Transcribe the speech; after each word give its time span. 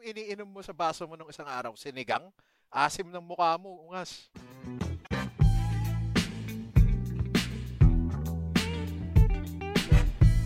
Anong 0.00 0.16
iniinom 0.16 0.48
mo 0.48 0.64
sa 0.64 0.72
baso 0.72 1.04
mo 1.04 1.12
nung 1.12 1.28
isang 1.28 1.44
araw? 1.44 1.76
Sinigang? 1.76 2.32
Asim 2.72 3.12
ng 3.12 3.20
mukha 3.20 3.60
mo, 3.60 3.84
ungas. 3.84 4.32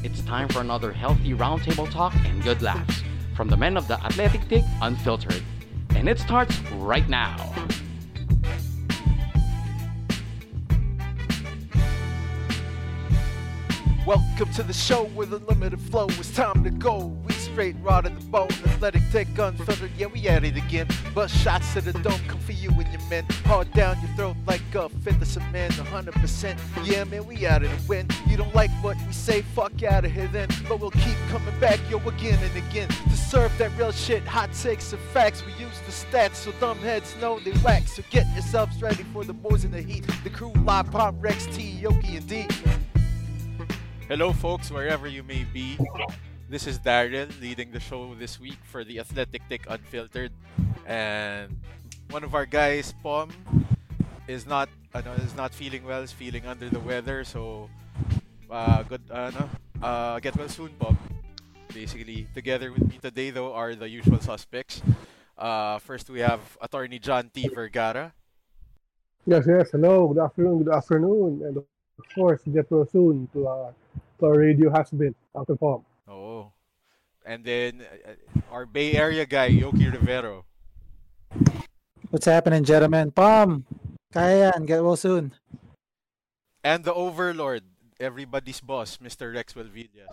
It's 0.03 0.27
time 0.27 0.51
for 0.51 0.59
another 0.59 0.90
healthy 0.90 1.38
roundtable 1.38 1.87
talk 1.87 2.11
and 2.27 2.43
good 2.43 2.67
laughs 2.67 3.06
from 3.38 3.46
the 3.46 3.54
men 3.54 3.79
of 3.79 3.87
the 3.87 3.95
Athletic 4.03 4.43
Dig 4.51 4.67
Unfiltered. 4.82 5.46
And 5.95 6.11
it 6.11 6.18
starts 6.18 6.59
right 6.82 7.07
now. 7.07 7.39
Welcome 14.02 14.50
to 14.59 14.66
the 14.66 14.75
show 14.75 15.07
with 15.14 15.30
unlimited 15.30 15.79
flow. 15.79 16.11
It's 16.18 16.34
time 16.34 16.66
to 16.66 16.75
go. 16.75 17.14
We 17.23 17.34
straight 17.55 17.77
raw 17.82 18.00
to 18.00 18.09
the 18.09 18.25
bone. 18.27 18.48
Athletic 18.66 19.02
take 19.12 19.29
unfiltered. 19.39 19.93
Yeah, 19.96 20.07
we 20.07 20.27
at 20.27 20.43
it 20.43 20.57
again. 20.57 20.89
But 21.14 21.30
shots 21.30 21.73
to 21.74 21.80
the 21.80 21.92
dome 22.01 22.19
come 22.27 22.41
for 22.41 22.51
you 22.51 22.69
and 22.70 22.92
your 22.92 23.09
men. 23.09 23.24
Hard 23.46 23.73
down 23.74 23.96
your 24.02 24.10
throat 24.16 24.37
like 24.45 24.74
a 24.74 24.88
fifth 24.88 25.23
of 25.23 25.29
cement. 25.29 25.73
100%. 25.74 26.59
Yeah, 26.84 27.05
man, 27.05 27.24
we 27.24 27.46
out 27.46 27.62
to 27.62 27.70
win. 27.87 28.09
You 28.27 28.37
don't 28.37 28.52
like 28.56 28.73
what 28.82 28.96
we 29.06 29.12
say? 29.12 29.43
Fuck 29.43 29.84
out 29.84 30.05
of 30.05 30.10
here 30.10 30.27
then. 30.32 30.48
But 30.69 30.80
we'll 30.80 30.91
keep 30.91 31.16
coming 31.29 31.56
back, 31.60 31.79
yo, 31.88 31.98
again 31.98 32.41
and 32.43 32.69
again. 32.69 32.88
To 32.88 33.16
serve 33.16 33.57
that 33.59 33.71
real 33.79 33.93
shit, 33.93 34.24
hot 34.24 34.52
takes 34.52 34.93
and 34.93 35.01
facts. 35.12 35.45
We 35.46 35.52
use 35.52 35.79
the 35.87 35.93
stats 35.93 36.34
so 36.34 36.52
dumb 36.59 36.79
heads 36.79 37.15
know 37.21 37.38
they 37.38 37.52
whack. 37.59 37.87
So 37.87 38.02
get 38.10 38.27
yourselves 38.32 38.82
ready 38.82 39.05
for 39.12 39.23
the 39.23 39.32
boys 39.32 39.65
in 39.65 39.71
the 39.71 39.80
heat. 39.80 40.05
The 40.24 40.30
crew 40.30 40.52
live, 40.65 40.91
Pop 40.91 41.15
Rex, 41.21 41.46
T, 41.46 41.79
Yoki, 41.80 42.16
and 42.16 42.27
D. 42.29 42.48
Hello, 44.09 44.32
folks, 44.32 44.73
wherever 44.73 45.07
you 45.07 45.23
may 45.23 45.45
be. 45.45 45.79
This 46.55 46.71
is 46.71 46.79
Daryl 46.79 47.27
leading 47.43 47.75
the 47.75 47.83
show 47.83 48.15
this 48.15 48.39
week 48.39 48.63
for 48.63 48.87
the 48.87 49.03
Athletic 49.03 49.43
Tick 49.51 49.67
Unfiltered, 49.67 50.31
and 50.87 51.51
one 52.15 52.23
of 52.23 52.30
our 52.39 52.47
guys, 52.47 52.95
Pom, 53.03 53.35
is 54.30 54.46
not 54.46 54.71
ano, 54.95 55.19
is 55.19 55.35
not 55.35 55.51
feeling 55.51 55.83
well. 55.83 56.07
Is 56.07 56.15
feeling 56.15 56.46
under 56.46 56.71
the 56.71 56.79
weather. 56.79 57.27
So, 57.27 57.66
uh, 58.46 58.87
good 58.87 59.02
ano, 59.11 59.51
uh, 59.83 60.23
get 60.23 60.38
well 60.38 60.46
soon, 60.46 60.71
Pom. 60.79 60.95
Basically, 61.74 62.30
together 62.38 62.71
with 62.71 62.87
me 62.87 63.02
today 63.02 63.35
though 63.35 63.51
are 63.51 63.74
the 63.74 63.91
usual 63.91 64.22
suspects. 64.22 64.78
Uh, 65.34 65.83
first 65.83 66.06
we 66.06 66.22
have 66.22 66.39
Attorney 66.62 67.03
John 67.03 67.34
T. 67.34 67.50
Vergara. 67.50 68.15
Yes, 69.27 69.43
yes. 69.50 69.75
Hello. 69.75 70.06
Good 70.06 70.22
afternoon. 70.22 70.62
Good 70.62 70.71
afternoon. 70.71 71.31
And 71.50 71.56
of 71.59 72.06
course, 72.15 72.47
get 72.47 72.71
well 72.71 72.87
soon 72.87 73.27
to 73.34 73.43
uh, 73.43 73.75
to 74.22 74.27
our 74.31 74.39
radio 74.39 74.71
been 74.94 75.19
Uncle 75.34 75.59
Pom. 75.59 75.83
Oh. 76.15 76.53
And 77.26 77.43
then 77.43 77.82
uh, 77.82 78.15
our 78.54 78.66
Bay 78.66 78.94
Area 78.94 79.26
guy, 79.26 79.50
Yoki 79.50 79.91
Rivero. 79.91 80.47
What's 82.10 82.31
happening, 82.31 82.62
gentlemen? 82.62 83.10
Pom, 83.10 83.66
kaya 84.15 84.54
yan. 84.54 84.62
Get 84.66 84.84
well 84.84 84.94
soon. 84.94 85.34
And 86.62 86.84
the 86.84 86.94
Overlord, 86.94 87.66
everybody's 87.98 88.60
boss, 88.60 89.03
Mr. 89.03 89.34
Rex 89.34 89.53
Villas. 89.53 89.91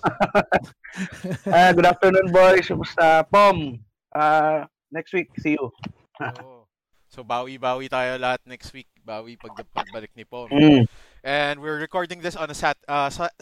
Ah, 1.47 1.71
good 1.71 1.85
afternoon, 1.85 2.33
boys. 2.33 2.67
Kumusta? 2.67 3.23
Pom, 3.29 3.79
ah, 4.11 4.65
next 4.91 5.13
week, 5.13 5.29
see 5.39 5.55
you. 5.55 5.71
Oo. 6.19 6.65
So 7.11 7.23
bawi-bawi 7.23 7.87
tayo 7.91 8.17
lahat 8.19 8.43
next 8.47 8.73
week. 8.73 8.87
Bawi 9.03 9.37
pag 9.37 9.55
pagbalik 9.71 10.11
ni 10.15 10.23
Pom. 10.25 10.49
Mm. 10.49 10.87
And 11.23 11.59
we're 11.61 11.77
recording 11.77 12.19
this 12.23 12.35
on 12.35 12.49
a 12.49 12.57
sat 12.57 12.79
uh, 12.87 13.11
sa- 13.11 13.35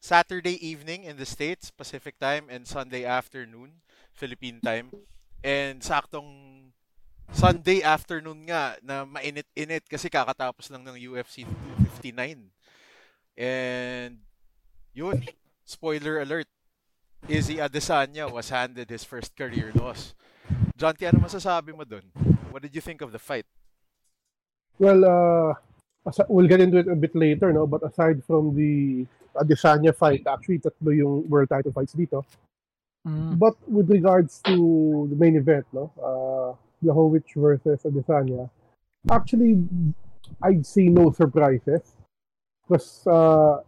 Saturday 0.00 0.56
evening 0.64 1.04
in 1.04 1.20
the 1.20 1.28
States, 1.28 1.68
Pacific 1.68 2.16
time, 2.16 2.48
and 2.48 2.64
Sunday 2.64 3.04
afternoon, 3.04 3.84
Philippine 4.16 4.58
time. 4.64 4.88
And 5.44 5.84
saktong 5.84 6.72
Sunday 7.36 7.84
afternoon 7.84 8.48
nga 8.48 8.80
na 8.80 9.04
mainit-init 9.04 9.84
kasi 9.84 10.08
kakatapos 10.08 10.72
lang 10.72 10.88
ng 10.88 10.96
UFC 11.12 11.44
259. 11.44 12.48
And 13.36 14.24
yun, 14.96 15.20
spoiler 15.68 16.24
alert, 16.24 16.48
Izzy 17.28 17.60
Adesanya 17.60 18.32
was 18.32 18.48
handed 18.48 18.88
his 18.88 19.04
first 19.04 19.36
career 19.36 19.68
loss. 19.76 20.16
John 20.80 20.96
T, 20.96 21.04
ano 21.04 21.20
masasabi 21.20 21.76
mo 21.76 21.84
dun? 21.84 22.08
What 22.48 22.64
did 22.64 22.72
you 22.72 22.80
think 22.80 23.04
of 23.04 23.12
the 23.12 23.20
fight? 23.20 23.44
Well, 24.80 25.04
uh, 25.04 25.52
we'll 26.32 26.48
get 26.48 26.64
into 26.64 26.80
it 26.80 26.88
a 26.88 26.96
bit 26.96 27.12
later, 27.12 27.52
no? 27.52 27.68
But 27.68 27.84
aside 27.84 28.24
from 28.24 28.56
the 28.56 29.04
Adesanya 29.34 29.94
fight, 29.94 30.26
actually 30.26 30.58
tatlo 30.58 30.94
yung 30.94 31.28
world 31.28 31.48
title 31.48 31.72
fights 31.72 31.94
dito. 31.94 32.24
Mm. 33.06 33.38
But 33.38 33.56
with 33.68 33.90
regards 33.90 34.40
to 34.44 35.08
the 35.08 35.16
main 35.16 35.36
event, 35.36 35.66
no? 35.72 35.90
Uh, 35.96 36.52
Blachowicz 36.84 37.32
versus 37.36 37.80
Adesanya, 37.84 38.50
actually, 39.10 39.62
I'd 40.42 40.66
say 40.66 40.88
no 40.88 41.10
surprises. 41.12 41.80
Because 42.68 43.06
uh, 43.06 43.60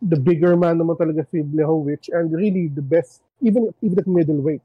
the 0.00 0.16
bigger 0.16 0.56
man 0.56 0.78
naman 0.78 0.96
talaga 0.96 1.26
si 1.28 1.42
Blachowicz 1.42 2.08
and 2.12 2.32
really 2.32 2.68
the 2.68 2.82
best, 2.82 3.22
even 3.42 3.74
even 3.82 3.98
at 3.98 4.06
middleweight. 4.06 4.62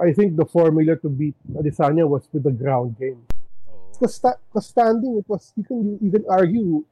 I 0.00 0.12
think 0.12 0.36
the 0.36 0.46
formula 0.46 0.96
to 0.96 1.08
beat 1.08 1.36
Adesanya 1.52 2.08
was 2.08 2.28
with 2.32 2.44
the 2.44 2.52
ground 2.52 2.96
game. 2.98 3.24
Because 3.92 4.16
sta- 4.16 4.40
'cause 4.52 4.66
standing, 4.68 5.18
it 5.18 5.28
was 5.28 5.52
you 5.56 5.64
can 5.64 5.98
you 6.00 6.10
can 6.10 6.24
argue 6.28 6.84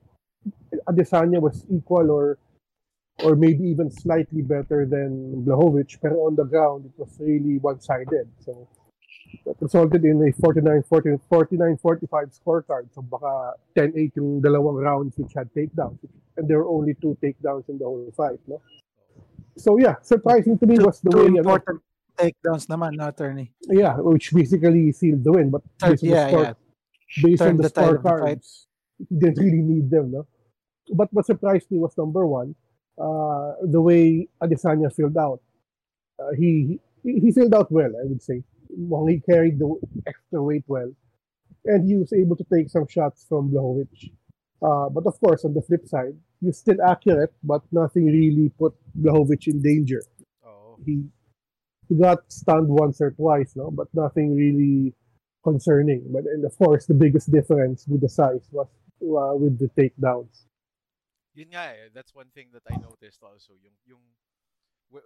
Adesanya 0.89 1.41
was 1.41 1.65
equal 1.71 2.11
or 2.11 2.39
or 3.25 3.37
maybe 3.37 3.65
even 3.65 3.91
slightly 3.91 4.43
better 4.43 4.87
than 4.87 5.45
Blachowicz, 5.45 5.99
pero 6.01 6.27
on 6.27 6.37
the 6.37 6.45
ground 6.45 6.87
it 6.87 6.95
was 6.97 7.11
really 7.21 7.59
one-sided. 7.59 8.29
So 8.45 8.69
that 9.47 9.57
resulted 9.61 10.05
in 10.05 10.21
a 10.23 10.33
49-40 10.43 11.21
49-45 11.31 12.41
scorecard. 12.41 12.89
So 12.95 13.03
baka 13.03 13.55
10-8 13.77 14.17
yung 14.17 14.43
dalawang 14.43 14.83
rounds 14.83 15.17
which 15.19 15.33
had 15.35 15.53
takedowns. 15.55 15.99
And 16.37 16.49
there 16.49 16.59
were 16.59 16.69
only 16.69 16.95
two 16.95 17.17
takedowns 17.23 17.69
in 17.69 17.79
the 17.79 17.85
whole 17.85 18.13
fight, 18.17 18.41
no? 18.47 18.61
So 19.57 19.79
yeah, 19.79 19.97
surprising 20.03 20.59
to 20.59 20.67
me 20.67 20.77
Two, 20.77 20.87
was 20.87 21.01
the 21.01 21.11
way 21.11 21.27
ano, 21.27 21.39
important 21.39 21.83
takedowns 22.17 22.67
naman, 22.67 22.97
no, 22.97 23.09
attorney. 23.09 23.53
yeah, 23.69 23.97
which 23.97 24.33
basically 24.33 24.93
sealed 24.93 25.25
the 25.25 25.33
win. 25.33 25.51
But 25.51 25.63
based 25.79 26.05
on 26.05 26.09
the 26.09 26.17
yeah, 26.17 26.29
score, 26.29 26.43
yeah. 26.43 26.55
based 27.23 27.43
on 27.43 27.47
Turned 27.49 27.59
the 27.59 27.69
the 27.69 27.71
scorecards, 27.71 28.67
he 28.99 29.17
didn't 29.17 29.39
really 29.39 29.63
need 29.63 29.91
them, 29.91 30.13
no? 30.13 30.27
But 30.93 31.13
what 31.13 31.27
surprised 31.27 31.71
me 31.71 31.79
was 31.79 31.97
number 31.97 32.27
one, 32.27 32.55
uh, 33.01 33.55
the 33.63 33.81
way 33.81 34.29
Adesanya 34.43 34.95
filled 34.95 35.17
out. 35.17 35.41
Uh, 36.19 36.33
he, 36.37 36.79
he 37.03 37.21
he 37.21 37.33
filled 37.33 37.55
out 37.55 37.71
well, 37.73 37.93
I 38.01 38.05
would 38.05 38.23
say. 38.23 38.43
Mukhang 38.79 39.11
he 39.11 39.21
carried 39.21 39.59
the 39.59 39.69
extra 40.07 40.43
weight 40.43 40.65
well, 40.69 40.93
and 41.65 41.89
he 41.89 41.97
was 41.97 42.13
able 42.13 42.37
to 42.37 42.45
take 42.53 42.69
some 42.71 42.87
shots 42.87 43.25
from 43.29 43.51
Blachowicz. 43.51 44.11
Uh, 44.63 44.89
but 44.91 45.07
of 45.07 45.19
course, 45.21 45.45
on 45.45 45.55
the 45.55 45.63
flip 45.63 45.87
side, 45.87 46.15
he 46.41 46.47
was 46.47 46.59
still 46.59 46.81
accurate, 46.83 47.33
but 47.43 47.63
nothing 47.73 48.07
really 48.07 48.51
put 48.59 48.75
Blachowicz 49.01 49.49
in 49.49 49.63
danger 49.63 50.03
Oo. 50.47 50.77
he 50.85 51.05
he 51.89 51.97
got 51.97 52.21
stunned 52.31 52.69
once 52.69 53.01
or 53.01 53.11
twice, 53.11 53.57
no, 53.57 53.71
but 53.71 53.89
nothing 53.95 54.37
really 54.37 54.95
concerning. 55.43 56.05
But 56.13 56.25
and 56.25 56.45
of 56.45 56.57
course, 56.59 56.87
the 56.87 56.95
biggest 56.95 57.33
difference 57.33 57.87
with 57.89 58.01
the 58.03 58.09
size 58.09 58.47
was 58.53 58.69
uh, 59.03 59.35
with 59.35 59.59
the 59.59 59.69
takedowns. 59.77 60.47
Yun 61.35 61.55
nga 61.55 61.71
eh, 61.71 61.87
that's 61.95 62.11
one 62.11 62.31
thing 62.35 62.51
that 62.51 62.67
I 62.67 62.75
noticed 62.83 63.23
also, 63.23 63.55
yung 63.55 63.77
yung 63.87 64.03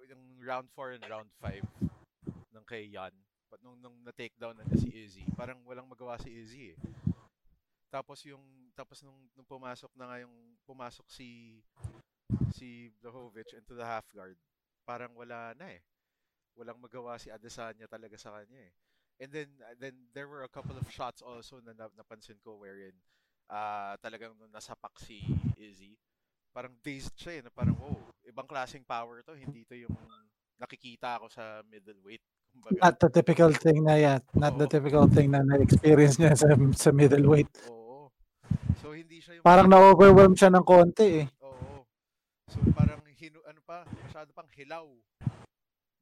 yung 0.08 0.22
round 0.40 0.72
4 0.72 0.96
and 0.96 1.04
round 1.04 1.30
5 1.44 1.60
ng 2.56 2.64
kay 2.64 2.88
Yan, 2.88 3.12
but 3.52 3.60
nung 3.60 3.76
nung 3.84 4.00
na-take 4.00 4.32
down 4.40 4.56
na 4.56 4.64
si 4.72 4.88
Izzy, 4.88 5.28
parang 5.36 5.60
walang 5.68 5.84
magawa 5.84 6.16
si 6.16 6.32
Izzy 6.32 6.72
eh. 6.72 6.78
Tapos 7.92 8.24
yung 8.24 8.42
tapos 8.72 9.04
nung, 9.04 9.20
nung 9.36 9.46
pumasok 9.46 9.92
na 9.94 10.08
nga 10.08 10.16
yung 10.24 10.34
pumasok 10.64 11.06
si 11.12 11.60
si 12.56 12.88
Blachowicz 13.04 13.52
into 13.52 13.76
the 13.76 13.84
half 13.84 14.08
guard, 14.10 14.40
parang 14.88 15.12
wala 15.12 15.52
na 15.60 15.76
eh. 15.76 15.84
Walang 16.56 16.80
magawa 16.80 17.20
si 17.20 17.28
Adesanya 17.28 17.84
talaga 17.84 18.16
sa 18.16 18.32
kanya 18.32 18.64
eh. 18.64 18.72
And 19.20 19.30
then 19.30 19.50
uh, 19.60 19.76
then 19.76 19.94
there 20.16 20.26
were 20.26 20.42
a 20.42 20.50
couple 20.50 20.74
of 20.74 20.88
shots 20.88 21.20
also 21.20 21.60
na, 21.60 21.76
na 21.76 21.86
napansin 21.94 22.40
ko 22.40 22.58
wherein 22.58 22.96
ah 23.52 23.94
talagang 24.00 24.34
nasapak 24.50 24.96
si 24.98 25.20
Izzy, 25.60 25.94
parang 26.54 26.74
dazed 26.86 27.18
siya 27.18 27.32
eh, 27.36 27.42
na 27.42 27.50
parang 27.50 27.74
wow, 27.74 27.98
ibang 28.22 28.46
klaseng 28.46 28.86
power 28.86 29.26
to, 29.26 29.34
hindi 29.34 29.66
to 29.66 29.74
yung 29.74 29.90
nakikita 30.54 31.18
ako 31.18 31.26
sa 31.26 31.66
middleweight. 31.66 32.22
Kumbaga, 32.54 32.78
Not 32.78 32.96
the 33.02 33.10
typical 33.10 33.50
thing 33.50 33.82
na 33.82 33.98
yan. 33.98 34.20
Not 34.38 34.54
the 34.54 34.70
Oo. 34.70 34.72
typical 34.72 35.10
thing 35.10 35.34
na 35.34 35.42
na-experience 35.42 36.22
niya 36.22 36.38
sa, 36.38 36.54
sa 36.78 36.94
middleweight. 36.94 37.50
oo. 37.66 38.06
So 38.78 38.94
hindi 38.94 39.18
siya 39.18 39.42
yung 39.42 39.44
Parang 39.44 39.66
na-overwhelm 39.66 40.38
siya 40.38 40.54
ng 40.54 40.62
konti 40.62 41.26
eh. 41.26 41.26
Oo. 41.42 41.82
So 42.46 42.62
parang 42.70 43.02
hinu 43.18 43.42
ano 43.50 43.58
pa, 43.66 43.82
masyado 44.06 44.30
pang 44.30 44.46
hilaw. 44.54 44.86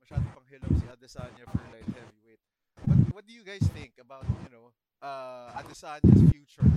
Masyado 0.05 0.25
pang 0.37 0.45
hilaw 0.53 0.71
si 0.77 0.85
Adesanya 0.85 1.49
for 1.49 1.65
light 1.73 1.89
heavyweight. 1.89 2.43
What 2.85 2.99
what 3.17 3.25
do 3.25 3.33
you 3.33 3.41
guys 3.41 3.65
think 3.73 3.97
about, 3.97 4.29
you 4.45 4.53
know, 4.53 4.69
uh 5.01 5.57
Adesanya's 5.57 6.29
future 6.29 6.69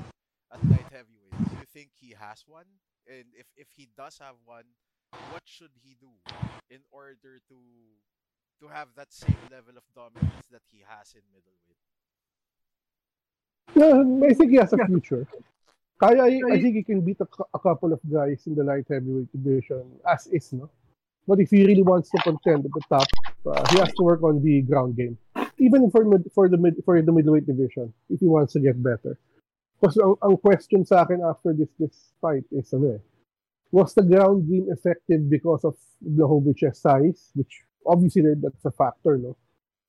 at 0.47 0.63
light 0.71 0.87
heavyweight? 0.87 1.35
Do 1.51 1.55
you 1.59 1.67
think 1.67 1.91
he 1.99 2.15
has 2.15 2.47
one? 2.47 2.79
And 3.07 3.25
if 3.37 3.45
if 3.55 3.67
he 3.75 3.87
does 3.97 4.17
have 4.19 4.35
one, 4.45 4.65
what 5.31 5.43
should 5.45 5.71
he 5.83 5.95
do 5.99 6.09
in 6.69 6.81
order 6.91 7.39
to 7.49 7.57
to 8.61 8.67
have 8.67 8.87
that 8.95 9.13
same 9.13 9.37
level 9.51 9.77
of 9.77 9.83
dominance 9.93 10.47
that 10.51 10.63
he 10.71 10.83
has 10.87 11.13
in 11.13 11.21
middleweight? 11.33 11.83
Yeah, 13.75 14.29
I 14.29 14.33
think 14.33 14.51
he 14.51 14.57
has 14.57 14.73
a 14.73 14.85
future. 14.85 15.27
Kaya, 15.99 16.23
I, 16.23 16.41
I 16.51 16.61
think 16.61 16.75
he 16.75 16.83
can 16.83 17.01
beat 17.01 17.19
a, 17.21 17.27
a 17.53 17.59
couple 17.59 17.93
of 17.93 17.99
guys 18.11 18.43
in 18.47 18.55
the 18.55 18.63
light 18.63 18.85
heavyweight 18.89 19.31
division 19.31 19.83
as 20.07 20.27
is, 20.27 20.51
no? 20.51 20.69
But 21.27 21.39
if 21.39 21.49
he 21.51 21.65
really 21.65 21.83
wants 21.83 22.09
to 22.11 22.17
contend 22.21 22.65
at 22.65 22.71
the 22.71 22.81
top, 22.89 23.07
uh, 23.45 23.65
he 23.71 23.79
has 23.79 23.93
to 23.93 24.03
work 24.03 24.21
on 24.23 24.43
the 24.43 24.61
ground 24.61 24.95
game. 24.95 25.17
Even 25.57 25.89
for 25.89 26.03
mid, 26.05 26.29
for 26.33 26.49
the 26.49 26.57
mid, 26.57 26.75
for 26.83 27.01
the 27.01 27.11
middleweight 27.11 27.47
division, 27.47 27.93
if 28.09 28.19
he 28.19 28.27
wants 28.27 28.53
to 28.53 28.59
get 28.59 28.81
better. 28.81 29.17
Because 29.79 29.97
ang, 29.97 30.15
ang 30.23 30.37
question 30.37 30.85
sa 30.85 31.03
akin 31.03 31.21
after 31.21 31.53
this 31.53 31.69
this 31.79 32.15
fight 32.21 32.47
is 32.51 32.71
ano 32.73 32.95
eh, 32.95 33.01
was 33.71 33.93
the 33.93 34.03
ground 34.03 34.47
game 34.47 34.67
effective 34.71 35.29
because 35.29 35.63
of 35.65 35.75
Blahovic's 36.01 36.79
size, 36.79 37.31
which 37.35 37.63
obviously 37.85 38.23
that's 38.39 38.65
a 38.65 38.71
factor, 38.71 39.17
no? 39.17 39.35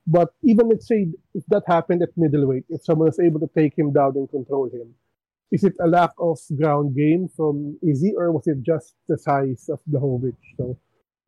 But 0.07 0.31
even 0.43 0.69
let's 0.69 0.87
say 0.87 1.09
if 1.35 1.45
that 1.49 1.65
happened 1.67 2.03
at 2.03 2.11
middleweight, 2.17 2.67
if 2.69 2.85
someone 2.85 3.09
is 3.09 3.19
able 3.19 3.41
to 3.41 3.51
take 3.57 3.77
him 3.77 3.93
down 3.93 4.15
and 4.15 4.31
control 4.31 4.71
him, 4.71 4.95
is 5.51 5.65
it 5.65 5.75
a 5.81 5.87
lack 5.87 6.11
of 6.19 6.39
ground 6.57 6.95
game 6.97 7.29
from 7.29 7.79
Izzy 7.83 8.15
or 8.17 8.31
was 8.33 8.47
it 8.47 8.63
just 8.63 8.95
the 9.09 9.19
size 9.19 9.69
of 9.69 9.81
Blahovic? 9.91 10.37
So 10.57 10.79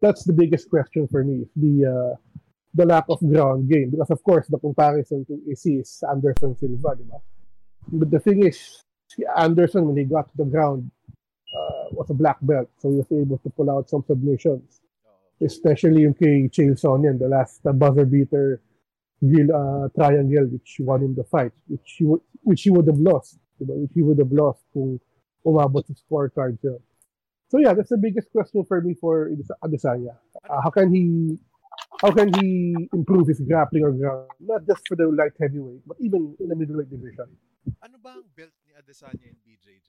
that's 0.01 0.25
the 0.25 0.33
biggest 0.33 0.71
question 0.71 1.09
for 1.09 1.25
me, 1.25 1.47
the 1.57 1.87
uh, 1.87 2.15
the 2.75 2.87
lack 2.87 3.07
of 3.09 3.19
ground 3.21 3.69
game. 3.69 3.91
Because 3.91 4.11
of 4.11 4.23
course 4.23 4.47
the 4.47 4.59
comparison 4.59 5.25
to 5.27 5.41
Izzy 5.51 5.79
is 5.79 6.03
Anderson 6.09 6.57
Silva, 6.57 6.95
ba? 6.97 7.19
But 7.91 8.11
the 8.11 8.21
thing 8.21 8.45
is, 8.45 8.83
Anderson 9.37 9.87
when 9.87 9.97
he 9.97 10.05
got 10.05 10.29
to 10.29 10.37
the 10.37 10.45
ground 10.45 10.91
uh, 11.55 11.89
was 11.93 12.11
a 12.11 12.15
black 12.15 12.37
belt, 12.43 12.69
so 12.79 12.91
he 12.91 12.97
was 12.97 13.07
able 13.13 13.39
to 13.39 13.51
pull 13.51 13.71
out 13.71 13.89
some 13.89 14.05
submissions. 14.07 14.81
Especially 15.41 16.03
yung 16.03 16.15
kay 16.15 16.51
Chael 16.51 16.75
Sonnen, 16.75 17.19
the 17.19 17.29
last 17.29 17.65
uh, 17.65 17.73
buzzer 17.73 18.05
beater 18.05 18.61
Gil, 19.23 19.51
uh, 19.55 19.89
triangle 19.95 20.47
which 20.47 20.77
won 20.81 21.03
him 21.03 21.15
the 21.15 21.25
fight, 21.25 21.53
which 21.67 21.97
he 21.99 22.05
would 22.05 22.21
which 22.43 22.63
he 22.63 22.71
would 22.71 22.87
have 22.87 22.99
lost, 22.99 23.39
diba? 23.61 23.75
which 23.75 23.91
he 23.95 24.03
would 24.03 24.19
have 24.19 24.31
lost 24.31 24.63
kung 24.73 25.01
umabot 25.47 25.87
sa 25.87 25.95
scorecard 25.95 26.59
siya. 26.61 26.79
So 27.49 27.59
yeah, 27.59 27.73
that's 27.73 27.91
the 27.91 27.97
biggest 27.99 28.31
question 28.31 28.65
for 28.65 28.81
me 28.81 28.95
for 28.95 29.31
Adesa- 29.31 29.59
Adesanya. 29.65 30.15
Uh, 30.45 30.61
how 30.61 30.71
can 30.71 30.93
he 30.93 31.39
how 32.03 32.11
can 32.13 32.31
he 32.35 32.89
improve 32.93 33.27
his 33.27 33.41
grappling 33.41 33.83
or 33.83 33.93
ground, 33.93 34.31
not 34.39 34.67
just 34.67 34.87
for 34.87 34.95
the 34.95 35.09
light 35.09 35.33
heavyweight, 35.41 35.83
but 35.87 35.97
even 35.99 36.37
in 36.39 36.49
the 36.49 36.55
middleweight 36.55 36.91
division? 36.91 37.27
Ano 37.79 37.97
ba 37.99 38.17
ang 38.17 38.27
belt 38.33 38.55
ni 38.63 38.73
Adesanya 38.73 39.25
and 39.25 39.39
BJJ? 39.43 39.89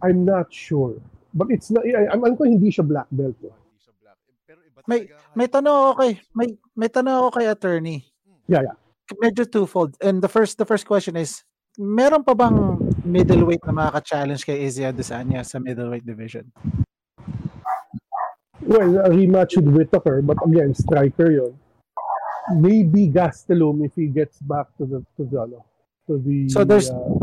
I'm 0.00 0.22
not 0.24 0.48
sure. 0.48 0.94
But 1.34 1.50
it's 1.50 1.70
not, 1.70 1.82
I'm, 1.84 2.22
I'm 2.24 2.34
ko 2.34 2.44
hindi 2.44 2.70
siya 2.70 2.86
black 2.86 3.08
belt. 3.10 3.34
eh. 3.42 3.50
Hindi 3.50 3.78
siya 3.78 3.94
black. 3.98 4.18
Eh, 4.24 4.36
Pero 4.46 4.60
iba 4.62 4.78
May 4.86 5.00
talaga 5.04 5.14
ang 5.18 5.34
may 5.34 5.44
height. 5.44 5.54
tanong 5.54 5.76
ako 5.76 5.92
kay 5.94 6.12
may 6.32 6.48
may 6.74 6.88
tanong 6.88 7.14
ako 7.18 7.28
kay 7.34 7.46
attorney. 7.46 7.98
Yeah, 8.46 8.62
yeah. 8.64 8.76
Medyo 9.14 9.44
twofold. 9.44 9.96
And 10.00 10.20
the 10.20 10.30
first 10.30 10.56
the 10.56 10.64
first 10.64 10.86
question 10.86 11.16
is 11.16 11.42
meron 11.76 12.22
pa 12.22 12.32
bang 12.32 12.56
middleweight 13.02 13.62
na 13.64 13.74
makaka-challenge 13.74 14.42
kay 14.42 14.64
Izzy 14.64 14.82
Adesanya 14.82 15.42
sa 15.42 15.58
middleweight 15.58 16.04
division? 16.04 16.48
Well, 18.60 19.00
a 19.00 19.08
rematch 19.08 19.56
with 19.56 19.70
Whitaker, 19.70 20.20
but 20.20 20.36
again, 20.44 20.74
striker 20.74 21.30
yon. 21.30 21.52
Maybe 22.54 23.08
Gastelum 23.08 23.84
if 23.84 23.92
he 23.94 24.06
gets 24.08 24.40
back 24.40 24.72
to 24.78 24.86
the 24.86 24.98
to 25.16 25.24
the 25.28 25.36
ano, 25.42 25.64
to 26.08 26.18
the 26.18 26.48
So 26.48 26.64
there's- 26.64 26.88
uh, 26.90 27.16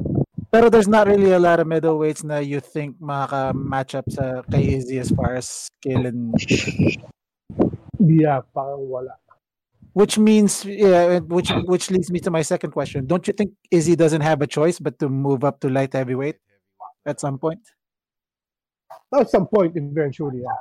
Pero 0.51 0.69
there's 0.69 0.87
not 0.87 1.07
really 1.07 1.33
a 1.35 1.39
lot 1.39 1.59
of 1.59 1.67
middleweights 1.67 2.23
na 2.23 2.37
you 2.39 2.61
think 2.63 2.95
makaka-match 3.01 3.91
up 3.95 4.07
sa 4.07 4.39
kay 4.47 4.79
Izzy 4.79 4.99
as 5.03 5.11
far 5.11 5.35
as 5.35 5.67
skill 5.67 6.05
and 6.07 6.31
yeah, 7.99 8.39
parang 8.55 8.87
wala. 8.87 9.19
which 9.91 10.15
means 10.19 10.63
yeah, 10.63 11.19
which 11.27 11.51
which 11.67 11.91
leads 11.91 12.07
me 12.11 12.19
to 12.23 12.31
my 12.31 12.39
second 12.43 12.71
question. 12.71 13.03
Don't 13.07 13.27
you 13.27 13.33
think 13.35 13.51
Izzy 13.71 13.95
doesn't 13.99 14.21
have 14.23 14.39
a 14.43 14.47
choice 14.47 14.79
but 14.79 14.95
to 14.99 15.09
move 15.09 15.43
up 15.43 15.59
to 15.63 15.67
light 15.67 15.91
heavyweight 15.91 16.35
at 17.05 17.19
some 17.19 17.35
point? 17.39 17.59
At 19.11 19.27
some 19.31 19.47
point 19.47 19.75
eventually, 19.75 20.39
yeah. 20.43 20.59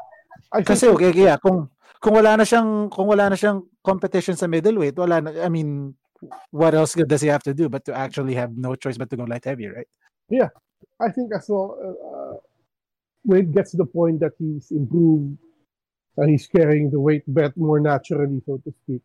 I 0.54 0.62
Kasi 0.62 0.86
okay, 0.86 1.10
yeah, 1.10 1.34
kung 1.42 1.66
kung 1.98 2.14
wala 2.14 2.38
na 2.38 2.46
siyang 2.46 2.86
kung 2.86 3.10
wala 3.10 3.34
na 3.34 3.36
siyang 3.36 3.66
competition 3.82 4.38
sa 4.38 4.46
middleweight, 4.46 4.94
wala 4.94 5.18
na 5.18 5.30
I 5.42 5.50
mean, 5.50 5.98
what 6.54 6.78
else 6.78 6.94
does 6.94 7.22
he 7.26 7.28
have 7.28 7.42
to 7.42 7.54
do 7.54 7.68
but 7.68 7.82
to 7.90 7.92
actually 7.92 8.38
have 8.38 8.54
no 8.54 8.78
choice 8.78 8.94
but 8.94 9.10
to 9.10 9.16
go 9.18 9.26
light 9.26 9.44
heavy, 9.44 9.66
right? 9.66 9.90
I 11.00 11.10
think 11.10 11.34
as 11.34 11.46
well, 11.48 11.74
uh, 11.74 12.38
when 13.24 13.40
it 13.40 13.52
gets 13.52 13.72
to 13.72 13.78
the 13.78 13.86
point 13.86 14.20
that 14.20 14.32
he's 14.38 14.70
improved 14.70 15.36
and 16.16 16.30
he's 16.30 16.46
carrying 16.46 16.90
the 16.90 17.00
weight 17.00 17.24
bet 17.26 17.56
more 17.56 17.80
naturally, 17.80 18.40
so 18.46 18.58
to 18.62 18.72
speak, 18.84 19.02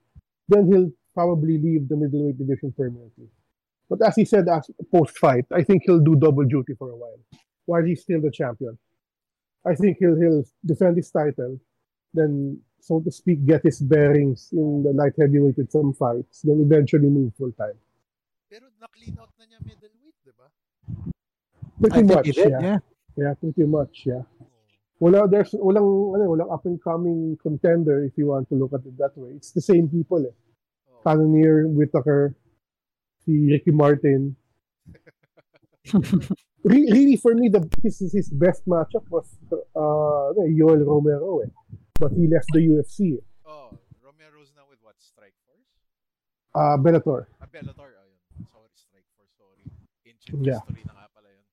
then 0.47 0.67
he'll 0.71 0.91
probably 1.13 1.57
leave 1.57 1.89
the 1.89 1.97
middleweight 1.97 2.37
division 2.37 2.73
permanently. 2.77 3.27
But 3.89 4.05
as 4.05 4.15
he 4.15 4.25
said 4.25 4.47
as 4.47 4.69
post 4.93 5.17
fight, 5.17 5.45
I 5.51 5.63
think 5.63 5.83
he'll 5.85 5.99
do 5.99 6.15
double 6.15 6.45
duty 6.45 6.75
for 6.77 6.91
a 6.91 6.95
while 6.95 7.19
while 7.65 7.83
he's 7.83 8.01
still 8.01 8.21
the 8.21 8.31
champion. 8.31 8.77
I 9.65 9.75
think 9.75 9.97
he'll 9.99 10.15
he'll 10.15 10.43
defend 10.65 10.97
his 10.97 11.11
title, 11.11 11.59
then 12.13 12.61
so 12.79 12.99
to 13.01 13.11
speak, 13.11 13.45
get 13.45 13.63
his 13.63 13.79
bearings 13.79 14.49
in 14.53 14.83
the 14.83 14.93
light 14.93 15.13
heavyweight 15.19 15.57
with 15.57 15.71
some 15.71 15.93
fights, 15.93 16.41
then 16.43 16.61
eventually 16.63 17.09
move 17.09 17.33
full 17.35 17.51
time. 17.51 17.77
Pero 18.49 18.65
na-clean 18.79 19.17
out 19.19 19.29
na 19.37 19.45
niya 19.45 19.59
middleweight, 19.61 20.17
di 20.25 20.31
ba? 20.33 20.47
Pretty 21.77 21.93
I 21.93 21.99
think 22.01 22.15
much, 22.15 22.25
he 22.25 22.31
did, 22.31 22.49
yeah. 22.49 22.61
yeah. 22.61 22.79
Yeah, 23.19 23.33
pretty 23.35 23.67
much, 23.67 24.07
yeah. 24.07 24.23
Wala 24.99 25.27
there's 25.27 25.51
walang 25.55 26.15
ano, 26.15 26.27
walang 26.27 26.51
up 26.51 26.65
and 26.65 26.79
coming 26.83 27.37
contender 27.39 28.03
if 28.03 28.17
you 28.17 28.27
want 28.27 28.47
to 28.49 28.55
look 28.55 28.73
at 28.73 28.83
it 28.83 28.97
that 28.97 29.15
way. 29.15 29.31
It's 29.35 29.51
the 29.51 29.61
same 29.63 29.87
people 29.87 30.19
eh. 30.23 30.35
Oo. 30.91 31.03
Cannonier, 31.03 31.67
Whitaker, 31.67 32.35
si 33.23 33.47
Ricky 33.47 33.71
Martin. 33.71 34.35
Re- 36.63 36.91
really 36.91 37.15
for 37.15 37.33
me 37.35 37.47
the 37.47 37.63
his 37.81 37.99
his 38.11 38.27
best 38.29 38.67
matchup 38.67 39.07
was 39.09 39.27
uh 39.51 40.35
ano, 40.35 40.43
Yoel 40.43 40.83
Romero 40.83 41.39
eh. 41.39 41.51
But 41.99 42.11
he 42.15 42.27
left 42.27 42.47
the 42.51 42.59
UFC. 42.59 43.19
eh. 43.19 43.23
Oh, 43.47 43.71
Romero's 44.03 44.51
now 44.55 44.67
with 44.69 44.79
what? 44.83 44.95
Strike 44.99 45.35
Force? 45.47 45.71
Uh 46.55 46.75
Bellator. 46.79 47.27
Ah, 47.39 47.47
Bellator. 47.47 47.91
Ayun. 47.95 48.19
Sorry, 48.51 48.71
Strike 48.75 49.07
Force. 49.15 49.31
Sorry. 49.39 49.63
Ancient 50.07 50.39
Yeah. 50.43 50.59
history 50.63 50.83
na 50.87 50.93
nga 50.99 51.07
pala 51.15 51.27
yun. 51.31 51.45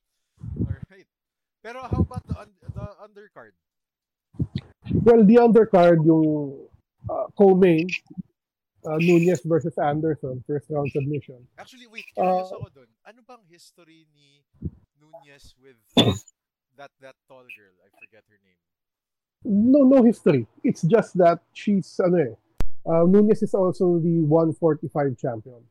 Alright. 0.66 1.08
Pero 1.62 1.78
how 1.82 2.02
about 2.02 2.22
the, 2.26 2.36
un- 2.38 2.58
the 2.62 2.86
undercard? 3.02 3.54
Well, 5.02 5.22
the 5.26 5.36
undercard 5.42 6.06
yung 6.06 6.66
uh, 7.10 7.26
co-main 7.34 7.90
uh, 8.86 8.98
Nunez 9.02 9.42
versus 9.42 9.74
Anderson, 9.78 10.42
first 10.46 10.70
round 10.70 10.90
submission. 10.94 11.42
Actually, 11.58 11.90
wait. 11.90 12.06
Curious 12.14 12.54
Uh, 12.54 12.58
ako 12.62 12.66
dun. 12.70 12.90
Ano 13.02 13.18
bang 13.26 13.42
history 13.50 14.06
ni 14.14 14.45
Nunez 15.06 15.54
with 15.62 15.76
that 16.76 16.90
that 17.00 17.14
tall 17.28 17.44
girl? 17.56 17.74
I 17.84 17.88
forget 17.98 18.22
her 18.28 18.38
name. 18.44 18.60
No, 19.44 19.84
no 19.84 20.02
history. 20.02 20.46
It's 20.64 20.82
just 20.82 21.16
that 21.18 21.40
she's 21.52 22.00
ano 22.02 22.18
eh. 22.18 22.34
Uh, 22.86 23.04
Nunez 23.06 23.42
is 23.42 23.54
also 23.54 23.98
the 23.98 24.22
145 24.22 25.18
champion 25.18 25.62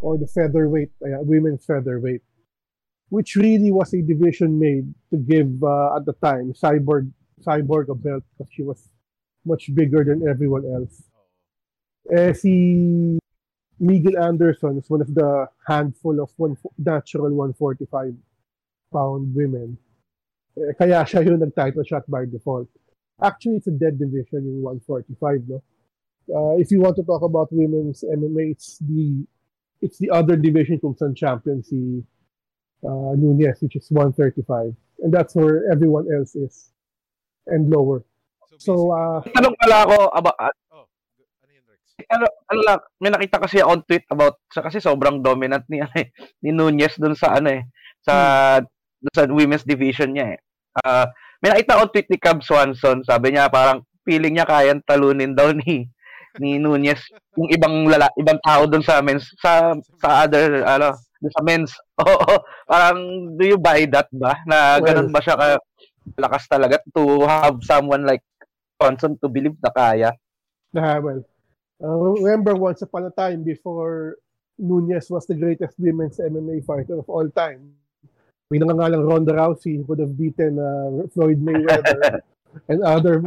or 0.00 0.16
the 0.16 0.26
featherweight, 0.26 0.90
uh, 1.04 1.20
women's 1.20 1.64
featherweight, 1.64 2.22
which 3.10 3.36
really 3.36 3.70
was 3.70 3.92
a 3.92 4.00
division 4.00 4.58
made 4.58 4.94
to 5.10 5.18
give 5.18 5.62
uh, 5.62 5.96
at 5.96 6.06
the 6.06 6.14
time 6.24 6.52
Cyborg 6.52 7.10
Cyborg 7.42 7.88
a 7.88 7.94
belt 7.94 8.24
because 8.36 8.52
she 8.52 8.62
was 8.62 8.88
much 9.44 9.72
bigger 9.74 10.04
than 10.04 10.26
everyone 10.28 10.64
else. 10.66 11.02
Oo. 12.10 12.16
Eh, 12.16 12.32
si 12.32 13.18
Miguel 13.78 14.18
Anderson 14.18 14.78
is 14.78 14.90
one 14.90 15.02
of 15.02 15.14
the 15.14 15.46
handful 15.66 16.20
of 16.20 16.30
one, 16.36 16.56
natural 16.76 17.30
145 17.30 18.14
pound 18.92 19.34
women. 19.34 19.76
Eh, 20.56 20.74
kaya 20.74 21.04
siya 21.06 21.22
yung 21.24 21.40
nag-title 21.40 21.84
shot 21.84 22.04
by 22.08 22.26
default. 22.26 22.68
Actually, 23.22 23.58
it's 23.58 23.66
a 23.66 23.74
dead 23.74 23.98
division 23.98 24.46
yung 24.46 24.62
145, 24.62 25.48
no? 25.48 25.58
Uh, 26.28 26.60
if 26.60 26.70
you 26.70 26.80
want 26.80 26.94
to 26.96 27.02
talk 27.02 27.22
about 27.22 27.48
women's 27.50 28.04
MMA, 28.04 28.52
it's 28.52 28.78
the 28.84 29.24
it's 29.80 29.96
the 29.96 30.10
other 30.10 30.36
division 30.36 30.76
kung 30.76 30.92
saan 30.92 31.16
champion 31.16 31.64
si 31.64 32.04
uh, 32.84 33.12
Nunez, 33.16 33.56
which 33.64 33.80
is 33.80 33.88
135. 33.90 34.76
And 35.00 35.10
that's 35.14 35.32
where 35.32 35.64
everyone 35.72 36.04
else 36.12 36.36
is. 36.36 36.68
And 37.48 37.70
lower. 37.72 38.04
So, 38.58 38.92
uh, 38.92 39.22
Tanong 39.24 39.54
pala 39.56 39.86
ako 39.86 39.96
about 40.12 40.36
oh, 40.74 40.84
gu- 41.16 41.30
ano 41.46 41.50
yun, 41.54 41.64
Rex? 41.64 41.80
ano, 42.10 42.26
ano 42.50 42.60
lang, 42.66 42.78
may 42.98 43.10
nakita 43.14 43.38
kasi 43.38 43.62
akong 43.62 43.86
tweet 43.86 44.04
about 44.10 44.42
sa 44.50 44.66
kasi 44.66 44.82
sobrang 44.82 45.22
dominant 45.22 45.64
ni 45.70 45.78
ano 45.78 45.94
eh, 45.94 46.10
ni 46.42 46.50
Nunez 46.50 46.98
dun 46.98 47.14
sa 47.14 47.38
ano 47.38 47.54
eh 47.54 47.62
sa 48.02 48.14
dun 48.60 48.77
sa 49.14 49.26
women's 49.28 49.66
division 49.66 50.14
niya 50.14 50.36
eh. 50.36 50.40
Ah, 50.82 51.06
may 51.42 51.54
nakita 51.54 51.78
akong 51.78 51.92
tweet 51.94 52.08
ni 52.10 52.18
Cab 52.18 52.38
Swanson, 52.42 53.02
sabi 53.06 53.34
niya 53.34 53.50
parang 53.50 53.82
feeling 54.02 54.38
niya 54.38 54.46
kayang 54.48 54.82
talunin 54.86 55.34
daw 55.36 55.54
ni 55.54 55.86
ni 56.38 56.56
Nunez 56.60 57.02
yung 57.34 57.50
ibang 57.50 57.86
lala, 57.90 58.10
ibang 58.18 58.38
tao 58.42 58.66
dun 58.66 58.82
sa 58.82 59.02
men's 59.02 59.26
sa 59.42 59.74
sa 59.98 60.26
other 60.26 60.62
ano 60.66 60.94
sa 61.18 61.42
men's. 61.42 61.74
Oo, 62.02 62.42
parang 62.66 62.98
do 63.34 63.42
you 63.42 63.58
buy 63.58 63.82
that 63.90 64.06
ba? 64.14 64.38
Na 64.46 64.78
ganun 64.78 65.10
Well- 65.10 65.14
ba 65.14 65.20
siya 65.22 65.34
ka 65.38 65.46
lakas 66.16 66.48
talaga 66.48 66.80
to 66.94 67.26
have 67.26 67.60
someone 67.66 68.06
like 68.06 68.22
Swanson 68.78 69.18
to 69.18 69.28
believe 69.28 69.58
na 69.60 69.74
kaya. 69.74 70.10
Na, 70.72 71.02
well, 71.02 71.20
uh, 71.82 71.96
remember 72.22 72.54
once 72.54 72.80
upon 72.80 73.04
a 73.04 73.12
time 73.12 73.42
before 73.42 74.16
Nunez 74.56 75.10
was 75.10 75.26
the 75.26 75.34
greatest 75.34 75.74
women's 75.78 76.18
MMA 76.18 76.64
fighter 76.64 76.98
of 76.98 77.08
all 77.10 77.26
time. 77.30 77.74
May 78.50 78.58
nangangalang 78.58 79.04
Ronda 79.04 79.32
Rousey 79.36 79.76
who 79.76 79.84
could 79.84 80.00
have 80.00 80.16
beaten 80.16 80.56
uh, 80.58 81.06
Floyd 81.12 81.44
Mayweather 81.44 82.20
and 82.68 82.82
other 82.82 83.22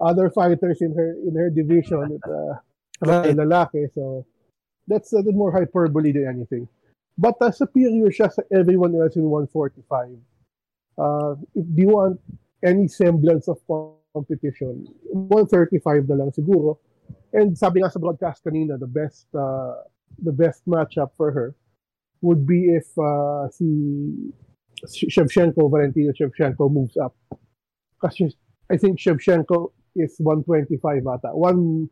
other 0.00 0.30
fighters 0.30 0.80
in 0.80 0.96
her 0.96 1.12
in 1.28 1.36
her 1.36 1.50
division 1.50 2.16
at 2.16 2.24
uh, 2.30 2.56
Right. 3.02 3.34
lalaki. 3.34 3.92
So 3.92 4.26
that's 4.86 5.12
uh, 5.12 5.22
more 5.26 5.50
hyperbole 5.50 6.12
than 6.12 6.28
anything. 6.28 6.68
But 7.18 7.34
uh, 7.40 7.50
superior 7.50 8.08
siya 8.08 8.32
sa 8.32 8.42
everyone 8.54 8.94
else 8.94 9.16
in 9.16 9.26
145. 9.26 10.16
Uh, 10.98 11.34
if 11.54 11.66
you 11.74 11.88
want 11.88 12.20
any 12.64 12.86
semblance 12.86 13.48
of 13.48 13.58
competition, 14.14 14.86
135 15.10 16.08
na 16.08 16.14
lang 16.14 16.30
siguro. 16.30 16.78
And 17.34 17.58
sabi 17.58 17.82
nga 17.82 17.90
sa 17.90 17.98
broadcast 17.98 18.44
kanina, 18.46 18.78
the 18.78 18.88
best 18.88 19.26
uh, 19.34 19.82
the 20.22 20.32
best 20.32 20.62
matchup 20.64 21.10
for 21.18 21.32
her 21.32 21.54
would 22.22 22.46
be 22.46 22.70
if 22.70 22.86
uh, 22.96 23.50
si 23.50 24.30
Shevchenko, 24.86 25.70
Valentino 25.70 26.12
Shevchenko 26.12 26.70
moves 26.72 26.96
up. 26.96 27.14
Kasi 28.02 28.34
I 28.70 28.76
think 28.76 28.98
Shevchenko 28.98 29.70
is 29.94 30.16
125 30.18 31.06
ata. 31.06 31.30
One 31.36 31.88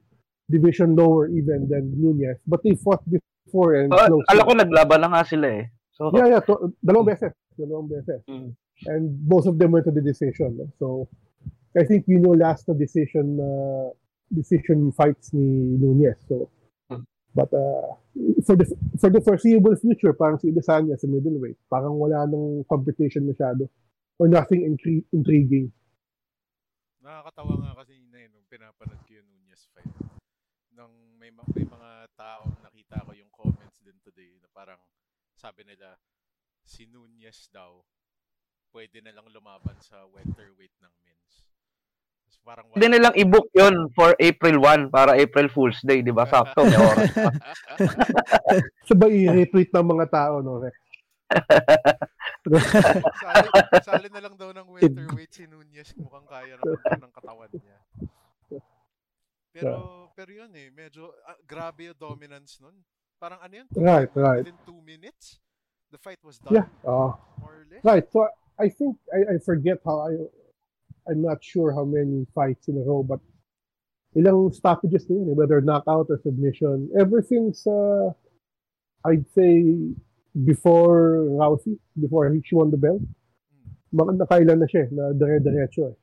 division 0.50 0.96
lower 0.96 1.28
even 1.28 1.68
than 1.70 1.94
Nunez. 1.94 2.38
But 2.46 2.60
they 2.64 2.74
fought 2.74 3.02
before 3.06 3.74
and 3.78 3.92
Uh, 3.94 4.06
close. 4.10 4.24
alam 4.30 4.44
ko 4.46 4.52
naglaban 4.58 5.00
na 5.06 5.08
nga 5.14 5.22
sila 5.24 5.46
eh. 5.62 5.64
So, 5.94 6.10
Yeah, 6.16 6.26
yeah. 6.26 6.42
To, 6.48 6.72
dalawang 6.82 7.06
beses. 7.12 7.32
Dalawang 7.54 7.86
beses. 7.92 8.22
Mm. 8.26 8.50
And 8.88 9.02
both 9.28 9.46
of 9.46 9.58
them 9.60 9.70
went 9.76 9.84
to 9.84 9.92
the 9.92 10.00
decision. 10.00 10.56
So, 10.80 11.06
I 11.76 11.84
think 11.84 12.08
you 12.08 12.18
know 12.18 12.32
last 12.34 12.66
na 12.66 12.74
decision 12.74 13.38
uh, 13.38 13.92
decision 14.32 14.90
fights 14.96 15.30
ni 15.36 15.76
Nunez. 15.78 16.16
So. 16.26 16.48
But 17.34 17.50
uh, 17.54 17.94
for 18.42 18.58
the 18.58 18.66
for 18.98 19.10
the 19.10 19.22
foreseeable 19.22 19.76
future, 19.78 20.12
parang 20.12 20.38
si 20.38 20.50
Adesanya 20.50 20.98
sa 20.98 21.06
middleweight, 21.06 21.58
parang 21.70 21.94
wala 21.94 22.26
nang 22.26 22.66
competition 22.66 23.26
masyado 23.26 23.70
or 24.18 24.26
nothing 24.28 24.66
intri- 24.66 25.06
intriguing. 25.14 25.72
Nakakatawa 27.00 27.54
nga 27.64 27.72
kasi 27.80 27.96
na 28.12 28.20
yun, 28.26 28.30
nung 28.36 28.48
pinapanood 28.50 29.00
ko 29.08 29.10
yung 29.16 29.28
Nunez 29.30 29.64
fight. 29.72 29.88
Nung 30.76 30.92
may, 31.16 31.32
ma- 31.32 31.48
may 31.56 31.64
mga 31.64 31.90
taong 32.14 32.54
nakita 32.60 33.06
ko 33.08 33.10
yung 33.16 33.32
comments 33.32 33.80
din 33.80 33.96
today 34.04 34.36
na 34.38 34.48
parang 34.52 34.78
sabi 35.40 35.64
nila, 35.64 35.96
si 36.68 36.84
Nunez 36.84 37.48
daw, 37.48 37.80
pwede 38.76 39.00
na 39.00 39.16
lang 39.16 39.26
lumaban 39.32 39.80
sa 39.80 40.04
welterweight 40.06 40.76
ng 40.84 40.94
men's. 41.02 41.49
Parang 42.44 42.64
Pwede 42.70 42.86
nilang 42.90 43.14
i-book 43.14 43.48
yun 43.54 43.90
for 43.94 44.14
April 44.18 44.58
1 44.62 44.90
para 44.94 45.14
April 45.18 45.48
Fool's 45.50 45.80
Day, 45.82 46.02
di 46.02 46.14
ba? 46.14 46.26
Sakto, 46.26 46.66
may 46.66 46.78
oras 46.78 47.10
pa. 47.14 47.30
So 48.86 48.98
ba 48.98 49.06
i-retweet 49.06 49.70
ng 49.70 49.86
mga 49.86 50.06
tao, 50.10 50.42
no? 50.42 50.58
Rex? 50.62 50.74
sali, 53.22 53.48
sali 53.86 54.08
na 54.10 54.20
lang 54.26 54.34
daw 54.34 54.50
ng 54.50 54.66
welterweight 54.66 55.30
si 55.30 55.46
Nunez 55.46 55.94
mukhang 55.94 56.26
kaya 56.26 56.58
naman 56.58 56.80
daw 56.82 57.00
ng 57.06 57.14
katawan 57.14 57.50
niya. 57.54 57.78
Pero 59.54 60.10
pero 60.14 60.30
yun 60.30 60.50
eh, 60.54 60.70
medyo 60.74 61.10
ah, 61.26 61.38
grabe 61.46 61.90
yung 61.90 61.98
dominance 61.98 62.58
nun. 62.58 62.74
Parang 63.18 63.38
ano 63.42 63.62
yun? 63.62 63.68
Right, 63.76 64.10
right. 64.16 64.42
Within 64.42 64.58
two 64.64 64.80
minutes, 64.82 65.38
the 65.92 66.00
fight 66.00 66.18
was 66.24 66.40
done, 66.40 66.56
Yeah. 66.56 66.66
Uh, 66.82 67.14
more 67.38 67.62
or 67.62 67.66
less. 67.68 67.82
Right. 67.84 68.06
So 68.10 68.26
I 68.58 68.68
think 68.70 68.96
I, 69.12 69.34
I 69.34 69.36
forget 69.38 69.82
how 69.84 70.06
I 70.06 70.12
I'm 71.10 71.22
not 71.22 71.42
sure 71.42 71.72
how 71.74 71.84
many 71.84 72.26
fights 72.34 72.68
in 72.68 72.76
a 72.76 72.80
row, 72.80 73.02
but 73.02 73.20
ilang 74.16 74.54
stoppages 74.54 75.08
na 75.08 75.16
yun, 75.16 75.30
eh, 75.30 75.34
whether 75.34 75.60
knockout 75.60 76.06
or 76.08 76.20
submission. 76.22 76.90
Ever 76.98 77.22
since 77.22 77.66
uh, 77.66 78.10
I'd 79.04 79.26
say 79.34 79.76
before 80.44 81.26
Rousey, 81.30 81.78
before 82.00 82.32
she 82.44 82.54
won 82.54 82.70
the 82.70 82.76
belt, 82.76 83.02
mga 83.94 84.18
nakailan 84.22 84.58
na 84.62 84.66
siya, 84.66 84.86
eh, 84.86 84.88
na 84.92 85.12
dire-diretso 85.12 85.90
eh. 85.90 85.94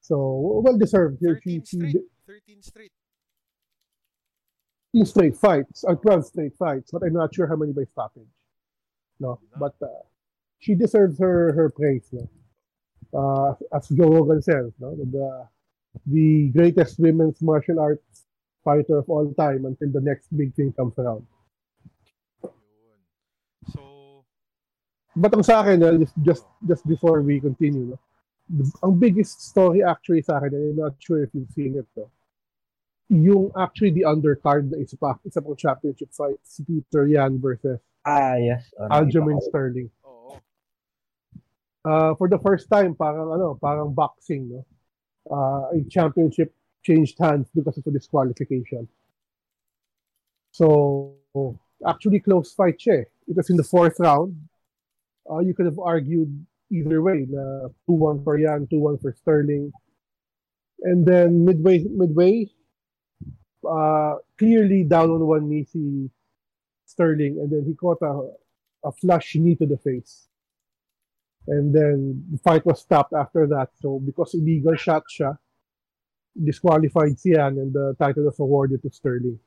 So, 0.00 0.62
well 0.62 0.78
deserved. 0.78 1.18
She, 1.18 1.26
13 1.26 1.64
she, 1.64 1.76
straight. 1.76 1.96
13 2.26 2.62
straight. 2.62 2.92
13 4.94 5.06
straight 5.06 5.36
fights, 5.36 5.82
or 5.82 5.96
12 5.96 6.26
straight 6.26 6.54
fights, 6.56 6.90
but 6.92 7.02
I'm 7.02 7.12
not 7.12 7.34
sure 7.34 7.46
how 7.48 7.56
many 7.56 7.72
by 7.72 7.84
stoppage. 7.90 8.30
No, 9.18 9.40
No. 9.50 9.58
but 9.58 9.74
uh, 9.82 9.88
she 10.58 10.74
deserves 10.74 11.18
her 11.18 11.52
her 11.54 11.70
praise. 11.70 12.06
No? 12.12 12.28
Uh, 13.14 13.54
as 13.72 13.88
Joe 13.88 14.10
Rogan 14.10 14.42
says, 14.42 14.72
no, 14.78 14.94
the 14.96 15.48
the 16.06 16.48
greatest 16.52 16.98
women's 16.98 17.40
martial 17.40 17.80
arts 17.80 18.26
fighter 18.64 18.98
of 18.98 19.08
all 19.08 19.32
time 19.34 19.64
until 19.64 19.90
the 19.92 20.00
next 20.00 20.28
big 20.36 20.54
thing 20.54 20.72
comes 20.72 20.92
around. 20.98 21.24
Yun. 22.42 22.98
So, 23.72 23.80
But 25.16 25.32
ang 25.32 25.42
sa 25.42 25.62
akin, 25.64 25.80
just, 25.80 26.16
just 26.20 26.44
just 26.68 26.84
before 26.86 27.22
we 27.22 27.40
continue, 27.40 27.96
no, 27.96 27.98
the- 28.50 28.68
ang 28.84 28.98
biggest 29.00 29.40
story 29.40 29.80
actually 29.80 30.20
sa 30.20 30.36
akin, 30.36 30.52
and 30.52 30.64
I'm 30.76 30.76
not 30.76 30.94
sure 31.00 31.22
if 31.24 31.32
you've 31.32 31.48
seen 31.56 31.78
it, 31.80 31.88
no, 31.96 32.10
yung 33.08 33.48
actually 33.56 33.96
the 33.96 34.04
undercard 34.04 34.68
na 34.68 34.76
isa 34.82 34.98
pa, 35.00 35.16
isa 35.24 35.40
pang 35.40 35.56
championship 35.56 36.12
fight, 36.12 36.36
si 36.44 36.60
Peter 36.66 37.06
Yan 37.08 37.40
versus 37.40 37.80
Ah, 38.06 38.36
yes. 38.38 38.70
Oh, 38.78 38.86
Aljamain. 38.86 39.40
Sterling. 39.42 39.90
Uh, 41.86 42.14
for 42.16 42.28
the 42.28 42.38
first 42.42 42.68
time, 42.68 42.98
parang 42.98 43.30
ano, 43.30 43.54
parang 43.62 43.94
boxing, 43.94 44.50
no? 44.50 44.66
Uh, 45.30 45.78
a 45.78 45.84
championship 45.88 46.52
changed 46.82 47.14
hands 47.18 47.46
because 47.54 47.78
of 47.78 47.86
a 47.86 47.90
disqualification. 47.90 48.88
So, 50.50 51.14
actually 51.86 52.20
close 52.20 52.54
fight 52.54 52.78
siya 52.78 53.02
eh. 53.02 53.04
It 53.28 53.36
was 53.36 53.50
in 53.50 53.56
the 53.56 53.62
fourth 53.62 54.00
round. 54.00 54.34
Uh, 55.30 55.40
you 55.40 55.54
could 55.54 55.66
have 55.66 55.78
argued 55.78 56.30
either 56.70 57.02
way 57.02 57.26
na 57.30 57.70
2-1 57.86 58.24
for 58.24 58.38
Yan, 58.38 58.66
2-1 58.66 59.02
for 59.02 59.12
Sterling. 59.12 59.70
And 60.82 61.06
then 61.06 61.44
midway 61.44 61.86
midway 61.86 62.50
uh, 63.62 64.16
clearly 64.38 64.84
down 64.84 65.10
on 65.10 65.26
one 65.26 65.48
knee 65.48 65.64
si 65.64 66.10
Sterling 66.86 67.38
and 67.42 67.50
then 67.50 67.64
he 67.66 67.74
caught 67.74 67.98
a, 68.02 68.30
a 68.86 68.92
flush 68.92 69.34
knee 69.34 69.54
to 69.56 69.66
the 69.66 69.78
face. 69.78 70.28
And 71.48 71.74
then 71.74 72.24
the 72.32 72.38
fight 72.38 72.66
was 72.66 72.80
stopped 72.80 73.12
after 73.12 73.46
that. 73.46 73.68
So 73.80 74.00
because 74.04 74.34
illegal 74.34 74.74
shot 74.74 75.04
siya, 75.06 75.38
disqualified 76.34 77.16
siya 77.16 77.48
and 77.48 77.72
the 77.72 77.94
title 77.98 78.24
was 78.24 78.38
awarded 78.40 78.82
to 78.82 78.90
Sterling. 78.90 79.38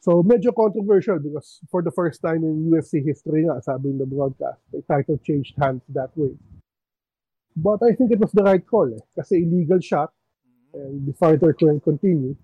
So 0.00 0.22
medyo 0.22 0.54
controversial 0.54 1.18
because 1.18 1.60
for 1.70 1.82
the 1.82 1.90
first 1.90 2.22
time 2.22 2.44
in 2.44 2.70
UFC 2.70 3.04
history 3.04 3.44
nga, 3.44 3.60
sabi 3.62 3.90
in 3.90 3.98
the 3.98 4.06
broadcast, 4.06 4.60
the 4.72 4.82
title 4.86 5.18
changed 5.24 5.54
hands 5.60 5.82
that 5.90 6.10
way. 6.14 6.34
But 7.56 7.82
I 7.82 7.94
think 7.94 8.12
it 8.12 8.20
was 8.20 8.30
the 8.30 8.44
right 8.44 8.64
call 8.64 8.94
eh. 8.94 9.02
Kasi 9.18 9.42
illegal 9.42 9.80
shot 9.80 10.12
and 10.72 11.08
the 11.08 11.12
fighter 11.14 11.52
couldn't 11.52 11.82
continue. 11.82 12.36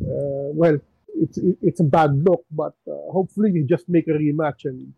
Uh, 0.00 0.54
well, 0.56 0.78
it's 1.14 1.38
it's 1.60 1.80
a 1.80 1.84
bad 1.84 2.14
look, 2.24 2.44
but 2.50 2.74
uh, 2.86 3.12
hopefully 3.12 3.50
you 3.50 3.66
just 3.66 3.88
make 3.88 4.06
a 4.08 4.12
rematch 4.16 4.64
and 4.64 4.94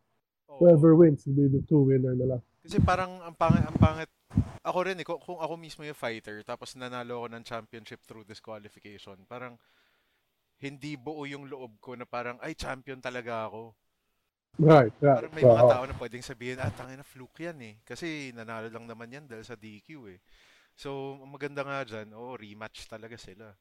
Oo. 0.50 0.58
whoever 0.58 0.94
wins 0.94 1.26
will 1.26 1.34
be 1.34 1.48
the 1.48 1.64
two 1.66 1.80
winner 1.80 2.14
na 2.14 2.36
lang. 2.36 2.42
Kasi 2.60 2.76
parang 2.84 3.20
ang 3.24 3.36
pangit, 3.36 3.64
ang 3.64 3.78
pangit, 3.80 4.10
ako 4.60 4.78
rin 4.84 5.00
eh, 5.00 5.06
kung, 5.06 5.20
kung 5.20 5.40
ako 5.40 5.56
mismo 5.56 5.82
yung 5.82 5.96
fighter, 5.96 6.44
tapos 6.44 6.76
nanalo 6.76 7.24
ako 7.24 7.26
ng 7.32 7.44
championship 7.44 8.00
through 8.04 8.28
disqualification, 8.28 9.16
parang 9.24 9.56
hindi 10.60 11.00
buo 11.00 11.24
yung 11.24 11.48
loob 11.48 11.80
ko 11.80 11.96
na 11.96 12.04
parang, 12.04 12.36
ay, 12.44 12.52
champion 12.52 13.00
talaga 13.00 13.48
ako. 13.48 13.72
Right, 14.60 14.92
right. 15.00 15.16
Parang 15.24 15.32
may 15.32 15.40
mga 15.40 15.64
tao 15.72 15.84
na 15.88 15.96
pwedeng 15.96 16.20
sabihin, 16.20 16.60
ah, 16.60 16.68
tangin 16.68 17.00
na 17.00 17.06
fluke 17.06 17.48
yan 17.48 17.56
eh. 17.64 17.74
Kasi 17.80 18.36
nanalo 18.36 18.68
lang 18.68 18.84
naman 18.84 19.08
yan 19.08 19.24
dahil 19.24 19.40
sa 19.40 19.56
DQ 19.56 19.88
eh. 20.12 20.20
So, 20.76 21.16
maganda 21.24 21.64
nga 21.64 21.80
dyan, 21.88 22.12
oh, 22.12 22.36
rematch 22.36 22.84
talaga 22.84 23.16
sila. 23.16 23.56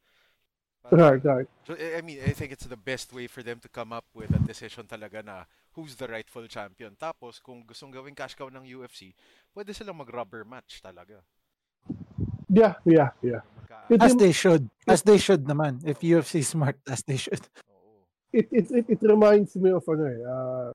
Right, 0.91 1.24
right. 1.24 1.48
So, 1.68 1.75
I 1.75 2.00
I 2.00 2.01
mean, 2.03 2.20
I 2.24 2.32
think 2.32 2.51
it's 2.56 2.68
the 2.68 2.79
best 2.79 3.12
way 3.12 3.27
for 3.27 3.44
them 3.44 3.60
to 3.63 3.70
come 3.72 3.91
up 3.91 4.08
with 4.15 4.32
a 4.32 4.41
decision 4.44 4.88
talaga 4.88 5.20
na 5.24 5.44
who's 5.80 5.96
the 5.96 6.12
rightful 6.12 6.44
champion. 6.52 7.00
Tapos, 7.00 7.40
kung 7.40 7.64
gustong 7.64 7.96
gawing 7.96 8.12
cash 8.12 8.36
cow 8.36 8.52
ng 8.52 8.68
UFC, 8.68 9.16
pwede 9.56 9.72
silang 9.72 9.96
mag-rubber 9.96 10.44
match 10.44 10.84
talaga. 10.84 11.24
Yeah, 12.52 12.76
yeah, 12.84 13.16
yeah. 13.24 13.48
As 13.96 14.20
they 14.20 14.36
should. 14.36 14.68
As 14.84 15.02
they 15.08 15.16
should 15.16 15.48
naman. 15.48 15.80
If 15.88 16.04
UFC 16.04 16.44
is 16.44 16.52
smart, 16.52 16.76
as 16.84 17.00
they 17.08 17.16
should. 17.16 17.40
Oo. 17.72 18.04
it, 18.34 18.48
it, 18.52 18.66
it, 18.76 18.86
it 19.00 19.02
reminds 19.08 19.56
me 19.56 19.72
of 19.72 19.88
ano 19.88 20.04
eh, 20.04 20.20
uh, 20.20 20.70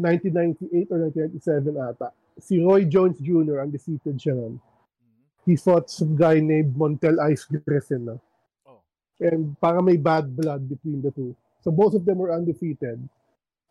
1998 0.00 0.88
or 0.88 0.98
1997 1.12 1.76
ata. 1.76 2.08
Si 2.40 2.56
Roy 2.64 2.88
Jones 2.88 3.20
Jr., 3.20 3.60
undefeated 3.60 4.16
siya 4.16 4.32
nun. 4.32 4.56
Mhm. 4.56 5.22
He 5.44 5.54
fought 5.60 5.92
some 5.92 6.16
guy 6.16 6.40
named 6.40 6.72
Montel 6.72 7.20
Ice 7.28 7.44
Griffin. 7.44 8.08
No? 8.08 8.16
Oh. 8.64 8.80
And 9.20 9.52
para 9.60 9.84
may 9.84 10.00
bad 10.00 10.32
blood 10.32 10.64
between 10.64 11.04
the 11.04 11.12
two. 11.12 11.36
So 11.60 11.70
both 11.70 11.94
of 11.94 12.06
them 12.08 12.18
were 12.18 12.32
undefeated. 12.32 12.98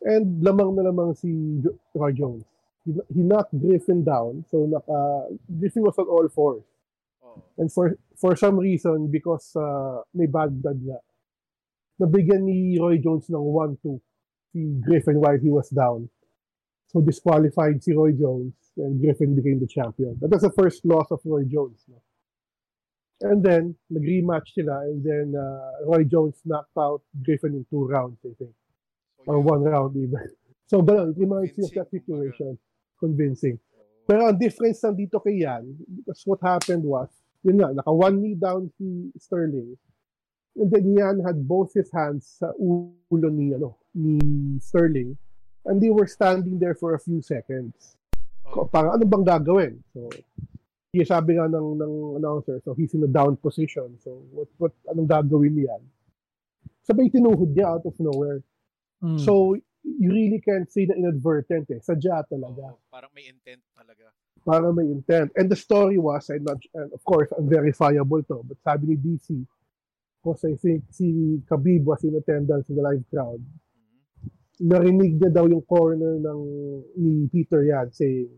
And 0.02 0.44
lamang 0.44 0.76
na 0.76 0.90
lamang 0.90 1.14
si 1.18 1.62
Roy 1.94 2.12
Jones. 2.12 2.46
He, 2.86 2.94
he 3.14 3.22
knocked 3.22 3.54
Griffin 3.54 4.04
down. 4.04 4.46
So 4.50 4.66
naka, 4.66 5.30
Griffin 5.60 5.84
was 5.84 5.98
on 5.98 6.08
all 6.10 6.28
fours. 6.30 6.64
Oo. 7.24 7.42
And 7.58 7.72
for 7.72 7.98
for 8.18 8.36
some 8.36 8.58
reason, 8.58 9.10
because 9.14 9.54
uh, 9.56 10.02
may 10.14 10.26
bad 10.26 10.62
blood 10.62 10.82
nga, 10.82 10.98
nabigyan 12.02 12.42
ni 12.50 12.78
Roy 12.82 12.98
Jones 12.98 13.30
ng 13.30 13.38
1-2 13.38 14.02
si 14.52 14.82
Griffin 14.82 15.22
while 15.22 15.38
he 15.38 15.50
was 15.50 15.70
down. 15.70 16.10
So 16.90 17.00
disqualified 17.00 17.84
si 17.84 17.94
Roy 17.94 18.12
Jones 18.12 18.54
and 18.78 19.00
Griffin 19.00 19.36
became 19.36 19.60
the 19.60 19.68
champion. 19.70 20.18
That 20.20 20.32
was 20.32 20.42
the 20.42 20.52
first 20.52 20.84
loss 20.84 21.08
of 21.12 21.22
Roy 21.24 21.46
Jones. 21.46 21.86
No? 21.88 22.02
And 23.22 23.46
then, 23.46 23.76
nag-rematch 23.90 24.58
sila 24.58 24.82
and 24.90 25.06
then 25.06 25.38
uh, 25.38 25.86
Roy 25.86 26.04
Jones 26.04 26.42
knocked 26.44 26.76
out 26.78 27.02
Griffin 27.24 27.54
in 27.54 27.66
two 27.70 27.86
rounds, 27.86 28.18
I 28.26 28.34
think. 28.38 28.52
So, 29.24 29.32
Or 29.32 29.40
one 29.40 29.62
round 29.64 29.94
even. 29.98 30.28
So, 30.72 30.80
ganun. 30.80 31.12
Of 31.12 31.20
that 31.20 31.20
Convincing, 31.20 31.68
kumbaga. 31.68 31.84
situation. 31.92 32.52
Convincing. 32.96 33.58
Pero 34.08 34.24
ang 34.24 34.40
difference 34.40 34.80
lang 34.82 34.96
dito 34.96 35.20
kay 35.20 35.44
Yan, 35.44 35.68
because 36.00 36.24
what 36.24 36.40
happened 36.40 36.88
was, 36.88 37.12
yun 37.44 37.60
nga, 37.60 37.76
naka 37.76 37.92
one 37.92 38.24
knee 38.24 38.40
down 38.40 38.72
si 38.80 39.12
Sterling. 39.20 39.76
And 40.56 40.72
then 40.72 40.96
Yan 40.96 41.20
had 41.28 41.44
both 41.44 41.76
his 41.76 41.92
hands 41.92 42.40
sa 42.40 42.56
ulo 42.56 42.96
ni, 43.28 43.52
ano, 43.52 43.76
ni 43.92 44.16
Sterling. 44.64 45.20
And 45.68 45.84
they 45.84 45.92
were 45.92 46.08
standing 46.08 46.56
there 46.56 46.74
for 46.74 46.96
a 46.96 47.02
few 47.04 47.20
seconds. 47.20 48.00
Oo. 48.48 48.64
Ko- 48.64 48.68
Parang 48.72 48.96
ano 48.96 49.04
bang 49.04 49.28
gagawin? 49.28 49.76
So, 49.92 50.08
yung 50.96 51.04
sabi 51.04 51.36
nga 51.36 51.52
ng, 51.52 51.68
ng 51.76 51.94
announcer, 52.16 52.64
so 52.64 52.72
he's 52.74 52.96
in 52.96 53.04
a 53.04 53.12
down 53.12 53.36
position. 53.36 53.92
So, 54.00 54.24
what, 54.32 54.48
what, 54.56 54.72
anong 54.88 55.12
gagawin 55.12 55.52
niyan? 55.52 55.84
Sabay 56.82 57.12
tinuhod 57.12 57.52
niya 57.52 57.76
out 57.76 57.84
of 57.84 57.96
nowhere. 58.00 58.40
Mm. 59.02 59.20
So, 59.20 59.58
you 59.84 60.10
really 60.14 60.40
can't 60.40 60.70
say 60.72 60.86
na 60.86 60.94
inadvertent 60.94 61.70
eh. 61.74 61.82
Sadya 61.82 62.22
talaga. 62.30 62.78
Oo, 62.78 62.86
parang 62.90 63.10
may 63.18 63.26
intent 63.26 63.62
talaga. 63.74 64.14
para 64.42 64.74
may 64.74 64.90
intent. 64.90 65.32
And 65.36 65.50
the 65.50 65.56
story 65.56 65.98
was, 65.98 66.30
I'm 66.30 66.44
not, 66.44 66.58
and 66.74 66.92
of 66.94 67.04
course, 67.04 67.30
unverifiable 67.38 68.24
to, 68.24 68.42
but 68.42 68.58
sabi 68.66 68.88
ni 68.88 68.98
DC, 68.98 69.46
because 70.18 70.42
I 70.46 70.58
think 70.58 70.84
si 70.90 71.38
Khabib 71.46 71.86
was 71.86 72.04
in 72.04 72.16
attendance 72.18 72.70
in 72.70 72.76
the 72.76 72.82
live 72.82 73.06
crowd, 73.10 73.38
Mhm. 73.38 74.66
narinig 74.66 75.22
niya 75.22 75.30
daw 75.34 75.46
yung 75.46 75.62
corner 75.62 76.18
ng 76.18 76.42
ni 76.98 77.30
Peter 77.30 77.62
Yan 77.66 77.94
saying, 77.94 78.30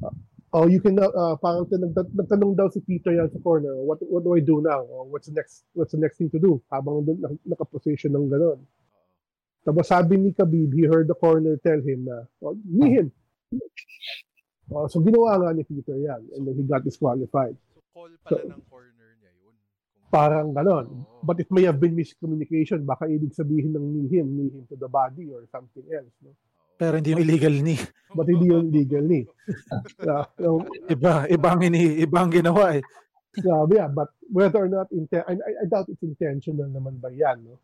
uh, 0.00 0.12
oh, 0.52 0.64
you 0.68 0.80
can, 0.80 0.96
uh, 0.96 1.36
parang 1.36 1.68
nagta- 1.68 2.12
nagtanong 2.12 2.56
daw 2.56 2.68
si 2.72 2.80
Peter 2.80 3.12
Yan 3.12 3.28
sa 3.28 3.40
corner, 3.40 3.76
what 3.84 4.00
what 4.08 4.24
do 4.24 4.32
I 4.32 4.40
do 4.40 4.60
now? 4.64 4.80
Or 4.80 5.04
what's 5.08 5.28
the 5.28 5.36
next 5.36 5.64
what's 5.76 5.92
the 5.92 6.00
next 6.00 6.16
thing 6.20 6.32
to 6.32 6.40
do? 6.40 6.60
Habang 6.72 7.04
nakaposition 7.44 8.16
ng 8.16 8.32
gano'n. 8.32 8.60
Tapos 9.62 9.86
sabi 9.86 10.18
ni 10.18 10.30
Khabib, 10.34 10.74
he 10.74 10.90
heard 10.90 11.06
the 11.06 11.14
corner 11.14 11.54
tell 11.62 11.78
him 11.78 12.06
na, 12.06 12.26
oh, 12.42 12.58
knee 12.66 12.98
him. 12.98 13.08
Oh, 14.72 14.88
so 14.88 14.98
ginawa 14.98 15.38
nga 15.38 15.54
ni 15.54 15.62
Peter 15.62 15.94
yan, 15.94 16.22
and 16.34 16.42
then 16.48 16.54
he 16.58 16.64
got 16.66 16.82
disqualified. 16.82 17.54
So, 17.70 17.78
call 17.92 18.10
pala 18.24 18.56
ng 18.56 18.64
corner 18.66 19.10
niya 19.20 19.32
yun. 19.38 19.54
Parang 20.08 20.50
ganon. 20.50 20.86
Oo. 20.90 21.22
But 21.22 21.38
it 21.44 21.50
may 21.52 21.62
have 21.68 21.78
been 21.78 21.94
miscommunication. 21.94 22.82
Baka 22.82 23.06
ibig 23.06 23.36
sabihin 23.36 23.76
ng 23.76 23.84
knee 23.84 24.08
him, 24.10 24.26
knee 24.32 24.50
him 24.50 24.64
to 24.66 24.74
the 24.74 24.88
body 24.88 25.28
or 25.30 25.44
something 25.52 25.84
else. 25.92 26.14
No? 26.24 26.34
Pero 26.74 26.98
hindi 26.98 27.14
yung 27.14 27.22
illegal 27.22 27.54
ni. 27.62 27.76
But 28.10 28.26
hindi 28.26 28.50
yun 28.50 28.66
legal 28.72 29.04
ni. 29.06 29.22
Yeah, 30.02 30.26
so, 30.34 30.66
Iba, 30.90 31.30
iba 31.30 31.48
ang, 31.54 31.62
ini, 31.62 32.02
iba 32.02 32.18
ang 32.18 32.32
ginawa 32.34 32.74
eh. 32.74 32.82
yeah, 33.38 33.62
yeah, 33.70 33.88
but 33.88 34.10
whether 34.28 34.66
or 34.66 34.70
not, 34.72 34.90
inten- 34.90 35.24
I, 35.24 35.38
I, 35.38 35.50
I 35.62 35.64
doubt 35.70 35.86
it's 35.88 36.02
intentional 36.02 36.66
naman 36.66 36.98
ba 36.98 37.12
yan. 37.12 37.44
No? 37.46 37.60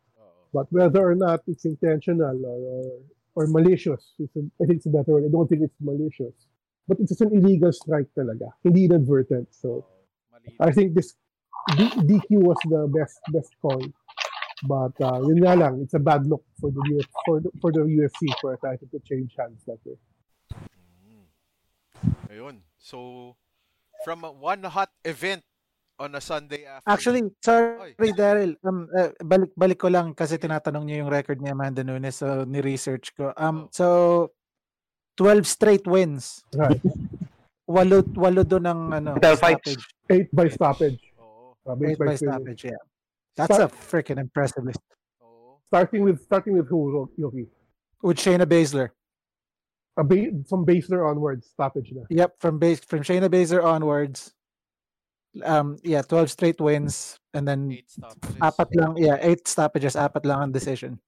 But 0.53 0.67
whether 0.71 1.11
or 1.11 1.15
not 1.15 1.41
it's 1.47 1.65
intentional 1.65 2.41
or, 2.47 2.59
or, 2.59 3.45
or 3.45 3.47
malicious, 3.49 4.13
it's 4.19 4.37
a, 4.37 4.41
I 4.63 4.67
think 4.67 4.79
it's 4.79 4.87
a 4.87 4.91
better 4.91 5.13
word. 5.13 5.25
I 5.27 5.31
don't 5.31 5.49
think 5.49 5.63
it's 5.63 5.77
malicious. 5.81 6.35
But 6.87 7.01
it's 7.01 7.11
just 7.11 7.21
an 7.21 7.37
illegal 7.37 7.73
strike 7.73 8.09
talaga. 8.17 8.49
Hindi 8.65 8.87
inadvertent. 8.87 9.49
So. 9.51 9.85
I 10.61 10.73
think 10.73 10.95
this 10.95 11.15
D- 11.77 11.91
DQ 12.09 12.41
was 12.41 12.57
the 12.65 12.89
best 12.89 13.21
best 13.33 13.53
call. 13.61 13.83
But 14.65 14.97
uh, 15.01 15.23
yun 15.23 15.39
nga 15.45 15.55
lang, 15.55 15.83
it's 15.83 15.95
a 15.95 16.03
bad 16.03 16.27
look 16.27 16.43
for 16.59 16.71
the 16.71 16.83
Uf- 16.99 17.15
for 17.27 17.41
the, 17.41 17.51
for 17.61 17.71
the 17.71 17.85
UFC 17.87 18.27
for 18.41 18.55
a 18.55 18.59
title 18.59 18.89
to 18.91 18.99
change 19.07 19.37
hands 19.39 19.63
that 19.67 19.79
way. 19.85 19.95
Mm. 21.07 21.27
Ayun. 22.33 22.57
So, 22.79 23.37
from 24.05 24.23
one 24.23 24.65
hot 24.65 24.91
event 25.05 25.45
on 25.99 26.15
a 26.15 26.23
Sunday 26.23 26.65
afternoon. 26.65 26.87
Actually, 26.95 27.23
sorry 27.43 28.13
Daryl, 28.15 28.55
um, 28.65 28.87
uh, 28.95 29.11
balik 29.23 29.51
balik 29.59 29.79
ko 29.79 29.89
lang 29.91 30.15
kasi 30.15 30.39
tinatanong 30.39 30.87
niyo 30.87 31.03
yung 31.05 31.11
record 31.11 31.43
ni 31.43 31.51
Amanda 31.51 31.83
Nunes 31.83 32.23
so 32.23 32.47
ni-research 32.47 33.13
ko. 33.19 33.35
Um 33.35 33.67
Oh. 33.67 33.71
so 33.75 33.87
12 35.19 35.43
straight 35.47 35.87
wins. 35.87 36.47
Right. 36.55 36.79
Walo 37.67 38.01
walo 38.17 38.47
doon 38.47 38.65
ng 38.65 38.81
ano, 38.95 39.11
stoppage. 39.19 39.83
Eight 40.09 40.31
by 40.33 40.49
stoppage. 40.49 41.03
Oo. 41.19 41.53
Uh, 41.67 41.75
Eight 41.85 41.93
eight 41.95 41.99
by 42.01 42.15
by 42.15 42.17
stoppage, 42.17 42.65
yeah. 42.65 42.81
That's 43.37 43.59
a 43.59 43.69
freaking 43.69 44.17
impressive 44.23 44.63
list. 44.65 44.81
Oo. 45.21 45.59
Starting 45.69 46.07
with 46.07 46.23
starting 46.25 46.55
with 46.57 46.71
who, 46.71 47.11
Yoki? 47.19 47.51
With 48.01 48.17
Shayna 48.17 48.47
Baszler. 48.47 48.95
A 49.99 50.07
ba- 50.07 50.31
from 50.47 50.63
Basler 50.65 51.03
onwards, 51.03 51.51
stoppage 51.51 51.91
na. 51.91 52.07
Yep, 52.09 52.39
from 52.39 52.63
base 52.63 52.79
from 52.87 53.03
Shayna 53.03 53.27
Baszler 53.27 53.67
onwards. 53.67 54.31
Um 55.45 55.77
yeah, 55.83 56.03
12 56.03 56.31
straight 56.31 56.61
wins 56.61 57.19
and 57.35 57.47
then 57.47 57.71
Eight 57.73 57.91
stoppages. 57.91 58.41
apat 58.41 58.69
lang, 58.75 58.93
yeah, 58.97 59.17
eight 59.21 59.47
stoppages, 59.47 59.95
apat 59.95 60.25
lang 60.27 60.39
ang 60.49 60.53
decision. 60.53 60.99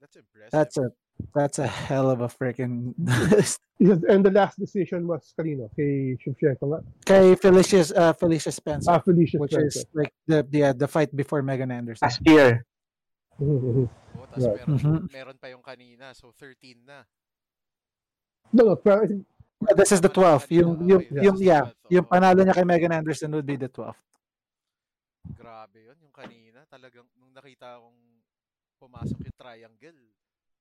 That's 0.00 0.16
impressive. 0.16 0.52
That's 0.52 0.76
a 0.76 0.86
that's 1.32 1.58
a 1.58 1.66
hell 1.66 2.12
of 2.12 2.20
a 2.20 2.28
freaking 2.28 2.92
Yes, 3.76 4.00
And 4.08 4.24
the 4.24 4.32
last 4.32 4.56
decision 4.56 5.04
was 5.08 5.32
kanino? 5.36 5.68
Kay 5.76 6.16
Shevchenko 6.20 6.64
nga. 6.64 6.80
kay 7.04 7.36
Felicia 7.36 7.84
uh, 7.92 8.12
Felicia 8.16 8.52
Spencer. 8.52 8.88
Ah, 8.92 9.00
Felicia 9.00 9.36
which 9.40 9.52
Spencer. 9.52 9.84
is 9.84 9.86
like 9.92 10.12
the 10.28 10.44
the, 10.48 10.72
the 10.76 10.88
fight 10.88 11.12
before 11.12 11.40
Megan 11.44 11.68
Anderson. 11.72 12.04
Last 12.08 12.20
year. 12.24 12.64
Mhm, 13.36 13.60
mhm. 13.60 13.86
Oo, 14.16 14.24
tas 14.32 14.40
Right. 14.48 14.64
meron, 14.64 14.76
Mhm. 14.80 14.98
meron 15.12 15.36
pa 15.36 15.52
yung 15.52 15.60
kanina. 15.60 16.16
So, 16.16 16.32
13 16.32 16.80
na. 16.88 17.04
No, 18.56 18.72
no, 18.72 18.76
this 19.76 19.92
is 19.92 20.00
the 20.04 20.12
panalo 20.12 20.36
12th. 20.36 20.46
kanina. 20.46 20.60
Yung 20.60 20.72
yung 20.84 21.02
this 21.08 21.24
yung 21.24 21.38
yeah, 21.40 21.64
12th. 21.64 21.92
yung 21.92 22.06
panalo 22.06 22.40
niya 22.44 22.56
kay 22.56 22.66
Megan 22.68 22.92
Anderson 22.92 23.32
would 23.32 23.48
be 23.48 23.56
the 23.56 23.70
12th. 23.70 24.00
Grabe 25.34 25.78
yun. 25.82 25.96
Yung 26.06 26.14
kanina, 26.14 26.62
talagang, 26.70 27.08
nung 27.18 27.34
nakita 27.34 27.80
akong 27.80 27.98
pumasok 28.78 29.18
yung 29.26 29.38
triangle, 29.40 30.00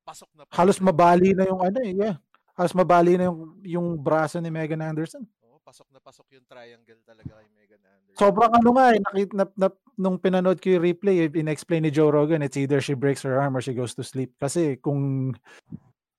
pasok 0.01 0.29
na 0.33 0.41
pasok. 0.47 0.57
Halos 0.57 0.79
mabali 0.79 1.35
na 1.35 1.43
yung 1.45 1.61
ano 1.61 1.77
eh, 1.83 1.93
yeah. 1.93 2.15
Halos 2.55 2.71
mabali 2.71 3.19
na 3.19 3.27
yung 3.27 3.39
yung 3.67 3.87
braso 3.99 4.39
ni 4.39 4.47
Megan 4.47 4.79
Anderson. 4.79 5.27
Oo, 5.43 5.59
pasok 5.59 5.91
na 5.91 5.99
pasok 5.99 6.39
yung 6.39 6.45
triangle 6.47 7.03
talaga 7.03 7.35
kay 7.35 7.47
Megan 7.51 7.83
Anderson. 7.83 8.15
Sobrang 8.15 8.53
ano 8.55 8.69
nga 8.79 8.85
eh, 8.95 8.99
nakit, 9.03 9.31
na, 9.35 9.43
na, 9.59 9.67
nung 9.99 10.15
pinanood 10.15 10.63
ko 10.63 10.71
yung 10.71 10.85
replay, 10.87 11.27
eh, 11.27 11.29
in-explain 11.35 11.83
ni 11.83 11.91
Joe 11.91 12.09
Rogan, 12.09 12.47
it's 12.47 12.55
either 12.55 12.79
she 12.79 12.95
breaks 12.95 13.27
her 13.27 13.35
arm 13.35 13.59
or 13.59 13.61
she 13.61 13.75
goes 13.75 13.91
to 13.91 14.07
sleep. 14.07 14.31
Kasi 14.39 14.79
kung 14.79 15.35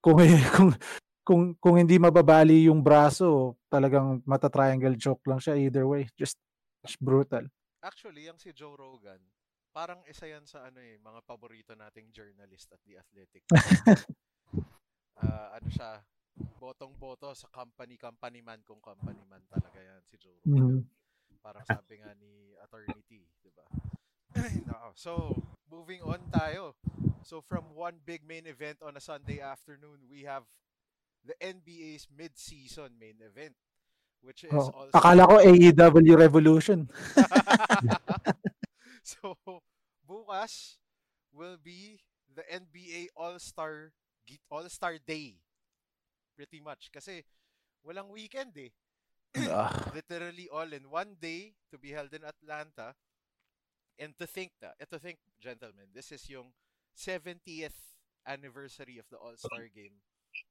kung 0.04 0.20
kung 0.54 0.76
kung, 1.26 1.58
kung 1.58 1.74
hindi 1.74 1.98
mababali 1.98 2.70
yung 2.70 2.78
braso, 2.78 3.58
talagang 3.66 4.22
mata-triangle 4.22 4.94
choke 4.94 5.26
lang 5.26 5.42
siya 5.42 5.58
either 5.58 5.82
way. 5.82 6.06
Just 6.14 6.38
brutal. 7.02 7.42
Actually, 7.82 8.30
yung 8.30 8.38
si 8.38 8.54
Joe 8.54 8.78
Rogan, 8.78 9.18
parang 9.74 9.98
isa 10.06 10.30
yan 10.30 10.46
sa 10.46 10.70
ano 10.70 10.78
eh, 10.78 11.02
mga 11.02 11.20
paborito 11.26 11.74
nating 11.74 12.14
journalist 12.14 12.70
at 12.70 12.80
The 12.86 13.02
Athletic. 13.02 13.42
Ah, 15.16 15.56
ano 15.56 15.72
siya, 15.72 16.04
botong-boto 16.60 17.32
sa 17.32 17.48
company, 17.48 17.96
company 17.96 18.44
man 18.44 18.60
kung 18.68 18.84
company 18.84 19.24
man 19.24 19.40
talaga 19.48 19.80
yan 19.80 20.04
si 20.04 20.20
Joe 20.20 20.36
Rogan. 20.44 20.52
Mhm. 20.52 20.80
Parang 21.40 21.64
sabi 21.64 22.04
nga 22.04 22.12
ni 22.20 22.52
Attorney 22.60 23.00
T, 23.08 23.24
di 23.40 23.48
ba? 23.56 23.64
So, 24.92 25.32
moving 25.72 26.04
on 26.04 26.20
tayo. 26.28 26.76
So, 27.24 27.40
from 27.40 27.72
one 27.72 27.96
big 28.04 28.28
main 28.28 28.44
event 28.44 28.84
on 28.84 28.92
a 28.92 29.00
Sunday 29.00 29.40
afternoon, 29.40 30.04
we 30.04 30.28
have 30.28 30.44
the 31.26 31.34
NBA's 31.42 32.06
mid-season 32.08 32.94
main 32.98 33.18
event, 33.20 33.54
which 34.22 34.44
is 34.46 34.52
Oh, 34.54 34.70
also... 34.70 34.94
akala 34.94 35.26
ko 35.26 35.36
AEW 35.50 36.14
Revolution. 36.14 36.86
so, 39.02 39.34
bukas 40.06 40.78
will 41.34 41.58
be 41.58 41.98
the 42.30 42.46
NBA 42.46 43.10
All-Star 43.16 43.92
All-Star 44.50 44.98
Day. 45.02 45.38
Pretty 46.34 46.60
much. 46.60 46.90
Kasi 46.94 47.22
walang 47.86 48.10
weekend 48.10 48.54
eh. 48.58 48.72
Ah. 49.52 49.68
Literally 49.92 50.48
all 50.48 50.68
in 50.72 50.88
one 50.88 51.12
day 51.20 51.52
to 51.68 51.76
be 51.76 51.92
held 51.92 52.08
in 52.14 52.24
Atlanta. 52.24 52.96
And 53.98 54.12
to 54.20 54.26
think 54.26 54.52
that, 54.60 54.76
to 54.92 54.98
think, 55.00 55.20
gentlemen, 55.40 55.88
this 55.92 56.12
is 56.12 56.24
yung 56.28 56.52
70th 56.96 57.96
anniversary 58.28 58.98
of 59.00 59.08
the 59.08 59.16
All-Star 59.16 59.68
Game. 59.72 60.00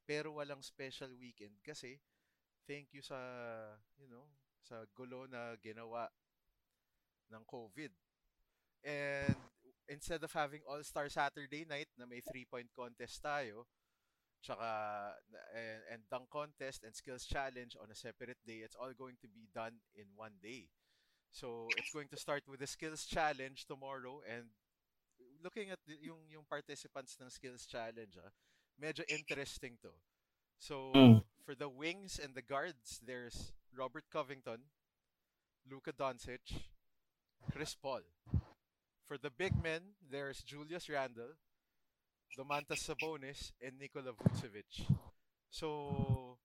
Pero 0.06 0.38
walang 0.38 0.62
special 0.62 1.10
weekend 1.18 1.54
kasi 1.66 1.98
thank 2.66 2.90
you 2.94 3.02
sa, 3.02 3.18
you 3.98 4.06
know, 4.10 4.26
sa 4.62 4.82
gulo 4.94 5.26
na 5.30 5.54
ginawa 5.62 6.10
ng 7.30 7.42
COVID. 7.46 7.90
And 8.86 9.38
instead 9.90 10.22
of 10.22 10.30
having 10.34 10.62
All-Star 10.66 11.10
Saturday 11.10 11.66
night 11.66 11.90
na 11.98 12.06
may 12.06 12.22
three-point 12.22 12.70
contest 12.74 13.22
tayo, 13.22 13.66
tsaka 14.42 14.66
and, 15.54 15.82
and 15.90 16.00
dunk 16.06 16.30
contest 16.30 16.86
and 16.86 16.94
skills 16.94 17.26
challenge 17.26 17.74
on 17.78 17.90
a 17.90 17.98
separate 17.98 18.38
day, 18.46 18.62
it's 18.62 18.78
all 18.78 18.94
going 18.94 19.18
to 19.22 19.28
be 19.30 19.50
done 19.50 19.74
in 19.94 20.06
one 20.14 20.38
day. 20.42 20.70
So 21.30 21.66
it's 21.78 21.90
going 21.90 22.08
to 22.14 22.18
start 22.18 22.46
with 22.46 22.62
the 22.62 22.70
skills 22.70 23.06
challenge 23.06 23.66
tomorrow 23.66 24.22
and 24.22 24.50
looking 25.42 25.70
at 25.70 25.78
the, 25.86 25.98
yung 26.00 26.22
yung 26.30 26.46
participants 26.48 27.18
ng 27.20 27.30
skills 27.30 27.66
challenge, 27.66 28.14
ah, 28.22 28.32
medyo 28.80 29.04
interesting 29.08 29.76
to. 29.80 29.92
So 30.58 30.92
Mm. 30.92 31.24
for 31.44 31.54
the 31.54 31.68
wings 31.68 32.18
and 32.18 32.34
the 32.34 32.44
guards, 32.44 33.00
there's 33.04 33.52
Robert 33.72 34.08
Covington, 34.08 34.72
Luka 35.68 35.92
Doncic, 35.92 36.72
Chris 37.52 37.74
Paul. 37.74 38.02
For 39.06 39.18
the 39.18 39.30
big 39.30 39.54
men, 39.62 39.94
there's 40.02 40.42
Julius 40.42 40.88
Randle, 40.90 41.38
Domantas 42.34 42.82
Sabonis, 42.82 43.54
and 43.62 43.78
Nikola 43.78 44.12
Vucevic. 44.12 44.82
So, 45.46 46.38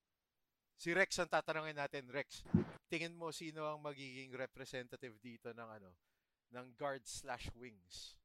si 0.78 0.94
Rex 0.94 1.18
ang 1.18 1.28
tatanungin 1.28 1.76
natin. 1.76 2.06
Rex, 2.14 2.46
tingin 2.86 3.18
mo 3.18 3.34
sino 3.34 3.66
ang 3.66 3.82
magiging 3.82 4.30
representative 4.38 5.18
dito 5.20 5.50
ng 5.50 5.70
ano, 5.82 5.90
ng 6.54 6.78
guards 6.78 7.26
slash 7.26 7.50
wings? 7.58 8.21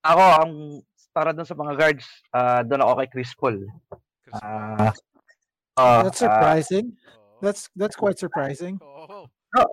Ako, 0.00 0.24
ang 0.44 0.52
para 1.12 1.34
dun 1.34 1.44
sa 1.44 1.58
mga 1.58 1.74
guards, 1.76 2.06
ah 2.32 2.62
doon 2.64 2.80
ako 2.80 2.92
kay 3.04 3.08
Chris 3.12 3.32
Paul. 3.36 3.58
Ah, 4.32 4.94
ah, 5.76 6.00
That's 6.06 6.22
surprising. 6.22 6.94
Oo. 6.94 7.42
That's 7.44 7.62
that's 7.76 7.98
quite 7.98 8.16
surprising. 8.16 8.78
Oo. 8.84 9.26
Oh. 9.26 9.68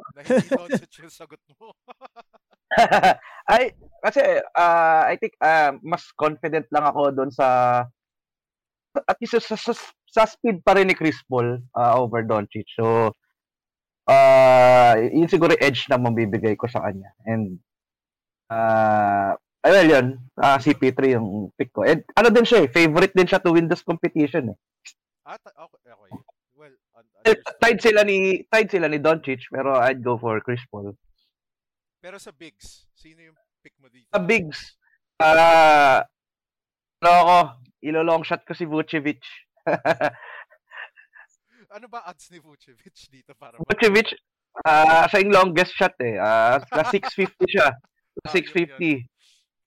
Yung 0.73 1.13
sagot 1.13 1.39
mo. 1.55 1.71
ay, 3.53 3.71
kasi 4.03 4.21
ah, 4.57 5.07
I 5.07 5.15
think 5.15 5.37
ah, 5.39 5.77
mas 5.79 6.03
confident 6.17 6.67
lang 6.73 6.83
ako 6.83 7.13
doon 7.13 7.31
sa 7.31 7.47
at 8.97 9.17
least 9.21 9.37
sa, 9.45 9.53
sa, 9.53 9.73
sa 10.09 10.23
speed 10.25 10.65
pa 10.65 10.73
rin 10.73 10.89
ni 10.89 10.97
Chris 10.97 11.21
Paul 11.29 11.61
ah, 11.77 12.01
over 12.01 12.25
Doncic. 12.25 12.67
So, 12.73 13.13
ah 14.09 14.97
yun 14.97 15.29
siguro 15.29 15.53
edge 15.61 15.85
na 15.87 16.01
mabibigay 16.01 16.57
ko 16.57 16.65
sa 16.67 16.83
kanya. 16.83 17.13
And, 17.23 17.61
ah 18.51 19.37
ay, 19.67 19.71
well, 19.75 19.89
yun. 19.91 20.07
ah, 20.39 20.55
CP3 20.55 21.19
yung 21.19 21.51
pick 21.59 21.75
ko. 21.75 21.83
And 21.83 22.07
ano 22.15 22.31
din 22.31 22.47
siya 22.47 22.63
eh, 22.63 22.71
favorite 22.71 23.11
din 23.11 23.27
siya 23.27 23.43
to 23.43 23.51
win 23.51 23.67
this 23.67 23.83
competition 23.83 24.55
eh. 24.55 24.57
At, 25.27 25.43
okay, 25.43 25.91
okay. 25.91 26.11
Well, 26.55 26.71
un- 26.95 27.11
Eh. 27.27 27.35
Tied 27.59 27.83
sila 27.83 28.07
ni 28.07 28.47
tied 28.47 28.71
sila 28.71 28.87
ni 28.87 29.03
Doncic 29.03 29.51
pero 29.51 29.75
I'd 29.75 29.99
go 29.99 30.15
for 30.15 30.39
Chris 30.39 30.63
Paul. 30.71 30.95
Pero 31.99 32.15
sa 32.15 32.31
bigs, 32.31 32.87
sino 32.95 33.19
yung 33.19 33.35
pick 33.59 33.75
mo 33.83 33.91
dito? 33.91 34.07
Sa 34.07 34.23
bigs, 34.23 34.79
ah 35.19 36.07
ano 36.97 37.11
ako, 37.11 37.37
ilo-long 37.83 38.23
shot 38.23 38.47
ko 38.47 38.55
si 38.55 38.63
Vucevic. 38.63 39.19
Ano 41.67 41.91
ba 41.91 42.07
odds 42.07 42.31
ni 42.31 42.39
Vucevic 42.39 42.95
dito 43.11 43.35
para 43.35 43.59
Vucevic, 43.59 44.15
ah 44.63 45.03
siya 45.11 45.19
yung 45.27 45.35
longest 45.35 45.75
shot 45.75 45.93
eh. 45.99 46.15
Ah, 46.15 46.63
na 46.71 46.87
650 46.87 47.43
siya. 47.43 47.75
Ah, 48.23 48.31
650. 48.31 49.03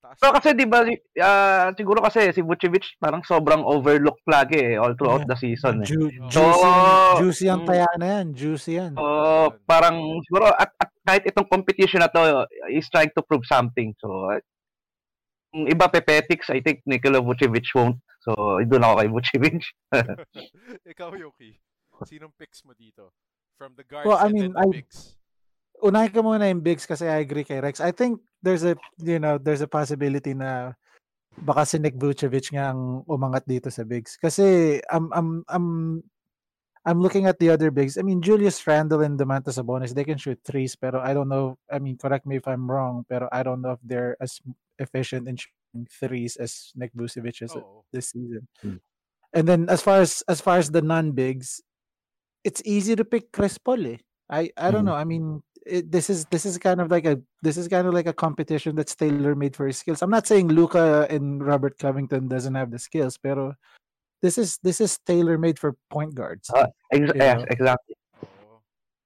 Taas 0.00 0.16
Pero 0.16 0.32
kasi 0.32 0.56
'di 0.56 0.64
ba 0.64 0.80
ah, 1.20 1.68
siguro 1.76 2.00
kasi 2.00 2.32
si 2.32 2.40
Vucevic 2.40 2.96
parang 2.96 3.20
sobrang 3.20 3.60
overlooked 3.60 4.24
lagi 4.24 4.56
eh 4.56 4.80
all 4.80 4.96
throughout 4.96 5.28
the 5.28 5.36
season 5.36 5.84
eh. 5.84 5.86
Ju- 5.86 6.08
juicy, 6.08 6.32
So, 6.32 6.40
ang- 6.64 7.20
juicy 7.20 7.46
ang 7.52 7.62
mm. 7.62 7.68
taya 7.68 7.88
na 8.00 8.06
yan. 8.16 8.26
Juicy 8.32 8.72
yan. 8.80 8.92
So, 8.96 9.04
parang 9.68 10.00
siguro 10.24 10.48
at, 10.56 10.72
at 10.80 10.88
kahit 11.04 11.28
itong 11.28 11.52
competition 11.52 12.00
na 12.00 12.08
to 12.08 12.48
is 12.72 12.88
trying 12.88 13.12
to 13.12 13.20
prove 13.20 13.44
something. 13.44 13.92
So, 14.00 14.08
uh, 14.32 14.40
yung 15.52 15.68
iba 15.68 15.84
pepetics, 15.92 16.48
I 16.48 16.64
think 16.64 16.80
Nikola 16.88 17.20
Vucevic 17.20 17.68
won't. 17.76 18.00
So, 18.24 18.32
doon 18.64 18.80
ako 18.80 18.94
kay 19.04 19.08
Vucevic. 19.12 19.60
Ikaw, 20.96 21.12
Yuki. 21.12 21.60
Sinong 22.08 22.32
picks 22.40 22.64
mo 22.64 22.72
dito? 22.72 23.12
From 23.60 23.76
the 23.76 23.84
guards 23.84 24.08
Well, 24.08 24.16
I 24.16 24.28
and 24.28 24.32
mean, 24.32 24.56
then 24.56 24.56
the 24.56 24.64
I- 24.64 24.72
bigs. 24.80 25.19
Unahin 25.82 26.12
ko 26.12 26.20
muna 26.22 26.48
yung 26.48 26.60
bigs 26.60 26.84
kasi 26.84 27.08
I 27.08 27.24
agree 27.24 27.44
kay 27.44 27.60
Rex. 27.60 27.80
I 27.80 27.92
think 27.92 28.20
there's 28.42 28.64
a, 28.64 28.76
you 29.00 29.18
know, 29.18 29.38
there's 29.38 29.60
a 29.64 29.68
possibility 29.70 30.34
na 30.34 30.72
baka 31.40 31.64
si 31.64 31.78
Nick 31.78 31.96
Vucevic 31.96 32.52
nga 32.52 32.72
ang 32.72 33.04
umangat 33.08 33.48
dito 33.48 33.72
sa 33.72 33.84
bigs. 33.84 34.16
Kasi 34.20 34.78
I'm, 34.92 35.08
I'm, 35.12 35.28
I'm, 35.48 35.66
I'm 36.84 37.00
looking 37.00 37.26
at 37.26 37.38
the 37.38 37.50
other 37.50 37.70
bigs. 37.70 37.96
I 37.96 38.02
mean, 38.02 38.20
Julius 38.20 38.60
Randle 38.66 39.04
and 39.04 39.18
Domantas 39.20 39.60
Sabonis, 39.60 39.94
they 39.94 40.04
can 40.04 40.16
shoot 40.16 40.40
threes, 40.44 40.76
pero 40.76 41.00
I 41.00 41.12
don't 41.12 41.28
know, 41.28 41.56
I 41.70 41.78
mean, 41.78 41.96
correct 41.96 42.24
me 42.26 42.36
if 42.36 42.48
I'm 42.48 42.70
wrong, 42.70 43.04
pero 43.08 43.28
I 43.32 43.42
don't 43.42 43.60
know 43.60 43.72
if 43.76 43.82
they're 43.84 44.16
as 44.20 44.40
efficient 44.78 45.28
in 45.28 45.36
shooting 45.36 45.86
threes 45.92 46.36
as 46.36 46.72
Nick 46.74 46.92
Vucevic 46.96 47.42
is 47.42 47.52
Oo. 47.52 47.84
this 47.92 48.10
season. 48.12 48.48
Hmm. 48.64 48.80
And 49.32 49.46
then 49.46 49.68
as 49.68 49.80
far 49.84 50.00
as 50.00 50.24
as 50.26 50.40
far 50.40 50.58
as 50.58 50.72
the 50.72 50.82
non-bigs, 50.82 51.62
it's 52.42 52.64
easy 52.64 52.96
to 52.96 53.04
pick 53.04 53.30
Chris 53.30 53.58
Paul. 53.60 53.86
Eh. 53.86 54.00
I 54.26 54.50
I 54.58 54.74
don't 54.74 54.82
Mhm. 54.82 54.90
know. 54.90 54.98
I 54.98 55.04
mean, 55.06 55.44
it, 55.66 55.90
this 55.90 56.10
is 56.10 56.26
this 56.26 56.46
is 56.46 56.58
kind 56.58 56.80
of 56.80 56.90
like 56.90 57.04
a 57.04 57.20
this 57.42 57.56
is 57.56 57.68
kind 57.68 57.86
of 57.86 57.94
like 57.94 58.06
a 58.06 58.12
competition 58.12 58.74
that's 58.76 58.94
tailor 58.94 59.34
made 59.34 59.56
for 59.56 59.66
his 59.66 59.78
skills. 59.78 60.02
I'm 60.02 60.10
not 60.10 60.26
saying 60.26 60.48
Luca 60.48 61.06
and 61.10 61.44
Robert 61.44 61.78
Covington 61.78 62.28
doesn't 62.28 62.54
have 62.54 62.70
the 62.70 62.78
skills, 62.78 63.18
pero 63.18 63.54
this 64.22 64.38
is 64.38 64.58
this 64.62 64.80
is 64.80 64.98
tailor 65.06 65.38
made 65.38 65.58
for 65.58 65.76
point 65.90 66.14
guards. 66.14 66.50
Ah, 66.54 66.66
Ex- 66.92 67.12
Yeah. 67.14 67.38
yes, 67.38 67.44
exactly. 67.50 67.96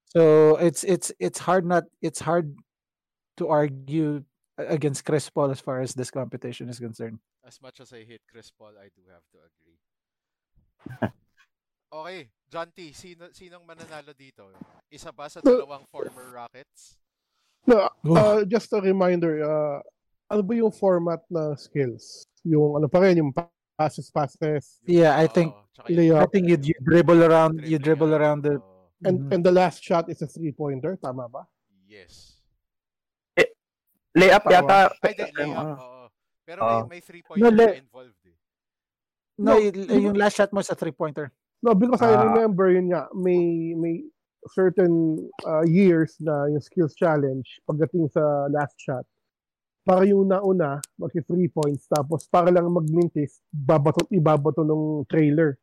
So 0.06 0.56
it's 0.56 0.84
it's 0.84 1.12
it's 1.18 1.38
hard 1.38 1.66
not 1.66 1.84
it's 2.00 2.20
hard 2.20 2.54
to 3.36 3.48
argue 3.48 4.22
against 4.58 5.04
Chris 5.04 5.28
Paul 5.28 5.50
as 5.50 5.58
far 5.58 5.80
as 5.80 5.94
this 5.94 6.10
competition 6.10 6.68
is 6.68 6.78
concerned. 6.78 7.18
As 7.44 7.60
much 7.60 7.80
as 7.80 7.92
I 7.92 8.04
hate 8.04 8.22
Chris 8.30 8.50
Paul, 8.50 8.78
I 8.78 8.88
do 8.94 9.02
have 9.10 9.26
to 9.34 9.38
agree. 9.42 11.10
Okay, 11.94 12.26
John 12.50 12.74
T, 12.74 12.90
sino, 12.90 13.30
sinong 13.30 13.62
mananalo 13.62 14.11
dito? 14.18 14.50
Isa 14.90 15.14
ba 15.14 15.30
sa 15.30 15.38
dalawang 15.38 15.87
former 15.94 16.26
Rockets? 16.35 16.98
No, 17.70 17.87
uh, 18.11 18.42
just 18.42 18.66
a 18.74 18.83
reminder, 18.83 19.46
uh, 19.46 19.78
ano 20.26 20.42
ba 20.42 20.52
yung 20.59 20.74
format 20.74 21.22
na 21.30 21.54
skills? 21.54 22.26
Yung 22.42 22.83
ano 22.83 22.90
pa 22.90 22.98
rin, 22.98 23.22
yung 23.22 23.30
passes, 23.78 24.11
passes, 24.11 24.83
Yeah, 24.83 25.14
I 25.14 25.30
think 25.30 25.54
yung 25.87 25.94
layup. 25.94 26.18
I 26.18 26.26
think 26.35 26.50
you, 26.50 26.59
you 26.59 26.74
dribble 26.83 27.22
around 27.22 27.62
you 27.62 27.78
dribble 27.78 28.11
around 28.11 28.42
the 28.42 28.59
and, 29.07 29.30
Mhm. 29.30 29.33
and 29.38 29.40
the 29.46 29.54
last 29.54 29.78
shot 29.78 30.11
is 30.11 30.18
a 30.18 30.26
three-pointer, 30.26 30.98
tama 30.98 31.30
ba? 31.30 31.46
yes. 31.87 32.42
Layup 34.14 34.42
Tama. 34.46 34.50
yata. 34.50 34.78
Ay, 34.98 35.14
di, 35.14 35.24
layup, 35.30 35.59
Ah. 35.59 35.74
oo. 35.78 36.02
Pero 36.42 36.59
may, 36.62 36.98
may 36.98 37.02
three-pointer 37.07 37.42
No, 37.42 37.54
na 37.54 37.74
involved 37.78 38.18
eh. 38.26 38.35
No, 39.38 39.59
No, 39.59 39.94
yung 39.94 40.18
last 40.18 40.35
shot 40.42 40.50
mo 40.50 40.59
sa 40.59 40.74
three-pointer. 40.74 41.30
No, 41.64 41.72
because 41.72 42.05
I 42.05 42.12
Ah. 42.12 42.29
remember 42.29 42.68
yun 42.68 42.92
nga, 42.92 43.09
may 43.16 43.72
may 43.72 44.05
certain 44.53 45.16
uh, 45.42 45.64
years 45.64 46.12
na 46.20 46.44
yung 46.46 46.61
skills 46.61 46.92
challenge 46.92 47.57
pagdating 47.64 48.12
sa 48.12 48.20
last 48.53 48.77
shot. 48.77 49.09
Para 49.81 50.05
yung 50.05 50.29
nauna, 50.29 50.81
magki 50.96 51.24
three 51.24 51.48
points, 51.48 51.88
tapos 51.88 52.29
para 52.29 52.53
lang 52.53 52.68
magmintis, 52.68 53.40
babato, 53.48 54.05
ibabato 54.09 54.61
ng 54.61 55.09
trailer 55.09 55.57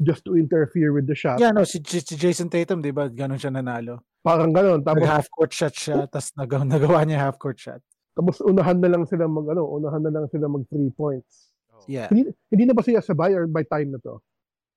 just 0.00 0.24
to 0.24 0.36
interfere 0.36 0.92
with 0.92 1.04
the 1.04 1.16
shot. 1.16 1.40
Yeah, 1.40 1.52
no, 1.52 1.64
si, 1.64 1.80
si 1.84 2.16
Jason 2.16 2.48
Tatum, 2.48 2.80
di 2.80 2.92
ba, 2.92 3.08
ganun 3.08 3.36
siya 3.36 3.52
nanalo. 3.52 4.00
Parang 4.20 4.52
ganon. 4.52 4.80
Tapos, 4.80 5.04
Nag 5.04 5.08
half 5.08 5.28
court 5.28 5.52
shot 5.52 5.72
siya, 5.72 6.04
tapos 6.04 6.32
nagawa, 6.36 6.64
nagawa 6.72 6.98
niya 7.04 7.28
half 7.28 7.36
court 7.36 7.60
shot. 7.60 7.80
tapos 8.12 8.44
unahan 8.44 8.76
na 8.76 8.92
lang 8.92 9.04
sila 9.08 9.24
mag, 9.24 9.48
ano, 9.48 9.64
unahan 9.64 10.04
na 10.04 10.12
lang 10.12 10.26
sila 10.28 10.48
mag 10.48 10.64
three 10.68 10.92
points. 10.92 11.52
Oo. 11.72 11.84
Yeah. 11.88 12.12
Hindi, 12.12 12.28
hindi 12.52 12.64
na 12.68 12.76
ba 12.76 12.84
siya 12.84 13.00
sabay 13.00 13.32
or 13.32 13.48
by 13.48 13.64
time 13.64 13.88
na 13.92 14.00
to? 14.04 14.20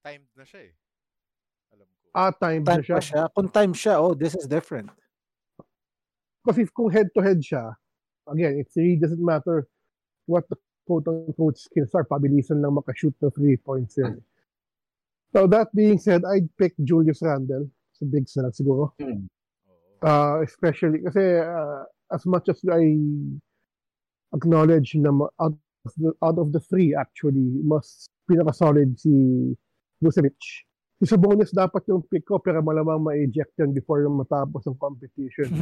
Timed 0.05 0.29
na 0.37 0.45
siya 0.45 0.69
eh. 0.69 0.73
Alam 1.73 1.87
ko. 1.89 2.05
Ah, 2.13 2.29
time 2.29 2.61
na 2.61 2.77
Time 2.77 2.83
siya. 2.85 2.99
siya. 3.01 3.23
Kung 3.33 3.49
time 3.49 3.73
siya, 3.73 3.97
oh, 3.97 4.13
this 4.13 4.37
is 4.37 4.45
different. 4.45 4.93
Kasi 6.45 6.69
kung 6.69 6.93
head-to-head 6.93 7.41
siya, 7.41 7.73
again, 8.29 8.61
it 8.61 8.69
really 8.77 9.01
doesn't 9.01 9.25
matter 9.25 9.65
what 10.29 10.45
the 10.53 10.57
quote-unquote 10.85 11.57
skills 11.57 11.89
are. 11.97 12.05
Pabilisan 12.05 12.61
lang 12.61 12.77
makashoot 12.77 13.17
ng 13.17 13.33
three 13.33 13.57
points 13.57 13.97
yun. 13.97 14.21
So 15.33 15.49
that 15.49 15.73
being 15.73 15.97
said, 15.97 16.21
I'd 16.21 16.53
pick 16.53 16.77
Julius 16.85 17.25
Randle. 17.25 17.65
So 17.97 18.05
bigs 18.05 18.37
na 18.37 18.45
lang 18.45 18.53
siguro. 18.53 18.93
Hmm. 19.01 19.25
Oo. 19.65 20.05
Uh, 20.05 20.45
especially, 20.45 21.01
kasi 21.01 21.41
uh, 21.41 21.81
as 22.13 22.29
much 22.29 22.45
as 22.53 22.61
I 22.69 22.93
acknowledge 24.37 24.93
na 25.01 25.09
out 25.41 25.57
of 25.57 25.93
the, 25.97 26.13
out 26.21 26.37
of 26.37 26.53
the 26.53 26.61
three 26.61 26.93
actually, 26.93 27.57
mas 27.65 28.05
pinaka-solid 28.29 29.01
si 29.01 29.09
Vucevic. 30.01 30.65
Si 30.95 31.03
Sabonis 31.03 31.51
dapat 31.51 31.83
yung 31.91 32.07
pick 32.07 32.23
ko 32.23 32.39
pero 32.39 32.63
malamang 32.63 33.03
ma-eject 33.03 33.59
yan 33.59 33.75
before 33.75 33.99
yung 34.07 34.15
matapos 34.15 34.63
ang 34.67 34.79
competition. 34.79 35.49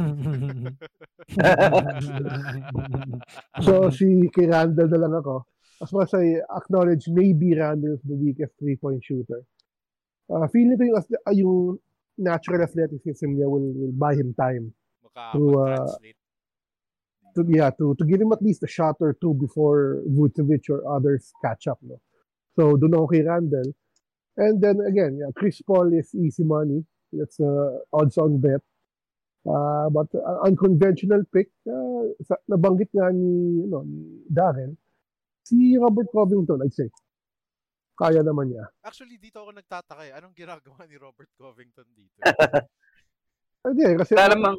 So, 3.64 3.90
si 3.90 4.28
kay 4.30 4.46
Randall 4.46 4.90
na 4.90 4.98
lang 5.06 5.14
ako. 5.18 5.46
As 5.82 5.90
much 5.90 6.14
as 6.14 6.22
I 6.22 6.38
acknowledge 6.54 7.10
maybe 7.10 7.54
Randall 7.54 7.98
is 7.98 8.04
the 8.06 8.14
weakest 8.14 8.54
three-point 8.58 9.02
shooter. 9.02 9.42
Uh, 10.30 10.46
feeling 10.48 10.78
ko 10.78 10.84
yung, 10.86 10.98
uh, 11.02 11.34
yung 11.34 11.58
natural 12.18 12.62
athleticism 12.62 13.34
niya 13.34 13.50
will, 13.50 13.74
will 13.74 13.96
buy 13.96 14.14
him 14.14 14.34
time. 14.38 14.70
To, 15.34 15.42
uh, 15.58 15.82
Makaka-translate. 15.82 16.18
To, 17.34 17.40
yeah, 17.50 17.70
to, 17.74 17.94
to 17.98 18.04
give 18.06 18.22
him 18.22 18.30
at 18.30 18.42
least 18.42 18.62
a 18.62 18.70
shot 18.70 18.94
or 19.00 19.18
two 19.18 19.34
before 19.34 20.02
Vucevic 20.06 20.70
or 20.70 20.86
others 20.86 21.34
catch 21.42 21.66
up. 21.66 21.78
No? 21.82 21.98
So, 22.54 22.78
doon 22.78 22.94
ako 22.94 23.06
kay 23.10 23.22
Randall. 23.26 23.74
And 24.36 24.60
then 24.60 24.82
again, 24.82 25.18
yeah, 25.20 25.30
Chris 25.34 25.62
Paul 25.62 25.92
is 25.94 26.14
easy 26.14 26.42
money. 26.42 26.82
That's 27.12 27.38
a 27.38 27.78
odds-on 27.92 28.38
bet. 28.42 28.60
Uh, 29.44 29.92
but 29.92 30.08
uh, 30.16 30.40
unconventional 30.42 31.22
pick, 31.30 31.52
uh, 31.68 32.08
sa, 32.24 32.40
nabanggit 32.48 32.88
nga 32.96 33.12
ni, 33.12 33.60
ano, 33.68 33.84
ni 33.84 34.24
Darren, 34.24 34.72
si 35.44 35.76
Robert 35.76 36.08
Covington, 36.10 36.64
I'd 36.64 36.72
say. 36.72 36.88
Kaya 37.94 38.26
naman 38.26 38.50
niya. 38.50 38.66
Actually, 38.82 39.20
dito 39.22 39.44
ako 39.44 39.54
nagtataka 39.54 40.02
eh. 40.10 40.12
Anong 40.16 40.34
ginagawa 40.34 40.82
ni 40.90 40.96
Robert 40.98 41.30
Covington 41.38 41.86
dito? 41.94 42.18
Hindi, 43.68 43.86
kasi... 44.00 44.18
Wala 44.18 44.34
namang, 44.34 44.58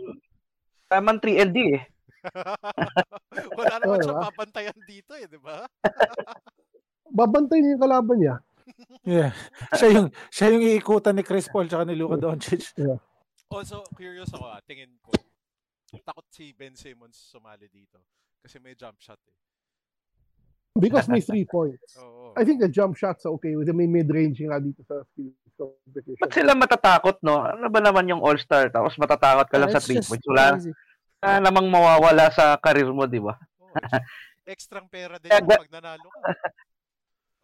tamang 0.88 1.20
3LD 1.20 1.58
eh. 1.76 1.84
Wala 3.60 3.76
naman 3.82 3.98
Oo, 4.00 4.04
siya 4.06 4.16
diba? 4.16 4.26
papantayan 4.32 4.80
dito 4.88 5.12
eh, 5.20 5.28
di 5.28 5.40
ba? 5.42 5.68
babantay 7.18 7.60
niya 7.60 7.76
yung 7.76 7.84
kalaban 7.84 8.18
niya. 8.22 8.36
Yeah. 9.06 9.32
Siya 9.78 9.88
yung 9.93 10.08
siya 10.34 10.47
yung 10.49 10.65
iikutan 10.65 11.13
ni 11.13 11.21
Chris 11.21 11.45
Paul 11.45 11.69
tsaka 11.69 11.86
ni 11.86 11.93
Luka 11.93 12.17
Doncic. 12.17 12.73
Also, 13.54 13.86
curious 13.93 14.34
ako 14.34 14.49
ah, 14.49 14.58
tingin 14.65 14.89
ko. 15.06 15.13
Takot 16.01 16.25
si 16.34 16.49
Ben 16.58 16.73
Simmons 16.73 17.13
sumali 17.13 17.69
dito. 17.69 18.01
Kasi 18.41 18.58
may 18.58 18.73
jump 18.73 18.97
shot 18.97 19.21
eh. 19.30 19.38
Because 20.75 21.06
may 21.08 21.21
three 21.21 21.45
points. 21.56 21.95
Oo. 22.01 22.34
I 22.34 22.43
think 22.43 22.60
the 22.60 22.67
jump 22.67 22.97
shots 22.97 23.23
are 23.30 23.34
okay 23.38 23.54
with 23.54 23.69
the 23.69 23.78
may 23.78 23.88
mid-range 23.88 24.41
nga 24.43 24.58
dito 24.58 24.82
sa 24.84 25.06
skills 25.13 25.38
competition. 25.56 26.19
Ba't 26.19 26.34
sila 26.36 26.51
matatakot, 26.51 27.15
no? 27.23 27.39
Ano 27.47 27.71
ba 27.71 27.80
naman 27.80 28.12
yung 28.12 28.19
all-star? 28.19 28.67
Tapos 28.69 28.99
matatakot 28.99 29.47
ka 29.47 29.58
lang 29.62 29.71
sa 29.71 29.80
It's 29.80 29.88
3 29.88 29.95
just 30.04 30.10
points. 30.12 30.28
Wala 30.28 30.45
na 31.25 31.41
namang 31.41 31.67
mawawala 31.71 32.30
sa 32.30 32.60
karir 32.60 32.91
mo, 32.91 33.08
di 33.10 33.17
ba? 33.23 33.34
Oo, 33.63 33.71
Extrang 34.45 34.86
pera 34.86 35.17
din 35.17 35.34
pag 35.34 35.73
nanalo 35.73 36.06
ka. 36.06 36.19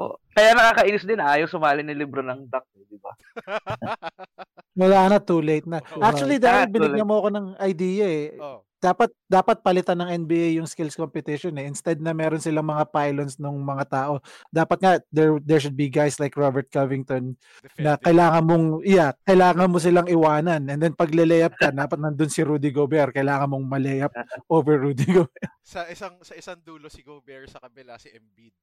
O, 0.02 0.18
Kaya 0.32 0.56
nakakainis 0.56 1.06
din, 1.06 1.22
ayaw 1.22 1.46
sumali 1.46 1.86
ni 1.86 1.94
libro 1.94 2.26
ng 2.26 2.48
duck, 2.48 2.66
eh, 2.74 2.88
di 2.88 2.98
ba? 2.98 3.12
Wala 4.80 5.12
na, 5.12 5.18
too 5.20 5.44
late 5.44 5.68
na. 5.68 5.84
Oo. 5.94 6.02
Actually, 6.02 6.40
Ah, 6.42 6.64
dahil 6.64 6.66
too 6.66 6.74
binigyan 6.74 7.04
late. 7.04 7.12
mo 7.12 7.16
ako 7.20 7.30
ng 7.30 7.48
idea 7.60 8.06
eh. 8.08 8.28
Oh. 8.40 8.64
Dapat 8.82 9.14
dapat 9.30 9.62
palitan 9.62 10.02
ng 10.02 10.26
NBA 10.26 10.58
yung 10.58 10.66
skills 10.66 10.98
competition 10.98 11.54
eh. 11.54 11.70
Instead 11.70 12.02
na 12.02 12.18
meron 12.18 12.42
silang 12.42 12.66
mga 12.66 12.90
pylons 12.90 13.38
ng 13.38 13.54
mga 13.62 13.86
tao, 13.86 14.14
dapat 14.50 14.78
nga 14.82 14.92
there 15.14 15.38
there 15.46 15.62
should 15.62 15.78
be 15.78 15.86
guys 15.86 16.18
like 16.18 16.34
Robert 16.34 16.66
Covington 16.74 17.38
na 17.78 17.94
Defending. 17.94 18.02
kailangan 18.02 18.42
mong 18.42 18.66
yeah, 18.82 19.14
kailangan 19.22 19.70
mo 19.70 19.78
silang 19.78 20.10
iwanan. 20.10 20.66
And 20.66 20.82
then 20.82 20.98
pag 20.98 21.14
layup 21.14 21.54
ka, 21.62 21.70
dapat 21.70 22.02
nandun 22.02 22.34
si 22.34 22.42
Rudy 22.42 22.74
Gobert, 22.74 23.14
kailangan 23.14 23.54
mong 23.54 23.70
malayup 23.70 24.10
over 24.50 24.82
Rudy 24.82 25.06
Gobert. 25.06 25.52
Sa 25.62 25.86
isang 25.86 26.18
sa 26.26 26.34
isang 26.34 26.58
dulo 26.58 26.90
si 26.90 27.06
Gobert, 27.06 27.54
sa 27.54 27.62
kabila 27.62 28.02
si 28.02 28.10
Embiid. 28.10 28.58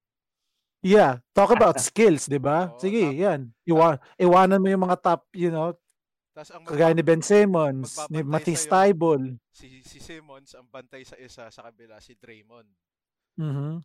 Yeah, 0.79 1.19
talk 1.35 1.51
about 1.51 1.83
skills, 1.91 2.31
'di 2.31 2.39
ba? 2.39 2.71
Oo, 2.71 2.79
Sige, 2.79 3.03
tama. 3.03 3.19
yan. 3.19 3.41
Iwa, 3.67 3.99
iwanan 4.15 4.63
mo 4.63 4.69
yung 4.71 4.85
mga 4.87 4.99
top, 5.03 5.27
you 5.35 5.51
know, 5.51 5.75
Tapos 6.31 6.55
ang 6.55 6.63
kagaya 6.63 6.95
ni 6.95 7.03
Ben 7.03 7.19
Simmons, 7.19 7.99
ni 8.15 8.23
Matisse. 8.23 8.71
Thybulle. 8.71 9.43
si 9.51 9.83
si 9.83 9.99
Simmons 9.99 10.55
ang 10.55 10.71
bantay 10.71 11.03
sa 11.03 11.19
isa, 11.19 11.51
sa 11.51 11.61
kabila 11.67 11.99
si 11.99 12.15
Draymond. 12.15 12.69
Mhm. 13.35 13.83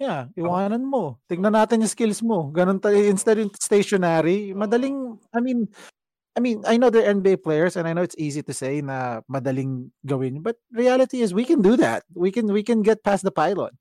Yeah, 0.00 0.32
iwanan 0.34 0.88
mo. 0.88 1.20
Tignan 1.28 1.52
natin 1.52 1.84
yung 1.84 1.92
skills 1.92 2.24
mo. 2.24 2.48
Ganun 2.50 2.80
tayo 2.80 2.96
instead 2.96 3.36
in 3.38 3.52
stationary, 3.54 4.56
madaling 4.56 5.20
I 5.36 5.38
mean 5.44 5.68
I 6.32 6.40
mean, 6.40 6.64
I 6.64 6.80
know 6.80 6.88
they're 6.88 7.12
NBA 7.12 7.44
players 7.44 7.76
and 7.76 7.84
I 7.84 7.92
know 7.92 8.00
it's 8.00 8.16
easy 8.16 8.40
to 8.40 8.54
say 8.56 8.80
na 8.80 9.20
madaling 9.28 9.92
gawin, 10.00 10.40
but 10.40 10.56
reality 10.72 11.20
is 11.20 11.36
we 11.36 11.44
can 11.44 11.60
do 11.60 11.76
that. 11.76 12.08
We 12.16 12.32
can 12.32 12.48
we 12.48 12.64
can 12.64 12.80
get 12.80 13.04
past 13.04 13.20
the 13.20 13.28
pylon. 13.30 13.76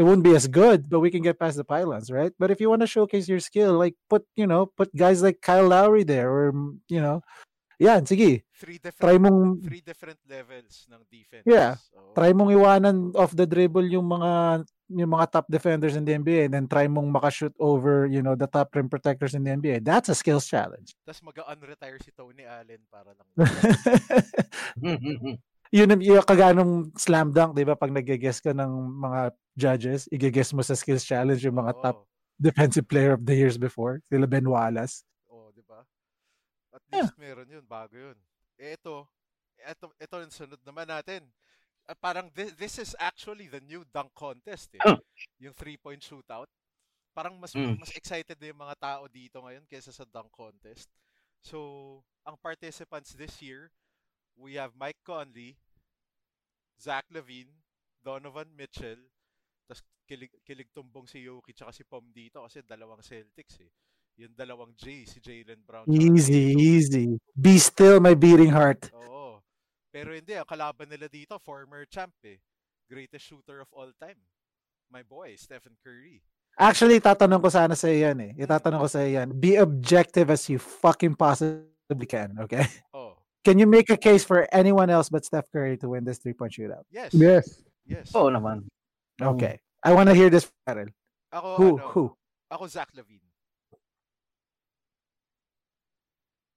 It 0.00 0.08
won't 0.08 0.24
be 0.24 0.32
as 0.32 0.48
good, 0.48 0.88
but 0.88 1.04
we 1.04 1.12
can 1.12 1.20
get 1.20 1.36
past 1.36 1.60
the 1.60 1.64
pylons, 1.68 2.08
right? 2.08 2.32
But 2.40 2.48
if 2.48 2.56
you 2.56 2.72
want 2.72 2.80
to 2.80 2.88
showcase 2.88 3.28
your 3.28 3.36
skill, 3.36 3.76
like 3.76 4.00
put, 4.08 4.24
you 4.32 4.48
know, 4.48 4.64
put 4.64 4.88
guys 4.96 5.20
like 5.20 5.44
Kyle 5.44 5.68
Lowry 5.68 6.08
there 6.08 6.32
or 6.32 6.56
mm, 6.56 6.80
you 6.88 7.04
know, 7.04 7.20
yeah, 7.76 8.00
sige. 8.00 8.40
Three 8.56 8.80
Try 8.80 8.88
different 8.88 9.20
mong 9.28 9.40
three 9.60 9.84
different 9.84 10.16
levels 10.24 10.88
ng 10.88 11.04
defense. 11.12 11.44
Yeah. 11.44 11.76
Oo. 11.92 12.16
try 12.16 12.32
mong 12.32 12.48
iwanan 12.48 13.12
off 13.12 13.36
the 13.36 13.44
dribble 13.44 13.84
yung 13.92 14.08
mga 14.08 14.64
yung 14.88 15.12
mga 15.12 15.26
top 15.36 15.46
defenders 15.52 15.96
in 16.00 16.08
the 16.08 16.16
NBA 16.16 16.48
and 16.48 16.52
then 16.56 16.64
try 16.64 16.88
mong 16.88 17.12
makashoot 17.12 17.52
over, 17.60 18.08
you 18.08 18.24
know, 18.24 18.32
the 18.32 18.48
top 18.48 18.72
rim 18.72 18.88
protectors 18.88 19.36
in 19.36 19.44
the 19.44 19.52
NBA. 19.52 19.84
That's 19.84 20.08
a 20.08 20.16
skills 20.16 20.48
challenge. 20.48 20.96
Tapos 21.04 21.20
mag-unretire 21.28 22.00
si 22.00 22.08
Tony 22.16 22.48
Allen 22.48 22.80
para 22.88 23.12
lang. 23.12 23.28
Mm, 24.80 24.96
mm, 24.96 25.36
yun 25.70 25.86
ang 25.86 26.02
yung 26.02 26.26
kagaya 26.26 26.50
nung 26.50 26.90
slam 26.98 27.30
dunk, 27.30 27.54
'di 27.54 27.62
ba? 27.62 27.78
Pag 27.78 27.94
nag-guess 27.94 28.42
ka 28.42 28.50
ng 28.50 28.72
mga 28.98 29.20
judges, 29.60 30.08
i-guess 30.08 30.56
mo 30.56 30.64
sa 30.64 30.72
skills 30.72 31.04
challenge 31.04 31.44
yung 31.44 31.60
mga 31.60 31.76
Oo. 31.76 31.82
top 31.84 31.98
defensive 32.40 32.88
player 32.88 33.12
of 33.12 33.28
the 33.28 33.36
years 33.36 33.60
before, 33.60 34.00
sila 34.08 34.24
Ben 34.24 34.48
Wallace. 34.48 35.04
Oo, 35.28 35.52
di 35.52 35.60
ba? 35.60 35.84
At 36.72 36.80
Yeah. 36.88 37.04
least 37.04 37.20
meron 37.20 37.52
yun, 37.52 37.64
bago 37.68 37.92
yun. 37.92 38.16
Eh, 38.56 38.80
ito, 38.80 39.04
ito, 39.60 39.84
ito 40.00 40.14
yung 40.16 40.32
sunod 40.32 40.60
naman 40.64 40.88
natin. 40.88 41.28
Ah, 41.84 41.96
parang 41.98 42.32
this, 42.32 42.56
this 42.56 42.74
is 42.80 42.92
actually 42.96 43.50
the 43.50 43.60
new 43.60 43.84
dunk 43.92 44.14
contest 44.16 44.72
eh. 44.78 44.80
yung 45.36 45.52
three-point 45.52 46.00
shootout. 46.00 46.48
Parang 47.12 47.34
mas 47.36 47.52
Mm. 47.52 47.76
mas 47.76 47.90
excited 47.92 48.38
na 48.38 48.48
yung 48.54 48.62
mga 48.62 48.76
tao 48.78 49.02
dito 49.10 49.42
ngayon 49.42 49.66
kaysa 49.66 49.90
sa 49.90 50.06
dunk 50.06 50.30
contest. 50.32 50.86
So, 51.42 52.00
ang 52.24 52.38
participants 52.38 53.16
this 53.16 53.40
year, 53.42 53.72
we 54.38 54.54
have 54.56 54.76
Mike 54.78 55.00
Conley, 55.02 55.56
Zach 56.78 57.04
Levine, 57.10 57.50
Donovan 58.00 58.54
Mitchell, 58.54 59.00
tapos 59.70 59.86
kilig, 60.02 60.34
kilig 60.42 60.66
tumbong 60.74 61.06
si 61.06 61.22
Yoki 61.22 61.54
tsaka 61.54 61.70
si 61.70 61.86
Pom 61.86 62.02
dito 62.10 62.42
kasi 62.42 62.66
dalawang 62.66 62.98
Celtics 63.06 63.62
eh. 63.62 63.70
Yung 64.18 64.34
dalawang 64.34 64.74
J, 64.74 65.06
si 65.06 65.22
Jalen 65.22 65.62
Brown. 65.62 65.86
Easy, 65.86 66.58
easy. 66.58 67.14
Be 67.38 67.54
still 67.62 68.02
my 68.02 68.18
beating 68.18 68.50
heart. 68.50 68.90
Oo. 68.92 69.38
Pero 69.94 70.10
hindi, 70.10 70.34
ang 70.34 70.44
kalaban 70.44 70.90
nila 70.90 71.06
dito, 71.06 71.38
former 71.38 71.86
champ 71.86 72.12
eh. 72.26 72.42
Greatest 72.90 73.30
shooter 73.30 73.62
of 73.62 73.70
all 73.70 73.94
time. 74.02 74.18
My 74.90 75.06
boy, 75.06 75.38
Stephen 75.38 75.78
Curry. 75.86 76.18
Actually, 76.58 76.98
tatanong 76.98 77.38
ko 77.38 77.48
sana 77.48 77.78
sa 77.78 77.86
yan 77.86 78.18
eh. 78.18 78.32
Itatanong 78.34 78.82
ko 78.82 78.88
sa 78.90 79.06
yan. 79.06 79.30
Be 79.38 79.54
objective 79.54 80.28
as 80.34 80.50
you 80.50 80.58
fucking 80.58 81.14
possibly 81.14 82.10
can, 82.10 82.34
okay? 82.42 82.66
Oh, 82.90 83.14
Can 83.40 83.56
you 83.56 83.70
make 83.70 83.88
a 83.88 83.96
case 83.96 84.26
for 84.26 84.44
anyone 84.52 84.90
else 84.90 85.08
but 85.08 85.24
Steph 85.24 85.48
Curry 85.48 85.78
to 85.80 85.88
win 85.88 86.04
this 86.04 86.18
three-point 86.18 86.52
shootout? 86.52 86.84
yes. 86.90 87.14
Yes. 87.14 87.62
Yes. 87.88 88.12
Oo 88.12 88.28
naman. 88.28 88.68
Okay. 89.28 89.60
I 89.82 89.92
want 89.92 90.08
to 90.08 90.14
hear 90.14 90.30
this, 90.30 90.50
Farrell. 90.64 90.88
Ako, 91.32 91.56
Who? 91.56 91.68
ano, 91.78 91.88
Who? 91.88 92.16
Ako, 92.50 92.66
Zach 92.66 92.88
Levine. 92.94 93.24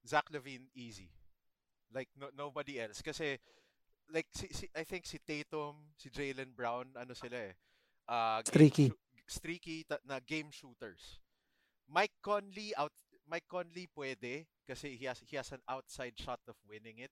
Zach 0.08 0.26
Levine, 0.32 0.68
easy. 0.76 1.10
Like, 1.94 2.10
no, 2.20 2.28
nobody 2.36 2.80
else. 2.80 3.02
Kasi, 3.02 3.38
like, 4.12 4.28
si, 4.34 4.48
si, 4.52 4.68
I 4.76 4.84
think 4.84 5.06
si 5.06 5.20
Tatum, 5.20 5.76
si 5.98 6.10
Jalen 6.10 6.56
Brown, 6.56 6.92
ano 6.96 7.14
sila 7.14 7.38
eh. 7.38 7.54
Uh, 8.08 8.42
Streaky. 8.44 8.90
shoo- 8.92 9.00
streaky 9.28 9.86
ta- 9.88 10.04
na 10.04 10.20
game 10.20 10.52
shooters. 10.52 11.20
Mike 11.88 12.12
Conley, 12.22 12.76
out, 12.76 12.92
Mike 13.30 13.48
Conley 13.48 13.88
pwede 13.96 14.46
kasi 14.68 14.98
he 15.00 15.06
has, 15.06 15.24
he 15.24 15.38
has 15.38 15.52
an 15.56 15.64
outside 15.70 16.12
shot 16.20 16.40
of 16.52 16.56
winning 16.68 17.00
it. 17.00 17.12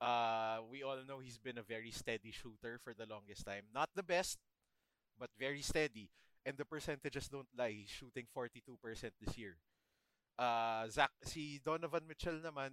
Uh, 0.00 0.60
we 0.70 0.84
all 0.84 1.02
know 1.08 1.18
he's 1.18 1.38
been 1.38 1.58
a 1.58 1.66
very 1.66 1.90
steady 1.90 2.30
shooter 2.30 2.78
for 2.84 2.94
the 2.94 3.06
longest 3.08 3.42
time. 3.46 3.64
Not 3.74 3.90
the 3.96 4.04
best, 4.04 4.38
but 5.18 5.30
very 5.38 5.62
steady. 5.62 6.10
And 6.46 6.56
the 6.56 6.64
percentages 6.64 7.26
don't 7.28 7.50
lie. 7.58 7.74
He's 7.74 7.90
shooting 7.90 8.26
42% 8.30 8.62
this 9.18 9.36
year. 9.36 9.56
Uh, 10.38 10.86
Zach, 10.88 11.10
si 11.24 11.58
Donovan 11.64 12.06
Mitchell 12.06 12.38
naman, 12.38 12.70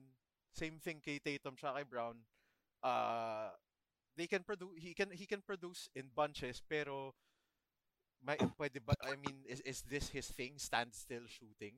same 0.53 0.77
thing 0.77 1.01
kay 1.01 1.17
Tatum 1.17 1.55
siya 1.57 1.73
kay 1.73 1.87
Brown. 1.87 2.21
Uh, 2.83 3.49
they 4.15 4.27
can 4.27 4.43
produce 4.43 4.77
he 4.77 4.93
can 4.93 5.09
he 5.09 5.25
can 5.25 5.41
produce 5.41 5.89
in 5.95 6.11
bunches 6.13 6.61
pero 6.61 7.15
may 8.21 8.37
pwede 8.59 8.79
ba 8.85 8.93
I 9.01 9.17
mean 9.17 9.41
is 9.49 9.59
is 9.65 9.81
this 9.89 10.13
his 10.13 10.29
thing 10.29 10.61
standstill 10.61 11.25
shooting? 11.25 11.75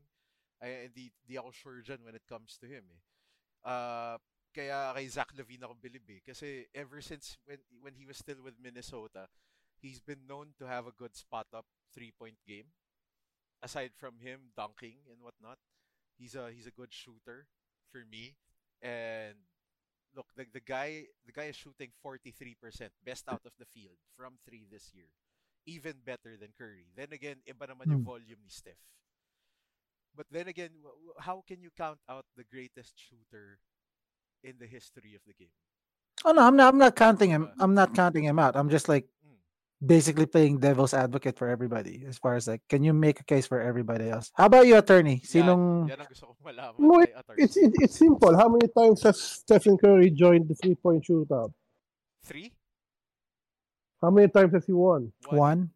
Ay 0.60 0.92
di 0.92 1.12
di 1.24 1.40
ako 1.40 1.52
sure 1.56 1.80
dyan 1.80 2.04
when 2.04 2.16
it 2.16 2.28
comes 2.28 2.60
to 2.60 2.68
him 2.68 2.84
eh. 2.92 3.02
Uh, 3.66 4.18
kaya 4.52 4.94
kay 4.94 5.08
Zach 5.08 5.32
Levine 5.36 5.64
ako 5.66 5.76
bilib 5.80 6.06
eh 6.12 6.22
kasi 6.22 6.68
ever 6.76 7.00
since 7.00 7.40
when 7.48 7.60
when 7.80 7.96
he 7.96 8.06
was 8.06 8.20
still 8.20 8.40
with 8.44 8.60
Minnesota, 8.60 9.32
he's 9.86 10.02
been 10.02 10.26
known 10.26 10.58
to 10.58 10.66
have 10.66 10.90
a 10.90 10.96
good 10.98 11.14
spot 11.14 11.46
up 11.54 11.70
three-point 11.94 12.42
game. 12.50 12.74
Aside 13.62 13.94
from 13.94 14.18
him 14.18 14.50
dunking 14.58 15.06
and 15.10 15.22
whatnot, 15.22 15.58
he's 16.18 16.34
a 16.34 16.50
he's 16.50 16.66
a 16.66 16.74
good 16.74 16.90
shooter 16.90 17.46
for 17.94 18.02
me. 18.10 18.34
And 18.82 19.38
look, 20.18 20.28
the, 20.34 20.46
the 20.50 20.62
guy 20.62 21.06
the 21.26 21.34
guy 21.34 21.50
is 21.54 21.56
shooting 21.58 21.94
43%, 22.02 22.58
best 23.06 23.26
out 23.30 23.42
of 23.46 23.54
the 23.62 23.66
field 23.70 23.98
from 24.18 24.38
3 24.46 24.66
this 24.70 24.90
year. 24.94 25.10
Even 25.66 26.02
better 26.06 26.38
than 26.38 26.54
Curry. 26.58 26.86
Then 26.94 27.10
again, 27.14 27.42
iba 27.50 27.66
naman 27.66 27.90
yung 27.90 28.06
Hmm. 28.06 28.12
volume 28.18 28.42
ni 28.46 28.54
Steph. 28.54 28.78
But 30.14 30.30
then 30.30 30.48
again, 30.48 30.72
how 31.20 31.42
can 31.48 31.60
you 31.62 31.70
count 31.76 32.00
out 32.08 32.26
the 32.38 32.46
greatest 32.46 32.94
shooter 32.96 33.60
in 34.46 34.56
the 34.62 34.68
history 34.70 35.16
of 35.18 35.22
the 35.26 35.34
game? 35.34 35.52
Oh 36.24 36.32
no, 36.32 36.46
I'm 36.46 36.56
not. 36.56 36.70
I'm 36.74 36.78
not 36.80 36.96
counting 36.96 37.30
him. 37.34 37.50
I'm 37.60 37.74
not 37.74 37.94
counting 37.98 38.24
him 38.24 38.38
out. 38.40 38.56
I'm 38.56 38.70
just 38.70 38.88
like, 38.88 39.10
Mm. 39.26 39.42
Basically 39.84 40.26
playing 40.26 40.60
devil's 40.60 40.94
advocate 40.94 41.38
for 41.38 41.50
everybody 41.50 42.04
as 42.08 42.18
far 42.18 42.36
as 42.36 42.48
like 42.48 42.62
can 42.70 42.84
you 42.84 42.94
make 42.94 43.20
a 43.20 43.24
case 43.24 43.46
for 43.46 43.62
everybody 43.62 44.10
else? 44.10 44.32
How 44.36 44.46
about 44.46 44.68
you 44.68 44.78
attorney? 44.78 45.22
Sinong 45.26 45.90
Yan, 45.90 45.98
yan 45.98 46.00
ang 46.02 46.08
gusto 46.10 46.26
kong 46.32 46.42
malaman. 46.44 46.80
No, 46.80 47.00
kay 47.04 47.12
Attorney. 47.12 47.40
It's 47.44 47.58
it, 47.58 47.74
it's 47.80 47.98
simple. 47.98 48.34
How 48.36 48.48
many 48.48 48.68
times 48.72 49.04
has 49.04 49.20
Stephen 49.22 49.78
Curry 49.78 50.12
joined 50.12 50.48
the 50.48 50.56
three 50.56 50.76
point 50.76 51.04
shootout? 51.04 51.52
Three? 52.24 52.54
How 54.02 54.12
many 54.12 54.28
times 54.30 54.54
has 54.54 54.66
he 54.66 54.74
won? 54.74 55.12
one? 55.30 55.72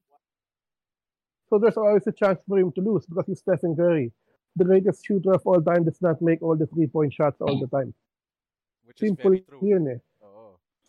So 1.50 1.58
there's 1.58 1.78
always 1.78 2.06
a 2.06 2.12
chance 2.14 2.40
for 2.48 2.60
him 2.60 2.72
to 2.74 2.82
lose 2.82 3.06
because 3.06 3.26
he's 3.26 3.40
Stephen 3.40 3.76
Curry, 3.76 4.14
the 4.56 4.66
greatest 4.66 5.04
shooter 5.04 5.34
of 5.34 5.42
all 5.46 5.62
time. 5.62 5.84
Does 5.84 6.02
not 6.02 6.22
make 6.22 6.42
all 6.42 6.56
the 6.56 6.68
three 6.68 6.88
point 6.88 7.14
shots 7.14 7.42
all 7.42 7.60
the 7.60 7.68
time. 7.68 7.94
Which 8.86 9.02
is 9.02 9.10
Simple 9.10 9.32
very 9.32 9.42
true. 9.42 9.60
yun 9.62 9.88
eh. 9.88 10.00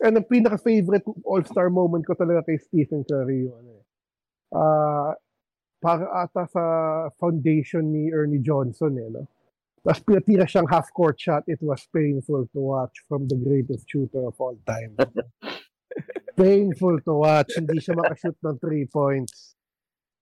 And 0.01 0.17
ang 0.17 0.25
pinaka-favorite 0.25 1.05
all-star 1.23 1.69
moment 1.69 2.01
ko 2.01 2.17
talaga 2.17 2.49
kay 2.49 2.57
Stephen 2.57 3.05
Curry 3.05 3.45
yung 3.45 3.57
ano 3.57 3.71
eh. 3.77 3.85
Ah, 4.51 5.11
para 5.81 6.05
ata 6.25 6.45
sa 6.49 6.63
foundation 7.21 7.85
ni 7.89 8.09
Ernie 8.09 8.41
Johnson 8.41 8.97
eh, 8.97 9.09
no? 9.09 9.29
Tapos 9.81 10.01
pinatira 10.05 10.45
siyang 10.45 10.69
half-court 10.69 11.17
shot. 11.17 11.41
It 11.49 11.61
was 11.61 11.85
painful 11.89 12.45
to 12.53 12.59
watch 12.61 13.01
from 13.09 13.25
the 13.25 13.37
greatest 13.37 13.89
shooter 13.89 14.29
of 14.29 14.37
all 14.37 14.57
time. 14.65 14.93
painful 16.37 17.01
to 17.01 17.13
watch. 17.17 17.57
Hindi 17.57 17.81
siya 17.81 17.97
makashoot 17.97 18.37
ng 18.45 18.57
three 18.61 18.85
points. 18.85 19.57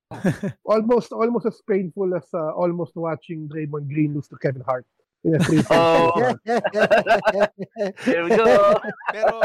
almost 0.66 1.14
almost 1.14 1.46
as 1.46 1.62
painful 1.70 2.10
as 2.18 2.26
uh, 2.34 2.50
almost 2.58 2.98
watching 2.98 3.46
Draymond 3.46 3.94
Green 3.94 4.18
lose 4.18 4.26
to 4.34 4.42
Kevin 4.42 4.66
Hart 4.66 4.88
in 5.24 5.36
a 5.36 5.40
three 5.44 5.64
point 5.64 5.76
Oh, 5.76 6.34
there 8.06 8.24
we 8.24 8.30
go. 8.32 8.80
Pero, 9.12 9.36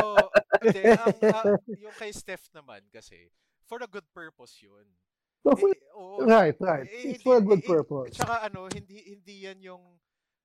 hindi, 0.62 0.80
ang, 0.86 1.14
ah, 1.34 1.44
yung 1.66 1.94
kay 1.98 2.12
Steph 2.12 2.46
naman 2.54 2.80
kasi, 2.92 3.28
for 3.66 3.80
a 3.82 3.88
good 3.90 4.06
purpose 4.14 4.54
yun. 4.62 4.86
So, 5.44 5.52
for- 5.56 5.70
Eh, 5.74 5.98
oo, 5.98 6.24
right, 6.24 6.56
right. 6.60 6.88
eh, 6.88 7.12
It's 7.14 7.22
for 7.22 7.36
a 7.36 7.44
good 7.44 7.60
eh, 7.64 7.68
purpose. 7.68 8.16
Tsaka 8.16 8.48
ano, 8.48 8.68
hindi 8.72 8.96
hindi 9.12 9.44
yan 9.44 9.60
yung 9.60 9.82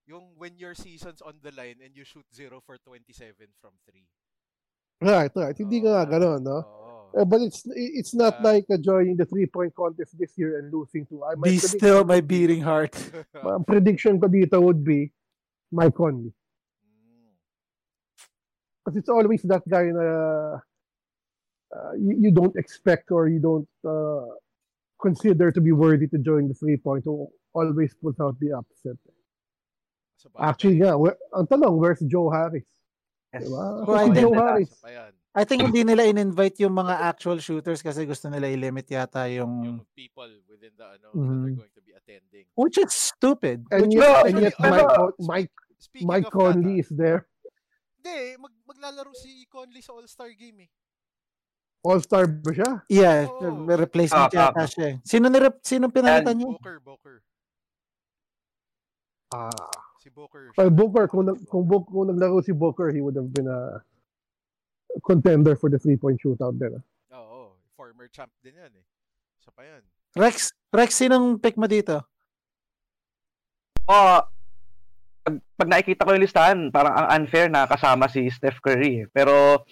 yung 0.09 0.35
when 0.35 0.57
your 0.57 0.73
season's 0.75 1.21
on 1.21 1.39
the 1.39 1.53
line 1.55 1.79
and 1.79 1.95
you 1.95 2.03
shoot 2.03 2.25
0 2.33 2.59
for 2.65 2.75
27 2.81 3.31
from 3.61 3.77
3. 3.87 4.03
Right, 4.99 5.31
right. 5.31 5.55
Hindi 5.55 5.79
ka 5.79 5.89
nga 5.95 6.05
ganun, 6.09 6.43
no? 6.43 6.59
Oo. 6.59 6.87
Uh, 7.09 7.25
but 7.25 7.39
it's 7.41 7.63
it's 7.73 8.13
not 8.13 8.37
Yeah. 8.37 8.53
like 8.53 8.65
uh, 8.69 8.77
joining 8.77 9.15
the 9.15 9.25
three-point 9.25 9.73
contest 9.73 10.13
this 10.19 10.35
year 10.37 10.59
and 10.59 10.69
losing 10.69 11.07
to. 11.09 11.23
I 11.23 11.33
my 11.39 11.47
Be 11.49 11.57
still 11.57 12.03
my 12.03 12.19
beating 12.21 12.61
heart. 12.61 12.93
Ang 13.39 13.63
prediction 13.65 14.19
ko 14.19 14.27
dito 14.27 14.59
would 14.61 14.83
be 14.83 15.09
Mike 15.71 15.95
Conley. 15.95 16.33
Because 18.85 18.97
it's 18.97 19.09
always 19.09 19.41
that 19.43 19.67
guy 19.67 19.91
na 19.93 20.59
uh, 21.75 21.91
you, 21.93 22.15
you 22.19 22.31
don't 22.31 22.55
expect 22.55 23.11
or 23.11 23.27
you 23.27 23.39
don't 23.39 23.67
uh, 23.85 24.25
consider 25.01 25.51
to 25.51 25.61
be 25.61 25.71
worthy 25.71 26.07
to 26.07 26.17
join 26.17 26.47
the 26.47 26.53
three-point 26.53 27.03
who 27.05 27.27
always 27.53 27.93
pulls 28.01 28.19
out 28.19 28.39
the 28.39 28.51
upset. 28.57 28.97
Actually, 30.39 30.77
nga, 30.79 30.97
where, 30.97 31.15
ang 31.35 31.47
tanong, 31.47 31.77
where's 31.77 31.99
Joe 32.01 32.29
Harris? 32.29 32.67
Yes. 33.33 33.47
Diba? 33.47 33.87
Well, 33.87 33.95
I 33.95 34.07
Kasi 34.09 34.13
think- 34.13 34.19
Joe 34.19 34.33
Harris. 34.33 34.71
I 35.29 35.45
think 35.45 35.61
hindi 35.61 35.85
nila 35.85 36.03
in-invite 36.03 36.57
yung 36.59 36.73
mga 36.73 37.05
actual 37.05 37.37
shooters 37.37 37.79
kasi 37.79 38.01
gusto 38.03 38.27
nila 38.27 38.49
i-limit 38.49 38.89
yata 38.89 39.29
yung 39.29 39.61
Yung 39.61 39.79
people 39.93 40.25
within 40.49 40.73
the 40.73 40.85
ano 40.97 41.07
that 41.13 41.21
Mhm. 41.21 41.45
are 41.45 41.59
going 41.61 41.73
to 41.73 41.83
be 41.85 41.93
attending. 41.93 42.45
which 42.57 42.77
is 42.77 42.89
stupid. 42.89 43.61
And 43.69 43.85
Which 43.87 43.93
yet, 43.93 44.01
No, 44.01 44.11
and 44.25 44.35
yet 44.41 44.55
Mike, 44.57 44.89
Mike, 45.21 45.53
Mike 46.01 46.29
Conley 46.33 46.81
that, 46.81 46.83
is 46.83 46.89
there. 46.89 47.19
ah, 47.23 47.53
hindi, 47.95 48.17
mag, 48.41 48.53
maglalaro 48.65 49.13
si 49.13 49.45
Conley 49.45 49.85
sa 49.85 49.93
All-Star 49.93 50.33
game 50.33 50.65
eh. 50.65 50.69
All-star 51.79 52.27
ba 52.27 52.51
siya? 52.51 52.71
yeah, 52.91 53.23
may 53.63 53.77
replacement 53.77 54.33
Ah, 54.33 54.49
yata 54.51 54.65
siya. 54.67 54.85
eh. 54.91 54.95
Sino 55.05 55.29
ni 55.29 55.39
sino 55.63 55.87
pinalitan 55.87 56.35
niyo? 56.35 56.57
Booker, 56.57 56.81
Booker. 56.83 57.17
Ah. 59.29 59.53
Si 60.01 60.09
Booker. 60.09 60.49
Kay 60.57 60.69
Booker, 60.73 61.05
kung, 61.07 61.23
kung, 61.45 61.63
Book, 61.63 61.85
kung 61.87 62.09
naglaro 62.09 62.41
si 62.41 62.51
Booker, 62.51 62.89
he 62.89 62.99
would 62.99 63.15
have 63.15 63.29
been 63.29 63.45
a 63.47 63.79
contender 65.05 65.55
for 65.55 65.69
the 65.69 65.77
three-point 65.77 66.17
shootout 66.19 66.57
din. 66.57 66.77
ah. 66.77 66.83
Oo, 67.19 67.55
former 67.77 68.09
champ 68.09 68.31
din 68.41 68.57
yan 68.57 68.73
eh. 68.73 68.85
Isa 69.39 69.51
pa 69.53 69.61
yan. 69.63 69.83
Rex, 70.17 70.51
Rex 70.73 70.89
sinong 70.97 71.37
pick 71.37 71.55
mo 71.55 71.69
dito? 71.69 72.01
Oh, 73.89 74.21
pag, 75.25 75.35
pag 75.57 75.69
nakikita 75.69 76.05
ko 76.05 76.13
yung 76.13 76.25
listahan, 76.25 76.59
parang 76.69 76.93
ang 76.93 77.07
unfair 77.21 77.49
na 77.49 77.65
kasama 77.65 78.09
si 78.09 78.29
Steph 78.29 78.61
Curry. 78.61 79.05
eh. 79.05 79.07
Pero, 79.09 79.65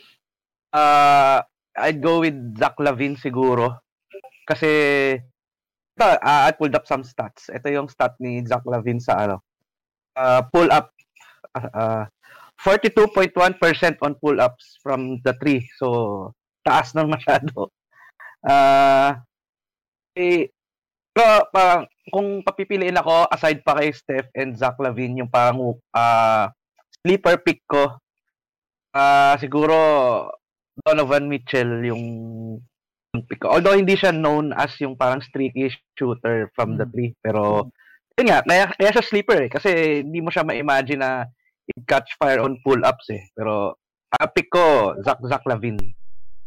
uh, 0.73 1.37
I'd 1.77 2.01
go 2.01 2.21
with 2.25 2.37
Zach 2.57 2.77
Lavine 2.81 3.17
siguro. 3.17 3.81
Kasi, 4.45 4.69
ito, 5.93 6.05
uh, 6.05 6.41
I 6.45 6.53
pulled 6.53 6.73
up 6.77 6.85
some 6.85 7.01
stats. 7.05 7.49
Ito 7.49 7.69
yung 7.69 7.89
stat 7.89 8.17
ni 8.21 8.41
Zach 8.45 8.65
Lavine 8.65 9.01
sa 9.01 9.17
ano. 9.21 9.41
Uh, 10.17 10.41
pull 10.49 10.69
up. 10.73 10.93
Uh, 11.53 12.05
42.1% 12.61 13.33
on 14.01 14.17
pull-ups 14.17 14.81
from 14.81 15.21
the 15.21 15.33
three. 15.37 15.61
So, 15.77 16.33
taas 16.65 16.91
nang 16.97 17.11
masyado. 17.15 17.69
Uh, 18.41 19.13
eh, 20.17 20.49
pero 21.13 21.49
parang 21.49 21.89
kung 22.13 22.45
papipiliin 22.45 22.97
ako 22.97 23.25
aside 23.33 23.65
pa 23.65 23.77
kay 23.81 23.89
Steph 23.89 24.29
and 24.37 24.53
Zach 24.53 24.77
Lavine 24.77 25.25
yung 25.25 25.31
parang 25.33 25.73
ah 25.97 26.53
sleeper 27.01 27.41
pick 27.41 27.65
ko 27.65 27.97
ah 28.93 29.33
siguro 29.41 29.75
Donovan 30.85 31.25
Mitchell 31.25 31.81
yung, 31.89 32.03
yung 33.17 33.23
pick 33.25 33.41
ko. 33.41 33.57
Although 33.57 33.73
hindi 33.73 33.97
siya 33.97 34.13
known 34.13 34.53
as 34.53 34.77
yung 34.77 34.93
parang 34.93 35.25
streaky 35.25 35.73
shooter 35.97 36.53
from 36.53 36.77
the 36.77 36.85
Mm. 36.85 36.93
three 36.93 37.11
pero 37.17 37.65
yun 38.17 38.29
nga 38.29 38.45
kaya, 38.45 38.65
kaya 38.77 38.91
siya 38.93 39.05
sleeper 39.05 39.39
eh 39.41 39.49
kasi 39.49 39.69
hindi 40.05 40.21
mo 40.21 40.29
siya 40.29 40.45
ma-imagine 40.45 41.01
na 41.01 41.25
i-catch 41.69 42.15
fire 42.15 42.39
on 42.39 42.55
pull-ups 42.61 43.07
eh. 43.11 43.23
Pero 43.33 43.75
pick 44.31 44.47
ko 44.47 44.95
Zach 45.03 45.19
Zach 45.27 45.43
Lavine. 45.43 45.93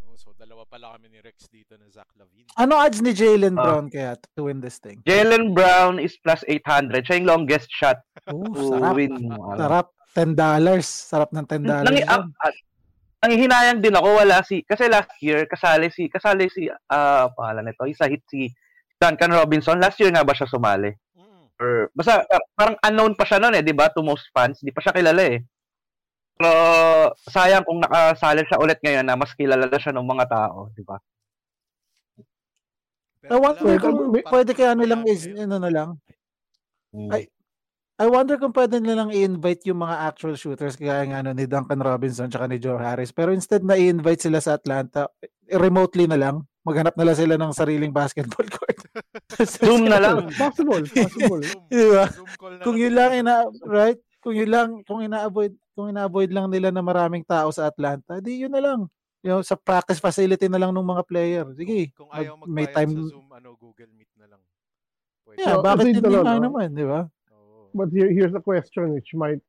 Oh, 0.04 0.16
so 0.16 0.32
dalawa 0.32 0.64
pala 0.64 0.96
kami 0.96 1.12
ni 1.12 1.20
Rex 1.20 1.44
dito 1.48 1.76
na 1.76 1.84
Zach 1.88 2.08
Lavine. 2.16 2.48
Ano 2.56 2.76
odds 2.76 3.04
ni 3.04 3.12
Jalen 3.12 3.54
Ah. 3.54 3.62
Brown 3.62 3.86
kaya 3.88 4.16
to 4.34 4.48
win 4.48 4.58
this 4.58 4.80
thing? 4.80 4.98
Jalen 5.04 5.52
Brown 5.52 6.00
is 6.00 6.16
plus 6.18 6.40
800. 6.48 7.04
Siya 7.04 7.20
yung 7.20 7.28
longest 7.28 7.68
shot 7.68 8.00
Oh, 8.26 8.44
to 8.48 8.60
sarap. 8.74 8.94
win. 8.96 9.12
Sarap. 9.56 9.88
$10. 10.10 10.34
Sarap 10.82 11.30
ng 11.30 11.46
$10. 11.46 11.62
Nang, 11.86 11.94
ah, 12.08 12.26
ah, 12.26 12.54
nanghihinayang 13.22 13.78
din 13.78 13.94
ako 13.94 14.18
wala 14.18 14.40
si 14.42 14.64
kasi 14.64 14.88
last 14.88 15.12
year 15.20 15.44
kasali 15.44 15.92
si 15.92 16.08
kasali 16.08 16.48
si 16.48 16.66
ah 16.88 17.28
pangalan 17.30 17.68
nito 17.68 17.84
isa 17.84 18.08
hit 18.08 18.24
si 18.26 18.48
Duncan 18.96 19.32
Robinson 19.32 19.76
last 19.78 20.00
year 20.00 20.08
nga 20.10 20.24
ba 20.24 20.32
siya 20.32 20.48
sumali. 20.48 20.90
Or 21.60 21.92
basta 21.92 22.24
ah, 22.24 22.44
parang 22.56 22.76
unknown 22.80 23.12
pa 23.12 23.28
siya 23.28 23.38
noon 23.38 23.60
eh 23.60 23.64
di 23.64 23.76
ba 23.76 23.92
to 23.92 24.00
most 24.00 24.26
fans 24.32 24.58
di 24.64 24.72
pa 24.72 24.80
siya 24.80 24.96
kilala 24.96 25.22
eh 25.22 25.44
pero 26.40 26.52
sayang 27.28 27.68
kung 27.68 27.84
nakasali 27.84 28.48
siya 28.48 28.58
ulit 28.64 28.80
ngayon 28.80 29.04
na 29.04 29.14
mas 29.14 29.36
kilala 29.36 29.68
na 29.68 29.76
siya 29.76 29.92
ng 29.92 30.08
mga 30.08 30.26
tao 30.26 30.72
di 30.72 30.80
ba 30.80 30.96
I 33.28 33.36
wonder 33.36 33.76
kung 33.76 34.16
pwede 34.16 34.56
kaya 34.56 34.72
nilang 34.72 35.04
is, 35.04 35.28
ano 35.28 35.60
na 35.60 35.68
lang. 35.68 36.00
Ay, 37.12 37.28
I 38.00 38.08
wonder 38.08 38.40
kung 38.40 38.56
pwede 38.56 38.80
nilang 38.80 39.12
i-invite 39.12 39.68
yung 39.68 39.84
mga 39.84 40.08
actual 40.08 40.32
shooters 40.40 40.80
kaya 40.80 41.04
nga 41.04 41.20
ano, 41.20 41.36
ni 41.36 41.44
Duncan 41.44 41.84
Robinson 41.84 42.32
tsaka 42.32 42.48
ni 42.48 42.56
Joe 42.56 42.80
Harris. 42.80 43.12
Pero 43.12 43.36
instead 43.36 43.60
na 43.60 43.76
i-invite 43.76 44.24
sila 44.24 44.40
sa 44.40 44.56
Atlanta, 44.56 45.12
remotely 45.52 46.08
na 46.08 46.16
lang. 46.16 46.48
Maghanap 46.60 46.92
na 46.92 47.04
lang 47.08 47.16
sila 47.16 47.34
ng 47.40 47.52
sariling 47.56 47.92
basketball 47.92 48.44
court. 48.56 48.78
Zoom 49.60 49.88
na 49.88 49.96
lang 49.96 50.28
Possible, 50.40 50.84
possible. 50.84 51.40
Di 51.72 51.86
ba? 51.88 52.04
Na 52.04 52.62
kung 52.62 52.76
yun 52.76 52.92
lang 52.92 53.10
ina 53.16 53.48
right? 53.64 53.96
Kung 54.20 54.36
yun 54.36 54.50
lang 54.52 54.68
kung 54.84 55.00
ina-avoid 55.00 55.56
kung 55.72 55.88
ina-avoid 55.88 56.28
lang 56.28 56.52
nila 56.52 56.68
na 56.68 56.84
maraming 56.84 57.24
tao 57.24 57.48
sa 57.48 57.72
Atlanta, 57.72 58.20
di 58.20 58.44
yun 58.44 58.52
na 58.52 58.60
lang. 58.60 58.80
You 59.24 59.32
know, 59.32 59.40
sa 59.40 59.56
practice 59.56 60.00
facility 60.00 60.48
na 60.48 60.60
lang 60.60 60.72
ng 60.72 60.84
mga 60.84 61.02
player. 61.04 61.44
Sige. 61.52 61.92
Kung 61.92 62.08
ayaw 62.12 62.36
mag- 62.36 62.48
may 62.48 62.64
magbayad 62.64 62.76
time 62.76 62.90
sa 62.92 63.02
Zoom, 63.12 63.28
ano, 63.32 63.48
Google 63.56 63.92
Meet 63.92 64.12
na 64.16 64.26
lang. 64.28 64.40
Pwede. 65.24 65.38
Yeah, 65.40 65.56
So, 65.56 65.64
bakit 65.64 65.84
hindi 65.92 66.00
nga 66.00 66.36
no? 66.36 66.44
naman, 66.44 66.68
di 66.72 66.84
ba? 66.84 67.00
Oo. 67.32 67.68
But 67.72 67.92
here, 67.92 68.08
here's 68.08 68.32
a 68.32 68.40
question 68.40 68.92
which 68.92 69.12
might 69.12 69.40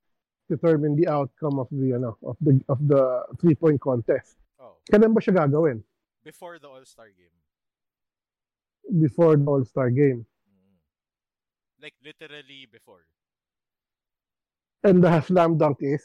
determine 0.47 0.95
the 0.95 1.07
outcome 1.07 1.55
of 1.55 1.71
the 1.71 1.95
ano 1.95 2.19
of 2.21 2.35
the 2.43 2.59
of 2.67 2.79
the 2.83 2.99
three-point 3.39 3.79
contest. 3.79 4.35
Oh, 4.59 4.75
Kailan 4.87 5.15
ba 5.15 5.23
siya 5.23 5.39
gagawin? 5.39 5.79
Before 6.23 6.59
the 6.59 6.69
All-Star 6.69 7.09
game. 7.13 7.35
Before 9.01 9.37
the 9.37 9.45
All-Star 9.45 9.89
game. 9.89 10.25
Mm. 10.49 10.77
Like 11.81 11.95
literally 12.01 12.67
before. 12.71 13.05
And 14.83 15.03
the 15.03 15.21
slam 15.21 15.57
dunk 15.57 15.77
is 15.81 16.01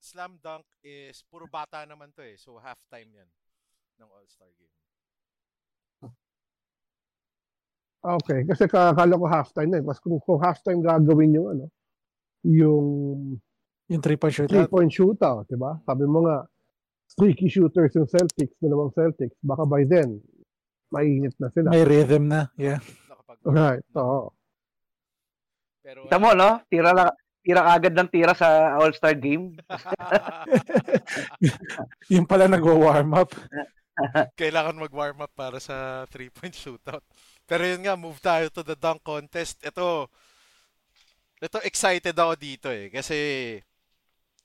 Slam 0.00 0.38
dunk 0.38 0.64
is 0.84 1.24
puro 1.26 1.50
bata 1.50 1.82
naman 1.84 2.14
to 2.14 2.22
eh. 2.22 2.38
So 2.38 2.56
halftime 2.62 3.10
yan 3.10 3.28
ng 4.00 4.08
All-Star 4.08 4.48
game. 4.56 4.72
Okay, 8.06 8.46
kasi 8.46 8.70
kakala 8.70 9.18
ko 9.18 9.26
halftime 9.26 9.66
na 9.66 9.82
eh. 9.82 9.84
Mas 9.84 9.98
kung, 9.98 10.22
kung 10.22 10.38
halftime 10.38 10.78
gagawin 10.78 11.34
yung 11.34 11.48
ano, 11.58 11.66
yung 12.46 12.86
Yung 13.90 14.02
three-point 14.02 14.30
shootout. 14.34 14.50
three-point 14.50 14.90
shootout, 14.94 15.46
di 15.50 15.58
ba? 15.58 15.74
Sabi 15.82 16.06
mo 16.06 16.22
nga, 16.22 16.46
streaky 17.16 17.48
shooters 17.48 17.96
yung 17.96 18.04
Celtics, 18.04 18.52
dalawang 18.60 18.92
Celtics. 18.92 19.32
Baka 19.40 19.64
by 19.64 19.88
then, 19.88 20.20
mainit 20.92 21.32
na 21.40 21.48
sila. 21.56 21.72
May 21.72 21.88
rhythm 21.88 22.28
na. 22.28 22.52
Yeah. 22.60 22.84
Right, 23.40 23.80
oo. 23.96 24.36
Pero 25.80 26.04
Kita 26.04 26.20
mo, 26.20 26.36
no? 26.36 26.60
Tira 26.68 26.92
lang, 26.92 27.16
tira 27.40 27.72
agad 27.72 27.96
ng 27.96 28.10
tira 28.12 28.36
sa 28.36 28.76
All-Star 28.76 29.16
game. 29.16 29.56
Yung 32.12 32.28
pala 32.28 32.52
nagwa-warm 32.52 33.16
up. 33.16 33.32
kailangan 34.40 34.76
mag-warm 34.76 35.24
up 35.24 35.32
para 35.32 35.56
sa 35.56 36.04
three-point 36.12 36.52
shootout. 36.52 37.00
Pero 37.48 37.64
yun 37.64 37.86
nga, 37.86 37.96
move 37.96 38.20
tayo 38.20 38.52
to 38.52 38.60
the 38.60 38.76
dunk 38.76 39.00
contest. 39.00 39.56
Ito, 39.64 40.12
ito 41.40 41.58
excited 41.64 42.12
ako 42.12 42.34
dito 42.36 42.68
eh. 42.68 42.92
Kasi 42.92 43.16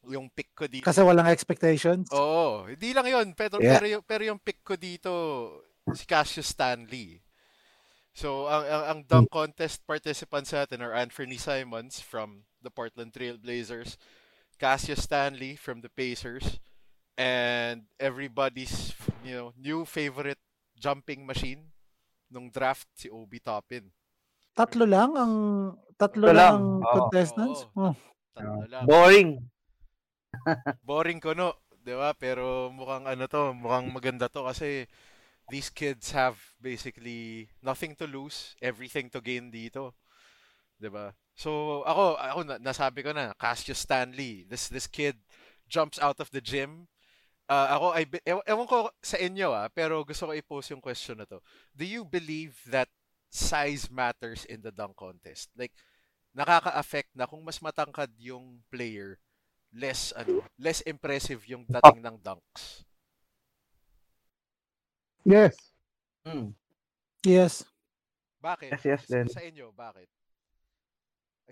yung 0.10 0.30
pick 0.30 0.50
ko 0.54 0.66
dito. 0.66 0.82
Kasi 0.82 1.02
walang 1.02 1.30
expectations. 1.30 2.10
Oo, 2.10 2.66
hindi 2.66 2.90
lang 2.92 3.06
yun. 3.06 3.28
Pero, 3.34 3.62
Yeah. 3.62 3.78
pero, 3.78 3.86
yung, 3.86 4.04
pero 4.04 4.24
yung 4.26 4.42
pick 4.42 4.62
ko 4.66 4.74
dito, 4.74 5.12
si 5.94 6.06
Cassius 6.06 6.50
Stanley. 6.50 7.22
So, 8.12 8.46
ang, 8.46 8.64
ang, 8.66 8.84
ang 8.84 9.00
dunk 9.08 9.30
contest 9.30 9.86
participants 9.86 10.52
natin 10.52 10.82
are 10.82 10.92
Anthony 10.92 11.38
Simons 11.38 12.04
from 12.04 12.44
the 12.60 12.70
Portland 12.70 13.14
Trail 13.14 13.40
Blazers, 13.40 13.96
Cassius 14.60 15.08
Stanley 15.08 15.56
from 15.56 15.80
the 15.80 15.90
Pacers, 15.90 16.60
and 17.16 17.88
everybody's 17.98 18.92
you 19.22 19.34
know 19.34 19.48
new 19.56 19.86
favorite 19.86 20.40
jumping 20.76 21.26
machine 21.26 21.72
nung 22.28 22.52
draft 22.52 22.86
si 22.94 23.08
Obi 23.08 23.40
Toppin. 23.40 23.90
Tatlo 24.54 24.84
lang 24.84 25.16
ang 25.16 25.34
tatlo 25.96 26.28
Tatlo 26.28 26.36
lang 26.36 26.36
lang. 26.36 26.56
ang 26.60 26.68
Oo. 26.84 26.94
contestants. 27.00 27.60
Oh. 27.74 27.96
Tatlo 28.36 28.64
lang. 28.68 28.84
Boring. 28.86 29.30
Boring 30.84 31.20
ko 31.22 31.34
no, 31.34 31.58
'di 31.84 31.94
ba? 31.98 32.14
Pero 32.18 32.70
mukhang 32.74 33.06
ano 33.10 33.26
to, 33.30 33.54
mukhang 33.56 33.90
maganda 33.94 34.28
to 34.30 34.46
kasi 34.46 34.86
these 35.52 35.70
kids 35.70 36.12
have 36.16 36.38
basically 36.62 37.50
nothing 37.64 37.96
to 37.98 38.08
lose, 38.08 38.56
everything 38.62 39.10
to 39.12 39.22
gain 39.22 39.50
dito. 39.52 39.94
'Di 40.80 40.90
ba? 40.92 41.14
So 41.38 41.82
ako 41.88 42.18
ako 42.20 42.40
na- 42.48 42.62
nasabi 42.62 43.02
ko 43.06 43.12
na 43.16 43.34
Cassius 43.38 43.84
Stanley, 43.86 44.46
this 44.50 44.68
this 44.70 44.88
kid 44.90 45.18
jumps 45.70 45.98
out 46.00 46.20
of 46.20 46.30
the 46.34 46.42
gym. 46.44 46.88
Ah, 47.52 47.76
ako 47.76 47.88
ay 47.98 48.06
ew- 48.28 48.46
ewan 48.48 48.68
ko 48.70 48.78
sa 49.04 49.20
inyo 49.20 49.52
ah, 49.52 49.68
pero 49.70 50.02
gusto 50.08 50.30
ko 50.30 50.34
i-post 50.34 50.72
yung 50.72 50.84
question 50.84 51.20
na 51.20 51.28
to. 51.28 51.44
Do 51.76 51.84
you 51.84 52.08
believe 52.08 52.56
that 52.72 52.88
size 53.32 53.92
matters 53.92 54.48
in 54.48 54.64
the 54.64 54.72
dunk 54.72 54.96
contest? 54.96 55.52
Like 55.60 55.76
nakaka-affect 56.36 57.12
na 57.16 57.28
kung 57.28 57.44
mas 57.44 57.60
matangkad 57.60 58.12
yung 58.20 58.64
player, 58.72 59.20
less 59.74 60.12
ano, 60.14 60.44
less 60.60 60.82
impressive 60.84 61.42
yung 61.48 61.64
dating 61.66 62.04
ng 62.04 62.18
dunks. 62.20 62.84
Yes. 65.24 65.56
Hmm. 66.26 66.52
Yes. 67.24 67.64
Bakit? 68.42 68.74
Yes, 68.74 68.84
yes, 68.86 69.02
Sa- 69.06 69.12
then. 69.14 69.28
Sa 69.30 69.42
inyo, 69.42 69.70
bakit? 69.72 70.10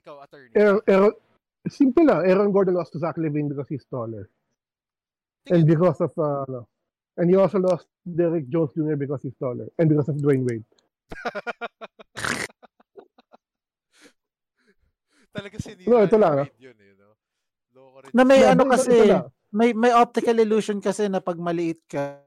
Ikaw, 0.01 0.25
attorney. 0.25 0.49
Aaron, 0.57 0.81
Aaron, 0.87 1.13
simple 1.69 2.01
lang. 2.05 2.25
Aaron 2.25 2.51
Gordon 2.51 2.73
lost 2.73 2.93
to 2.93 2.99
Zach 2.99 3.17
Levine 3.17 3.49
because 3.49 3.69
he's 3.69 3.85
taller. 3.85 4.29
And 5.49 5.63
Tingin- 5.63 5.69
because 5.69 6.01
of, 6.01 6.11
uh, 6.17 6.43
ano, 6.49 6.65
and 7.17 7.29
he 7.29 7.35
also 7.37 7.59
lost 7.59 7.85
Derek 8.03 8.49
Jones 8.49 8.73
Jr. 8.73 8.95
because 8.97 9.21
he's 9.21 9.35
taller. 9.37 9.69
And 9.77 9.89
because 9.89 10.09
of 10.09 10.17
Dwayne 10.17 10.49
Wade. 10.49 10.65
Talaga 15.29 15.57
sinira 15.61 15.89
No, 15.89 16.01
ito 16.03 16.17
lang, 16.17 16.33
ah. 16.41 16.45
Wade 16.49 16.57
yun, 16.57 16.77
eh, 16.81 16.93
no? 16.97 17.13
Loko 17.73 17.87
rin. 17.88 17.88
Na 18.13 18.23
may 18.23 18.39
No, 18.43 18.51
ano 18.53 18.63
kasi, 18.69 18.95
may 19.49 19.73
may 19.73 19.91
optical 19.93 20.37
illusion 20.37 20.77
kasi 20.77 21.09
na 21.09 21.19
pag 21.19 21.41
maliit 21.41 21.81
ka 21.89 22.21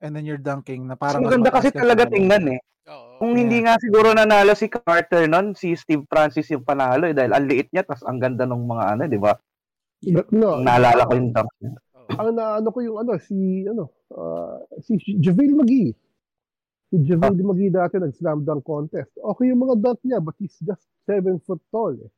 and 0.00 0.14
then 0.14 0.24
you're 0.24 0.40
dunking 0.40 0.86
na 0.86 0.94
parang 0.94 1.26
Ang 1.26 1.42
ganda 1.42 1.50
mas 1.50 1.56
kasi 1.60 1.68
ka 1.74 1.82
talaga 1.82 2.06
tingnan 2.06 2.56
eh. 2.56 2.60
Oo. 2.90 3.22
Kung 3.22 3.34
hindi 3.38 3.62
nga 3.62 3.78
siguro 3.78 4.10
nanalo 4.10 4.56
si 4.56 4.66
Carter 4.66 5.30
nun, 5.30 5.54
si 5.54 5.76
Steve 5.78 6.02
Francis 6.10 6.50
yung 6.50 6.66
panalo 6.66 7.06
eh, 7.06 7.14
dahil 7.14 7.30
ang 7.30 7.46
liit 7.46 7.70
niya, 7.70 7.86
tas 7.86 8.02
ang 8.02 8.18
ganda 8.18 8.48
ng 8.48 8.64
mga 8.66 8.84
ano, 8.96 9.02
di 9.06 9.20
ba? 9.20 9.32
No, 10.32 10.58
Naalala 10.58 11.06
ko 11.06 11.12
yung 11.14 11.30
dunk 11.30 11.52
niya. 11.60 11.70
Oo. 11.76 12.10
ang 12.16 12.30
naano 12.34 12.68
ko 12.72 12.78
yung 12.82 12.98
ano, 12.98 13.12
si, 13.20 13.68
ano, 13.68 13.92
uh, 14.10 14.58
si 14.82 14.96
JaVale 15.20 15.54
McGee. 15.60 15.92
Si 16.90 16.96
JaVale 17.06 17.44
McGee 17.44 17.70
dati 17.70 18.00
nag-slam 18.00 18.42
dunk 18.42 18.64
contest. 18.66 19.12
Okay 19.20 19.52
yung 19.52 19.62
mga 19.62 19.76
dunk 19.78 20.00
niya, 20.02 20.18
but 20.18 20.34
he's 20.40 20.56
just 20.64 20.82
seven 21.06 21.38
foot 21.44 21.62
tall. 21.70 21.94
Eh. 21.94 22.10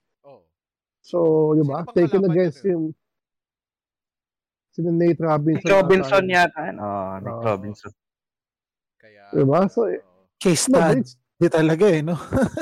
Oo. 1.03 1.09
So, 1.09 1.19
di 1.59 1.63
ba? 1.67 1.83
Sino 1.83 1.95
Taken 1.99 2.23
against 2.31 2.63
him. 2.63 2.95
Si 4.73 4.81
Nate 4.81 5.21
Robinson. 5.21 5.61
Nick 5.61 5.75
Robinson 5.75 6.25
ata. 6.31 6.33
yata. 6.33 6.61
yan. 6.65 6.77
Oh, 6.79 7.13
Nick 7.19 7.35
Oo. 7.35 7.45
Robinson. 7.45 7.93
Kaya, 9.03 9.23
Di 9.35 9.45
ba? 9.45 9.61
So, 9.69 9.91
oo. 9.91 10.23
Case 10.39 10.67
study 10.67 11.03
it's, 11.03 11.15
talaga 11.55 11.87
eh, 11.87 12.03
no? 12.03 12.19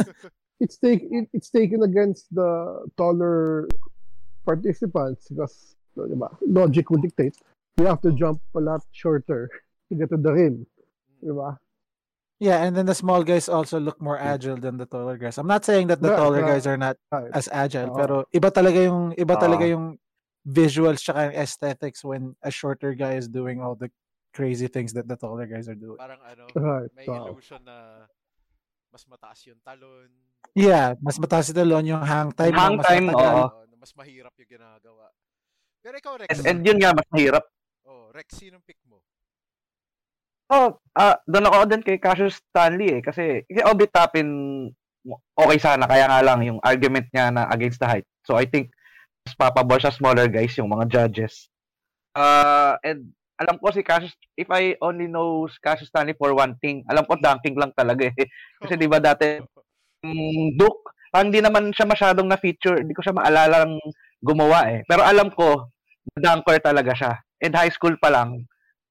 it's, 0.60 0.76
take, 0.76 1.04
it, 1.08 1.28
it's 1.32 1.48
taken 1.48 1.84
against 1.84 2.28
the 2.34 2.84
taller 2.96 3.68
participants 4.44 5.28
because, 5.28 5.76
di 5.96 6.16
ba? 6.16 6.28
Logic 6.44 6.84
would 6.90 7.04
dictate. 7.04 7.36
You 7.78 7.86
have 7.86 8.00
to 8.02 8.12
jump 8.12 8.40
a 8.56 8.60
lot 8.60 8.84
shorter 8.92 9.48
to 9.88 9.92
get 9.94 10.10
to 10.10 10.16
the 10.16 10.32
rim. 10.32 10.66
Di 11.24 11.32
ba? 11.32 11.56
Yeah, 12.40 12.64
and 12.64 12.72
then 12.72 12.88
the 12.88 12.96
small 12.96 13.20
guys 13.20 13.52
also 13.52 13.76
look 13.76 14.00
more 14.00 14.16
agile 14.16 14.56
than 14.56 14.80
the 14.80 14.88
taller 14.88 15.20
guys. 15.20 15.36
I'm 15.36 15.46
not 15.46 15.60
saying 15.68 15.92
that 15.92 16.00
the 16.00 16.16
taller 16.16 16.40
guys 16.40 16.64
are 16.64 16.80
not 16.80 16.96
as 17.36 17.52
agile, 17.52 17.92
pero 17.92 18.24
iba 18.32 18.48
talaga 18.48 18.80
yung 18.80 19.12
iba 19.12 19.36
talaga 19.36 19.68
yung 19.68 20.00
visuals 20.40 21.04
tsaka 21.04 21.28
yung 21.28 21.36
aesthetics 21.36 22.00
when 22.00 22.32
a 22.40 22.48
shorter 22.48 22.96
guy 22.96 23.20
is 23.20 23.28
doing 23.28 23.60
all 23.60 23.76
the 23.76 23.92
crazy 24.32 24.72
things 24.72 24.96
that 24.96 25.04
the 25.04 25.20
taller 25.20 25.44
guys 25.44 25.68
are 25.68 25.76
doing. 25.76 26.00
Parang 26.00 26.16
ano, 26.24 26.48
Right. 26.56 26.88
may 26.96 27.04
So, 27.04 27.12
illusion 27.28 27.60
na 27.60 28.08
mas 28.88 29.04
mataas 29.04 29.38
yung 29.44 29.60
talon. 29.60 30.08
Yeah, 30.56 30.96
mas 31.04 31.20
mataas 31.20 31.52
ito 31.52 31.60
lon 31.60 31.84
yung 31.84 32.00
hang 32.00 32.32
time. 32.32 32.56
Hang 32.56 32.80
mas 32.80 32.88
time, 32.88 33.04
matagal. 33.12 33.36
oo. 33.52 33.68
Na 33.68 33.76
mas 33.76 33.92
mahirap 33.92 34.32
yung 34.40 34.50
ginagawa. 34.50 35.12
Pero 35.84 35.94
ikaw, 36.00 36.12
Rex. 36.24 36.28
And, 36.32 36.40
and 36.48 36.58
yun 36.64 36.78
nga, 36.80 36.96
mas 36.96 37.08
mahirap. 37.12 37.44
Oh, 37.84 38.08
Rex, 38.16 38.40
sinong 38.40 38.64
pick 38.64 38.80
mo? 38.88 39.04
Oh, 40.50 40.74
ah, 40.98 41.14
doon 41.30 41.46
ako 41.46 41.58
din 41.70 41.82
kay 41.86 42.02
Cassius 42.02 42.42
Stanley 42.50 42.98
eh. 42.98 43.02
Kasi, 43.06 43.46
kasi 43.46 43.60
Obi 43.62 43.86
Toppin, 43.86 44.28
okay 45.38 45.58
sana. 45.62 45.86
Kaya 45.86 46.10
nga 46.10 46.20
lang, 46.26 46.42
yung 46.42 46.58
argument 46.66 47.06
niya 47.14 47.30
na 47.30 47.46
against 47.54 47.78
the 47.78 47.86
height. 47.86 48.06
So, 48.26 48.34
I 48.34 48.50
think, 48.50 48.74
mas 49.22 49.38
papabor 49.38 49.78
sa 49.78 49.94
smaller 49.94 50.26
guys, 50.26 50.58
yung 50.58 50.74
mga 50.74 50.90
judges. 50.90 51.46
Uh, 52.18 52.74
and, 52.82 53.14
alam 53.40 53.56
ko 53.62 53.70
si 53.70 53.80
Cassius, 53.86 54.12
if 54.36 54.50
I 54.50 54.74
only 54.84 55.06
know 55.06 55.46
Cassius 55.62 55.88
Stanley 55.88 56.18
for 56.18 56.34
one 56.34 56.58
thing, 56.60 56.82
alam 56.90 57.06
ko 57.06 57.16
dunking 57.16 57.54
lang 57.56 57.72
talaga 57.72 58.10
eh. 58.10 58.28
Kasi 58.60 58.74
di 58.74 58.90
ba 58.90 58.98
dati, 58.98 59.38
um, 60.04 60.52
Duke, 60.58 60.92
hindi 61.14 61.38
naman 61.38 61.70
siya 61.70 61.86
masyadong 61.86 62.26
na-feature, 62.26 62.82
hindi 62.82 62.92
ko 62.92 63.06
siya 63.06 63.14
maalalang 63.14 63.78
gumawa 64.18 64.66
eh. 64.74 64.82
Pero 64.84 65.06
alam 65.06 65.30
ko, 65.30 65.70
dunker 66.18 66.58
talaga 66.58 66.92
siya. 66.92 67.12
And 67.40 67.56
high 67.56 67.72
school 67.72 67.96
pa 67.96 68.12
lang, 68.12 68.49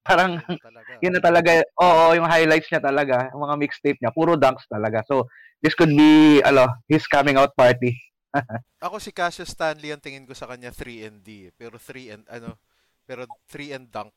parang 0.09 0.41
Yun 0.41 0.57
talaga. 0.57 0.91
yun 1.05 1.13
na 1.13 1.21
talaga, 1.21 1.51
oo, 1.77 2.17
yung 2.17 2.25
highlights 2.25 2.65
niya 2.73 2.81
talaga, 2.81 3.29
yung 3.29 3.45
mga 3.45 3.55
mixtape 3.61 3.99
niya, 4.01 4.09
puro 4.09 4.33
dunks 4.33 4.65
talaga. 4.65 5.05
So, 5.05 5.29
this 5.61 5.77
could 5.77 5.93
be, 5.93 6.41
ano, 6.41 6.65
his 6.89 7.05
coming 7.05 7.37
out 7.37 7.53
party. 7.53 7.93
Ako 8.85 8.97
si 8.97 9.13
Cassius 9.13 9.53
Stanley 9.53 9.93
ang 9.93 10.01
tingin 10.01 10.25
ko 10.25 10.33
sa 10.33 10.49
kanya 10.49 10.73
3 10.73 11.09
and 11.09 11.21
D. 11.21 11.53
Pero 11.53 11.77
3 11.77 12.13
and 12.17 12.25
ano, 12.29 12.57
pero 13.05 13.25
3 13.49 13.77
and 13.77 13.89
dunk. 13.89 14.13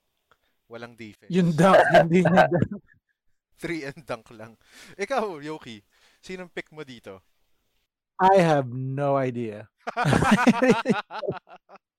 Walang 0.72 0.97
defense. 0.97 1.28
Yung 1.28 1.53
dunk, 1.53 1.76
hindi 1.93 2.24
niya 2.24 2.49
3 3.61 3.88
and 3.93 4.01
dunk 4.09 4.24
lang. 4.32 4.57
Ikaw, 4.97 5.45
Yoki, 5.45 5.84
sinong 6.24 6.49
pick 6.49 6.72
mo 6.72 6.80
dito? 6.84 7.20
I 8.20 8.40
have 8.40 8.68
no 8.72 9.16
idea. 9.18 9.68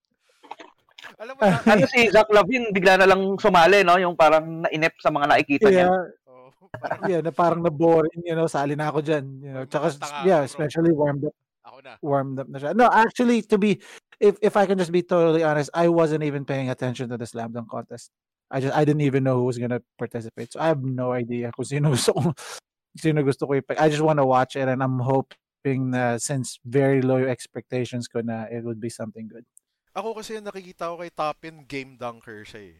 Alam 1.19 1.33
mo 1.37 1.41
na, 1.43 1.57
Ano 1.73 1.85
si 1.89 2.09
Zach 2.09 2.29
Lavin, 2.31 2.73
bigla 2.73 2.97
na 2.97 3.07
lang 3.09 3.21
sumali, 3.37 3.85
no? 3.85 3.99
Yung 3.99 4.15
parang 4.17 4.65
nainip 4.65 4.97
sa 5.01 5.13
mga 5.13 5.25
nakikita 5.29 5.67
niya. 5.69 5.87
Yeah, 5.89 6.05
oh, 6.29 6.49
parang 6.83 7.01
yeah, 7.09 7.21
na 7.21 7.31
parang 7.31 7.61
na 7.61 7.73
boring, 7.73 8.21
you 8.25 8.35
know, 8.35 8.49
sali 8.49 8.73
na 8.73 8.89
ako 8.89 8.99
diyan, 9.05 9.25
you 9.41 9.51
know. 9.53 9.63
Tsaka 9.67 9.93
yeah, 10.25 10.41
especially 10.41 10.91
warmed 10.91 11.27
up 11.29 11.35
ako 11.63 11.77
na. 11.79 11.93
warmed 12.03 12.37
up 12.39 12.47
na 12.51 12.59
siya. 12.59 12.75
No, 12.75 12.91
actually 12.91 13.41
to 13.47 13.57
be 13.57 13.79
if 14.19 14.35
if 14.43 14.53
I 14.59 14.67
can 14.67 14.77
just 14.77 14.91
be 14.91 15.01
totally 15.01 15.43
honest, 15.43 15.71
I 15.73 15.87
wasn't 15.87 16.23
even 16.23 16.43
paying 16.45 16.69
attention 16.69 17.09
to 17.09 17.17
the 17.17 17.25
slam 17.25 17.55
dunk 17.55 17.71
contest. 17.71 18.11
I 18.51 18.59
just 18.59 18.75
I 18.75 18.85
didn't 18.85 19.07
even 19.07 19.23
know 19.23 19.39
who 19.39 19.47
was 19.47 19.57
gonna 19.57 19.81
participate. 19.97 20.53
So 20.53 20.59
I 20.59 20.67
have 20.67 20.83
no 20.83 21.15
idea 21.15 21.51
kung 21.55 21.65
sino 21.65 21.95
gusto 21.95 22.13
ko 22.13 22.21
sino 23.03 23.23
gusto 23.23 23.47
ko 23.47 23.57
i-pick. 23.57 23.79
I 23.79 23.89
just 23.89 24.03
want 24.03 24.19
to 24.19 24.27
watch 24.27 24.55
it 24.55 24.67
and 24.67 24.83
I'm 24.83 24.99
hoping 24.99 25.95
na 25.95 26.19
since 26.19 26.59
very 26.67 27.01
low 27.01 27.23
expectations 27.23 28.11
ko 28.11 28.21
na 28.21 28.45
it 28.51 28.61
would 28.67 28.83
be 28.83 28.91
something 28.91 29.31
good. 29.31 29.47
Ako 29.93 30.17
kasi 30.17 30.37
yung 30.37 30.49
nakikita 30.49 30.89
ko 30.89 31.01
kay 31.01 31.13
Toppin, 31.13 31.65
game 31.69 31.93
dunker 31.93 32.41
siya 32.41 32.73
eh. 32.73 32.77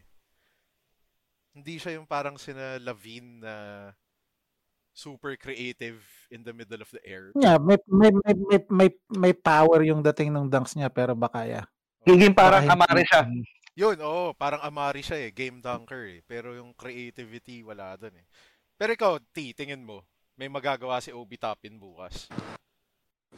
Hindi 1.54 1.78
siya 1.78 2.02
yung 2.02 2.10
parang 2.10 2.34
sina 2.34 2.82
Lavine 2.82 3.38
na 3.38 3.54
super 4.90 5.38
creative 5.38 6.02
in 6.34 6.42
the 6.42 6.50
middle 6.50 6.82
of 6.82 6.90
the 6.90 7.02
air. 7.06 7.30
Yeah, 7.38 7.62
may 7.62 7.78
may 7.86 8.10
may 8.10 8.34
may, 8.34 8.60
may, 8.66 8.90
may 9.10 9.32
power 9.34 9.82
yung 9.86 10.02
dating 10.02 10.34
ng 10.34 10.50
dunks 10.50 10.74
niya 10.74 10.90
pero 10.90 11.14
baka 11.14 11.46
yeah. 11.46 11.66
Hindi 12.02 12.34
parang 12.34 12.66
Baka 12.66 12.74
amari 12.74 13.04
siya. 13.06 13.22
Yun, 13.74 13.98
oo, 14.06 14.30
parang 14.38 14.62
Amari 14.62 15.02
siya 15.02 15.18
eh, 15.26 15.34
game 15.34 15.58
dunker 15.58 16.06
eh. 16.06 16.22
Pero 16.22 16.54
yung 16.54 16.70
creativity, 16.78 17.66
wala 17.66 17.98
doon 17.98 18.22
eh. 18.22 18.26
Pero 18.78 18.94
ikaw, 18.94 19.18
T, 19.34 19.50
tingin 19.50 19.82
mo, 19.82 20.06
may 20.38 20.46
magagawa 20.46 21.02
si 21.02 21.10
Obi 21.10 21.34
Toppin 21.34 21.74
bukas. 21.74 22.30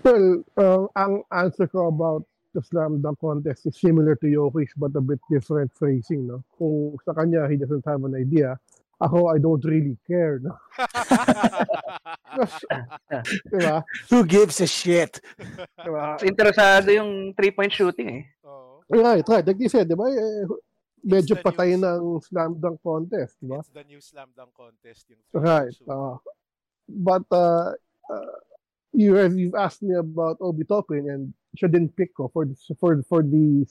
Well, 0.05 0.45
uh, 0.61 0.93
ang 0.93 1.24
answer 1.33 1.64
ko 1.72 1.89
about 1.89 2.29
the 2.57 2.64
slam 2.64 3.04
dunk 3.04 3.20
contest 3.20 3.68
is 3.68 3.76
similar 3.76 4.16
to 4.16 4.26
Jokic 4.26 4.72
but 4.76 4.96
a 4.96 5.00
bit 5.00 5.20
different 5.28 5.70
phrasing, 5.76 6.26
no? 6.26 6.40
Kung 6.57 6.96
sa 7.04 7.12
kanya, 7.12 7.44
he 7.52 7.61
doesn't 7.61 7.84
have 7.84 8.00
an 8.09 8.16
idea. 8.16 8.57
Ako, 8.96 9.28
I 9.28 9.36
don't 9.36 9.61
really 9.61 10.00
care, 10.09 10.40
no? 10.40 10.57
diba? 13.52 13.84
Who 14.09 14.24
gives 14.24 14.64
a 14.64 14.66
shit? 14.66 15.20
diba? 15.84 16.16
Interesado 16.24 16.88
yung 16.88 17.36
three-point 17.36 17.76
shooting 17.76 18.09
eh. 18.09 18.24
Oo. 18.48 18.80
Right, 18.88 19.28
right. 19.28 19.44
Like 19.44 19.61
you 19.61 19.68
said, 19.68 19.84
diba? 19.84 20.09
Eh, 20.09 20.48
medyo 21.04 21.36
the 21.36 21.44
patay 21.44 21.76
news. 21.76 21.84
ng 21.84 22.24
slam 22.24 22.57
dunk 22.57 22.80
contest, 22.80 23.36
diba? 23.36 23.61
It's 23.61 23.68
the 23.76 23.84
new 23.84 24.00
slam 24.00 24.32
dunk 24.32 24.57
contest. 24.57 25.12
Yung 25.12 25.20
Right. 25.44 25.76
Uh, 25.84 26.16
but 26.88 27.28
uh, 27.28 27.76
uh, 28.09 28.36
you 28.97 29.14
have 29.14 29.36
you've 29.36 29.55
asked 29.55 29.82
me 29.82 29.94
about 29.94 30.40
Obi 30.40 30.64
Toppin 30.64 31.12
and 31.12 31.34
siya 31.53 31.68
din 31.68 31.92
pick 31.92 32.16
ko 32.16 32.32
for 32.32 32.49
the, 32.49 32.57
for 32.80 33.05
for 33.05 33.20
the 33.20 33.68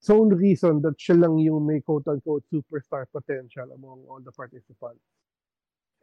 sole 0.00 0.32
reason 0.32 0.80
that 0.80 0.96
siya 0.96 1.20
lang 1.20 1.36
yung 1.36 1.68
may 1.68 1.84
quote 1.84 2.08
unquote 2.08 2.42
superstar 2.48 3.04
potential 3.12 3.68
among 3.76 4.00
all 4.08 4.20
the 4.24 4.32
participants 4.32 5.04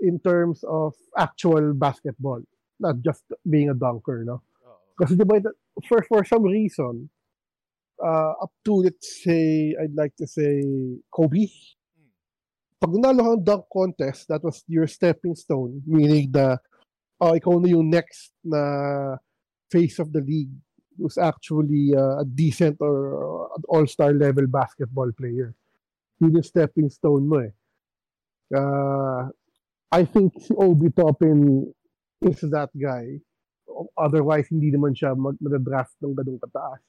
in 0.06 0.20
terms 0.20 0.62
of 0.68 0.94
actual 1.18 1.74
basketball, 1.74 2.42
not 2.80 3.02
just 3.02 3.24
being 3.50 3.70
a 3.70 3.78
dunker, 3.78 4.22
no? 4.22 4.46
Kasi 4.94 5.18
diba, 5.18 5.42
for 5.90 6.06
for 6.06 6.22
some 6.22 6.46
reason, 6.46 7.10
uh, 7.98 8.38
up 8.38 8.54
to 8.70 8.86
let's 8.86 9.26
say 9.26 9.74
I'd 9.74 9.98
like 9.98 10.14
to 10.22 10.30
say 10.30 10.62
Kobe. 11.10 11.50
Pag 12.78 12.94
nanalo 12.94 13.34
ka 13.34 13.36
dunk 13.42 13.66
contest, 13.74 14.30
that 14.30 14.46
was 14.46 14.62
your 14.70 14.86
stepping 14.86 15.34
stone, 15.34 15.82
meaning 15.90 16.30
the 16.30 16.62
oh, 17.24 17.32
ikaw 17.40 17.56
na 17.64 17.72
yung 17.72 17.88
next 17.88 18.36
na 18.44 18.60
face 19.72 19.98
of 20.04 20.12
the 20.12 20.20
league 20.20 20.52
who's 21.00 21.18
actually 21.18 21.96
uh, 21.96 22.22
a 22.22 22.26
decent 22.28 22.78
or 22.84 23.48
an 23.56 23.64
all-star 23.72 24.12
level 24.12 24.46
basketball 24.46 25.10
player. 25.16 25.56
Yun 26.20 26.36
yung 26.36 26.46
stepping 26.46 26.92
stone 26.92 27.26
mo 27.26 27.42
eh. 27.42 27.54
Uh, 28.54 29.32
I 29.90 30.06
think 30.06 30.36
si 30.38 30.54
Obi 30.54 30.92
Toppin 30.92 31.72
is 32.22 32.44
that 32.52 32.70
guy. 32.76 33.18
Otherwise, 33.98 34.52
hindi 34.54 34.70
naman 34.70 34.94
siya 34.94 35.18
mag 35.18 35.40
draft 35.42 35.98
ng 36.04 36.14
ganung 36.14 36.38
kataas. 36.38 36.84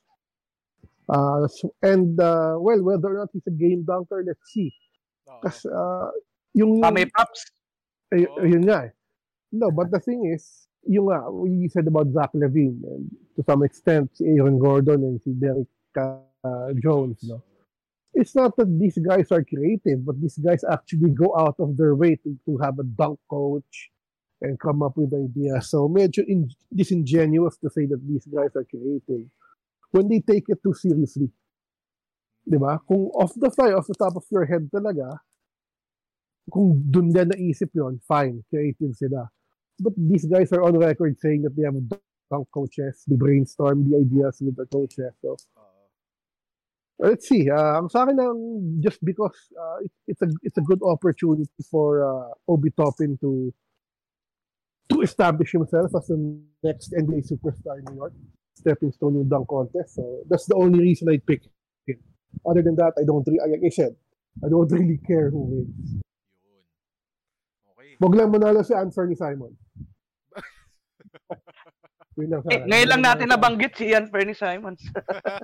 Uh, 1.09 1.49
so- 1.49 1.73
and, 1.81 2.21
uh, 2.21 2.57
well, 2.61 2.81
whether 2.83 3.13
or 3.13 3.25
not 3.25 3.33
he's 3.33 3.47
a 3.49 3.55
game 3.55 3.85
dunker, 3.85 4.25
let's 4.27 4.45
see. 4.53 4.73
Kasi, 5.41 5.69
uh, 5.69 6.13
yung... 6.53 6.81
Ah, 6.85 6.93
may 6.93 7.09
props. 7.09 7.49
Ay, 8.13 8.29
Oo. 8.29 8.45
ayun 8.45 8.65
nga 8.69 8.89
eh. 8.89 8.93
No, 9.55 9.71
but 9.71 9.95
the 9.95 10.01
thing 10.03 10.35
is, 10.35 10.67
yung 10.83 11.15
nga, 11.15 11.31
we 11.31 11.71
said 11.71 11.87
about 11.87 12.11
Zach 12.11 12.35
Levine, 12.35 12.83
and 12.91 13.07
to 13.39 13.47
some 13.47 13.63
extent, 13.63 14.11
si 14.19 14.27
Aaron 14.35 14.59
Gordon 14.59 15.07
and 15.07 15.23
si 15.23 15.31
Derek 15.31 15.71
uh, 15.95 16.75
Jones, 16.83 17.23
no? 17.23 17.39
It's 18.15 18.35
not 18.35 18.57
that 18.59 18.71
these 18.79 18.99
guys 18.99 19.31
are 19.31 19.43
creative, 19.43 20.07
but 20.07 20.21
these 20.21 20.39
guys 20.39 20.63
actually 20.67 21.11
go 21.11 21.35
out 21.39 21.55
of 21.59 21.77
their 21.77 21.95
way 21.95 22.15
to, 22.23 22.31
to 22.47 22.59
have 22.59 22.79
a 22.79 22.87
dunk 22.87 23.19
coach 23.31 23.91
and 24.43 24.59
come 24.59 24.83
up 24.83 24.97
with 24.97 25.15
ideas. 25.15 25.71
So 25.71 25.89
medyo 25.89 26.23
in, 26.27 26.51
disingenuous 26.71 27.57
to 27.59 27.71
say 27.71 27.87
that 27.87 28.03
these 28.07 28.27
guys 28.27 28.55
are 28.55 28.67
creative 28.67 29.27
when 29.91 30.07
they 30.07 30.21
take 30.21 30.47
it 30.47 30.63
too 30.63 30.75
seriously. 30.75 31.31
Di 32.47 32.59
ba? 32.59 32.79
Kung 32.87 33.11
off 33.19 33.35
the 33.35 33.51
fly, 33.51 33.73
off 33.73 33.87
the 33.87 33.99
top 33.99 34.15
of 34.15 34.27
your 34.31 34.47
head 34.47 34.71
talaga, 34.71 35.19
kung 36.51 36.87
dun 36.87 37.11
din 37.11 37.35
naisip 37.35 37.75
yon 37.75 37.99
fine, 38.07 38.45
creative 38.47 38.95
sila. 38.95 39.27
But 39.81 39.95
these 39.97 40.25
guys 40.27 40.53
are 40.53 40.63
on 40.63 40.79
record 40.79 41.19
saying 41.19 41.43
that 41.43 41.57
they 41.57 41.65
have 41.65 41.75
dunk 42.31 42.49
coaches, 42.53 43.03
they 43.07 43.17
brainstorm 43.17 43.91
the 43.91 43.97
ideas 43.99 44.39
with 44.41 44.57
the 44.57 44.67
coaches. 44.67 45.13
So, 45.21 45.37
Oo. 45.59 45.75
let's 46.99 47.29
see. 47.29 47.51
Uh, 47.51 47.79
ang 47.79 47.89
sa 47.89 48.05
akin 48.05 48.19
ang 48.21 48.41
just 48.81 49.03
because 49.05 49.37
uh, 49.59 49.79
it, 49.83 49.93
it's 50.07 50.23
a 50.23 50.29
it's 50.43 50.59
a 50.59 50.65
good 50.65 50.81
opportunity 50.83 51.49
for 51.71 52.07
uh, 52.07 52.31
Obi 52.47 52.71
Toppin 52.71 53.19
to 53.21 53.53
to 54.91 55.01
establish 55.03 55.53
himself 55.53 55.91
as 55.97 56.07
the 56.07 56.19
next 56.63 56.93
NBA 56.93 57.27
superstar 57.27 57.79
in 57.79 57.85
New 57.91 57.99
York. 57.99 58.15
Stepping 58.55 58.93
stone 58.93 59.19
yung 59.19 59.29
dunk 59.29 59.49
contest. 59.49 59.97
So 59.97 60.23
that's 60.31 60.47
the 60.47 60.55
only 60.55 60.79
reason 60.79 61.09
I 61.11 61.19
pick 61.19 61.43
him. 61.87 61.99
Other 62.47 62.63
than 62.63 62.77
that, 62.77 62.95
I 62.99 63.03
don't 63.03 63.27
really, 63.27 63.43
like 63.43 63.67
I 63.67 63.71
said, 63.75 63.97
I 64.45 64.49
don't 64.49 64.71
really 64.79 64.99
care 65.03 65.31
who 65.31 65.43
wins. 65.51 66.04
Yun. 67.95 67.97
Okay. 67.97 68.03
Wag 68.03 68.15
lang 68.19 68.35
manalo 68.35 68.67
si 68.67 68.75
Anthony 68.75 69.15
Simon. 69.15 69.55
Yun 72.19 72.29
lang 72.31 72.41
Eh, 72.47 72.63
ngayon 72.63 72.89
lang 72.91 73.03
natin 73.03 73.27
nabanggit 73.31 73.75
si 73.75 73.91
Ian 73.91 74.07
Fernie 74.11 74.39
Simons. 74.39 74.83
si- 74.87 74.91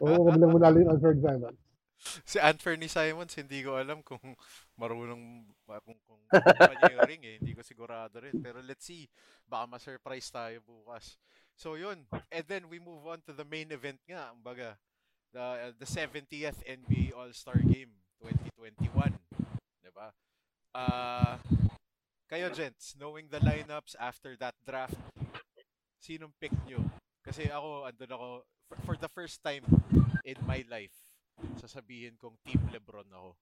Oo, 0.02 0.30
wag 0.30 0.38
lang 0.38 0.50
manalo 0.54 0.76
yung 0.78 0.92
Anthony 0.94 1.20
Simon. 1.22 1.54
Si 2.00 2.40
Anthony 2.40 2.88
Simons, 2.88 3.36
hindi 3.36 3.60
ko 3.60 3.76
alam 3.76 4.00
kung 4.00 4.22
marunong 4.80 5.44
kung 5.84 5.98
kung 6.08 6.20
niya 6.32 6.96
yung 6.96 7.04
ring 7.04 7.22
eh. 7.28 7.36
Hindi 7.36 7.52
ko 7.52 7.60
sigurado 7.60 8.24
rin. 8.24 8.40
Pero 8.40 8.64
let's 8.64 8.88
see. 8.88 9.04
Baka 9.44 9.68
ma-surprise 9.68 10.32
tayo 10.32 10.64
bukas. 10.64 11.20
So 11.52 11.76
yun. 11.76 12.08
And 12.32 12.44
then 12.48 12.72
we 12.72 12.80
move 12.80 13.04
on 13.04 13.20
to 13.28 13.36
the 13.36 13.44
main 13.44 13.68
event 13.68 14.00
nga. 14.08 14.32
Ang 14.32 14.40
baga. 14.40 14.80
The, 15.30 15.76
the 15.78 15.86
70th 15.86 16.58
NBA 16.66 17.14
All-Star 17.14 17.60
Game 17.62 17.94
2021. 18.18 19.14
Diba? 19.84 20.08
Ah... 20.72 21.36
kayo, 22.30 22.46
gents, 22.54 22.94
knowing 22.94 23.26
the 23.26 23.42
lineups 23.42 23.98
after 23.98 24.38
that 24.38 24.54
draft, 24.62 24.94
sinong 25.98 26.30
pick 26.38 26.54
nyo? 26.62 26.78
Kasi 27.26 27.50
ako, 27.50 27.90
andun 27.90 28.14
ako, 28.14 28.28
for, 28.70 28.76
for 28.86 28.96
the 29.02 29.10
first 29.10 29.42
time 29.42 29.66
in 30.22 30.38
my 30.46 30.62
life, 30.70 30.94
sasabihin 31.58 32.14
kong 32.22 32.38
Team 32.46 32.62
Lebron 32.70 33.10
ako. 33.10 33.34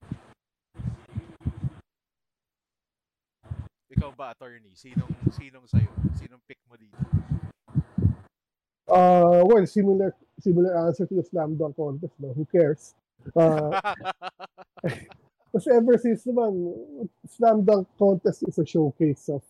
Ikaw 3.92 4.10
ba, 4.16 4.32
attorney? 4.32 4.72
Sinong, 4.72 5.12
sinong 5.36 5.68
sa'yo? 5.68 5.92
Sinong 6.16 6.40
pick 6.48 6.58
mo 6.64 6.80
dito? 6.80 6.96
Uh, 8.88 9.44
well, 9.44 9.68
similar 9.68 10.16
similar 10.40 10.72
answer 10.88 11.04
to 11.04 11.12
the 11.12 11.24
slam 11.28 11.60
dunk 11.60 11.76
contest. 11.76 12.16
No? 12.16 12.32
Who 12.32 12.48
cares? 12.48 12.96
Uh, 13.36 13.68
kasi 15.52 15.72
ever 15.72 15.96
since 15.96 16.24
naman, 16.28 16.74
slam 17.26 17.64
dunk 17.64 17.88
contest 17.96 18.44
is 18.46 18.58
a 18.58 18.66
showcase 18.66 19.28
of 19.28 19.42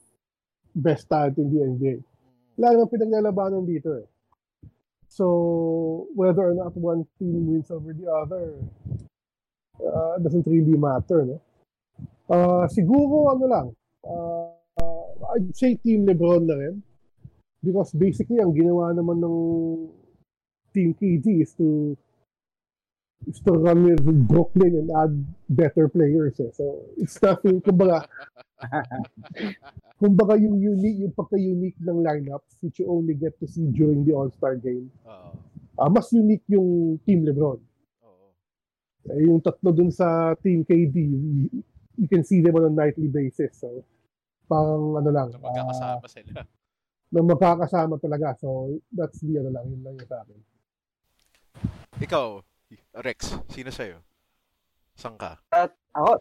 best 0.74 1.08
talent 1.10 1.38
in 1.38 1.50
the 1.50 1.60
NBA. 1.64 1.96
Wala 2.58 2.74
namang 2.74 2.92
pinaglalabanan 2.92 3.64
dito 3.66 3.98
eh. 3.98 4.06
So, 5.08 6.06
whether 6.14 6.52
or 6.52 6.54
not 6.54 6.76
one 6.76 7.06
team 7.18 7.48
wins 7.48 7.70
over 7.70 7.96
the 7.96 8.06
other, 8.06 8.54
uh, 9.80 10.18
doesn't 10.20 10.46
really 10.46 10.76
matter, 10.76 11.24
no? 11.24 11.40
Uh, 12.28 12.68
siguro, 12.68 13.32
ano 13.32 13.44
lang, 13.48 13.66
uh, 14.04 14.52
I'd 15.34 15.56
say 15.56 15.80
Team 15.80 16.04
Lebron 16.04 16.44
na 16.44 16.54
rin. 16.54 16.84
Because 17.64 17.90
basically, 17.96 18.38
ang 18.38 18.54
ginawa 18.54 18.94
naman 18.94 19.18
ng 19.18 19.38
Team 20.70 20.94
KD 20.94 21.42
is 21.42 21.56
to 21.58 21.96
is 23.26 23.40
to 23.42 23.52
run 23.52 23.82
with 23.84 24.04
Brooklyn 24.28 24.78
and 24.78 24.88
add 24.94 25.14
better 25.48 25.88
players 25.88 26.38
eh. 26.38 26.50
So, 26.54 26.86
it's 26.96 27.18
nothing, 27.20 27.60
kumbaga, 27.60 28.06
kumbaga 30.00 30.38
yung 30.38 30.60
unique, 30.60 31.02
yung 31.02 31.14
pagka-unique 31.16 31.78
ng 31.82 31.98
lineups 32.04 32.62
which 32.62 32.78
you 32.78 32.86
only 32.86 33.14
get 33.14 33.34
to 33.40 33.46
see 33.50 33.66
during 33.74 34.04
the 34.06 34.14
All-Star 34.14 34.56
game. 34.56 34.90
Oo. 35.08 35.34
Ah, 35.78 35.90
mas 35.90 36.10
unique 36.14 36.46
yung 36.50 36.98
Team 37.02 37.26
Lebron. 37.26 37.58
Oo. 38.06 38.26
Eh, 39.10 39.26
yung 39.26 39.42
tatlo 39.42 39.74
dun 39.74 39.90
sa 39.90 40.34
Team 40.38 40.62
KD, 40.62 40.96
you, 41.98 42.06
can 42.06 42.22
see 42.22 42.38
them 42.38 42.54
on 42.54 42.70
a 42.70 42.72
nightly 42.72 43.10
basis. 43.10 43.58
So, 43.58 43.82
parang 44.46 44.98
ano 45.02 45.10
lang, 45.10 45.28
Na 45.34 45.38
magkakasama 45.42 46.06
sila. 46.06 46.40
na 47.08 47.20
magkakasama 47.24 47.94
talaga. 47.98 48.38
So, 48.38 48.78
that's 48.94 49.18
the 49.22 49.42
ano 49.42 49.50
lang, 49.50 49.64
yun 49.70 49.82
lang 49.82 49.94
yung 49.98 50.08
sa 50.10 50.22
akin. 50.22 50.38
Ikaw, 51.98 52.26
Rex, 52.98 53.30
sino 53.54 53.70
sa'yo? 53.70 54.02
Saan 54.98 55.14
ka? 55.14 55.38
Ako, 55.94 56.18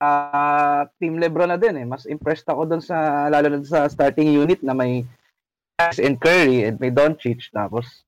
ah 0.00 0.86
Team 1.02 1.18
Lebron 1.18 1.50
na 1.50 1.58
din 1.58 1.76
eh. 1.76 1.86
Mas 1.86 2.06
impressed 2.06 2.46
ako 2.46 2.70
doon 2.70 2.82
sa, 2.82 3.26
lalo 3.26 3.50
na 3.50 3.66
sa 3.66 3.90
starting 3.90 4.30
unit 4.30 4.62
na 4.62 4.72
may 4.72 5.02
Cass 5.76 5.98
and 5.98 6.22
Curry 6.22 6.64
and 6.70 6.78
may 6.78 6.94
Doncic. 6.94 7.50
Tapos, 7.50 8.06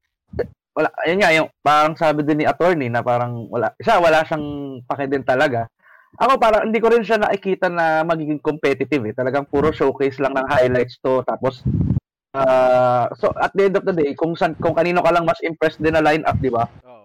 wala, 0.73 0.89
ayun 1.05 1.19
nga, 1.21 1.33
yung 1.35 1.49
parang 1.61 1.99
sabi 1.99 2.25
din 2.25 2.45
ni 2.45 2.47
attorney 2.49 2.89
na 2.89 3.03
parang 3.05 3.51
wala, 3.51 3.75
siya 3.83 4.01
wala 4.01 4.25
siyang 4.25 4.81
pake 4.87 5.05
din 5.11 5.25
talaga. 5.27 5.69
Ako 6.21 6.37
parang 6.37 6.69
hindi 6.69 6.79
ko 6.79 6.93
rin 6.93 7.05
siya 7.05 7.17
nakikita 7.19 7.73
na 7.73 8.05
magiging 8.05 8.41
competitive 8.41 9.03
eh. 9.09 9.17
Talagang 9.17 9.49
puro 9.49 9.73
showcase 9.73 10.21
lang 10.21 10.37
ng 10.37 10.49
highlights 10.49 11.01
to. 11.01 11.25
Tapos, 11.25 11.65
ah 12.33 13.11
so 13.19 13.29
at 13.37 13.53
the 13.53 13.69
end 13.69 13.77
of 13.77 13.85
the 13.85 13.93
day, 13.93 14.17
kung, 14.17 14.33
san, 14.39 14.55
kung 14.57 14.77
kanino 14.77 15.03
ka 15.05 15.13
lang 15.13 15.27
mas 15.27 15.41
impressed 15.43 15.83
din 15.83 15.93
na 15.97 16.05
lineup, 16.05 16.37
di 16.39 16.53
ba? 16.53 16.69
Oo. 16.87 17.02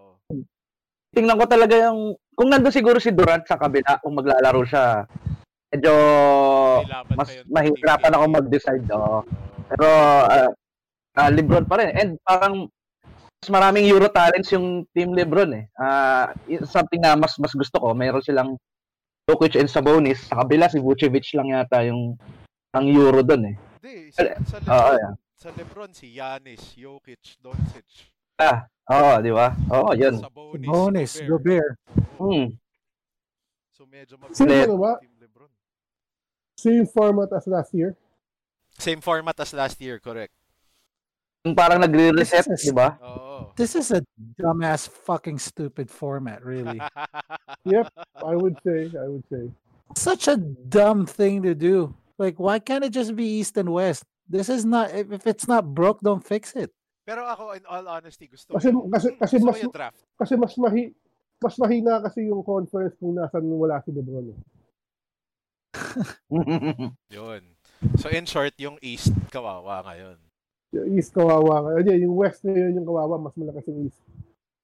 Tingnan 1.15 1.39
ko 1.39 1.45
talaga 1.47 1.75
yung 1.89 2.15
kung 2.37 2.49
nandun 2.51 2.73
siguro 2.73 2.97
si 3.01 3.09
Durant 3.11 3.43
sa 3.47 3.57
kabila 3.57 3.97
kung 4.03 4.17
maglalaro 4.17 4.61
siya 4.67 5.07
medyo 5.73 5.93
mas 7.11 7.29
mahirapan 7.47 8.13
ako 8.15 8.25
mag-decide. 8.31 8.87
Oo. 8.93 9.19
Pero 9.67 9.87
ah, 10.27 10.49
ah, 11.19 11.29
LeBron 11.31 11.67
pa 11.67 11.81
rin. 11.83 11.91
And 11.91 12.11
parang 12.23 12.71
mas 13.37 13.49
maraming 13.53 13.85
Euro 13.93 14.09
talents 14.09 14.49
yung 14.49 14.87
team 14.95 15.13
LeBron 15.13 15.51
eh. 15.53 15.65
Ah, 15.77 16.31
y- 16.47 16.63
something 16.63 17.03
na 17.03 17.19
mas 17.19 17.35
mas 17.37 17.53
gusto 17.53 17.77
ko, 17.77 17.91
mayroon 17.93 18.23
silang 18.23 18.55
Jokic 19.27 19.59
and 19.59 19.69
Sabonis. 19.69 20.23
Sa 20.31 20.39
kabila 20.41 20.71
si 20.71 20.79
Vucevic 20.79 21.27
lang 21.35 21.51
yata 21.51 21.83
yung 21.83 22.15
ang 22.71 22.85
Euro 22.87 23.21
doon 23.21 23.53
eh. 23.53 23.55
Hindi, 23.83 24.11
sa, 24.11 24.23
sa 24.43 24.57
Lebron, 24.59 24.95
yeah. 24.99 25.13
sa 25.35 25.49
Lebron, 25.53 25.91
si 25.93 26.05
Giannis, 26.15 26.63
Jokic, 26.75 27.39
Doncic. 27.43 28.16
Ah, 28.37 28.69
oo, 28.93 29.11
di 29.25 29.33
ba? 29.33 29.57
Oo, 29.73 29.97
yun. 29.97 30.21
Sabonis, 30.21 30.69
Bonus, 30.69 31.11
Gobert. 31.25 31.29
Gobert. 31.29 31.73
Hmm. 32.21 32.47
So 33.73 33.85
medyo 33.89 34.13
Sino 34.33 34.53
mabigat 34.53 34.69
ano 34.69 34.77
ba? 34.77 34.93
Team 35.01 35.13
Lebron. 35.17 35.49
Same 36.57 36.85
format 36.85 37.29
as 37.33 37.45
last 37.49 37.73
year. 37.73 37.97
Same 38.77 39.01
format 39.01 39.33
as 39.41 39.53
last 39.57 39.77
year, 39.81 39.97
correct. 39.97 40.33
Yung 41.45 41.57
parang 41.57 41.81
nagre-reset, 41.81 42.45
This 42.45 42.61
is- 42.61 42.69
di 42.69 42.73
ba? 42.77 42.97
Oo. 43.01 43.53
This 43.57 43.73
is 43.73 43.89
a 43.89 44.05
dumbass 44.37 44.85
fucking 44.85 45.41
stupid 45.41 45.89
format, 45.89 46.45
really. 46.45 46.77
Yep, 47.67 47.89
I 48.23 48.33
would 48.37 48.55
say, 48.63 48.87
I 48.95 49.11
would 49.11 49.25
say. 49.27 49.51
Such 49.97 50.29
a 50.31 50.37
dumb 50.39 51.03
thing 51.09 51.41
to 51.43 51.51
do. 51.51 51.91
Like, 52.15 52.39
why 52.39 52.61
can't 52.63 52.85
it 52.85 52.93
just 52.95 53.11
be 53.17 53.41
East 53.41 53.57
and 53.57 53.73
West? 53.73 54.05
This 54.29 54.47
is 54.47 54.63
not, 54.63 54.93
if 54.95 55.11
if 55.11 55.27
it's 55.27 55.49
not 55.51 55.67
broke, 55.73 55.99
don't 55.99 56.23
fix 56.23 56.55
it. 56.55 56.71
Pero 57.07 57.23
ako, 57.23 57.55
in 57.55 57.63
all 57.63 57.87
honesty, 57.87 58.27
gusto 58.27 58.51
ko 58.51 58.59
Kasi 58.59 58.67
yung- 58.67 58.91
kasi 58.91 59.07
kasi 59.15 59.39
gusto 59.39 59.47
ko 59.47 59.49
mas 59.49 59.63
yung 59.63 59.71
draft. 59.71 59.99
kasi 60.19 60.33
mas 60.35 60.53
mahi 60.59 60.83
mas 61.37 61.55
mahina 61.55 62.03
kasi 62.03 62.27
yung 62.27 62.43
conference 62.43 62.99
kung 62.99 63.15
nasan 63.15 63.47
wala 63.47 63.79
si 63.79 63.95
LeBron. 63.95 64.27
eh. 64.27 64.37
Yun. 67.15 67.41
So 67.95 68.09
in 68.09 68.25
short, 68.25 68.57
yung 68.57 68.75
East 68.81 69.13
kawawa 69.29 69.85
ngayon. 69.85 70.17
Yung 70.73 70.87
East 70.97 71.13
kawawa. 71.13 71.61
nga. 71.63 71.71
Hindi, 71.79 72.03
yung 72.03 72.17
West 72.17 72.41
ngayon 72.43 72.75
yung 72.75 72.83
kawawa, 72.85 73.15
mas 73.17 73.37
malakas 73.37 73.63
yung 73.67 73.87
East. 73.87 74.01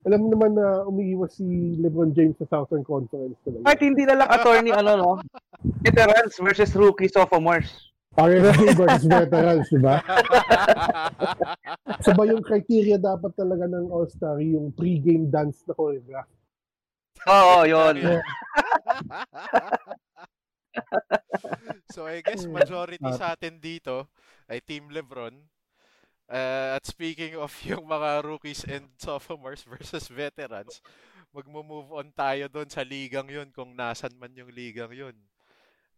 Alam 0.03 0.19
mo 0.19 0.35
naman 0.35 0.51
na 0.51 0.83
umiiwas 0.83 1.39
si 1.39 1.45
LeBron 1.79 2.11
James 2.11 2.35
sa 2.35 2.49
Southern 2.49 2.83
Conference 2.83 3.39
talaga. 3.39 3.63
Kahit 3.63 3.81
hindi 3.81 4.03
na 4.03 4.19
lang 4.19 4.27
attorney, 4.27 4.75
ano, 4.75 4.91
no? 4.99 5.09
Veterans 5.85 6.35
versus 6.35 6.75
rookie 6.75 7.07
sophomores. 7.07 7.92
RFP 8.13 8.77
versus 8.77 9.05
veterans, 9.09 9.65
di 9.73 9.81
ba? 9.81 9.97
Sabay 12.05 12.29
yung 12.29 12.45
criteria 12.45 13.01
dapat 13.01 13.33
talaga 13.33 13.65
ng 13.65 13.89
All-Star, 13.89 14.37
yung 14.37 14.69
pre-game 14.69 15.33
dance 15.33 15.65
na 15.65 15.73
choreograph. 15.73 16.29
Oo, 17.25 17.65
yun. 17.65 17.95
so 21.93 22.05
I 22.05 22.21
guess 22.21 22.45
majority 22.45 23.05
sa 23.17 23.33
atin 23.33 23.57
dito 23.57 24.09
ay 24.45 24.61
Team 24.61 24.93
Lebron. 24.93 25.33
Uh, 26.29 26.77
at 26.79 26.85
speaking 26.85 27.37
of 27.37 27.51
yung 27.65 27.85
mga 27.85 28.25
rookies 28.25 28.65
and 28.65 28.89
sophomores 28.97 29.65
versus 29.65 30.05
veterans, 30.09 30.81
magmo-move 31.33 31.89
on 31.93 32.13
tayo 32.13 32.45
doon 32.45 32.69
sa 32.69 32.85
ligang 32.85 33.25
yun 33.25 33.49
kung 33.49 33.73
nasan 33.73 34.13
man 34.21 34.33
yung 34.37 34.53
ligang 34.53 34.93
yun. 34.93 35.17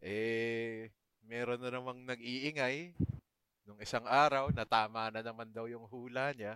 Eh, 0.00 0.92
meron 1.26 1.58
na 1.58 1.70
namang 1.74 2.00
nag-iingay 2.06 2.94
nung 3.66 3.82
isang 3.82 4.06
araw 4.06 4.54
na 4.54 4.62
tama 4.62 5.10
na 5.10 5.20
naman 5.20 5.50
daw 5.50 5.66
yung 5.66 5.84
hula 5.90 6.30
niya. 6.32 6.54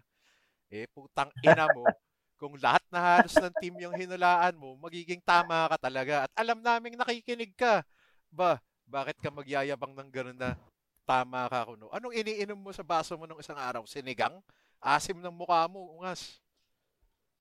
Eh, 0.71 0.87
putang 0.95 1.35
ina 1.43 1.67
mo, 1.67 1.91
kung 2.41 2.55
lahat 2.57 2.81
na 2.89 3.03
halos 3.03 3.35
ng 3.37 3.55
team 3.59 3.75
yung 3.83 3.93
hinulaan 3.93 4.55
mo, 4.55 4.79
magiging 4.79 5.21
tama 5.21 5.67
ka 5.75 5.91
talaga. 5.91 6.25
At 6.31 6.33
alam 6.39 6.63
naming 6.63 6.95
nakikinig 6.95 7.53
ka. 7.59 7.83
Ba, 8.31 8.63
bakit 8.87 9.19
ka 9.19 9.29
magyayabang 9.29 9.93
ng 9.93 10.09
gano'n 10.09 10.39
na 10.39 10.55
tama 11.03 11.51
ka 11.51 11.67
kuno? 11.67 11.91
Anong 11.91 12.15
iniinom 12.15 12.57
mo 12.57 12.71
sa 12.71 12.87
baso 12.87 13.19
mo 13.19 13.27
nung 13.27 13.43
isang 13.43 13.59
araw? 13.59 13.83
Sinigang? 13.85 14.39
Asim 14.79 15.19
ng 15.19 15.35
mukha 15.35 15.67
mo, 15.67 15.99
ungas. 15.99 16.39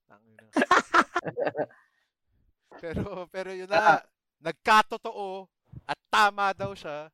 Pero 2.80 3.28
pero 3.28 3.52
yun 3.52 3.68
na, 3.68 4.00
nagkatotoo 4.40 5.52
at 5.84 6.00
tama 6.08 6.56
daw 6.56 6.72
siya 6.72 7.12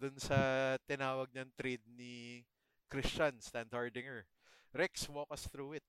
dun 0.00 0.16
sa 0.16 0.74
tinawag 0.88 1.28
niyang 1.36 1.52
trade 1.60 1.84
ni 1.92 2.40
Christian 2.88 3.36
Standhardinger. 3.36 4.24
Rex, 4.72 5.04
walk 5.12 5.28
us 5.28 5.44
through 5.44 5.76
it. 5.76 5.84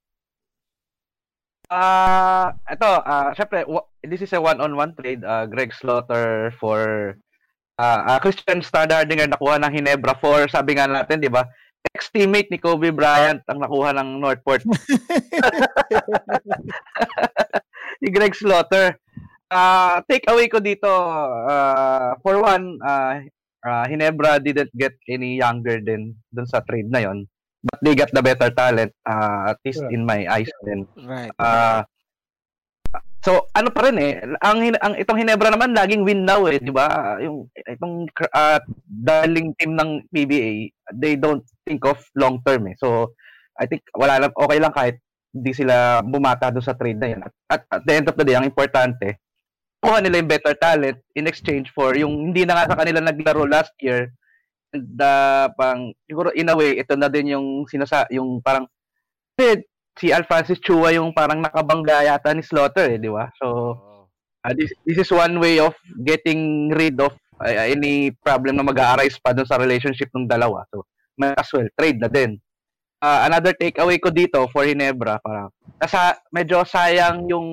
Ah, 1.72 2.52
ito, 2.68 2.92
ah, 3.08 3.32
syempre, 3.32 3.64
this 4.04 4.20
is 4.20 4.36
a 4.36 4.44
one-on-one 4.44 4.92
trade. 5.00 5.24
Ah, 5.24 5.48
Greg 5.48 5.72
Slaughter 5.72 6.52
for 6.60 7.16
ah 7.80 8.04
ah, 8.04 8.20
Christian 8.20 8.60
Standardinger 8.60 9.32
nakuha 9.32 9.56
ng 9.64 9.80
Hinebra 9.80 10.20
for, 10.20 10.44
sabi 10.52 10.76
nga 10.76 10.92
natin, 10.92 11.24
di 11.24 11.32
ba? 11.32 11.48
Ex-teammate 11.96 12.52
ni 12.52 12.60
Kobe 12.60 12.92
Bryant 12.92 13.40
ang 13.48 13.64
nakuha 13.64 13.96
ng 13.96 14.20
Northport. 14.20 14.68
ni 18.04 18.12
Greg 18.12 18.36
Slaughter. 18.36 19.00
Ah, 19.48 20.04
take 20.12 20.28
away 20.28 20.52
ko 20.52 20.60
dito, 20.60 20.92
ah, 20.92 22.20
for 22.20 22.44
one, 22.44 22.76
ah, 22.84 23.24
ah, 23.66 23.86
Hinebra 23.86 24.42
didn't 24.42 24.74
get 24.74 24.94
any 25.08 25.38
younger 25.38 25.78
din 25.82 26.18
dun 26.30 26.48
sa 26.48 26.62
trade 26.62 26.90
na 26.90 27.06
yon. 27.06 27.26
But 27.62 27.78
they 27.86 27.94
got 27.94 28.10
the 28.10 28.26
better 28.26 28.50
talent, 28.50 28.90
ah, 29.06 29.54
at 29.54 29.62
least 29.62 29.86
Yeah. 29.86 29.94
in 29.94 30.02
my 30.06 30.26
eyes 30.26 30.50
din. 30.66 30.90
Right. 30.98 31.30
Ah, 31.38 31.86
so 33.22 33.46
ano 33.54 33.70
pa 33.70 33.86
rin 33.86 33.98
eh, 34.02 34.18
ang, 34.42 34.66
ang 34.82 34.94
itong 34.98 35.22
Hinebra 35.22 35.54
naman 35.54 35.78
laging 35.78 36.02
win 36.02 36.26
now 36.26 36.42
eh, 36.50 36.58
'di 36.58 36.74
ba? 36.74 37.22
Yung 37.22 37.46
itong 37.54 38.10
uh, 38.34 38.60
darling 38.82 39.54
team 39.62 39.78
ng 39.78 40.10
PBA, 40.10 40.74
they 40.98 41.14
don't 41.14 41.46
think 41.62 41.86
of 41.86 42.02
long 42.18 42.42
term 42.42 42.66
eh. 42.66 42.76
So 42.82 43.14
I 43.62 43.70
think 43.70 43.86
wala 43.94 44.18
lang 44.18 44.34
okay 44.34 44.58
lang 44.58 44.74
kahit 44.74 44.98
hindi 45.32 45.54
sila 45.54 46.02
bumata 46.04 46.50
doon 46.52 46.66
sa 46.66 46.76
trade 46.76 47.00
na 47.00 47.08
yan. 47.14 47.22
At, 47.24 47.34
at, 47.48 47.62
at 47.70 47.82
the 47.86 47.94
end 47.94 48.10
of 48.10 48.18
the 48.18 48.26
day, 48.26 48.36
ang 48.36 48.44
importante, 48.44 49.22
kuha 49.82 49.98
nila 50.00 50.22
yung 50.22 50.32
better 50.32 50.54
talent 50.56 50.98
in 51.18 51.26
exchange 51.26 51.74
for 51.74 51.98
yung 51.98 52.32
hindi 52.32 52.46
na 52.46 52.62
nga 52.62 52.74
sa 52.74 52.78
kanila 52.78 53.02
naglaro 53.02 53.50
last 53.50 53.74
year 53.82 54.14
and 54.72 54.96
uh, 55.02 55.50
pang 55.58 55.92
siguro 56.06 56.32
in 56.38 56.48
a 56.48 56.56
way 56.56 56.78
ito 56.78 56.94
na 56.96 57.10
din 57.10 57.34
yung 57.34 57.66
sinasa 57.68 58.06
yung 58.14 58.40
parang 58.40 58.70
kasi 59.36 59.66
si 60.00 60.14
Al 60.14 60.24
Francis 60.24 60.62
Chua 60.64 60.94
yung 60.96 61.12
parang 61.12 61.44
nakabangga 61.44 62.06
yata 62.06 62.32
ni 62.32 62.44
Slaughter 62.46 62.96
eh, 62.96 63.00
di 63.02 63.12
ba? 63.12 63.28
So, 63.42 63.76
uh, 64.46 64.54
this, 64.56 64.72
this 64.88 65.02
is 65.04 65.10
one 65.12 65.42
way 65.42 65.60
of 65.60 65.76
getting 66.06 66.72
rid 66.72 67.00
of 67.02 67.12
uh, 67.42 67.50
any 67.50 68.12
problem 68.24 68.56
na 68.56 68.64
mag-a-arise 68.64 69.20
pa 69.20 69.36
dun 69.36 69.48
sa 69.48 69.60
relationship 69.60 70.08
ng 70.16 70.30
dalawa. 70.30 70.64
So, 70.72 70.88
as 71.22 71.50
well, 71.52 71.68
trade 71.76 72.00
na 72.00 72.08
din. 72.08 72.40
Uh, 73.02 73.26
another 73.26 73.58
takeaway 73.58 73.98
ko 73.98 74.14
dito 74.14 74.46
for 74.54 74.62
Hinebra, 74.64 75.18
parang, 75.26 75.50
nasa, 75.82 76.22
medyo 76.30 76.62
sayang 76.62 77.26
yung 77.28 77.48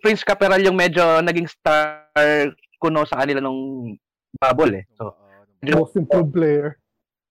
Prince 0.00 0.24
Caperal 0.24 0.62
yung 0.64 0.78
medyo 0.78 1.20
naging 1.20 1.50
star 1.50 2.08
kuno 2.80 3.04
sa 3.04 3.22
kanila 3.22 3.44
nung 3.44 3.92
bubble 4.40 4.82
eh. 4.82 4.84
So, 4.96 5.14
Most 5.62 5.94
improved 5.94 6.34
player. 6.34 6.74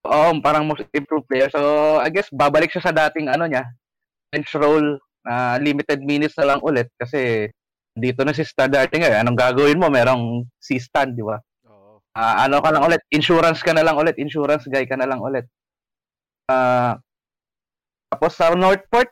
Oo, 0.07 0.39
parang 0.39 0.64
most 0.64 0.88
improved 0.95 1.28
player. 1.28 1.51
So, 1.51 1.59
I 1.99 2.07
guess 2.07 2.32
babalik 2.32 2.72
siya 2.72 2.89
sa 2.89 2.95
dating 2.95 3.28
ano 3.28 3.43
niya, 3.43 3.68
bench 4.32 4.55
role 4.55 4.97
na 5.22 5.59
limited 5.59 6.01
minutes 6.01 6.39
na 6.39 6.55
lang 6.55 6.64
ulit 6.64 6.89
kasi 6.97 7.51
dito 7.91 8.24
na 8.24 8.32
si 8.32 8.47
Stan 8.47 8.72
Dartinger. 8.72 9.20
Anong 9.20 9.36
gagawin 9.36 9.78
mo? 9.78 9.91
Merong 9.91 10.47
si 10.57 10.80
Stan, 10.80 11.12
di 11.12 11.22
ba? 11.22 11.36
Oo. 11.68 11.99
Ah, 12.16 12.47
ano 12.47 12.64
ka 12.64 12.72
lang 12.72 12.88
ulit? 12.88 13.03
Insurance 13.12 13.59
ka 13.59 13.76
na 13.76 13.84
lang 13.84 13.99
ulit. 13.99 14.16
Insurance 14.16 14.64
guy 14.72 14.88
ka 14.88 14.95
na 14.95 15.05
lang 15.12 15.20
ulit. 15.20 15.43
Ah, 16.47 16.95
tapos 18.07 18.32
sa 18.32 18.55
Northport, 18.55 19.12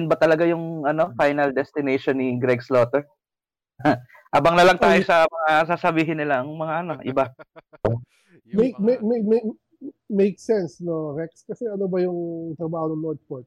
ba 0.00 0.16
talaga 0.16 0.48
yung 0.48 0.88
ano 0.88 1.12
final 1.14 1.52
destination 1.52 2.16
ni 2.16 2.40
Greg 2.40 2.64
Slaughter? 2.64 3.04
Abang 4.32 4.56
na 4.56 4.64
lang 4.64 4.80
tayo 4.80 4.96
sa 5.04 5.28
mga 5.28 5.68
sasabihin 5.68 6.16
nilang 6.16 6.48
mga 6.48 6.74
ano, 6.80 6.92
iba. 7.04 7.28
Make, 8.52 8.76
mga- 8.76 8.80
make, 8.80 9.02
make, 9.02 9.24
make, 9.24 9.46
make 10.08 10.36
sense, 10.36 10.80
no, 10.80 11.12
Rex? 11.12 11.44
Kasi 11.44 11.64
ano 11.64 11.88
ba 11.88 12.00
yung 12.00 12.52
trabaho 12.52 12.92
ng 12.92 13.00
Northport? 13.00 13.44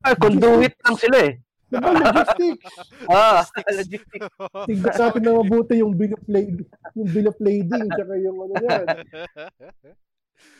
Ah, 0.00 0.12
conduit 0.12 0.76
lang 0.82 0.96
sila 0.96 1.16
eh. 1.24 1.32
Diba, 1.68 1.88
logistics? 1.88 2.68
Ah, 3.08 3.40
Logistics. 3.40 3.76
logistics. 3.80 4.28
Tignan 4.68 4.92
natin 4.92 5.20
na 5.24 5.32
mabuti 5.34 5.80
yung 5.80 5.96
bill 5.96 6.12
of 6.12 6.24
lading, 6.28 6.68
yung 6.92 7.08
bill 7.08 7.28
of 7.28 7.38
lading, 7.40 7.86
tsaka 7.88 8.12
yung 8.20 8.36
ano 8.40 8.54
yan. 8.60 8.86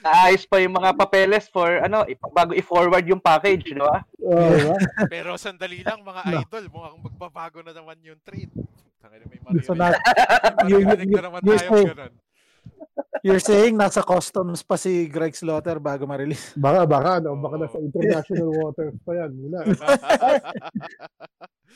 Naayos 0.02 0.44
pa 0.44 0.58
yung 0.58 0.74
mga 0.74 0.98
papeles 0.98 1.46
for 1.46 1.78
ano, 1.78 2.02
bago 2.28 2.50
i-forward 2.52 3.06
yung 3.06 3.22
package, 3.22 3.70
di 3.70 3.78
ba? 3.78 4.02
Oh, 4.18 4.50
diba? 4.50 4.74
Pero 5.06 5.34
sandali 5.36 5.78
lang 5.80 6.02
mga 6.02 6.22
No. 6.26 6.38
idol, 6.42 6.64
mukhang 6.68 6.98
magbabago 7.00 7.58
na 7.60 7.70
naman 7.70 7.96
yung 8.02 8.18
trade. 8.20 8.50
Tangina 8.98 9.24
may 9.24 9.38
So 9.62 9.74
maririnig. 9.74 9.78
na, 9.78 10.66
you- 10.66 10.82
na 11.12 11.22
naman 11.22 11.40
you 11.40 11.54
tayo 11.54 11.70
ganun. 11.86 12.14
you're 13.22 13.38
saying 13.40 13.74
nasa 13.74 14.02
customs 14.02 14.60
pa 14.60 14.74
si 14.74 15.06
Greg 15.06 15.32
Slaughter 15.32 15.78
bago 15.78 16.02
ma-release. 16.02 16.50
Baka, 16.56 16.82
baka, 16.82 17.10
no? 17.18 17.38
Baka 17.38 17.56
nasa 17.60 17.78
international 17.78 18.50
waters 18.52 18.98
pa 19.00 19.12
yan. 19.16 19.30
Muna. 19.32 19.58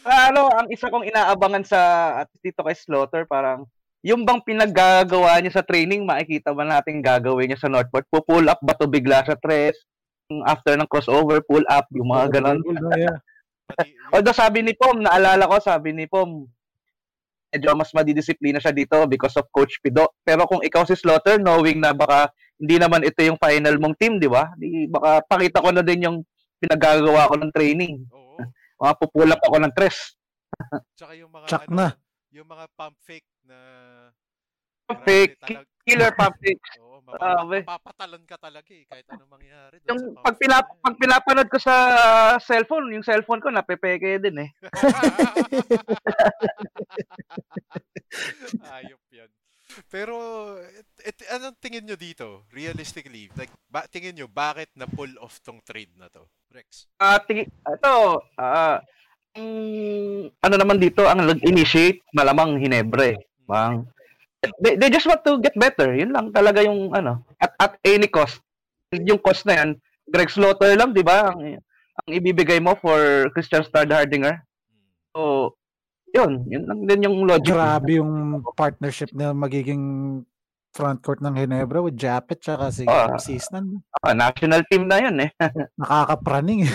Ah, 0.04 0.30
ano, 0.30 0.46
ang 0.46 0.68
isa 0.68 0.86
kong 0.86 1.02
inaabangan 1.02 1.64
sa 1.66 1.80
at 2.22 2.28
dito 2.38 2.62
kay 2.62 2.76
Slaughter, 2.76 3.26
parang 3.26 3.66
yung 4.06 4.22
bang 4.22 4.38
pinaggagawa 4.38 5.42
niya 5.42 5.58
sa 5.58 5.66
training, 5.66 6.06
makikita 6.06 6.54
ba 6.54 6.62
natin 6.62 7.02
gagawin 7.02 7.50
niya 7.50 7.58
sa 7.58 7.66
Northport? 7.66 8.06
Pull 8.06 8.46
up 8.46 8.62
ba 8.62 8.78
to 8.78 8.86
bigla 8.86 9.26
sa 9.26 9.34
tres? 9.34 9.74
After 10.46 10.78
ng 10.78 10.86
crossover, 10.86 11.42
pull 11.42 11.66
up, 11.66 11.90
yung 11.90 12.14
mga 12.14 12.38
ganon. 12.38 12.62
yeah. 12.94 13.18
Although 14.14 14.34
sabi 14.34 14.62
ni 14.62 14.78
Pom, 14.78 15.02
naalala 15.02 15.50
ko, 15.50 15.58
sabi 15.58 15.90
ni 15.90 16.06
Pom, 16.06 16.46
medyo 17.50 17.74
mas 17.74 17.90
madidisiplina 17.90 18.62
siya 18.62 18.70
dito 18.70 18.94
because 19.10 19.34
of 19.38 19.50
Coach 19.50 19.82
Pido. 19.82 20.14
Pero 20.22 20.46
kung 20.46 20.62
ikaw 20.62 20.86
si 20.86 20.94
Slaughter, 20.94 21.42
knowing 21.42 21.82
na 21.82 21.90
baka 21.90 22.30
hindi 22.62 22.78
naman 22.78 23.02
ito 23.02 23.18
yung 23.26 23.38
final 23.42 23.74
mong 23.82 23.98
team, 23.98 24.22
di 24.22 24.30
ba? 24.30 24.54
Di, 24.54 24.86
baka 24.86 25.26
pakita 25.26 25.58
ko 25.62 25.74
na 25.74 25.82
din 25.82 26.06
yung 26.06 26.18
pinagagawa 26.62 27.26
ko 27.26 27.34
ng 27.42 27.50
training. 27.50 28.06
oo. 28.14 28.38
Mga 28.82 28.92
pupulap 29.02 29.40
ako 29.42 29.56
ng 29.66 29.72
tres. 29.74 30.14
Tsaka 30.94 31.18
yung 31.18 31.30
mga, 31.34 31.46
Tsak 31.50 31.66
ano, 31.70 31.74
na. 31.74 31.88
yung 32.30 32.46
mga 32.46 32.64
pump 32.78 32.94
fake 33.02 33.26
na... 33.46 33.58
Fake, 35.02 35.34
talag- 35.42 35.66
killer 35.86 36.10
fakes. 36.18 36.78
Oo, 36.82 36.98
mapapatalan 37.06 38.22
ka 38.26 38.34
talaga 38.34 38.66
eh, 38.74 38.82
kahit 38.90 39.06
anong 39.14 39.30
mangyari. 39.30 39.78
Yung 39.86 40.18
pag, 40.18 40.34
yun. 40.42 40.50
pag 40.82 40.96
pinapanood 40.98 41.46
ko 41.50 41.58
sa 41.62 41.74
cellphone, 42.42 42.90
yung 42.94 43.06
cellphone 43.06 43.38
ko 43.38 43.50
napepeke 43.50 44.18
din 44.18 44.42
eh. 44.42 44.50
Ayop 48.74 49.02
yan. 49.14 49.30
Pero, 49.90 50.14
et, 50.62 50.86
et- 51.14 51.30
anong 51.34 51.58
tingin 51.58 51.82
nyo 51.86 51.98
dito? 51.98 52.46
Realistically, 52.50 53.26
like, 53.34 53.50
ba, 53.66 53.86
tingin 53.90 54.14
nyo, 54.14 54.26
bakit 54.30 54.70
na 54.78 54.86
pull 54.86 55.10
off 55.18 55.42
tong 55.42 55.58
trade 55.62 55.90
na 55.98 56.06
to? 56.10 56.22
Rex? 56.54 56.86
Ah, 56.98 57.18
tingi- 57.22 57.50
ito, 57.50 57.94
ah, 58.38 58.78
ang- 59.34 60.30
ano 60.30 60.54
naman 60.54 60.78
dito, 60.78 61.02
ang 61.06 61.22
nag-initiate, 61.22 62.02
malamang 62.14 62.62
Hinebre. 62.62 63.18
Bang. 63.46 63.86
They, 64.60 64.76
they 64.76 64.90
just 64.92 65.06
want 65.06 65.24
to 65.24 65.40
get 65.40 65.56
better. 65.56 65.90
Yun 65.90 66.12
lang 66.12 66.30
talaga 66.30 66.62
yung 66.62 66.94
ano, 66.94 67.24
at 67.40 67.50
at 67.58 67.72
any 67.82 68.06
cost. 68.06 68.38
Yung 68.92 69.18
cost 69.18 69.42
na 69.42 69.58
yan, 69.58 69.70
Greg 70.06 70.30
Slaughter 70.30 70.70
lang, 70.78 70.94
di 70.94 71.02
ba? 71.02 71.32
Ang, 71.32 71.58
ang 71.96 72.10
ibibigay 72.10 72.62
mo 72.62 72.78
for 72.78 73.26
Christian 73.34 73.66
Stard 73.66 73.90
Hardinger. 73.90 74.38
So, 75.10 75.54
yun, 76.14 76.46
yun 76.46 76.62
lang 76.68 76.86
din 76.86 77.06
yung 77.10 77.26
logic. 77.26 77.50
Grabe 77.50 77.98
yung 77.98 78.44
partnership 78.54 79.10
na 79.10 79.34
magiging 79.34 80.22
front 80.70 81.00
court 81.00 81.24
ng 81.24 81.32
Ginebra 81.34 81.80
with 81.80 81.96
Japet 81.96 82.38
tsaka 82.38 82.68
si 82.68 82.84
Ah. 82.84 83.16
Cisnan. 83.16 83.80
Ah, 84.04 84.12
national 84.12 84.62
team 84.68 84.84
na 84.86 85.00
yun 85.00 85.16
eh. 85.24 85.32
Nakakapraning 85.80 86.68
eh. 86.68 86.72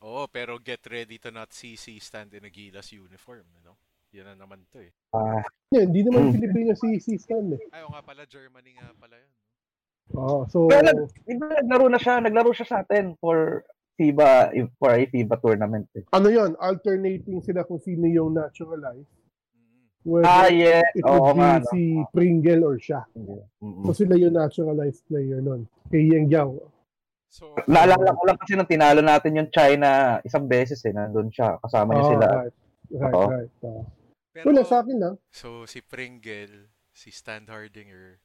Oo, 0.00 0.30
pero 0.30 0.56
get 0.62 0.80
ready 0.86 1.18
to 1.18 1.28
not 1.34 1.50
see 1.52 1.74
C 1.74 1.98
stand 1.98 2.32
in 2.32 2.46
a 2.46 2.50
Gilas 2.50 2.94
uniform, 2.94 3.44
you 3.52 3.62
know? 3.66 3.74
Yan 4.10 4.26
na 4.26 4.42
naman 4.42 4.58
to 4.68 4.82
eh. 4.82 4.90
Yeah, 5.70 5.86
hindi 5.86 6.02
naman 6.02 6.28
Hmm. 6.28 6.34
Pilipino 6.34 6.74
si 6.74 6.98
si 6.98 7.14
Stan 7.14 7.46
eh. 7.48 7.62
Ay, 7.70 7.86
oo 7.86 7.90
nga 7.90 8.02
pala, 8.02 8.26
Germany 8.26 8.74
nga 8.74 8.90
pala 8.96 9.14
yun. 9.14 9.30
Oo, 10.10 10.38
so 10.44 10.66
Pero 10.66 10.82
nag- 10.82 11.06
naglaro 11.62 11.86
na 11.86 11.96
siya, 11.96 12.18
naglaro 12.18 12.50
siya 12.50 12.66
sa 12.66 12.76
atin 12.82 13.14
for 13.16 13.62
FIBA, 13.94 14.50
for 14.74 14.90
a 14.90 15.06
FIBA 15.06 15.36
tournament. 15.38 15.86
Eh. 15.94 16.02
ano 16.10 16.26
yon 16.26 16.58
alternating 16.58 17.38
sila 17.38 17.62
kung 17.62 17.78
sino 17.78 18.02
yung 18.04 18.34
naturalized. 18.34 19.06
Mm. 19.54 19.86
Whether 20.02 20.26
Ah, 20.26 20.50
yeah. 20.50 20.82
it 20.90 21.04
Oo 21.04 21.30
would 21.30 21.36
be 21.36 21.46
no. 21.46 21.68
si 21.68 21.80
Pringle 22.10 22.62
or 22.64 22.76
siya. 22.76 23.06
Mm-mm. 23.14 23.86
So 23.86 23.94
sila 23.94 24.18
yung 24.18 24.34
naturalized 24.34 25.06
player 25.06 25.38
nun. 25.38 25.70
Kay 25.86 26.08
Yang 26.08 26.26
Giao. 26.32 26.50
So, 27.30 27.54
Naalala 27.62 28.10
ko 28.10 28.26
lang 28.26 28.38
kasi 28.42 28.58
nung 28.58 28.66
tinalo 28.66 28.98
natin 28.98 29.38
yung 29.38 29.50
China 29.50 30.18
isang 30.20 30.50
beses 30.50 30.82
eh, 30.82 30.90
nandun 30.90 31.30
siya, 31.30 31.62
kasama 31.62 31.94
niya 31.94 32.02
Oo, 32.02 32.10
sila. 32.10 32.26
right. 32.34 32.54
Right, 32.90 33.14
Oo. 33.14 33.28
right. 33.30 33.52
Oo. 33.62 33.82
Pero, 34.30 34.50
Wala 34.50 34.62
sa 34.62 34.80
akin 34.82 34.98
lang. 34.98 35.14
so 35.30 35.66
si 35.66 35.82
Pringle, 35.82 36.70
si 36.94 37.10
Stan 37.10 37.42
Hardinger, 37.46 38.22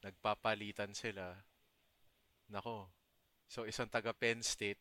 nagpapalitan 0.00 0.94
sila. 0.94 1.34
Nako. 2.50 2.90
So, 3.50 3.66
isang 3.66 3.90
taga 3.90 4.14
Penn 4.14 4.46
State, 4.46 4.78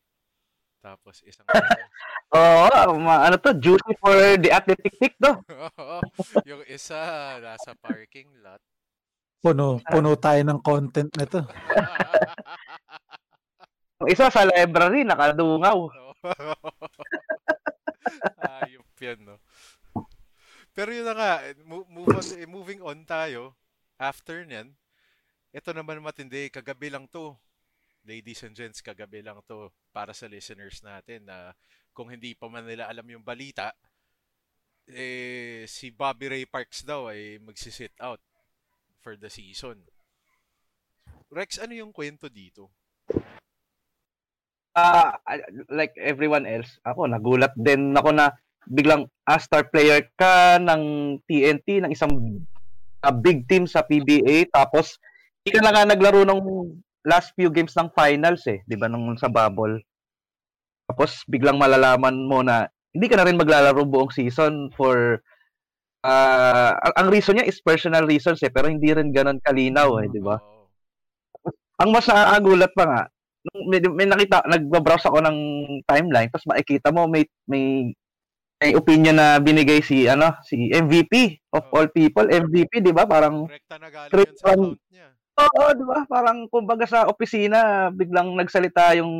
tapos 0.79 1.25
isang 1.25 1.45
Oo, 2.37 2.93
ma- 3.01 3.25
ano 3.25 3.41
to, 3.41 3.57
juicy 3.57 3.93
for 3.97 4.13
the 4.37 4.53
athletic 4.53 4.93
pick 5.01 5.17
to. 5.17 5.33
yung 6.49 6.61
isa 6.69 7.01
nasa 7.41 7.73
parking 7.81 8.29
lot. 8.45 8.61
Puno, 9.41 9.81
puno 9.81 10.13
tayo 10.21 10.37
ng 10.45 10.59
content 10.61 11.09
nito. 11.17 11.41
Yung 13.99 14.07
isa 14.15 14.31
sa 14.31 14.47
library, 14.47 15.03
nakadungaw. 15.03 15.91
Ayop 18.39 18.87
yan, 18.95 19.19
no? 19.27 19.35
Pero 20.79 20.95
yun 20.95 21.03
na 21.03 21.11
nga, 21.11 21.31
mo- 21.67 21.83
move 21.91 22.07
on, 22.15 22.23
eh, 22.39 22.47
moving 22.47 22.79
on 22.79 23.03
tayo. 23.03 23.51
After 23.99 24.47
nyan, 24.47 24.71
ito 25.51 25.75
naman 25.75 25.99
matindi, 25.99 26.47
kagabi 26.47 26.87
lang 26.87 27.03
to. 27.11 27.35
Ladies 28.07 28.47
and 28.47 28.55
gents, 28.55 28.79
kagabi 28.79 29.19
lang 29.19 29.43
to 29.43 29.75
para 29.91 30.15
sa 30.15 30.31
listeners 30.31 30.79
natin 30.79 31.27
na 31.27 31.51
kung 31.91 32.07
hindi 32.07 32.31
pa 32.31 32.47
man 32.47 32.63
nila 32.63 32.87
alam 32.87 33.03
yung 33.11 33.27
balita, 33.27 33.75
eh, 34.87 35.67
si 35.67 35.91
Bobby 35.91 36.31
Ray 36.31 36.45
Parks 36.47 36.87
daw 36.87 37.11
ay 37.11 37.43
magsisit 37.43 37.91
out 37.99 38.23
for 39.03 39.19
the 39.19 39.27
season. 39.27 39.83
Rex, 41.27 41.59
ano 41.59 41.75
yung 41.75 41.91
kwento 41.91 42.31
dito? 42.31 42.71
Ah, 44.79 45.19
like 45.67 45.91
everyone 45.99 46.47
else, 46.47 46.79
ako 46.87 47.03
nagulat 47.03 47.51
din 47.59 47.91
ako 47.91 48.15
na 48.15 48.31
biglang 48.69 49.09
a 49.25 49.35
star 49.41 49.65
player 49.67 50.05
ka 50.15 50.61
ng 50.61 50.81
TNT 51.25 51.83
ng 51.83 51.91
isang 51.91 52.13
ah, 53.01 53.13
big 53.13 53.49
team 53.49 53.65
sa 53.65 53.81
PBA 53.81 54.47
tapos 54.53 55.01
hindi 55.41 55.57
ka 55.57 55.61
na 55.65 55.73
nga 55.73 55.89
naglaro 55.89 56.21
ng 56.23 56.41
last 57.09 57.33
few 57.33 57.49
games 57.49 57.73
ng 57.73 57.89
finals 57.97 58.45
eh, 58.45 58.61
'di 58.69 58.77
ba 58.77 58.85
nung 58.85 59.17
sa 59.17 59.31
bubble. 59.31 59.81
Tapos 60.85 61.25
biglang 61.25 61.57
malalaman 61.57 62.29
mo 62.29 62.45
na 62.45 62.69
hindi 62.93 63.09
ka 63.09 63.17
na 63.17 63.25
rin 63.25 63.37
maglalaro 63.37 63.85
buong 63.85 64.13
season 64.13 64.69
for 64.77 65.21
ah 66.05 66.77
ang, 66.79 66.93
ang 66.95 67.07
reason 67.09 67.35
niya 67.37 67.49
is 67.49 67.59
personal 67.59 68.05
reasons 68.05 68.39
eh, 68.45 68.51
pero 68.53 68.69
hindi 68.69 68.93
rin 68.93 69.09
ganoon 69.09 69.41
kalinaw 69.41 70.05
eh, 70.05 70.07
'di 70.13 70.21
ba? 70.21 70.37
Ang 71.79 71.89
mas 71.95 72.07
nakakagulat 72.11 72.71
pa 72.75 72.83
nga, 72.83 73.01
nung 73.47 73.71
may, 73.71 73.79
may 73.79 74.07
nakita, 74.07 74.43
nagbabrowse 74.43 75.07
ako 75.07 75.23
ng 75.23 75.37
timeline, 75.87 76.27
tapos 76.27 76.47
makikita 76.51 76.91
mo 76.91 77.07
may, 77.07 77.23
may, 77.47 77.95
may 78.59 78.75
opinion 78.75 79.15
na 79.15 79.39
binigay 79.39 79.79
si, 79.79 80.03
ano, 80.05 80.35
si 80.43 80.67
MVP 80.67 81.39
of 81.55 81.63
Oh. 81.71 81.79
all 81.79 81.87
people, 81.89 82.27
MVP, 82.27 82.83
di 82.83 82.91
ba? 82.91 83.07
Parang, 83.07 83.47
Rekta 83.47 83.79
na 83.79 83.87
galing 83.87 84.35
sa 84.35 84.51
account 84.51 84.75
niya. 84.91 85.07
oo, 85.39 85.63
di 85.71 85.83
ba? 85.87 86.03
Parang, 86.05 86.43
kumbaga 86.51 86.83
sa 86.83 87.07
opisina, 87.07 87.87
biglang 87.95 88.35
nagsalita 88.35 88.99
yung, 88.99 89.11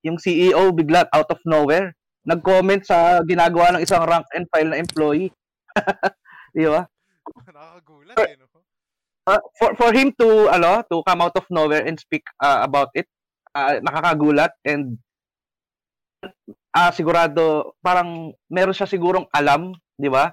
yung 0.00 0.16
CEO, 0.16 0.72
bigla 0.72 1.04
out 1.12 1.28
of 1.28 1.40
nowhere. 1.44 1.92
Nag-comment 2.24 2.80
sa 2.80 3.20
ginagawa 3.28 3.76
ng 3.76 3.84
isang 3.84 4.08
rank 4.08 4.24
and 4.32 4.48
file 4.48 4.72
na 4.72 4.80
employee. 4.80 5.28
di 6.56 6.64
ba? 6.64 6.88
Nakakagulat 7.44 8.16
eh, 8.24 8.36
no? 8.40 8.52
uh, 9.26 9.40
for 9.58 9.70
for 9.78 9.90
him 9.94 10.10
to 10.18 10.50
ano 10.50 10.82
to 10.90 11.02
come 11.06 11.22
out 11.22 11.34
of 11.38 11.46
nowhere 11.50 11.84
and 11.86 11.98
speak 11.98 12.26
uh, 12.42 12.62
about 12.66 12.90
it 12.98 13.06
uh, 13.54 13.78
nakakagulat 13.78 14.50
and 14.66 14.98
ah 16.72 16.90
sigurado 16.90 17.76
parang 17.84 18.32
meron 18.48 18.74
siya 18.76 18.88
sigurong 18.88 19.28
alam 19.32 19.76
di 19.96 20.08
ba? 20.08 20.32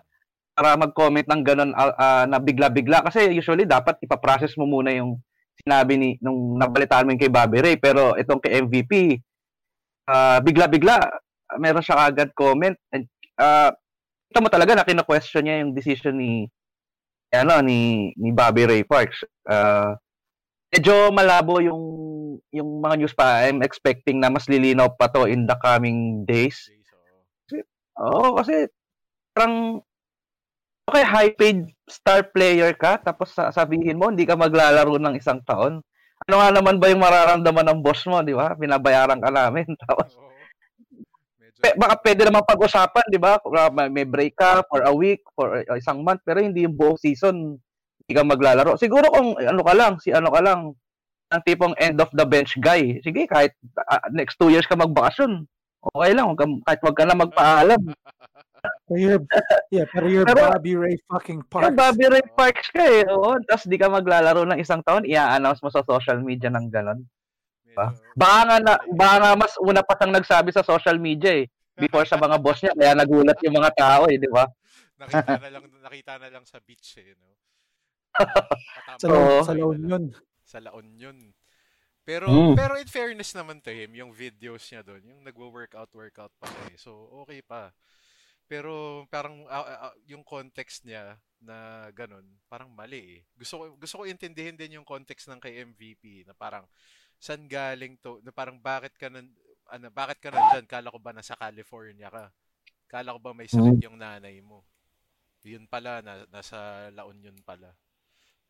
Para 0.55 0.75
mag-comment 0.75 1.23
ng 1.23 1.41
ganun 1.43 1.71
ah, 1.75 1.95
ah, 1.95 2.25
na 2.27 2.39
bigla-bigla. 2.39 3.05
Kasi 3.07 3.31
usually 3.31 3.63
dapat 3.63 3.95
ipaprocess 4.03 4.59
mo 4.59 4.67
muna 4.67 4.91
yung 4.91 5.19
sinabi 5.63 5.95
ni 5.95 6.09
nung 6.19 6.59
nabalitaan 6.59 7.07
mo 7.07 7.15
yung 7.15 7.21
kay 7.21 7.31
Bobby 7.31 7.59
Ray. 7.63 7.75
Pero 7.79 8.15
itong 8.19 8.43
kay 8.43 8.63
MVP 8.63 9.19
ah, 10.11 10.39
bigla-bigla 10.43 10.99
meron 11.59 11.83
siya 11.83 12.11
agad 12.11 12.35
comment. 12.35 12.75
And 12.91 13.07
ah, 13.39 13.71
kita 14.29 14.39
mo 14.43 14.49
talaga 14.51 14.75
na 14.75 14.87
kina-question 14.87 15.47
niya 15.47 15.63
yung 15.63 15.73
decision 15.73 16.19
ni 16.19 16.45
ano 17.33 17.61
ni 17.61 18.11
ni 18.17 18.29
Bobby 18.33 18.65
Ray 18.65 18.83
Parks. 18.85 19.21
Uh, 19.45 19.93
medyo 20.73 21.13
malabo 21.13 21.61
yung 21.61 21.81
yung 22.53 22.69
mga 22.83 22.95
news 23.01 23.15
pa. 23.17 23.47
I'm 23.49 23.65
expecting 23.65 24.21
na 24.21 24.29
mas 24.29 24.45
lilinaw 24.45 24.93
pa 24.93 25.09
to 25.09 25.25
in 25.25 25.49
the 25.49 25.57
coming 25.57 26.23
days. 26.29 26.69
Oo. 27.99 28.29
Oo, 28.29 28.37
kasi 28.39 28.69
parang 29.33 29.83
okay, 30.89 31.05
high-paid 31.05 31.59
star 31.85 32.25
player 32.33 32.73
ka 32.73 32.97
tapos 32.97 33.33
sa- 33.33 33.53
sabihin 33.53 33.97
mo 33.97 34.09
hindi 34.09 34.25
ka 34.25 34.33
maglalaro 34.33 34.97
ng 34.97 35.15
isang 35.17 35.41
taon. 35.45 35.81
Ano 36.27 36.35
nga 36.41 36.49
naman 36.51 36.77
ba 36.77 36.91
yung 36.91 37.01
mararamdaman 37.01 37.65
ng 37.71 37.79
boss 37.79 38.03
mo, 38.09 38.19
di 38.19 38.35
ba? 38.35 38.51
Binabayaran 38.57 39.23
ka 39.23 39.31
namin. 39.31 39.65
Tapos. 39.87 40.13
Medyo, 41.39 41.59
pe, 41.63 41.69
baka 41.79 41.95
pwede 42.03 42.21
naman 42.27 42.43
pag-usapan, 42.43 43.05
di 43.07 43.17
ba? 43.17 43.39
May 43.87 44.03
break 44.03 44.35
ka 44.35 44.61
for 44.67 44.83
a 44.83 44.91
week, 44.91 45.23
for 45.31 45.63
uh, 45.63 45.79
isang 45.79 46.03
month, 46.03 46.19
pero 46.27 46.43
hindi 46.43 46.67
yung 46.67 46.75
buong 46.75 46.99
season, 46.99 47.55
hindi 48.03 48.13
ka 48.13 48.27
maglalaro. 48.27 48.75
Siguro 48.75 49.07
kung 49.09 49.39
ano 49.39 49.61
ka 49.63 49.73
lang, 49.73 49.95
si 50.03 50.11
ano 50.11 50.27
ka 50.27 50.43
lang, 50.43 50.75
ang 51.29 51.41
tipong 51.43 51.77
end 51.77 51.97
of 51.97 52.09
the 52.11 52.23
bench 52.23 52.57
guy, 52.57 52.97
sige, 52.99 53.25
kahit 53.25 53.53
ah, 53.79 54.01
next 54.09 54.35
two 54.35 54.49
years 54.49 54.65
ka 54.65 54.73
magbakasyon, 54.73 55.45
okay 55.83 56.11
lang, 56.11 56.25
huwag 56.25 56.37
ka, 56.37 56.45
kahit 56.65 56.81
wag 56.81 56.95
ka 56.95 57.05
na 57.05 57.15
magpaalam. 57.15 57.81
Pero 58.83 58.97
you're, 58.97 59.23
yeah, 59.69 59.85
pero 59.87 60.05
you're 60.05 60.27
Pero- 60.27 60.51
Bobby 60.51 60.75
Ray 60.75 60.97
fucking 61.05 61.39
Yung 61.39 61.47
Parks. 61.47 61.71
Bobby 61.71 62.05
Ray 62.05 62.25
Parks 62.29 62.67
ka 62.67 62.83
eh. 62.83 63.07
Oo. 63.07 63.39
Tapos 63.41 63.63
di 63.63 63.77
ka 63.77 63.87
maglalaro 63.87 64.43
ng 64.43 64.59
isang 64.59 64.81
taon, 64.81 65.05
i-announce 65.05 65.61
mo 65.61 65.69
sa 65.69 65.79
social 65.81 66.19
media 66.19 66.49
ng 66.49 66.67
ganon. 66.67 66.99
Ba? 67.71 67.87
Medyo- 67.87 68.17
Baka 68.17 68.39
nga, 68.43 68.57
na, 68.59 68.73
baka 68.91 69.15
nga 69.15 69.31
mas 69.37 69.53
una 69.57 69.79
pa 69.79 69.95
siyang 69.95 70.11
nagsabi 70.11 70.49
sa 70.51 70.59
social 70.61 70.97
media 70.97 71.39
eh. 71.39 71.47
Before 71.73 72.03
sa 72.03 72.17
mga 72.17 72.35
boss 72.35 72.59
niya, 72.59 72.75
kaya 72.75 72.91
nagulat 72.91 73.39
yung 73.39 73.55
mga 73.55 73.71
tao 73.71 74.03
eh, 74.05 74.19
di 74.19 74.27
ba? 74.27 74.43
nakita 74.99 75.39
na 75.39 75.47
lang 75.47 75.63
nakita 75.79 76.13
na 76.19 76.27
lang 76.27 76.43
sa 76.43 76.59
beach 76.59 76.99
eh, 76.99 77.15
no. 77.15 77.31
Sa, 78.19 78.27
Patama- 78.99 79.07
La- 79.07 79.15
Oo. 79.15 79.39
sa 79.39 79.53
La. 79.53 79.63
Union. 79.63 80.03
Sa 80.49 80.57
La 80.57 80.73
Union. 80.73 81.13
Pero 82.01 82.25
Mm. 82.25 82.57
pero 82.57 82.73
in 82.81 82.89
fairness 82.89 83.37
naman 83.37 83.61
to 83.61 83.69
him, 83.69 83.93
yung 83.93 84.09
videos 84.09 84.65
niya 84.73 84.81
doon, 84.81 85.05
yung 85.05 85.21
nagwo-workout 85.21 85.93
workout 85.93 86.33
pa 86.41 86.49
siya. 86.49 86.65
eh. 86.73 86.77
So 86.81 86.91
okay 87.21 87.45
pa. 87.45 87.69
Pero 88.49 89.05
parang 89.13 89.45
ah, 89.45 89.93
ah, 89.93 89.95
yung 90.09 90.25
context 90.25 90.89
niya 90.89 91.21
na 91.37 91.85
ganun, 91.93 92.25
parang 92.49 92.73
mali 92.73 93.21
eh. 93.21 93.23
Gusto 93.37 93.61
ko 93.61 93.63
gusto 93.77 93.95
ko 94.01 94.03
intindihin 94.09 94.57
din 94.57 94.81
yung 94.81 94.87
context 94.89 95.29
ng 95.29 95.37
kay 95.37 95.61
MVP 95.61 96.25
na 96.25 96.33
parang 96.33 96.65
saan 97.21 97.45
galing 97.45 97.93
to, 98.01 98.17
na 98.25 98.33
parang 98.33 98.57
bakit 98.57 98.97
ka 98.97 99.11
nan, 99.11 99.29
ano, 99.69 99.91
bakit 99.93 100.17
ka 100.17 100.33
nandyan? 100.33 100.65
Kala 100.65 100.89
ko 100.89 100.97
ba 100.97 101.13
nasa 101.13 101.37
California 101.37 102.09
ka? 102.09 102.31
Kala 102.89 103.13
ko 103.13 103.19
ba 103.21 103.37
may 103.37 103.45
sakit 103.45 103.85
yung 103.85 103.99
nanay 104.01 104.41
mo? 104.41 104.65
Yun 105.45 105.69
pala, 105.69 106.01
na, 106.01 106.25
nasa 106.33 106.89
La 106.89 107.05
Union 107.05 107.35
pala. 107.45 107.69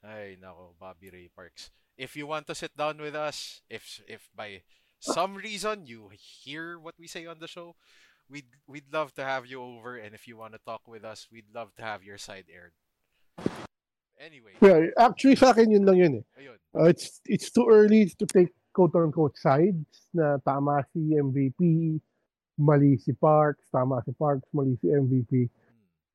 Ay, 0.04 0.38
nako, 0.40 0.76
Bobby 0.80 1.10
Ray 1.12 1.30
Parks. 1.34 1.72
If 1.98 2.16
you 2.16 2.28
want 2.28 2.48
to 2.48 2.56
sit 2.56 2.76
down 2.78 2.98
with 3.00 3.16
us, 3.16 3.62
if 3.70 4.00
if 4.08 4.30
by 4.32 4.64
some 5.00 5.36
reason 5.36 5.84
you 5.86 6.10
hear 6.16 6.80
what 6.80 6.96
we 6.98 7.08
say 7.08 7.26
on 7.28 7.40
the 7.40 7.48
show, 7.48 7.76
we'd 8.32 8.48
we'd 8.68 8.88
love 8.94 9.12
to 9.20 9.24
have 9.24 9.46
you 9.46 9.60
over 9.60 9.98
and 10.00 10.16
if 10.16 10.28
you 10.28 10.38
want 10.38 10.54
to 10.56 10.60
talk 10.64 10.88
with 10.88 11.04
us, 11.04 11.28
we'd 11.32 11.52
love 11.54 11.76
to 11.76 11.84
have 11.84 12.04
your 12.04 12.18
side 12.18 12.48
aired. 12.48 12.72
Anyway, 14.20 14.52
Yeah, 14.60 14.92
actually 15.00 15.36
sa 15.40 15.52
akin 15.52 15.72
yun 15.72 15.84
lang 15.88 15.96
yun 16.00 16.14
eh. 16.20 16.26
ayun. 16.44 16.60
Uh, 16.76 16.92
it's 16.92 17.20
it's 17.28 17.52
too 17.52 17.68
early 17.72 18.08
to 18.20 18.26
take 18.28 18.52
quote-unquote 18.76 19.36
sides 19.40 20.12
na 20.12 20.40
tama 20.44 20.84
si 20.92 21.16
MVP, 21.16 22.00
mali 22.60 23.00
si 23.00 23.12
Parks, 23.16 23.64
tama 23.72 24.04
si 24.04 24.12
Parks, 24.16 24.48
mali 24.52 24.76
si 24.84 24.92
MVP. 24.92 25.48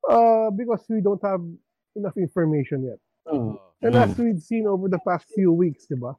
Uh, 0.05 0.53
because 0.53 0.85
we 0.89 1.01
don't 1.01 1.20
have 1.24 1.41
enough 1.97 2.16
information 2.20 2.85
yet. 2.85 3.01
Oo. 3.32 3.57
And 3.85 3.95
as 3.97 4.16
we've 4.16 4.41
seen 4.41 4.66
over 4.66 4.89
the 4.89 4.99
past 5.07 5.26
few 5.35 5.53
weeks, 5.53 5.85
di 5.85 5.97
ba? 6.01 6.16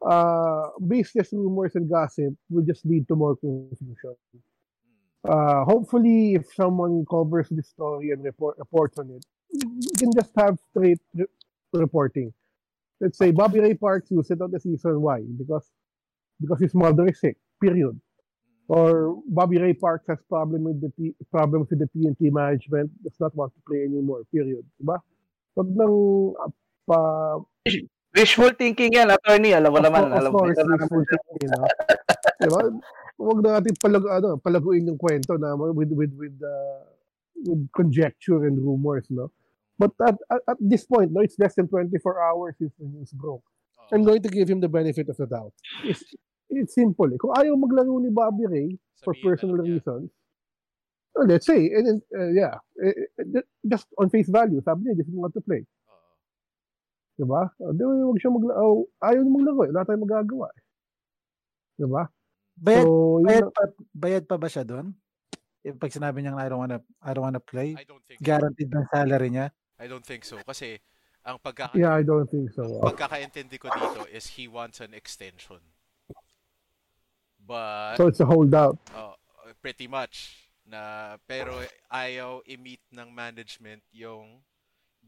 Uh, 0.00 0.70
baseless 0.80 1.28
rumors 1.32 1.76
and 1.76 1.88
gossip 1.88 2.32
will 2.48 2.64
just 2.64 2.84
lead 2.86 3.06
to 3.08 3.14
more 3.14 3.36
confusion. 3.36 4.16
Uh, 5.22 5.62
hopefully, 5.64 6.34
if 6.34 6.48
someone 6.54 7.04
covers 7.08 7.48
the 7.50 7.62
story 7.62 8.10
and 8.10 8.24
report, 8.24 8.56
reports 8.58 8.98
on 8.98 9.10
it, 9.12 9.24
we 9.52 9.92
can 9.98 10.10
just 10.10 10.32
have 10.36 10.58
straight 10.70 10.98
re- 11.14 11.26
reporting. 11.74 12.32
Let's 12.98 13.18
say 13.18 13.30
Bobby 13.30 13.60
Ray 13.60 13.74
Parks 13.74 14.10
will 14.10 14.24
sit 14.24 14.40
out 14.40 14.50
the 14.50 14.58
season. 14.58 15.00
Why? 15.02 15.20
Because 15.20 15.68
because 16.40 16.60
his 16.60 16.74
mother 16.74 17.06
is 17.08 17.20
sick. 17.20 17.36
Period. 17.60 18.00
Or 18.68 19.20
Bobby 19.28 19.58
Ray 19.58 19.74
Parks 19.74 20.06
has 20.08 20.18
problem 20.28 20.64
with 20.64 20.80
the 20.80 20.90
T- 20.96 21.14
problems 21.30 21.68
with 21.68 21.78
the 21.78 21.90
TNT 21.92 22.32
management. 22.32 22.90
Does 23.04 23.20
not 23.20 23.36
want 23.36 23.52
to 23.54 23.60
play 23.68 23.84
anymore. 23.84 24.22
Period. 24.32 24.64
Diba? 24.80 24.98
Wag 25.54 25.68
nang 25.76 26.32
pa 26.84 26.98
Wishful 28.12 28.52
thinking 28.60 28.92
yan, 28.92 29.08
attorney. 29.08 29.56
Alam 29.56 29.72
mo 29.72 29.80
Of 29.80 29.88
naman. 29.88 30.04
course, 30.12 30.20
alam 30.20 30.32
course, 30.36 30.58
naman. 30.60 30.76
wishful 30.76 31.04
thinking, 31.08 31.38
you 31.40 31.48
know? 31.48 31.64
diba? 32.44 32.60
Huwag 33.16 33.38
na 33.40 33.48
natin 33.56 33.72
palag, 33.80 34.04
ano, 34.04 34.36
palaguin 34.36 34.84
yung 34.84 35.00
kwento 35.00 35.40
na 35.40 35.56
with 35.56 35.88
with 35.96 36.12
with 36.20 36.36
uh, 36.44 36.84
with 37.40 37.64
conjecture 37.72 38.44
and 38.44 38.60
rumors, 38.60 39.08
no? 39.08 39.32
But 39.80 39.96
at, 40.04 40.20
at, 40.28 40.42
at 40.44 40.58
this 40.60 40.84
point, 40.84 41.08
no, 41.16 41.24
it's 41.24 41.40
less 41.40 41.56
than 41.56 41.72
24 41.72 41.96
hours 42.20 42.52
since 42.60 42.76
the 42.76 42.84
news 42.84 43.16
broke. 43.16 43.40
Oo. 43.80 43.88
I'm 43.96 44.04
going 44.04 44.20
to 44.20 44.28
give 44.28 44.44
him 44.50 44.60
the 44.60 44.68
benefit 44.68 45.08
of 45.08 45.16
the 45.16 45.24
doubt. 45.26 45.56
It's, 45.82 46.04
it's 46.52 46.74
simple. 46.76 47.08
Eh. 47.08 47.16
Kung 47.16 47.32
ayaw 47.32 47.56
maglaro 47.56 47.96
ni 47.96 48.12
Bobby 48.12 48.44
Ray 48.44 48.68
for 49.00 49.16
Sabihin 49.16 49.24
na 49.24 49.24
personal 49.24 49.56
lang 49.56 49.66
niya. 49.66 49.80
reasons, 49.80 50.08
well, 51.16 51.26
let's 51.26 51.46
say, 51.48 51.72
and, 51.72 52.02
uh, 52.12 52.28
yeah, 52.30 52.60
eh, 52.76 53.08
eh, 53.18 53.40
just 53.64 53.88
on 53.96 54.12
face 54.12 54.28
value, 54.28 54.60
sabi 54.60 54.84
niya, 54.92 55.00
just 55.00 55.08
want 55.16 55.32
to 55.32 55.40
play. 55.40 55.64
Diba? 57.22 57.42
Uh, 57.62 57.70
di, 57.70 57.82
wag 57.86 58.18
siya 58.18 58.34
maglaro. 58.34 58.90
ayaw 58.98 59.20
niya 59.22 59.30
maglaro. 59.30 59.60
Eh. 59.62 59.70
Wala 59.70 59.86
tayong 59.86 60.02
magagawa. 60.02 60.46
Eh. 60.50 60.62
Diba? 61.78 62.02
Bayad, 62.52 62.84
So, 62.84 63.22
bayad, 63.22 63.46
pa, 63.54 63.62
bayad 63.94 64.24
pa 64.26 64.36
ba 64.36 64.48
siya 64.50 64.64
doon? 64.66 64.86
Eh, 65.62 65.70
Pag 65.70 65.94
sinabi 65.94 66.18
niya 66.20 66.34
I 66.34 66.50
don't 66.50 66.58
wanna, 66.58 66.82
I 66.98 67.10
don't 67.14 67.22
wanna 67.22 67.38
play, 67.38 67.78
I 67.78 67.86
don't 67.86 68.02
think 68.02 68.18
guaranteed 68.18 68.74
ng 68.74 68.86
salary 68.90 69.30
niya. 69.30 69.54
I 69.78 69.86
don't 69.86 70.02
think 70.02 70.26
so 70.26 70.42
kasi 70.42 70.82
ang 71.22 71.38
pagkaka 71.38 71.78
Yeah, 71.78 71.94
I 71.94 72.02
don't 72.02 72.26
think 72.26 72.50
so. 72.50 72.66
ang 72.82 72.90
pagkakaintindi 72.90 73.62
ko 73.62 73.70
dito 73.70 74.02
is 74.10 74.34
he 74.34 74.50
wants 74.50 74.82
an 74.82 74.90
extension. 74.90 75.62
But 77.38 77.94
So, 77.98 78.10
it's 78.10 78.18
a 78.18 78.26
holdout. 78.26 78.78
Oh, 78.94 79.14
pretty 79.62 79.86
much 79.86 80.50
na 80.62 81.14
pero 81.26 81.58
ayaw 81.90 82.42
i-meet 82.46 82.82
ng 82.94 83.10
management 83.10 83.82
yung 83.90 84.42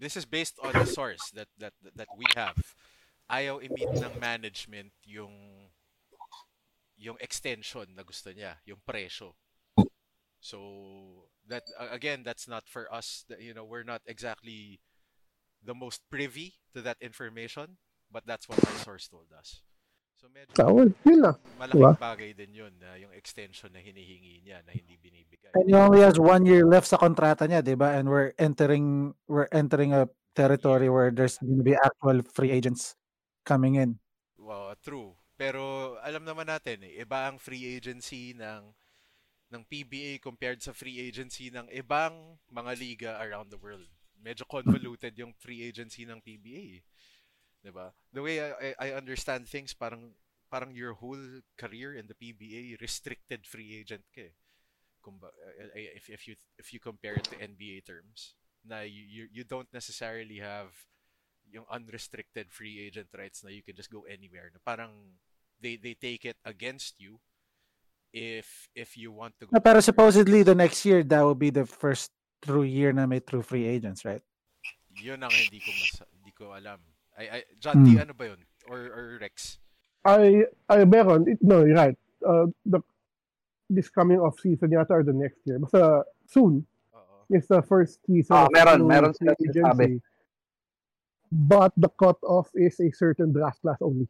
this 0.04 0.16
is 0.16 0.28
based 0.28 0.60
on 0.60 0.72
the 0.76 0.84
source 0.84 1.32
that 1.32 1.48
that 1.56 1.72
that 1.96 2.08
we 2.16 2.28
have. 2.36 2.60
Ayaw 3.32 3.64
i-meet 3.64 3.88
ng 4.04 4.20
management 4.20 4.92
yung 5.08 5.32
yung 7.00 7.16
extension 7.24 7.88
na 7.96 8.04
gusto 8.04 8.28
niya, 8.36 8.60
yung 8.68 8.84
presyo. 8.84 9.32
So 10.44 10.60
that 11.48 11.64
again 11.80 12.20
that's 12.20 12.44
not 12.44 12.68
for 12.68 12.84
us, 12.92 13.24
you 13.40 13.56
know, 13.56 13.64
we're 13.64 13.88
not 13.88 14.04
exactly 14.04 14.80
the 15.64 15.72
most 15.72 16.04
privy 16.12 16.60
to 16.76 16.84
that 16.84 17.00
information, 17.00 17.80
but 18.12 18.28
that's 18.28 18.44
what 18.44 18.60
our 18.60 18.76
source 18.84 19.08
told 19.08 19.32
us. 19.32 19.64
So 20.14 20.30
medyo 20.30 20.54
Ah, 20.56 20.70
well, 20.70 20.90
yun 21.02 21.20
lang. 21.20 21.36
malaking 21.58 21.80
Diba? 21.82 21.92
bagay 21.98 22.30
din 22.32 22.52
yun 22.54 22.72
na 22.78 22.94
yung 22.96 23.12
extension 23.12 23.70
na 23.74 23.82
hinihingi 23.82 24.42
niya 24.42 24.62
na 24.62 24.72
hindi 24.72 24.94
binibigay. 24.98 25.50
And 25.54 25.66
he 25.66 25.74
only 25.74 26.00
has 26.02 26.18
one 26.18 26.46
year 26.46 26.66
left 26.66 26.86
sa 26.86 26.98
kontrata 26.98 27.46
niya, 27.46 27.62
di 27.62 27.74
ba? 27.74 27.94
And 27.94 28.06
we're 28.08 28.34
entering, 28.38 29.14
we're 29.26 29.50
entering 29.50 29.94
a 29.94 30.06
territory 30.34 30.90
where 30.90 31.10
there's 31.14 31.38
going 31.38 31.58
to 31.62 31.66
be 31.66 31.78
actual 31.78 32.22
free 32.26 32.50
agents 32.50 32.98
coming 33.46 33.78
in. 33.78 33.98
Wow, 34.38 34.74
true. 34.82 35.14
Pero 35.34 35.94
alam 36.02 36.22
naman 36.22 36.46
natin 36.46 36.82
eh, 36.86 37.02
iba 37.02 37.26
ang 37.26 37.38
free 37.42 37.66
agency 37.66 38.34
ng 38.34 38.70
ng 39.50 39.62
PBA 39.70 40.18
compared 40.18 40.58
sa 40.58 40.74
free 40.74 40.98
agency 40.98 41.50
ng 41.50 41.70
ibang 41.70 42.38
mga 42.50 42.72
liga 42.74 43.10
around 43.22 43.54
the 43.54 43.58
world. 43.58 43.86
Medyo 44.18 44.42
convoluted 44.50 45.14
yung 45.14 45.30
free 45.38 45.62
agency 45.62 46.02
ng 46.02 46.18
PBA. 46.18 46.82
Eh. 47.64 47.68
'Di 47.68 47.72
ba? 47.72 47.88
The 48.12 48.20
way 48.20 48.44
I, 48.44 48.76
I- 48.76 48.96
understand 49.00 49.48
things, 49.48 49.72
parang 49.72 50.12
parang 50.52 50.76
your 50.76 50.92
whole 50.92 51.40
career 51.56 51.96
in 51.96 52.06
the 52.06 52.14
PBA 52.14 52.76
restricted 52.78 53.48
free 53.48 53.72
agent 53.80 54.04
ka 54.12 54.28
eh. 54.28 54.34
Kumba, 55.00 55.32
eh, 55.72 55.96
if 55.96 56.12
if 56.12 56.28
you 56.28 56.36
if 56.60 56.72
you 56.72 56.80
compare 56.80 57.16
it 57.16 57.24
to 57.32 57.36
NBA 57.40 57.84
terms, 57.84 58.36
na 58.64 58.84
you 58.84 59.04
you, 59.04 59.24
you 59.32 59.44
don't 59.44 59.68
necessarily 59.72 60.40
have 60.40 60.72
yung 61.48 61.68
unrestricted 61.68 62.48
free 62.52 62.80
agent 62.80 63.08
rights 63.12 63.44
na 63.44 63.52
you 63.52 63.60
can 63.60 63.76
just 63.76 63.92
go 63.92 64.04
anywhere. 64.08 64.48
Na 64.52 64.60
parang 64.64 65.20
they 65.60 65.76
they 65.76 65.92
take 65.96 66.24
it 66.24 66.36
against 66.44 66.96
you 67.00 67.20
if 68.14 68.68
if 68.72 68.96
you 68.96 69.12
want 69.12 69.34
to 69.40 69.46
go. 69.46 69.52
No, 69.52 69.60
pero 69.60 69.80
supposedly 69.80 70.40
the 70.40 70.54
next 70.56 70.86
year, 70.86 71.02
that 71.02 71.20
will 71.20 71.36
be 71.36 71.50
the 71.50 71.66
first 71.66 72.14
true 72.40 72.64
year 72.64 72.92
na 72.94 73.04
may 73.04 73.20
true 73.20 73.42
free 73.42 73.66
agents, 73.66 74.04
right? 74.04 74.22
Yun 75.02 75.20
ang 75.20 75.34
hindi 75.34 75.58
ko 75.58 75.70
mas, 75.74 75.92
hindi 76.14 76.32
ko 76.32 76.54
alam. 76.54 76.78
I, 77.18 77.22
I 77.22 77.38
John 77.60 77.84
D, 77.84 77.94
Hmm. 77.94 78.00
ano 78.02 78.12
ba 78.16 78.24
yun? 78.34 78.40
Or, 78.68 78.78
or 78.90 79.04
Rex? 79.20 79.58
I, 80.04 80.44
I, 80.68 80.84
meron. 80.84 81.28
It, 81.28 81.38
no, 81.40 81.64
you're 81.64 81.76
right. 81.76 81.96
Uh, 82.26 82.46
the, 82.66 82.80
this 83.70 83.88
coming 83.88 84.18
off 84.20 84.38
season 84.40 84.70
yata 84.70 84.90
or 84.90 85.02
the 85.02 85.12
next 85.12 85.38
year. 85.46 85.58
Basta 85.58 86.04
soon 86.26 86.66
Oo. 86.94 87.24
is 87.36 87.46
the 87.48 87.62
first 87.62 88.00
season 88.06 88.36
Ah, 88.36 88.44
of 88.44 88.52
meron, 88.52 88.86
meron 88.86 89.12
sila 89.14 89.32
sinasabi. 89.40 89.84
agency. 89.84 90.02
But 91.32 91.72
the 91.76 91.88
cutoff 91.88 92.50
is 92.54 92.78
a 92.80 92.90
certain 92.92 93.32
draft 93.32 93.60
class 93.62 93.78
only. 93.80 94.08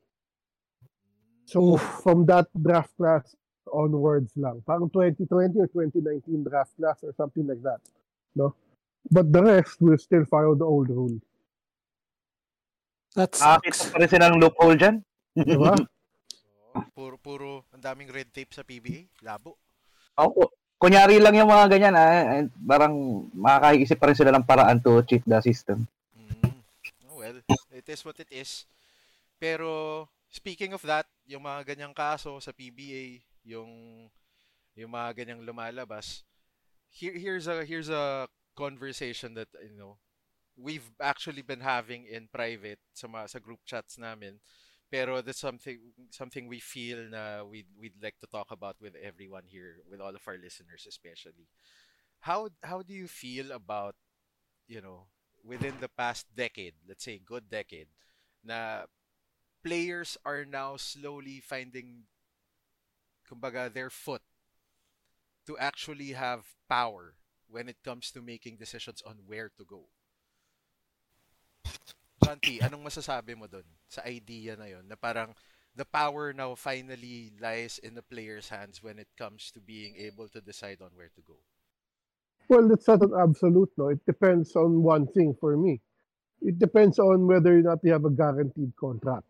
So 1.46 1.76
from 1.76 2.26
that 2.26 2.48
draft 2.56 2.96
class 2.96 3.36
onwards 3.72 4.32
lang. 4.36 4.62
Parang 4.66 4.88
2020 4.90 5.60
or 5.60 5.66
2019 5.68 6.44
draft 6.44 6.76
class 6.76 7.00
or 7.04 7.12
something 7.16 7.46
like 7.46 7.62
that. 7.62 7.80
No? 8.34 8.54
But 9.10 9.32
the 9.32 9.42
rest 9.42 9.80
will 9.80 9.98
still 9.98 10.24
follow 10.24 10.54
the 10.54 10.64
old 10.64 10.88
rule. 10.88 11.20
That 13.14 13.30
Nakakita 13.34 13.74
sucks. 13.78 13.90
pa 13.94 13.96
rin 14.02 14.10
sila 14.10 14.26
ng 14.30 14.40
loophole 14.42 14.78
dyan. 14.78 14.96
Di 15.34 15.54
ba? 15.54 15.74
Oo. 16.74 16.82
Puro, 16.90 17.14
puro, 17.22 17.50
ang 17.70 17.78
daming 17.78 18.10
red 18.10 18.34
tape 18.34 18.50
sa 18.50 18.66
PBA. 18.66 19.06
Labo. 19.22 19.54
Ako, 20.18 20.50
kunyari 20.74 21.22
lang 21.22 21.38
yung 21.38 21.46
mga 21.46 21.70
ganyan, 21.70 21.94
ah, 21.94 22.42
eh, 22.42 22.50
parang 22.66 23.26
makakaisip 23.30 23.94
pa 23.94 24.10
rin 24.10 24.18
sila 24.18 24.34
ng 24.34 24.42
paraan 24.42 24.82
to 24.82 24.98
cheat 25.06 25.22
the 25.22 25.38
system. 25.38 25.86
Mm. 26.18 26.50
Oh, 27.06 27.22
well, 27.22 27.38
it 27.70 27.86
is 27.86 28.02
what 28.02 28.18
it 28.18 28.30
is. 28.34 28.66
Pero, 29.38 30.10
speaking 30.34 30.74
of 30.74 30.82
that, 30.82 31.06
yung 31.30 31.46
mga 31.46 31.74
ganyang 31.74 31.94
kaso 31.94 32.42
sa 32.42 32.50
PBA, 32.50 33.22
yung 33.46 33.70
yung 34.74 34.90
mga 34.90 35.22
ganyang 35.22 35.46
lumalabas, 35.46 36.26
here 36.90 37.14
here's 37.14 37.46
a 37.46 37.62
here's 37.62 37.86
a 37.86 38.26
conversation 38.58 39.38
that 39.38 39.50
you 39.62 39.78
know 39.78 39.94
we've 40.56 40.90
actually 41.00 41.42
been 41.42 41.60
having 41.60 42.06
in 42.06 42.28
private 42.32 42.78
sa 42.94 43.06
mga, 43.08 43.30
sa 43.30 43.38
group 43.38 43.60
chats 43.66 43.98
namin 43.98 44.38
pero 44.90 45.18
that's 45.22 45.40
something 45.42 45.78
something 46.10 46.46
we 46.46 46.60
feel 46.60 47.10
na 47.10 47.42
we'd, 47.42 47.66
we'd 47.80 47.98
like 48.02 48.14
to 48.20 48.30
talk 48.30 48.50
about 48.50 48.76
with 48.80 48.94
everyone 49.02 49.42
here 49.46 49.82
with 49.90 50.00
all 50.00 50.14
of 50.14 50.22
our 50.28 50.38
listeners 50.38 50.86
especially 50.86 51.48
how 52.20 52.48
how 52.62 52.82
do 52.82 52.94
you 52.94 53.08
feel 53.08 53.50
about 53.52 53.94
you 54.68 54.80
know 54.80 55.06
within 55.44 55.74
the 55.80 55.90
past 55.90 56.26
decade 56.36 56.74
let's 56.88 57.04
say 57.04 57.20
good 57.20 57.50
decade 57.50 57.88
na 58.44 58.84
players 59.64 60.16
are 60.24 60.44
now 60.44 60.76
slowly 60.76 61.40
finding 61.40 62.04
kumbaga 63.28 63.72
their 63.72 63.90
foot 63.90 64.22
to 65.46 65.56
actually 65.58 66.12
have 66.12 66.54
power 66.68 67.14
when 67.48 67.68
it 67.68 67.82
comes 67.82 68.10
to 68.10 68.20
making 68.22 68.56
decisions 68.56 69.02
on 69.02 69.16
where 69.26 69.50
to 69.56 69.64
go. 69.64 69.88
T, 72.40 72.60
anong 72.60 72.88
masasabi 72.88 73.36
mo 73.36 73.44
dun 73.46 73.66
sa 73.88 74.00
idea 74.08 74.56
na 74.56 74.64
yon 74.64 74.84
na 74.88 74.96
parang 74.96 75.32
the 75.76 75.84
power 75.84 76.32
now 76.32 76.54
finally 76.54 77.32
lies 77.40 77.78
in 77.82 77.94
the 77.94 78.02
player's 78.02 78.48
hands 78.48 78.82
when 78.82 78.98
it 78.98 79.08
comes 79.18 79.50
to 79.50 79.60
being 79.60 79.94
able 79.98 80.28
to 80.28 80.40
decide 80.40 80.78
on 80.80 80.90
where 80.94 81.10
to 81.12 81.22
go? 81.26 81.36
Well, 82.48 82.68
that's 82.68 82.86
not 82.86 83.02
an 83.02 83.12
absolute, 83.18 83.70
no. 83.76 83.88
It 83.88 84.04
depends 84.06 84.54
on 84.54 84.82
one 84.82 85.06
thing 85.08 85.34
for 85.40 85.56
me. 85.56 85.80
It 86.42 86.58
depends 86.58 86.98
on 86.98 87.26
whether 87.26 87.56
or 87.56 87.62
not 87.62 87.78
you 87.82 87.92
have 87.92 88.04
a 88.04 88.10
guaranteed 88.10 88.72
contract. 88.76 89.24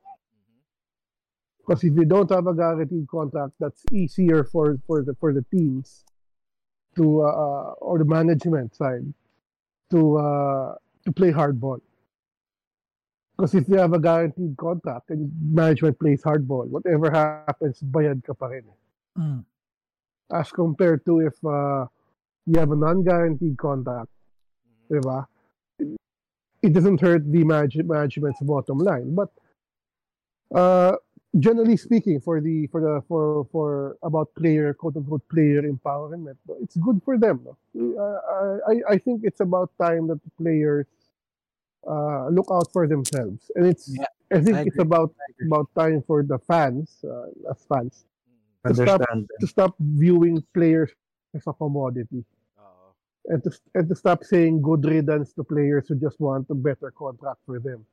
Because 1.58 1.84
if 1.84 1.94
you 1.94 2.04
don't 2.04 2.30
have 2.30 2.46
a 2.46 2.54
guaranteed 2.54 3.06
contract, 3.08 3.52
that's 3.58 3.82
easier 3.92 4.44
for, 4.44 4.76
for 4.86 5.02
the 5.02 5.14
for 5.14 5.32
the 5.32 5.44
teams 5.50 6.04
to 6.96 7.22
uh, 7.22 7.72
or 7.80 7.98
the 7.98 8.04
management 8.04 8.74
side 8.74 9.06
to 9.90 10.18
uh, 10.18 10.74
to 11.06 11.12
play 11.12 11.32
hardball. 11.32 11.80
Because 13.36 13.54
if 13.54 13.68
you 13.68 13.76
have 13.78 13.92
a 13.92 13.98
guaranteed 13.98 14.56
contract 14.56 15.10
and 15.10 15.30
management 15.42 15.98
plays 15.98 16.22
hardball, 16.22 16.68
whatever 16.68 17.10
happens, 17.10 17.80
bayad 17.82 18.22
ka 18.22 18.32
pa 18.32 18.46
rin. 18.46 18.64
Mm. 19.18 19.44
As 20.30 20.50
compared 20.52 21.04
to 21.06 21.20
if 21.20 21.34
uh, 21.44 21.86
you 22.46 22.58
have 22.60 22.70
a 22.70 22.76
non-guaranteed 22.76 23.58
contract, 23.58 24.08
di 24.90 25.00
ba? 25.02 25.26
It 26.62 26.72
doesn't 26.72 27.00
hurt 27.00 27.26
the 27.30 27.44
manage- 27.44 27.84
management's 27.84 28.40
bottom 28.40 28.78
line. 28.78 29.14
But 29.14 29.30
uh, 30.54 30.96
generally 31.38 31.76
speaking, 31.76 32.20
for 32.20 32.40
the 32.40 32.68
for 32.68 32.80
the 32.80 33.02
for 33.08 33.44
for 33.50 33.96
about 34.02 34.32
player 34.38 34.72
quote 34.72 34.96
unquote 34.96 35.28
player 35.28 35.62
empowerment, 35.62 36.38
it's 36.62 36.76
good 36.76 37.02
for 37.04 37.18
them. 37.18 37.44
No? 37.44 37.58
Uh, 37.98 38.58
I 38.70 38.94
I 38.94 38.98
think 38.98 39.24
it's 39.24 39.40
about 39.40 39.74
time 39.76 40.06
that 40.08 40.22
the 40.22 40.30
players 40.38 40.86
uh, 41.86 42.28
look 42.28 42.48
out 42.50 42.70
for 42.72 42.86
themselves, 42.88 43.50
and 43.54 43.66
it's 43.66 43.88
Yeah, 43.88 44.06
I 44.32 44.40
think 44.40 44.56
I 44.56 44.62
it's 44.62 44.78
about 44.78 45.14
about 45.44 45.68
time 45.76 46.02
for 46.06 46.22
the 46.22 46.38
fans 46.38 47.04
uh, 47.04 47.50
as 47.50 47.64
fans 47.68 48.04
to 48.66 48.74
stop 48.74 49.00
to 49.40 49.46
stop 49.46 49.74
viewing 49.78 50.42
players 50.54 50.90
as 51.34 51.46
a 51.46 51.52
commodity. 51.52 52.24
Oo. 52.58 52.90
and 53.28 53.42
to 53.44 53.50
and 53.74 53.88
to 53.88 53.94
stop 53.94 54.24
saying 54.24 54.62
good 54.62 54.84
riddance 54.84 55.32
to 55.34 55.44
players 55.44 55.88
who 55.88 55.96
just 55.96 56.20
want 56.20 56.48
a 56.50 56.54
better 56.54 56.90
contract 56.90 57.40
for 57.46 57.58
them. 57.60 57.84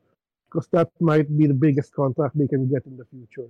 Because 0.47 0.67
that 0.75 0.91
might 0.99 1.31
be 1.37 1.47
the 1.47 1.55
biggest 1.55 1.95
contract 1.95 2.37
they 2.37 2.47
can 2.47 2.67
get 2.67 2.83
in 2.85 2.97
the 2.97 3.05
future. 3.07 3.47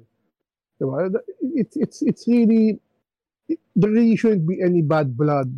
It's 1.42 1.78
it's 1.78 2.02
it's 2.02 2.28
really 2.28 2.80
it, 3.48 3.60
there 3.76 3.92
really 3.92 4.16
shouldn't 4.16 4.48
be 4.48 4.62
any 4.62 4.82
bad 4.82 5.18
blood 5.18 5.50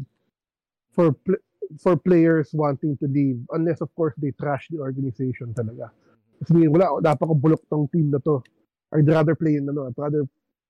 for 0.91 1.13
pl- 1.13 1.43
for 1.81 1.95
players 1.95 2.49
wanting 2.53 2.97
to 2.97 3.07
leave 3.07 3.39
unless 3.51 3.81
of 3.81 3.89
course 3.95 4.13
they 4.17 4.31
trash 4.37 4.67
the 4.69 4.79
organization 4.79 5.53
talaga 5.53 5.89
kasi 6.43 6.67
wala 6.67 6.99
dapat 6.99 7.23
ko 7.23 7.35
bulok 7.37 7.63
tong 7.71 7.87
team 7.89 8.11
na 8.11 8.19
to 8.19 8.43
I'd 8.93 9.09
rather 9.09 9.33
play 9.33 9.55
in 9.55 9.65
ano 9.69 9.89
I'd 9.89 9.97
rather 9.97 10.27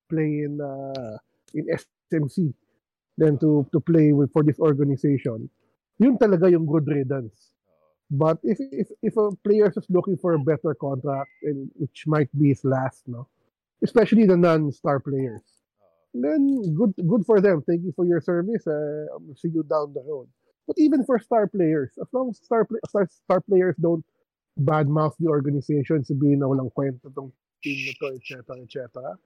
play 0.09 0.47
in 0.47 0.61
uh, 0.61 1.17
in 1.53 1.67
SMC 1.67 2.53
than 3.17 3.37
to 3.39 3.67
to 3.71 3.79
play 3.79 4.13
with 4.13 4.31
for 4.31 4.43
this 4.43 4.59
organization. 4.59 5.49
Yun 5.99 6.17
talaga 6.17 6.49
yung 6.49 6.65
good 6.65 6.87
riddance. 6.87 7.53
But 8.09 8.37
if 8.43 8.59
if 8.71 8.87
if 9.01 9.17
a 9.17 9.33
player 9.43 9.69
is 9.69 9.89
looking 9.89 10.17
for 10.17 10.33
a 10.33 10.39
better 10.39 10.73
contract 10.77 11.31
and 11.43 11.69
which 11.75 12.05
might 12.07 12.29
be 12.37 12.49
his 12.49 12.63
last, 12.63 13.03
no, 13.07 13.27
especially 13.83 14.25
the 14.25 14.37
non-star 14.37 14.99
players, 14.99 15.41
then 16.13 16.61
good 16.77 16.93
good 17.07 17.25
for 17.25 17.41
them. 17.41 17.63
Thank 17.65 17.83
you 17.83 17.93
for 17.95 18.05
your 18.05 18.21
service. 18.21 18.67
Uh, 18.67 19.09
I'll 19.13 19.35
see 19.35 19.49
you 19.49 19.63
down 19.65 19.93
the 19.93 20.05
road. 20.05 20.29
But 20.68 20.78
even 20.80 21.03
for 21.03 21.20
star 21.20 21.47
players, 21.47 21.91
as 22.01 22.07
long 22.14 22.30
as 22.30 22.38
star 22.38 22.66
play, 22.66 22.80
star, 22.88 23.07
star 23.07 23.41
players 23.41 23.76
don't 23.80 24.05
badmouth 24.59 25.14
the 25.20 25.28
organization, 25.28 26.03
sabihin 26.03 26.39
na 26.39 26.47
walang 26.47 26.72
kwento 26.72 27.11
tong 27.14 27.32
team 27.64 27.88
na 27.88 27.93
to, 27.99 28.16
etc., 28.16 28.43
etc., 28.64 29.18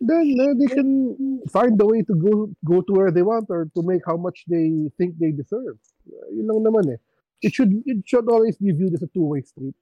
then 0.00 0.34
uh, 0.40 0.54
they 0.58 0.66
can 0.66 1.40
find 1.48 1.80
a 1.80 1.86
way 1.86 2.02
to 2.02 2.14
go 2.14 2.50
go 2.64 2.82
to 2.82 2.92
where 2.92 3.12
they 3.12 3.22
want 3.22 3.46
or 3.50 3.70
to 3.74 3.82
make 3.82 4.02
how 4.04 4.16
much 4.16 4.42
they 4.48 4.90
think 4.98 5.14
they 5.18 5.30
deserve. 5.30 5.78
Uh, 6.10 6.26
yun 6.34 6.46
lang 6.50 6.64
naman 6.64 6.94
eh. 6.94 7.00
It 7.42 7.54
should 7.54 7.70
it 7.86 8.02
should 8.06 8.26
always 8.28 8.56
be 8.56 8.72
viewed 8.72 8.94
as 8.94 9.02
a 9.02 9.10
two-way 9.14 9.42
street. 9.42 9.74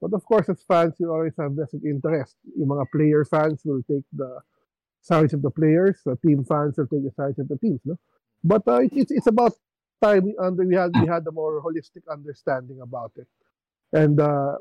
But 0.00 0.12
of 0.12 0.24
course, 0.26 0.48
as 0.50 0.60
fans, 0.68 1.00
you 1.00 1.08
always 1.08 1.32
have 1.38 1.52
vested 1.52 1.84
interest. 1.84 2.36
Yung 2.56 2.68
mga 2.68 2.92
player 2.92 3.24
fans 3.24 3.62
will 3.64 3.80
take 3.88 4.04
the 4.12 4.40
sides 5.00 5.32
of 5.32 5.40
the 5.40 5.50
players. 5.50 5.96
The 6.04 6.16
team 6.16 6.44
fans 6.44 6.76
will 6.76 6.88
take 6.88 7.04
the 7.04 7.14
sides 7.16 7.38
of 7.38 7.48
the 7.48 7.56
teams. 7.56 7.80
No? 7.84 7.96
But 8.42 8.68
uh, 8.68 8.84
it, 8.84 8.92
it's 8.92 9.12
it's 9.12 9.28
about 9.28 9.56
time 10.02 10.24
we 10.24 10.36
under 10.40 10.64
we 10.64 10.74
had 10.74 10.90
we 11.00 11.06
had 11.06 11.26
a 11.26 11.32
more 11.32 11.62
holistic 11.62 12.02
understanding 12.10 12.80
about 12.82 13.12
it. 13.16 13.28
And 13.92 14.18
uh, 14.20 14.58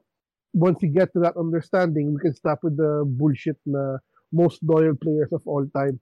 once 0.54 0.80
we 0.82 0.90
get 0.90 1.12
to 1.14 1.20
that 1.22 1.38
understanding, 1.38 2.14
we 2.14 2.20
can 2.22 2.36
stop 2.36 2.60
with 2.64 2.78
the 2.78 3.04
bullshit 3.06 3.58
na 3.66 3.98
most 4.32 4.62
loyal 4.64 4.96
players 4.96 5.32
of 5.34 5.42
all 5.46 5.66
time. 5.76 6.00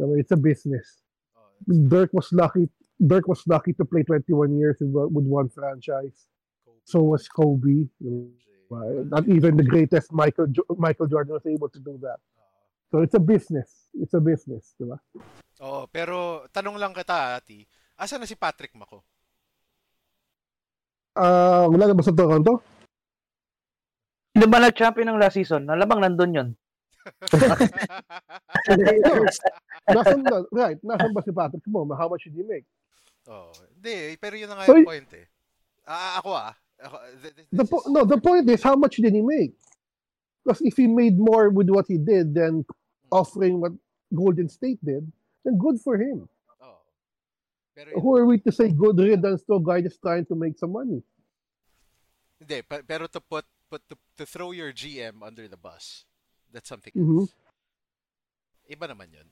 So 0.00 0.14
it's 0.16 0.32
a 0.32 0.40
business. 0.40 1.04
Oo. 1.36 1.88
Dirk 1.88 2.10
was 2.12 2.32
lucky. 2.32 2.68
Dirk 2.98 3.28
was 3.28 3.42
lucky 3.46 3.72
to 3.74 3.84
play 3.84 4.02
21 4.02 4.56
years 4.56 4.76
with, 4.80 5.26
one 5.28 5.48
franchise. 5.50 6.26
Kobe, 6.64 6.80
So 6.84 7.02
was 7.02 7.28
Kobe. 7.28 7.88
you 8.00 8.10
know, 8.70 9.04
Not 9.10 9.28
even 9.28 9.56
the 9.56 9.62
greatest 9.62 10.10
Michael 10.12 10.48
jo- 10.48 10.66
Michael 10.78 11.06
Jordan 11.06 11.34
was 11.34 11.46
able 11.46 11.68
to 11.68 11.78
do 11.78 11.98
that. 12.02 12.18
So 12.90 13.02
it's 13.02 13.14
a 13.14 13.20
business. 13.20 13.90
It's 13.94 14.14
a 14.14 14.22
business, 14.22 14.74
di 14.78 14.86
ba? 14.88 14.98
Oo, 15.62 15.86
pero 15.90 16.46
tanong 16.50 16.78
lang 16.78 16.94
kita, 16.94 17.38
Ati. 17.38 17.62
Asa 17.94 18.18
na 18.18 18.26
si 18.26 18.34
Patrick 18.34 18.74
Mako? 18.74 19.02
Ah, 21.14 21.70
wala 21.70 21.86
na 21.86 21.94
ba 21.94 22.02
sa 22.02 22.10
Toronto? 22.10 22.58
Hindi 24.34 24.46
ba 24.50 24.58
nag-champion 24.58 25.14
ng 25.14 25.20
last 25.22 25.38
season? 25.38 25.70
Alamang 25.70 26.02
nandun 26.02 26.34
yun. 26.34 26.48
Nasaan 29.84 30.24
na, 30.24 30.40
right, 30.50 30.80
nasaan 30.80 31.12
ba 31.12 31.20
si 31.22 31.30
Patrick 31.30 31.62
mo? 31.68 31.84
How 31.92 32.08
much 32.08 32.24
did 32.24 32.34
he 32.34 32.42
make? 32.42 32.64
Oo. 33.28 33.52
Hindi, 33.76 34.16
pero 34.16 34.34
yun 34.34 34.48
na 34.50 34.56
nga 34.58 34.66
So, 34.66 34.74
yung 34.74 34.88
point 34.88 35.10
eh. 35.14 35.26
Ah, 35.84 36.18
ako 36.18 36.30
ah. 36.32 36.52
Ako, 36.80 36.96
th- 37.20 37.34
th- 37.36 37.46
The 37.52 37.62
this 37.62 37.70
po- 37.70 37.84
is- 37.84 37.92
no, 37.92 38.02
the 38.08 38.18
point 38.18 38.48
is 38.48 38.64
how 38.64 38.74
much 38.74 38.96
did 38.96 39.12
he 39.12 39.22
make? 39.22 39.52
Because 40.42 40.64
if 40.64 40.74
he 40.76 40.88
made 40.88 41.16
more 41.16 41.48
with 41.52 41.68
what 41.68 41.84
he 41.86 41.96
did 42.00 42.32
than 42.34 42.64
offering 43.12 43.60
what 43.60 43.72
Golden 44.10 44.48
State 44.48 44.80
did, 44.82 45.04
then 45.44 45.60
good 45.60 45.76
for 45.78 45.96
him. 45.96 46.26
Pero 47.74 47.90
Who 48.00 48.16
are 48.16 48.26
we 48.26 48.38
to 48.38 48.52
say 48.52 48.70
good 48.70 48.98
riddance 48.98 49.42
to 49.50 49.54
a 49.58 49.62
guy 49.62 49.82
just 49.82 50.00
trying 50.00 50.24
to 50.26 50.34
make 50.38 50.56
some 50.58 50.72
money? 50.72 51.02
Hindi, 52.38 52.62
pero 52.62 53.06
to 53.10 53.20
put, 53.20 53.44
put 53.70 53.82
to, 53.90 53.96
to 54.18 54.24
throw 54.26 54.52
your 54.52 54.72
GM 54.72 55.22
under 55.22 55.48
the 55.48 55.56
bus, 55.58 56.04
that's 56.52 56.68
something 56.68 56.92
Mhm. 56.94 57.26
else. 57.26 57.34
Iba 58.70 58.88
naman 58.94 59.10
yun. 59.12 59.28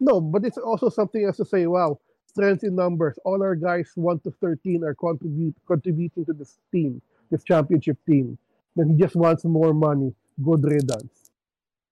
No, 0.00 0.20
but 0.20 0.44
it's 0.44 0.58
also 0.58 0.88
something 0.90 1.24
else 1.24 1.36
to 1.38 1.44
say, 1.44 1.66
wow, 1.66 1.98
strength 2.26 2.64
in 2.64 2.74
numbers. 2.74 3.18
All 3.24 3.40
our 3.42 3.54
guys 3.54 3.90
1 3.94 4.20
to 4.26 4.30
13 4.42 4.82
are 4.82 4.94
contribute, 4.94 5.54
contributing 5.66 6.24
to 6.26 6.32
this 6.34 6.58
team, 6.72 7.00
this 7.30 7.44
championship 7.44 7.96
team. 8.04 8.36
Then 8.74 8.90
he 8.90 8.96
just 8.98 9.14
wants 9.14 9.44
more 9.44 9.72
money. 9.72 10.12
Good 10.42 10.64
riddance. 10.64 11.30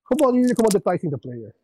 Come 0.09 0.19
on, 0.27 0.35
you're 0.35 0.51
commoditizing 0.51 1.11
the 1.11 1.19
player. 1.19 1.55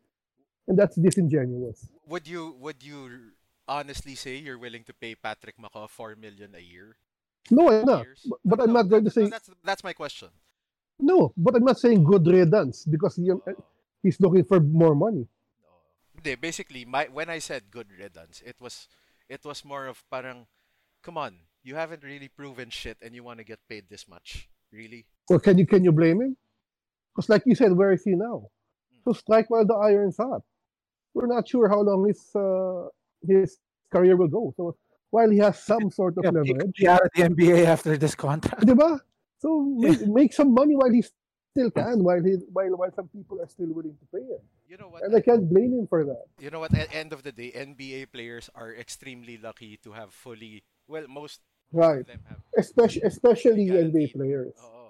And 0.68 0.78
that's 0.78 0.94
disingenuous. 0.94 1.88
Would 2.06 2.28
you 2.28 2.54
would 2.60 2.84
you 2.84 3.34
honestly 3.68 4.14
say 4.14 4.36
you're 4.36 4.58
willing 4.58 4.82
to 4.84 4.94
pay 4.94 5.14
Patrick 5.14 5.58
Mako 5.60 5.86
4 5.86 6.16
million 6.16 6.54
a 6.56 6.60
year? 6.62 6.96
No, 7.50 7.70
I'm 7.70 7.84
not. 7.84 8.04
Years? 8.04 8.26
But, 8.44 8.60
I'm 8.60 8.72
no, 8.72 8.80
not 8.82 8.88
going 8.88 9.04
to 9.04 9.12
no, 9.12 9.26
say 9.26 9.30
that's 9.30 9.50
that's 9.64 9.84
my 9.84 9.92
question. 9.92 10.28
no. 10.98 11.32
But 11.36 11.56
I'm 11.56 11.64
not 11.64 11.78
saying 11.78 12.04
good 12.04 12.26
riddance 12.26 12.84
because 12.84 13.16
he, 13.16 13.30
Oo. 13.30 13.40
he's 14.02 14.20
looking 14.20 14.44
for 14.44 14.60
more 14.60 14.94
money. 14.94 15.24
Oo. 15.64 15.78
Hindi, 16.16 16.34
basically 16.36 16.84
my 16.84 17.08
when 17.12 17.30
I 17.30 17.38
said 17.38 17.70
good 17.70 17.88
riddance, 17.92 18.42
it 18.44 18.56
was 18.60 18.88
it 19.28 19.44
was 19.44 19.64
more 19.64 19.86
of 19.86 20.04
parang 20.10 20.46
come 21.02 21.16
on, 21.16 21.36
you 21.62 21.76
haven't 21.76 22.02
really 22.04 22.28
proven 22.28 22.70
shit 22.70 22.98
and 23.00 23.14
you 23.14 23.22
want 23.24 23.38
to 23.38 23.44
get 23.44 23.60
paid 23.68 23.88
this 23.88 24.08
much. 24.08 24.48
Really? 24.72 25.06
Or 25.30 25.38
can 25.40 25.56
you 25.56 25.66
can 25.66 25.84
you 25.84 25.92
blame 25.92 26.20
him? 26.20 26.36
Because 27.14 27.28
like 27.28 27.42
you 27.46 27.54
said, 27.54 27.72
where 27.72 27.92
is 27.92 28.04
he 28.04 28.12
now? 28.12 28.48
So 29.04 29.12
strike 29.12 29.48
while 29.48 29.64
the 29.64 29.74
iron's 29.74 30.16
hot. 30.18 30.42
We're 31.14 31.26
not 31.26 31.48
sure 31.48 31.68
how 31.68 31.80
long 31.80 32.06
his 32.06 32.20
uh, 32.36 32.92
his 33.26 33.58
career 33.92 34.16
will 34.16 34.28
go. 34.28 34.52
So 34.56 34.76
while 35.10 35.30
he 35.30 35.38
has 35.38 35.58
some 35.62 35.90
sort 35.90 36.18
of 36.18 36.24
Yeah, 36.24 36.30
he 36.44 36.52
leverage, 36.54 36.74
be 36.76 36.88
out 36.88 37.00
of 37.04 37.10
the 37.14 37.22
NBA 37.22 37.64
after 37.66 37.96
this 37.96 38.14
contract. 38.14 38.66
di 38.66 38.74
ba? 38.74 39.00
So 39.40 39.62
make, 39.78 40.00
make 40.06 40.32
some 40.32 40.52
money 40.52 40.74
while 40.76 40.90
he 40.92 41.02
still 41.02 41.70
can, 41.70 42.04
while 42.04 42.22
he 42.22 42.36
while 42.52 42.76
while 42.76 42.92
some 42.94 43.08
people 43.08 43.40
are 43.40 43.48
still 43.48 43.70
willing 43.72 43.96
to 43.96 44.06
pay 44.12 44.22
him, 44.22 44.42
You 44.68 44.76
know 44.76 44.88
what? 44.92 45.02
and 45.02 45.14
I 45.16 45.20
can't 45.22 45.48
blame 45.48 45.72
him 45.72 45.86
for 45.88 46.04
that. 46.04 46.26
You 46.38 46.50
know 46.50 46.60
what? 46.60 46.74
At 46.76 46.92
end 46.94 47.12
of 47.12 47.22
the 47.22 47.32
day, 47.32 47.50
NBA 47.56 48.12
players 48.12 48.50
are 48.54 48.74
extremely 48.74 49.38
lucky 49.38 49.78
to 49.82 49.92
have 49.92 50.12
fully. 50.12 50.62
Well, 50.86 51.06
most 51.08 51.40
Right. 51.72 52.00
of 52.00 52.06
them 52.08 52.20
have. 52.28 52.40
Especially 52.56 53.02
especially 53.04 53.66
Guaranteed. 53.68 53.92
NBA 53.92 54.12
players. 54.16 54.54
Oo. 54.60 54.88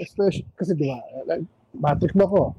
Especially 0.00 0.44
kasi 0.56 0.74
di 0.76 0.88
ba, 0.88 1.00
like, 1.24 1.44
Patrick 1.80 2.14
Mako. 2.16 2.52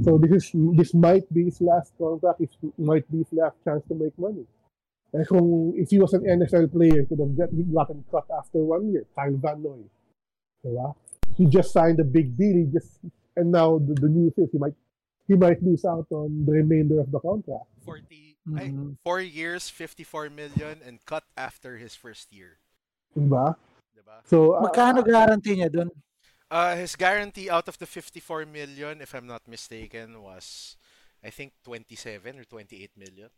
So 0.00 0.16
this 0.16 0.32
is 0.32 0.44
this 0.76 0.92
might 0.96 1.28
be 1.28 1.44
his 1.52 1.60
last 1.60 1.92
contract. 2.00 2.40
It 2.40 2.52
might 2.80 3.04
be 3.12 3.20
his 3.20 3.32
last 3.36 3.60
chance 3.64 3.84
to 3.88 3.94
make 3.94 4.16
money. 4.16 4.48
And 5.12 5.26
kung 5.26 5.74
if 5.76 5.90
he 5.90 5.98
was 5.98 6.14
an 6.14 6.22
NFL 6.22 6.70
player, 6.70 7.02
he 7.02 7.06
could 7.06 7.18
have 7.18 7.34
get, 7.36 7.50
gotten 7.74 8.04
cut 8.10 8.26
after 8.30 8.58
one 8.62 8.92
year. 8.92 9.04
Kyle 9.14 9.34
Van 9.36 9.62
Noy. 9.62 9.82
Diba? 10.64 10.94
He 11.36 11.46
just 11.46 11.72
signed 11.72 11.98
a 12.00 12.04
big 12.04 12.36
deal. 12.36 12.56
He 12.56 12.66
just 12.70 13.00
and 13.36 13.50
now 13.50 13.78
the, 13.78 13.94
the 13.94 14.08
news 14.08 14.34
is 14.36 14.50
he 14.52 14.58
might 14.58 14.74
he 15.26 15.34
might 15.34 15.62
lose 15.62 15.84
out 15.84 16.06
on 16.10 16.44
the 16.46 16.52
remainder 16.52 17.00
of 17.00 17.10
the 17.10 17.18
contract. 17.18 17.66
40, 17.86 18.36
ay, 18.58 18.70
Mhm. 18.74 18.98
four 19.02 19.20
years, 19.22 19.70
54 19.70 20.28
million, 20.30 20.82
and 20.82 20.98
cut 21.06 21.22
after 21.36 21.78
his 21.78 21.94
first 21.94 22.32
year. 22.34 22.58
Diba? 23.16 23.54
Diba? 23.94 24.16
So 24.26 24.58
uh, 24.58 24.66
Magkano 24.66 25.06
guarantee 25.06 25.56
niya 25.58 25.70
dun? 25.70 25.90
Uh, 26.50 26.74
his 26.74 26.98
guarantee 26.98 27.46
out 27.48 27.70
of 27.70 27.78
the 27.78 27.86
54 27.86 28.42
million, 28.44 28.98
if 29.00 29.14
I'm 29.14 29.26
not 29.26 29.46
mistaken, 29.46 30.18
was 30.22 30.74
I 31.22 31.30
think 31.30 31.54
27 31.62 32.38
or 32.38 32.44
28 32.44 32.90
million. 32.98 33.30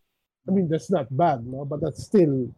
I 0.48 0.50
mean 0.50 0.68
that's 0.68 0.90
not 0.90 1.06
bad, 1.14 1.46
no? 1.46 1.64
But 1.64 1.80
that's 1.80 2.02
still 2.02 2.50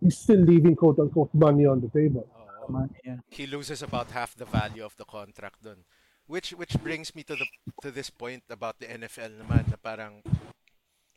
he's 0.00 0.18
still 0.18 0.40
leaving 0.40 0.76
quote 0.76 0.98
unquote 0.98 1.32
money 1.34 1.66
on 1.66 1.80
the 1.80 1.88
table. 1.88 2.26
Money, 2.68 2.90
yeah. 3.04 3.16
he 3.28 3.46
loses 3.46 3.82
about 3.82 4.10
half 4.12 4.36
the 4.36 4.44
value 4.44 4.84
of 4.84 4.96
the 4.96 5.04
contract 5.04 5.62
dun. 5.64 5.82
Which 6.26 6.50
which 6.50 6.78
brings 6.82 7.14
me 7.14 7.24
to 7.24 7.34
the 7.34 7.46
to 7.82 7.90
this 7.90 8.10
point 8.10 8.44
about 8.50 8.78
the 8.78 8.86
NFL 8.86 9.34
naman 9.42 9.66
na 9.66 9.78
parang 9.80 10.22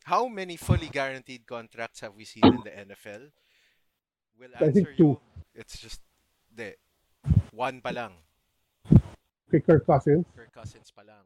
how 0.09 0.27
many 0.27 0.57
fully 0.57 0.89
guaranteed 0.89 1.45
contracts 1.45 2.01
have 2.01 2.15
we 2.15 2.25
seen 2.25 2.45
in 2.45 2.63
the 2.63 2.73
NFL? 2.73 3.29
Will 4.39 4.49
I 4.55 4.71
think 4.71 4.89
answer 4.89 4.97
two. 4.97 5.03
you. 5.03 5.19
It's 5.53 5.77
just 5.77 6.01
the 6.49 6.73
one 7.53 7.79
pa 7.81 7.93
lang. 7.93 8.17
Kay 9.53 9.61
Kirk 9.61 9.85
Cousins. 9.85 10.25
Kirk 10.33 10.49
Cousins 10.49 10.89
pa 10.89 11.05
lang. 11.05 11.21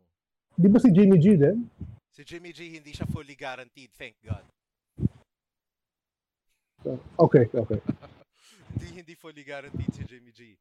Di 0.60 0.68
ba 0.68 0.84
si 0.84 0.91
Jimmy 0.91 1.16
G 1.16 1.39
din? 1.39 1.64
Si 2.12 2.28
Jimmy 2.28 2.52
G 2.52 2.68
hindi 2.68 2.91
siya 2.91 3.08
fully 3.08 3.39
guaranteed, 3.39 3.95
thank 3.95 4.20
God. 4.20 4.43
Okay, 7.20 7.46
okay. 7.54 7.80
hindi 8.78 8.88
hindi 8.94 9.14
fully 9.18 9.44
guaranteed 9.44 9.90
si 9.90 10.04
Jimmy 10.06 10.32
G. 10.32 10.54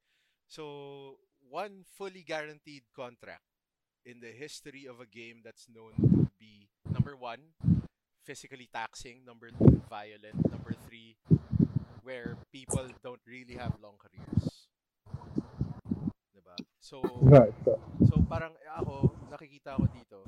So, 0.48 1.18
one 1.50 1.84
fully 1.84 2.24
guaranteed 2.24 2.88
contract 2.94 3.44
in 4.06 4.22
the 4.22 4.30
history 4.30 4.86
of 4.86 5.02
a 5.02 5.08
game 5.10 5.42
that's 5.42 5.66
known 5.68 5.92
to 5.98 6.30
be 6.38 6.70
number 6.88 7.18
one, 7.18 7.52
physically 8.24 8.70
taxing, 8.72 9.26
number 9.26 9.50
two, 9.50 9.82
violent, 9.90 10.38
number 10.48 10.72
three, 10.86 11.18
where 12.06 12.38
people 12.54 12.86
don't 13.02 13.20
really 13.26 13.58
have 13.58 13.74
long 13.82 13.98
careers. 13.98 14.70
Diba? 16.30 16.56
So, 16.78 17.02
Right. 17.20 17.52
So, 17.66 17.78
so 18.06 18.14
parang 18.30 18.54
eh, 18.62 18.70
ako, 18.78 19.10
nakikita 19.34 19.74
ko 19.74 19.90
dito, 19.90 20.22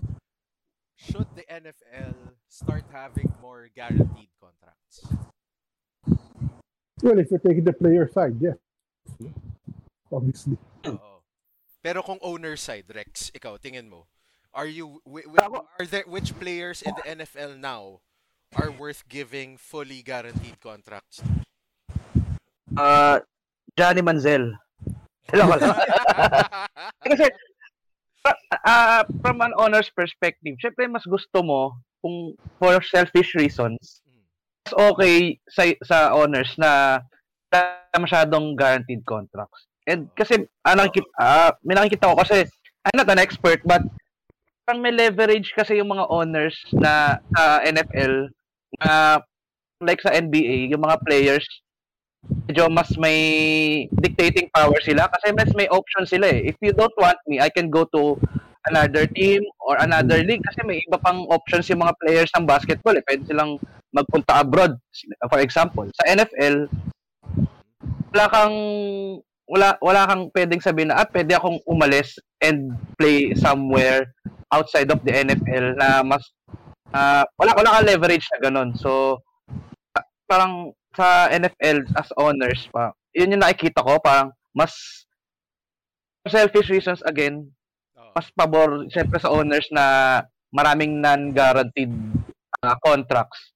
should 0.99 1.31
the 1.39 1.47
NFL 1.47 2.35
start 2.51 2.85
having 2.91 3.31
more 3.39 3.71
guaranteed 3.71 4.35
contracts? 4.43 5.07
Well, 7.03 7.19
if 7.19 7.31
you're 7.31 7.41
taking 7.41 7.65
the 7.65 7.73
player 7.73 8.09
side, 8.09 8.37
yes. 8.41 8.57
Obviously. 10.13 10.57
Oo. 10.87 11.21
Pero 11.83 12.03
kung 12.03 12.19
owner 12.23 12.57
side, 12.57 12.89
Rex, 12.91 13.31
ikaw, 13.33 13.57
tingin 13.61 13.89
mo, 13.89 14.07
are 14.53 14.67
you, 14.67 14.99
Ako- 15.39 15.69
are 15.79 15.87
there, 15.87 16.05
which 16.09 16.35
players 16.41 16.83
in 16.83 16.95
the 16.97 17.05
NFL 17.23 17.61
now 17.61 18.01
are 18.57 18.73
worth 18.73 19.05
giving 19.09 19.57
fully 19.61 20.01
guaranteed 20.03 20.59
contracts? 20.61 21.21
Uh, 22.77 23.21
Johnny 23.77 24.01
Manziel. 24.03 24.57
Hello, 25.29 25.45
hello. 25.53 25.77
Kasi, 27.05 27.29
ah, 28.65 29.05
from 29.21 29.45
an 29.45 29.53
owner's 29.61 29.93
perspective, 29.93 30.57
syempre 30.57 30.89
mas 30.89 31.05
gusto 31.05 31.45
mo 31.45 31.77
kung 32.01 32.33
for 32.57 32.81
selfish 32.81 33.37
reasons, 33.37 34.01
Mm. 34.08 34.08
Okay 34.75 35.39
sa, 35.49 35.69
sa 35.85 35.99
owners 36.16 36.53
na 36.59 37.03
wala 37.49 37.97
masyadong 37.97 38.57
guaranteed 38.57 39.03
contracts. 39.09 39.69
And 39.89 40.12
kasi, 40.12 40.45
ah, 40.64 40.77
nakikita, 40.77 41.09
ah, 41.16 41.51
may 41.64 41.75
nakikita 41.75 42.12
ko 42.12 42.16
kasi, 42.21 42.45
I'm 42.85 42.97
not 42.97 43.09
an 43.09 43.21
expert, 43.21 43.64
but 43.64 43.83
parang 44.69 44.85
may 44.85 44.93
leverage 44.93 45.57
kasi 45.57 45.81
yung 45.81 45.89
mga 45.89 46.12
owners 46.12 46.57
na 46.77 47.16
sa 47.33 47.64
NFL 47.64 48.29
na 48.85 49.25
like 49.81 50.05
sa 50.05 50.12
NBA, 50.12 50.69
yung 50.69 50.85
mga 50.85 51.01
players, 51.09 51.47
medyo 52.45 52.69
mas 52.69 52.93
may 53.01 53.21
dictating 53.97 54.53
power 54.53 54.77
sila 54.85 55.09
kasi 55.09 55.33
mas 55.33 55.49
may 55.57 55.71
option 55.73 56.05
sila 56.05 56.29
eh. 56.29 56.53
If 56.53 56.61
you 56.61 56.77
don't 56.77 56.93
want 57.01 57.16
me, 57.25 57.41
I 57.41 57.49
can 57.49 57.73
go 57.73 57.89
to 57.97 58.21
another 58.67 59.07
team 59.07 59.43
or 59.63 59.79
another 59.79 60.19
league 60.27 60.43
kasi 60.43 60.61
may 60.67 60.83
iba 60.83 60.99
pang 60.99 61.25
options 61.31 61.71
yung 61.71 61.85
mga 61.87 61.95
players 62.03 62.31
ng 62.35 62.49
basketball 62.49 62.97
eh. 62.99 63.05
Pwede 63.07 63.23
silang 63.29 63.63
magpunta 63.95 64.43
abroad. 64.43 64.75
For 65.31 65.41
example, 65.41 65.87
sa 65.95 66.11
NFL, 66.11 66.69
wala 68.13 68.27
kang 68.29 68.57
wala 69.49 69.69
wala 69.81 70.03
kang 70.05 70.29
pwedeng 70.37 70.61
sabihin 70.61 70.93
na 70.93 71.01
ah, 71.01 71.09
pwede 71.09 71.33
akong 71.33 71.57
umalis 71.65 72.21
and 72.45 72.77
play 73.01 73.33
somewhere 73.33 74.13
outside 74.53 74.93
of 74.93 75.01
the 75.09 75.13
NFL 75.13 75.77
na 75.81 76.05
mas 76.05 76.25
ah, 76.93 77.25
wala 77.41 77.57
wala 77.57 77.81
kang 77.81 77.89
leverage 77.89 78.29
na 78.37 78.39
ganun. 78.45 78.77
So 78.77 79.23
parang 80.29 80.77
sa 80.93 81.33
NFL 81.33 81.89
as 81.97 82.13
owners 82.21 82.69
pa, 82.69 82.93
yun 83.17 83.33
yung 83.33 83.41
nakikita 83.41 83.81
ko 83.81 83.97
parang 84.03 84.37
mas 84.53 84.75
selfish 86.29 86.69
reasons 86.69 87.01
again. 87.09 87.49
Mas 88.15 88.29
pabor 88.33 88.87
siyempre 88.89 89.19
sa 89.19 89.33
owners 89.33 89.67
na 89.73 90.21
maraming 90.51 90.99
non-guaranteed 90.99 91.93
ah, 92.65 92.77
contracts. 92.81 93.53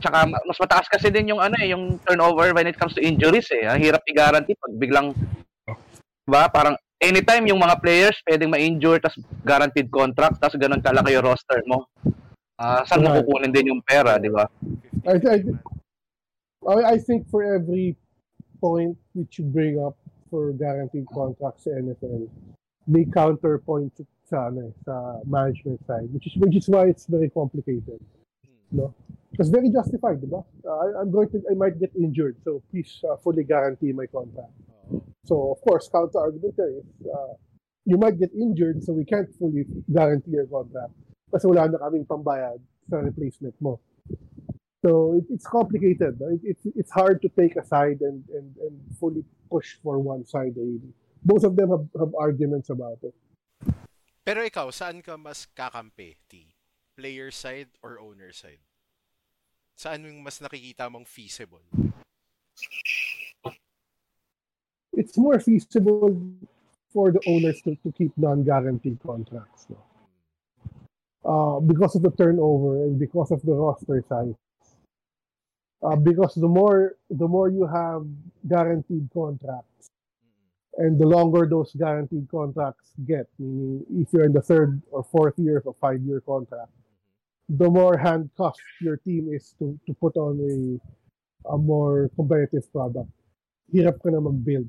Tsaka 0.00 0.24
ma- 0.24 0.44
mas 0.48 0.56
mataas 0.56 0.88
kasi 0.88 1.12
din 1.12 1.36
yung 1.36 1.40
ano 1.40 1.54
eh, 1.60 1.72
yung 1.76 2.00
turnover 2.04 2.56
when 2.56 2.66
it 2.66 2.76
comes 2.76 2.96
to 2.96 3.04
injuries 3.04 3.48
eh. 3.52 3.68
Ang 3.68 3.84
hirap 3.84 4.00
i-guarantee 4.08 4.56
pag 4.56 4.74
biglang 4.80 5.12
'di 5.12 6.28
ba? 6.30 6.48
Parang 6.48 6.76
anytime 7.00 7.44
yung 7.48 7.60
mga 7.60 7.76
players 7.80 8.16
pwedeng 8.24 8.52
ma-injure 8.52 9.00
tas 9.00 9.16
guaranteed 9.44 9.92
contract 9.92 10.40
tas 10.40 10.56
ganun 10.56 10.80
kalaki 10.80 11.16
yung 11.16 11.26
roster 11.26 11.60
mo. 11.68 11.84
Ah, 12.60 12.84
saan 12.84 13.00
mo 13.00 13.12
Right. 13.12 13.24
kukunin 13.24 13.52
din 13.52 13.72
yung 13.72 13.82
pera, 13.84 14.16
'di 14.20 14.28
ba? 14.32 14.44
50 15.04 15.24
I-. 15.24 15.44
I, 16.60 16.76
I 16.92 16.96
think 17.00 17.24
for 17.32 17.40
every 17.40 17.96
point 18.60 18.96
which 19.16 19.40
you 19.40 19.48
bring 19.48 19.80
up 19.80 19.96
for 20.28 20.52
guaranteed 20.52 21.08
contracts 21.08 21.64
sa 21.64 21.72
NFL, 21.72 22.28
may 22.90 23.06
counterpoint 23.06 23.94
sa 24.26 24.50
ano 24.50 24.66
eh, 24.66 24.72
sa 24.82 25.22
management 25.26 25.78
side, 25.86 26.10
which 26.10 26.26
is 26.26 26.34
which 26.42 26.56
is 26.58 26.66
why 26.66 26.90
it's 26.90 27.06
very 27.06 27.30
complicated. 27.30 28.02
No, 28.70 28.94
it's 29.38 29.50
very 29.50 29.70
justified, 29.70 30.18
di 30.22 30.26
ba? 30.26 30.42
Uh, 30.66 30.76
I, 30.84 30.86
I'm 31.02 31.10
going 31.10 31.30
to, 31.34 31.42
I 31.50 31.54
might 31.54 31.78
get 31.78 31.90
injured, 31.94 32.38
so 32.42 32.62
please 32.70 32.90
uh, 33.06 33.18
fully 33.22 33.42
guarantee 33.42 33.90
my 33.94 34.06
contract. 34.06 34.54
So 35.26 35.54
of 35.54 35.58
course, 35.62 35.86
counter 35.86 36.18
argument 36.18 36.54
there 36.58 36.74
is 36.82 36.86
uh, 37.06 37.34
you 37.86 37.98
might 37.98 38.18
get 38.18 38.30
injured, 38.34 38.82
so 38.82 38.92
we 38.92 39.06
can't 39.06 39.30
fully 39.38 39.66
guarantee 39.86 40.34
your 40.38 40.46
contract 40.46 40.94
kasi 41.30 41.46
wala 41.46 41.70
na 41.70 41.78
kaming 41.78 42.06
pambayad 42.06 42.58
sa 42.90 42.98
replacement 42.98 43.54
mo. 43.62 43.78
So 44.82 45.14
it, 45.14 45.30
it's 45.30 45.46
complicated. 45.46 46.18
It, 46.18 46.42
it's 46.42 46.64
it's 46.74 46.92
hard 46.92 47.22
to 47.22 47.28
take 47.30 47.54
a 47.54 47.64
side 47.64 48.02
and, 48.02 48.26
and, 48.34 48.48
and 48.58 48.74
fully 48.98 49.22
push 49.46 49.78
for 49.82 49.98
one 49.98 50.26
side. 50.26 50.58
Really. 50.58 50.90
Both 51.24 51.44
of 51.44 51.56
them 51.56 51.70
have, 51.70 51.86
have 51.98 52.12
arguments 52.16 52.70
about 52.70 52.98
it. 53.04 53.14
Pero 54.24 54.44
ikaw, 54.44 54.68
saan 54.72 55.00
ka 55.04 55.16
mas 55.16 55.48
kakampi, 55.56 56.16
T? 56.28 56.52
Player 56.96 57.32
side 57.32 57.72
or 57.80 58.00
owner 58.00 58.32
side? 58.32 58.60
Saan 59.76 60.04
yung 60.04 60.20
mas 60.20 60.40
nakikita 60.40 60.92
mong 60.92 61.08
feasible? 61.08 61.64
It's 64.92 65.16
more 65.16 65.40
feasible 65.40 66.20
for 66.92 67.12
the 67.12 67.22
owners 67.26 67.62
to, 67.62 67.76
to 67.80 67.92
keep 67.92 68.12
non-guaranteed 68.18 69.00
contracts. 69.00 69.66
No? 69.70 69.80
Uh, 71.24 71.60
because 71.60 71.96
of 71.96 72.02
the 72.02 72.10
turnover 72.10 72.84
and 72.84 72.98
because 72.98 73.30
of 73.30 73.40
the 73.42 73.52
roster 73.52 74.04
size. 74.08 74.34
Uh, 75.82 75.96
because 75.96 76.34
the 76.34 76.48
more 76.48 76.96
the 77.08 77.26
more 77.26 77.48
you 77.48 77.64
have 77.64 78.04
guaranteed 78.46 79.08
contracts, 79.14 79.88
and 80.80 80.98
the 80.98 81.06
longer 81.06 81.46
those 81.46 81.70
guaranteed 81.74 82.26
contracts 82.30 82.88
get, 83.06 83.26
meaning 83.38 83.84
if 84.02 84.08
you're 84.12 84.24
in 84.24 84.32
the 84.32 84.40
third 84.40 84.80
or 84.90 85.04
fourth 85.04 85.34
year 85.36 85.58
of 85.58 85.66
a 85.66 85.74
five-year 85.74 86.20
contract, 86.22 86.72
the 87.50 87.68
more 87.68 87.98
handcuffed 87.98 88.62
your 88.80 88.96
team 88.96 89.28
is 89.30 89.54
to, 89.58 89.78
to 89.86 89.92
put 89.94 90.16
on 90.16 90.34
a 90.50 90.56
a 91.54 91.58
more 91.58 92.10
competitive 92.16 92.70
product, 92.72 93.10
hirap 93.72 93.96
ka 94.02 94.10
na 94.10 94.20
mag-build. 94.20 94.68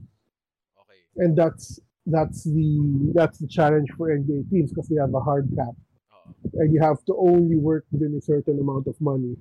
Okay. 0.81 0.99
And 1.23 1.35
that's 1.35 1.79
that's 2.05 2.43
the 2.43 3.11
that's 3.13 3.37
the 3.39 3.47
challenge 3.47 3.89
for 3.97 4.09
NBA 4.09 4.49
teams 4.49 4.71
because 4.71 4.87
they 4.89 4.99
have 4.99 5.13
a 5.13 5.19
hard 5.19 5.47
cap 5.55 5.75
Oo. 5.75 6.59
and 6.59 6.73
you 6.73 6.81
have 6.81 6.99
to 7.05 7.13
only 7.17 7.57
work 7.57 7.85
within 7.91 8.15
a 8.17 8.21
certain 8.21 8.59
amount 8.59 8.87
of 8.87 8.95
money. 8.99 9.35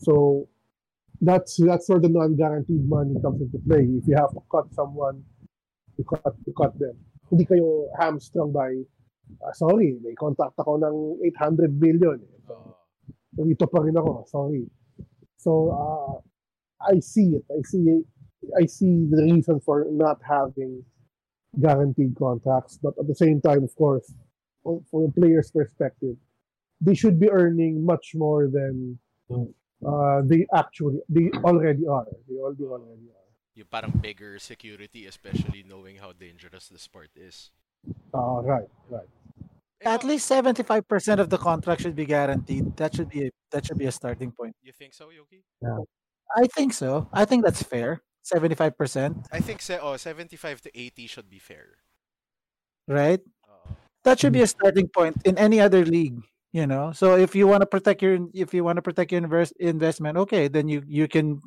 So 0.00 0.48
that's 1.20 1.56
that's 1.56 1.88
where 1.88 2.00
the 2.00 2.08
non-guaranteed 2.08 2.88
money 2.88 3.14
comes 3.22 3.42
into 3.42 3.58
play. 3.68 3.84
If 4.00 4.06
you 4.06 4.16
have 4.16 4.32
to 4.38 4.42
cut 4.50 4.72
someone, 4.72 5.24
you 5.98 6.04
cut 6.06 6.34
you 6.46 6.54
cut 6.54 6.72
them. 6.78 6.96
Hindi 7.28 7.44
kayo 7.44 7.90
hamstrung 7.98 8.54
by 8.54 8.72
"Ah, 9.44 9.52
sorry, 9.52 9.98
may 10.00 10.16
contract 10.16 10.56
ako 10.56 10.80
ng 10.80 10.96
800 11.36 11.76
million. 11.76 12.16
Oo. 12.48 12.72
Dito 13.44 13.68
pa 13.68 13.84
rin 13.84 13.92
ako, 13.92 14.24
sorry. 14.24 14.64
So 15.36 15.70
uh, 15.70 16.16
I 16.80 16.98
see 17.04 17.36
it. 17.36 17.44
I 17.52 17.60
see 17.66 17.84
I 18.56 18.64
see 18.66 19.04
the 19.10 19.22
reason 19.22 19.60
for 19.60 19.86
not 19.90 20.18
having 20.24 20.82
guaranteed 21.60 22.14
contracts, 22.16 22.78
but 22.82 22.94
at 22.98 23.06
the 23.06 23.14
same 23.14 23.40
time, 23.40 23.64
of 23.64 23.74
course, 23.74 24.14
from 24.62 25.04
a 25.04 25.12
player's 25.12 25.50
perspective, 25.50 26.16
they 26.80 26.94
should 26.94 27.18
be 27.18 27.30
earning 27.30 27.84
much 27.84 28.12
more 28.14 28.48
than 28.48 28.98
uh, 29.30 30.22
they 30.24 30.46
actually 30.54 30.98
they 31.08 31.30
already 31.44 31.86
are. 31.86 32.06
They 32.28 32.36
already 32.36 32.64
already 32.64 33.08
are. 33.10 33.17
Yung 33.58 33.66
parang 33.66 33.90
bigger 33.90 34.38
security, 34.38 35.10
especially 35.10 35.66
knowing 35.66 35.98
how 35.98 36.14
dangerous 36.14 36.70
the 36.70 36.78
sport 36.78 37.10
is. 37.18 37.50
Uh, 38.14 38.38
right, 38.46 38.70
right. 38.86 39.10
At 39.82 40.06
least 40.06 40.30
75% 40.30 40.86
of 41.18 41.26
the 41.30 41.38
contract 41.38 41.82
should 41.82 41.98
be 41.98 42.06
guaranteed. 42.06 42.76
That 42.78 42.94
should 42.94 43.10
be 43.10 43.26
a, 43.26 43.30
that 43.50 43.66
should 43.66 43.78
be 43.78 43.86
a 43.86 43.94
starting 43.94 44.30
point. 44.30 44.54
You 44.62 44.70
think 44.70 44.94
so, 44.94 45.10
Yoki? 45.10 45.42
I 46.36 46.46
think 46.46 46.72
so. 46.72 47.10
I 47.12 47.24
think 47.24 47.44
that's 47.44 47.62
fair. 47.62 48.02
75%, 48.28 49.24
I 49.32 49.40
think 49.40 49.62
se 49.62 49.78
oh, 49.80 49.96
75 49.96 50.60
to 50.60 50.70
80 50.78 51.06
should 51.06 51.30
be 51.30 51.38
fair. 51.38 51.80
right? 52.88 53.20
Oo. 53.20 53.76
That 54.02 54.18
should 54.18 54.32
be 54.32 54.42
a 54.42 54.48
starting 54.48 54.88
point 54.88 55.16
in 55.24 55.36
any 55.36 55.60
other 55.60 55.84
league, 55.84 56.24
you 56.52 56.66
know. 56.66 56.92
So 56.92 57.16
if 57.16 57.36
you 57.36 57.46
want 57.46 57.60
to 57.60 57.68
protect 57.68 58.00
your 58.00 58.18
if 58.32 58.56
you 58.56 58.64
want 58.64 58.76
to 58.76 58.82
protect 58.82 59.12
your 59.12 59.22
invest, 59.22 59.52
investment, 59.60 60.16
okay, 60.28 60.48
then 60.48 60.66
you 60.66 60.82
you 60.88 61.06
can 61.06 61.40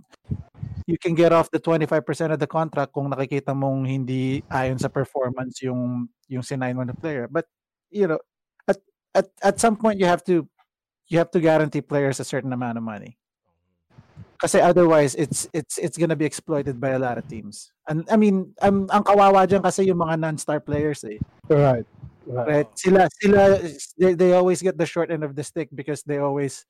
you 0.91 0.99
can 0.99 1.15
get 1.15 1.31
off 1.31 1.47
the 1.49 1.59
25% 1.59 2.03
of 2.35 2.39
the 2.39 2.47
contract 2.47 2.91
kung 2.91 3.07
nakikita 3.07 3.55
mong 3.55 3.87
hindi 3.87 4.43
ayon 4.51 4.75
sa 4.75 4.91
performance 4.91 5.63
yung 5.63 6.11
yung 6.27 6.43
sinign 6.43 6.75
mo 6.75 6.83
na 6.83 6.91
player. 6.91 7.31
But 7.31 7.47
you 7.87 8.11
know, 8.11 8.19
at 8.67 8.83
at 9.15 9.27
at 9.39 9.55
some 9.63 9.79
point 9.79 10.03
you 10.03 10.05
have 10.05 10.19
to 10.27 10.43
you 11.07 11.15
have 11.17 11.31
to 11.31 11.39
guarantee 11.39 11.79
players 11.79 12.19
a 12.19 12.27
certain 12.27 12.51
amount 12.51 12.75
of 12.75 12.83
money. 12.83 13.15
Kasi 14.35 14.59
otherwise 14.59 15.15
it's 15.15 15.47
it's 15.55 15.79
it's 15.79 15.95
gonna 15.95 16.19
be 16.19 16.27
exploited 16.27 16.75
by 16.83 16.91
a 16.91 16.99
lot 16.99 17.15
of 17.15 17.23
teams. 17.31 17.71
And 17.87 18.03
I 18.11 18.19
mean, 18.19 18.51
um, 18.59 18.91
ang 18.91 19.07
kawawa 19.07 19.47
dyan 19.47 19.63
kasi 19.63 19.87
yung 19.87 20.03
mga 20.03 20.19
non-star 20.19 20.59
players 20.59 21.07
eh. 21.07 21.23
Right, 21.47 21.87
right. 22.27 22.47
Right? 22.47 22.69
Sila 22.75 23.07
sila 23.21 23.61
they, 23.95 24.11
they 24.17 24.31
always 24.35 24.59
get 24.59 24.75
the 24.75 24.89
short 24.89 25.07
end 25.07 25.23
of 25.23 25.39
the 25.39 25.45
stick 25.45 25.71
because 25.71 26.03
they 26.03 26.19
always 26.19 26.65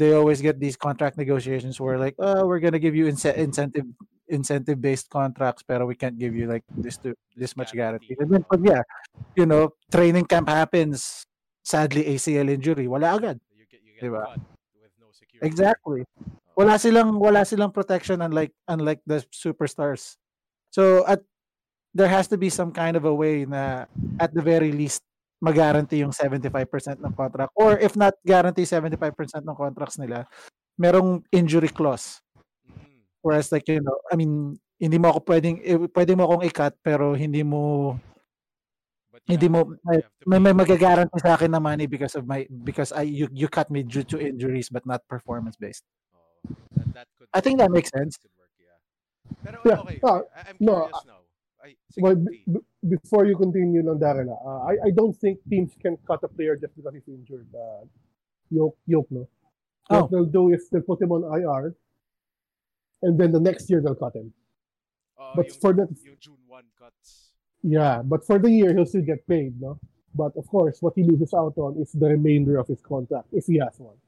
they 0.00 0.16
always 0.16 0.40
get 0.40 0.56
these 0.56 0.80
contract 0.80 1.20
negotiations 1.20 1.76
where 1.76 2.00
like, 2.00 2.16
oh, 2.18 2.48
we're 2.48 2.58
gonna 2.58 2.80
give 2.80 2.96
you 2.96 3.04
ince- 3.04 3.36
incentive 3.36 3.84
incentive 4.32 4.80
based 4.80 5.12
contracts, 5.12 5.60
pero 5.60 5.84
we 5.84 5.94
can't 5.94 6.16
give 6.16 6.32
you 6.32 6.48
like 6.48 6.64
this 6.72 6.96
to 7.04 7.12
this 7.36 7.52
much 7.52 7.76
guarantee. 7.76 8.16
And 8.16 8.32
then 8.32 8.42
pag 8.48 8.64
yeah, 8.64 8.82
you 9.36 9.44
know, 9.44 9.76
training 9.92 10.24
camp 10.24 10.48
happens, 10.48 11.28
sadly 11.60 12.08
ACL 12.16 12.48
injury, 12.48 12.88
wala 12.88 13.12
agad. 13.12 13.36
You 13.52 13.68
get 13.68 13.84
you 13.84 13.92
get 13.92 14.08
Diba? 14.08 14.24
with 14.80 14.94
no 14.96 15.12
security. 15.12 15.44
Exactly. 15.44 16.00
Oh. 16.08 16.64
Wala 16.64 16.80
silang 16.80 17.20
wala 17.20 17.44
silang 17.44 17.70
protection 17.70 18.24
unlike 18.24 18.56
unlike 18.72 19.04
the 19.04 19.20
superstars. 19.28 20.16
So 20.72 21.04
at 21.04 21.20
there 21.92 22.08
has 22.08 22.24
to 22.32 22.40
be 22.40 22.48
some 22.48 22.72
kind 22.72 22.96
of 22.96 23.04
a 23.04 23.12
way 23.12 23.44
na 23.44 23.84
at 24.16 24.32
the 24.32 24.40
very 24.40 24.72
least 24.72 25.04
mag-guarantee 25.40 26.04
yung 26.04 26.12
75% 26.12 27.00
ng 27.00 27.14
contract 27.16 27.52
or 27.56 27.80
if 27.80 27.96
not 27.96 28.12
guarantee 28.22 28.68
75% 28.68 29.40
ng 29.40 29.56
contracts 29.56 29.96
nila, 29.96 30.28
merong 30.76 31.24
injury 31.32 31.72
clause. 31.72 32.20
Mhm. 32.68 33.00
Whereas 33.24 33.48
like 33.48 33.64
you 33.68 33.80
know, 33.80 33.96
I 34.12 34.20
mean, 34.20 34.60
hindi 34.80 34.96
mo 34.96 35.12
ako 35.12 35.20
pwedeng 35.28 35.56
eh, 35.60 35.76
pwede 35.92 36.12
mo 36.16 36.24
akong 36.24 36.44
i-cut 36.48 36.74
pero 36.80 37.12
hindi 37.12 37.44
mo 37.44 37.92
But 39.12 39.20
hindi 39.28 39.48
have 39.48 39.52
mo 39.52 39.60
may 39.84 39.98
may, 40.24 40.40
may 40.40 40.54
magagaranti 40.56 41.18
sa 41.20 41.36
akin 41.36 41.52
na 41.52 41.60
money 41.60 41.84
because 41.84 42.16
of 42.16 42.24
my 42.24 42.48
because 42.64 42.88
I 42.94 43.04
you, 43.04 43.28
you 43.34 43.52
cut 43.52 43.68
me 43.68 43.84
due 43.84 44.06
to 44.08 44.16
injuries 44.16 44.72
but 44.72 44.88
not 44.88 45.04
performance 45.04 45.60
based. 45.60 45.84
Oo. 46.16 46.56
That, 46.80 46.88
that 46.96 47.08
could 47.20 47.28
I 47.36 47.44
think 47.44 47.60
that 47.60 47.68
makes 47.68 47.92
sense. 47.92 48.16
work, 48.38 48.54
yeah. 48.56 48.80
Pero 49.44 49.56
Yeah, 49.68 49.80
okay, 49.84 49.98
ah, 50.00 50.24
okay. 50.24 50.28
I, 50.32 50.40
I'm 50.48 50.56
no, 50.60 50.74
curious 50.88 51.04
now. 51.04 51.19
Ay, 51.62 51.76
sige, 51.92 52.02
Well, 52.02 52.16
b- 52.16 52.42
b- 52.48 52.64
before 52.88 53.26
you 53.26 53.36
continue 53.36 53.82
lang, 53.84 53.98
Darrell, 54.00 54.32
uh, 54.32 54.64
I, 54.64 54.88
I 54.88 54.90
don't 54.90 55.12
think 55.12 55.38
teams 55.48 55.76
can 55.76 55.96
cut 56.06 56.24
a 56.24 56.28
player 56.28 56.56
just 56.56 56.74
because 56.76 56.94
he's 56.94 57.08
injured. 57.08 57.46
Uh, 57.52 57.84
yoke, 58.50 58.78
yoke, 58.86 59.10
no? 59.10 59.28
Oh. 59.90 60.00
What 60.00 60.10
they'll 60.10 60.24
do 60.32 60.52
is 60.54 60.68
they'll 60.70 60.82
put 60.82 61.02
him 61.02 61.12
on 61.12 61.24
IR, 61.28 61.74
and 63.02 63.18
then 63.20 63.32
the 63.32 63.40
next 63.40 63.68
year 63.68 63.80
they'll 63.82 63.98
cut 63.98 64.16
him. 64.16 64.32
Oo, 65.20 65.36
but 65.36 65.46
yung, 65.52 65.60
for 65.60 65.72
the 65.76 65.84
yung 66.04 66.16
June 66.16 66.40
1 66.48 66.64
cuts. 66.80 67.36
yeah, 67.62 68.00
but 68.00 68.24
for 68.24 68.38
the 68.38 68.48
year 68.48 68.72
he'll 68.72 68.88
still 68.88 69.04
get 69.04 69.26
paid, 69.28 69.60
no? 69.60 69.76
But 70.14 70.32
of 70.36 70.46
course, 70.48 70.80
what 70.80 70.94
he 70.96 71.04
loses 71.04 71.34
out 71.34 71.54
on 71.60 71.76
is 71.76 71.92
the 71.92 72.08
remainder 72.08 72.56
of 72.58 72.66
his 72.66 72.80
contract 72.80 73.28
if 73.32 73.46
he 73.46 73.58
has 73.60 73.76
one. 73.78 74.00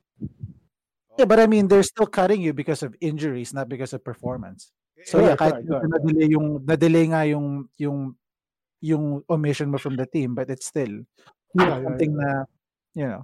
Yeah, 1.19 1.27
but 1.27 1.39
I 1.39 1.47
mean, 1.47 1.69
they're 1.69 1.85
still 1.85 2.07
cutting 2.09 2.41
you 2.41 2.53
because 2.57 2.83
of 2.83 2.97
injuries, 3.01 3.53
not 3.53 3.69
because 3.69 3.93
of 3.93 4.03
performance. 4.03 4.73
So 5.05 5.19
yeah, 5.21 5.35
Right, 5.35 5.39
kahit 5.39 5.55
right, 5.67 5.83
right. 5.83 5.91
na-delay 5.91 6.29
yung 6.31 6.49
na-delay 6.65 7.05
nga 7.11 7.23
yung 7.27 7.67
yung 7.79 8.15
yung 8.83 9.05
omission 9.31 9.71
mo 9.71 9.79
from 9.79 9.95
the 9.99 10.07
team, 10.07 10.35
but 10.35 10.51
it's 10.51 10.67
still 10.67 11.03
Yeah, 11.55 11.79
yeah, 11.79 11.85
something 11.85 12.13
yeah. 12.17 12.21
na 12.23 12.31
you 12.97 13.07
know, 13.09 13.23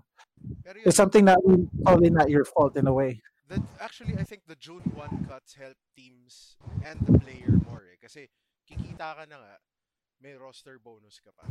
pero 0.65 0.77
yun, 0.79 0.87
it's 0.87 0.97
something 1.01 1.25
that 1.27 1.39
probably 1.83 2.11
not 2.11 2.29
your 2.31 2.45
fault 2.45 2.77
in 2.77 2.87
a 2.87 2.95
way. 2.95 3.21
that, 3.49 3.65
actually, 3.81 4.13
I 4.21 4.25
think 4.29 4.45
the 4.47 4.57
June 4.61 4.85
1 4.93 5.25
cuts 5.29 5.57
help 5.57 5.77
teams 5.97 6.57
and 6.85 7.01
the 7.09 7.17
player 7.19 7.57
more 7.65 7.89
eh. 7.89 7.97
Kasi 7.97 8.29
kikita 8.69 9.17
ka 9.17 9.25
na 9.25 9.41
nga, 9.41 9.55
may 10.21 10.37
roster 10.37 10.77
bonus 10.77 11.21
ka 11.25 11.33
pa. 11.33 11.49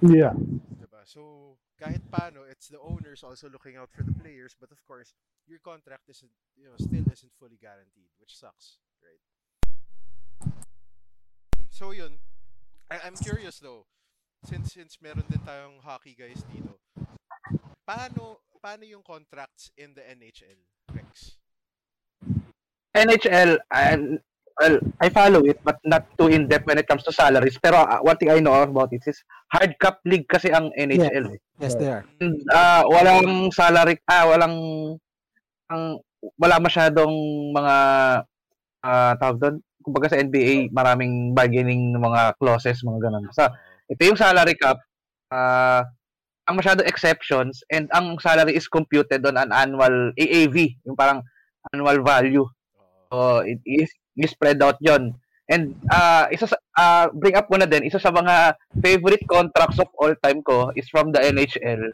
Yeah, 0.00 0.32
Diba? 0.80 1.00
So, 1.04 1.56
kahit 1.80 2.04
paano, 2.12 2.44
it's 2.44 2.68
the 2.68 2.78
owners 2.78 3.24
also 3.24 3.48
looking 3.48 3.80
out 3.80 3.88
for 3.88 4.04
the 4.04 4.12
players, 4.20 4.52
but 4.60 4.68
of 4.70 4.78
course, 4.84 5.16
your 5.48 5.58
contract 5.64 6.04
isn't, 6.12 6.30
you 6.54 6.68
know, 6.68 6.76
still 6.76 7.08
isn't 7.08 7.32
fully 7.40 7.56
guaranteed, 7.56 8.12
which 8.20 8.36
sucks, 8.36 8.76
right? 9.00 9.24
So, 11.72 11.90
yun. 11.90 12.20
I- 12.90 13.00
I'm 13.08 13.16
curious 13.16 13.58
though, 13.58 13.86
since 14.44 14.74
since 14.76 15.00
meron 15.00 15.24
din 15.30 15.40
tayong 15.40 15.80
hockey 15.80 16.12
guys 16.12 16.44
dito, 16.52 16.76
paano 17.88 18.44
paano 18.60 18.84
yung 18.84 19.00
contracts 19.00 19.72
in 19.78 19.94
the 19.96 20.04
NHL, 20.04 20.60
Rex? 20.92 21.38
NHL, 22.92 23.56
and 23.70 24.20
well, 24.60 24.76
I 25.00 25.08
follow 25.08 25.40
it, 25.48 25.56
but 25.64 25.80
not 25.88 26.04
too 26.20 26.28
in-depth 26.28 26.68
when 26.68 26.76
it 26.76 26.86
comes 26.86 27.02
to 27.08 27.16
salaries. 27.16 27.56
Pero 27.56 27.80
uh, 27.80 28.04
one 28.04 28.20
thing 28.20 28.28
I 28.28 28.44
know 28.44 28.60
about 28.60 28.92
it 28.92 29.00
is 29.08 29.16
hard 29.48 29.72
cap 29.80 30.04
league 30.04 30.28
kasi 30.28 30.52
ang 30.52 30.68
NHL. 30.76 31.32
eh. 31.32 31.40
Yes, 31.56 31.74
they 31.80 31.88
are. 31.88 32.04
And, 32.20 32.36
ah, 32.52 32.84
walang 32.84 33.48
salary, 33.56 33.96
ah, 34.04 34.28
walang, 34.28 34.56
ang, 35.72 36.04
wala 36.36 36.60
masyadong 36.60 37.12
mga, 37.56 37.74
ah, 38.84 39.12
tawag 39.16 39.40
doon, 39.40 39.56
kumbaga 39.80 40.12
sa 40.12 40.20
NBA, 40.20 40.68
maraming 40.76 41.32
bargaining 41.32 41.96
ng 41.96 42.04
mga 42.04 42.36
clauses, 42.36 42.84
mga 42.84 43.08
ganun. 43.08 43.24
Sa, 43.32 43.48
ito 43.88 44.00
yung 44.04 44.20
salary 44.20 44.60
cap, 44.60 44.76
ah, 45.32 45.88
ang 46.44 46.60
masyadong 46.60 46.84
exceptions, 46.84 47.64
and 47.72 47.88
ang 47.96 48.20
salary 48.20 48.52
is 48.52 48.68
computed 48.68 49.24
on 49.24 49.40
an 49.40 49.54
annual 49.56 50.12
AAV, 50.20 50.76
yung 50.84 50.98
parang 50.98 51.24
annual 51.72 52.04
value. 52.04 52.44
So, 53.10 53.42
it 53.42 53.62
is, 53.64 53.90
spread 54.26 54.62
out 54.62 54.76
yon 54.80 55.14
And 55.50 55.74
uh, 55.90 56.30
isa 56.30 56.46
sa, 56.46 56.54
uh, 56.78 57.10
bring 57.10 57.34
up 57.34 57.50
ko 57.50 57.58
na 57.58 57.66
din, 57.66 57.82
isa 57.82 57.98
sa 57.98 58.14
mga 58.14 58.54
favorite 58.78 59.26
contracts 59.26 59.82
of 59.82 59.90
all 59.98 60.14
time 60.22 60.46
ko 60.46 60.70
is 60.78 60.86
from 60.86 61.10
the 61.10 61.18
NHL. 61.18 61.90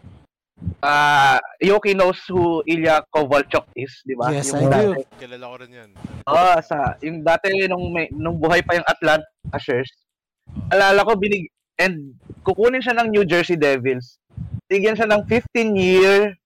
Uh, 0.85 1.41
Yoki 1.65 1.97
knows 1.97 2.21
who 2.29 2.61
Ilya 2.69 3.09
Kovalchuk 3.09 3.65
is, 3.73 3.93
di 4.05 4.13
ba? 4.13 4.29
Yes, 4.29 4.53
Yung 4.53 4.69
I 4.69 4.69
do. 4.69 4.93
dati- 4.93 5.09
Kilala 5.17 5.45
ko 5.49 5.57
rin 5.65 5.73
yan. 5.73 5.91
Oo, 6.29 6.53
sa, 6.61 7.01
yung 7.01 7.25
dati 7.25 7.49
nung, 7.65 7.97
may, 7.97 8.13
nung 8.13 8.37
buhay 8.37 8.61
pa 8.61 8.77
yung 8.77 8.85
Atlanta 8.85 9.25
Ashers, 9.57 9.89
alala 10.69 11.01
ko 11.09 11.17
binig, 11.17 11.49
and 11.81 12.13
kukunin 12.45 12.85
siya 12.85 12.97
ng 13.01 13.09
New 13.09 13.25
Jersey 13.25 13.57
Devils. 13.57 14.21
Bigyan 14.69 15.01
siya 15.01 15.09
ng 15.09 15.25
15-year 15.25 16.37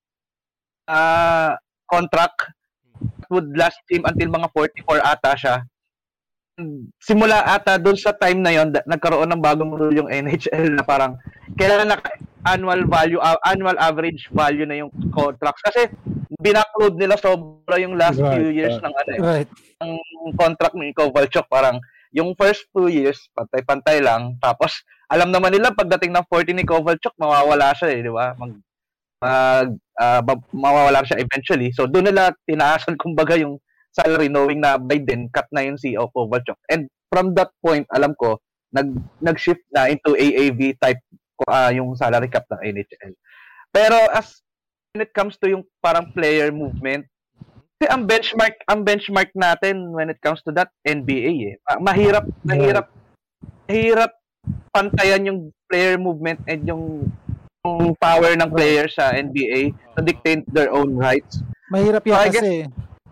uh, 0.87 1.59
contract 1.91 2.55
would 3.31 3.49
last 3.57 3.79
him 3.89 4.03
until 4.05 4.29
mga 4.29 4.49
44 4.53 5.01
ata 5.01 5.33
siya 5.39 5.57
simula 7.01 7.41
ata 7.47 7.81
doon 7.81 7.97
sa 7.97 8.13
time 8.13 8.41
na 8.45 8.53
yon 8.53 8.69
nagkaroon 8.85 9.31
ng 9.33 9.41
bagong 9.41 9.73
rule 9.73 9.97
yung 9.97 10.11
NHL 10.13 10.77
na 10.77 10.85
parang 10.85 11.17
kailangan 11.57 11.97
na 11.97 11.97
annual 12.45 12.85
value 12.85 13.21
uh, 13.21 13.37
annual 13.49 13.77
average 13.81 14.29
value 14.33 14.65
na 14.69 14.81
yung 14.81 14.93
contracts 15.13 15.65
kasi 15.65 15.89
binakload 16.41 16.97
nila 16.97 17.17
sobra 17.17 17.77
yung 17.81 17.97
last 17.97 18.21
Right, 18.21 18.41
few 18.41 18.51
years 18.53 18.77
right. 18.77 18.85
ng 18.85 18.95
ano 18.97 19.11
eh, 19.13 19.21
Right. 19.21 19.49
ng 19.81 19.93
contract 20.37 20.77
ni 20.77 20.93
Kovalchuk 20.93 21.49
parang 21.49 21.81
yung 22.13 22.33
first 22.37 22.67
two 22.75 22.89
years 22.93 23.17
pantay-pantay 23.33 24.01
lang 24.05 24.37
tapos 24.41 24.85
alam 25.11 25.33
naman 25.33 25.53
nila 25.53 25.73
pagdating 25.73 26.13
ng 26.13 26.25
40 26.29 26.57
ni 26.61 26.65
Kovalchuk 26.65 27.17
mawawala 27.17 27.73
siya 27.77 27.89
eh 27.93 28.01
di 28.05 28.13
ba 28.13 28.37
mag 28.37 28.53
mag 29.21 29.71
ah, 30.01 30.21
ba- 30.25 30.49
mawawala 30.51 31.05
siya 31.05 31.21
eventually 31.21 31.69
so 31.77 31.85
doon 31.85 32.09
nila 32.09 32.33
tinaasan 32.49 32.97
kumbaga 33.03 33.37
yung 33.37 33.61
salary 33.93 34.33
knowing 34.33 34.63
na 34.63 34.81
by 34.81 34.97
then 35.03 35.29
cut 35.29 35.47
na 35.53 35.67
yung 35.67 35.77
CEO 35.77 36.09
Kovalchuk 36.15 36.57
and 36.73 36.89
from 37.13 37.37
that 37.37 37.53
point 37.61 37.85
alam 37.93 38.17
ko 38.17 38.41
nag 38.71 38.89
nag-shift 39.19 39.67
na 39.75 39.91
into 39.91 40.15
AAV 40.17 40.79
type 40.81 41.03
ah, 41.51 41.69
yung 41.69 41.93
salary 41.99 42.33
cap 42.33 42.49
ng 42.49 42.65
NHL 42.73 43.13
pero 43.71 43.99
as 44.15 44.41
when 44.95 45.05
it 45.05 45.13
comes 45.13 45.37
to 45.39 45.47
yung 45.53 45.63
parang 45.85 46.09
player 46.17 46.49
movement 46.51 47.05
kasi 47.81 47.97
ang 47.97 48.05
benchmark 48.05 48.57
ang 48.69 48.85
benchmark 48.85 49.33
natin 49.33 49.97
when 49.97 50.13
it 50.13 50.21
comes 50.21 50.45
to 50.45 50.53
that 50.53 50.69
NBA 50.85 51.33
eh. 51.49 51.57
Ma- 51.65 51.89
Mahirap 51.89 52.29
mahirap 52.45 52.93
mahirap 53.65 54.13
pantayan 54.69 55.25
yung 55.25 55.41
player 55.65 55.97
movement 55.97 56.45
and 56.45 56.69
yung 56.69 57.09
yung 57.61 57.93
power 57.97 58.33
ng 58.33 58.49
players 58.49 58.97
sa 58.97 59.13
NBA 59.13 59.77
to 59.93 60.01
dictate 60.01 60.45
their 60.49 60.73
own 60.73 60.97
rights. 60.97 61.45
Mahirap 61.69 62.03
yan 62.03 62.17
I 62.17 62.29
guess- 62.29 62.41
kasi. 62.41 62.55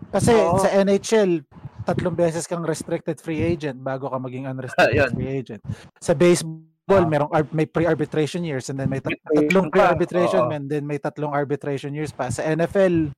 Kasi 0.09 0.31
Oo. 0.33 0.57
sa 0.57 0.69
NHL, 0.73 1.45
tatlong 1.85 2.17
beses 2.17 2.49
kang 2.49 2.65
restricted 2.65 3.21
free 3.21 3.45
agent 3.45 3.77
bago 3.77 4.09
ka 4.09 4.17
maging 4.17 4.49
unrestricted 4.49 4.97
Yun. 4.97 5.11
free 5.13 5.29
agent. 5.31 5.61
Sa 6.01 6.17
baseball, 6.17 6.65
Ah. 6.97 7.05
merong 7.05 7.29
may 7.53 7.69
pre-arbitration 7.69 8.41
years 8.41 8.73
and 8.73 8.81
then 8.81 8.89
may 8.89 8.97
tat- 8.97 9.13
Arbitration 9.13 9.37
tatlong 9.45 9.67
pre-arbitration 9.69 10.43
Oo. 10.43 10.51
and 10.51 10.65
then 10.65 10.81
may 10.83 10.97
tatlong 10.97 11.29
arbitration 11.29 11.93
years 11.93 12.09
pa. 12.09 12.33
Sa 12.33 12.41
NFL, 12.41 13.13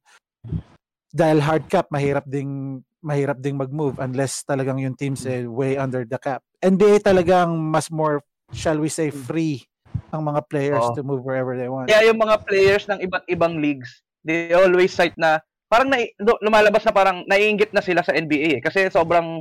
dahil 1.10 1.40
hard 1.40 1.64
cap, 1.68 1.88
mahirap 1.88 2.28
ding 2.28 2.84
mahirap 3.02 3.40
ding 3.40 3.58
mag-move 3.58 3.98
unless 3.98 4.44
talagang 4.44 4.78
yung 4.78 4.94
teams 4.94 5.24
eh, 5.26 5.42
way 5.42 5.74
under 5.74 6.04
the 6.04 6.20
cap. 6.20 6.44
NBA 6.60 7.02
talagang 7.02 7.56
mas 7.58 7.90
more, 7.90 8.20
shall 8.52 8.78
we 8.78 8.92
say, 8.92 9.10
free 9.10 9.64
ang 10.12 10.24
mga 10.24 10.42
players 10.48 10.86
Oo. 10.92 10.96
to 10.96 11.04
move 11.04 11.24
wherever 11.24 11.56
they 11.56 11.72
want. 11.72 11.88
Kaya 11.88 12.12
yung 12.12 12.20
mga 12.20 12.44
players 12.44 12.86
ng 12.88 13.00
iba't 13.02 13.26
ibang 13.32 13.60
leagues, 13.60 14.04
they 14.24 14.54
always 14.54 14.94
cite 14.94 15.16
na 15.18 15.40
parang 15.72 15.88
na, 15.88 16.04
lumalabas 16.44 16.84
na 16.84 16.94
parang 16.94 17.24
naiinggit 17.26 17.72
na 17.72 17.80
sila 17.84 18.04
sa 18.04 18.12
NBA 18.12 18.60
eh. 18.60 18.62
Kasi 18.62 18.92
sobrang 18.92 19.40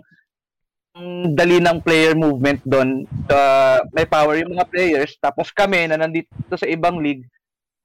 dali 1.34 1.62
ng 1.62 1.78
player 1.82 2.18
movement 2.18 2.62
doon. 2.66 3.06
Uh, 3.30 3.82
may 3.94 4.06
power 4.06 4.38
yung 4.38 4.54
mga 4.54 4.66
players. 4.70 5.14
Tapos 5.18 5.50
kami 5.54 5.86
na 5.86 5.98
nandito 5.98 6.54
sa 6.54 6.66
ibang 6.66 6.98
league, 6.98 7.26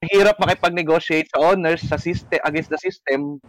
hirap 0.04 0.36
makipag-negotiate 0.38 1.30
sa 1.30 1.54
owners, 1.54 1.82
sa 1.86 1.96
system, 1.96 2.38
against 2.44 2.70
the 2.70 2.78
system. 2.78 3.40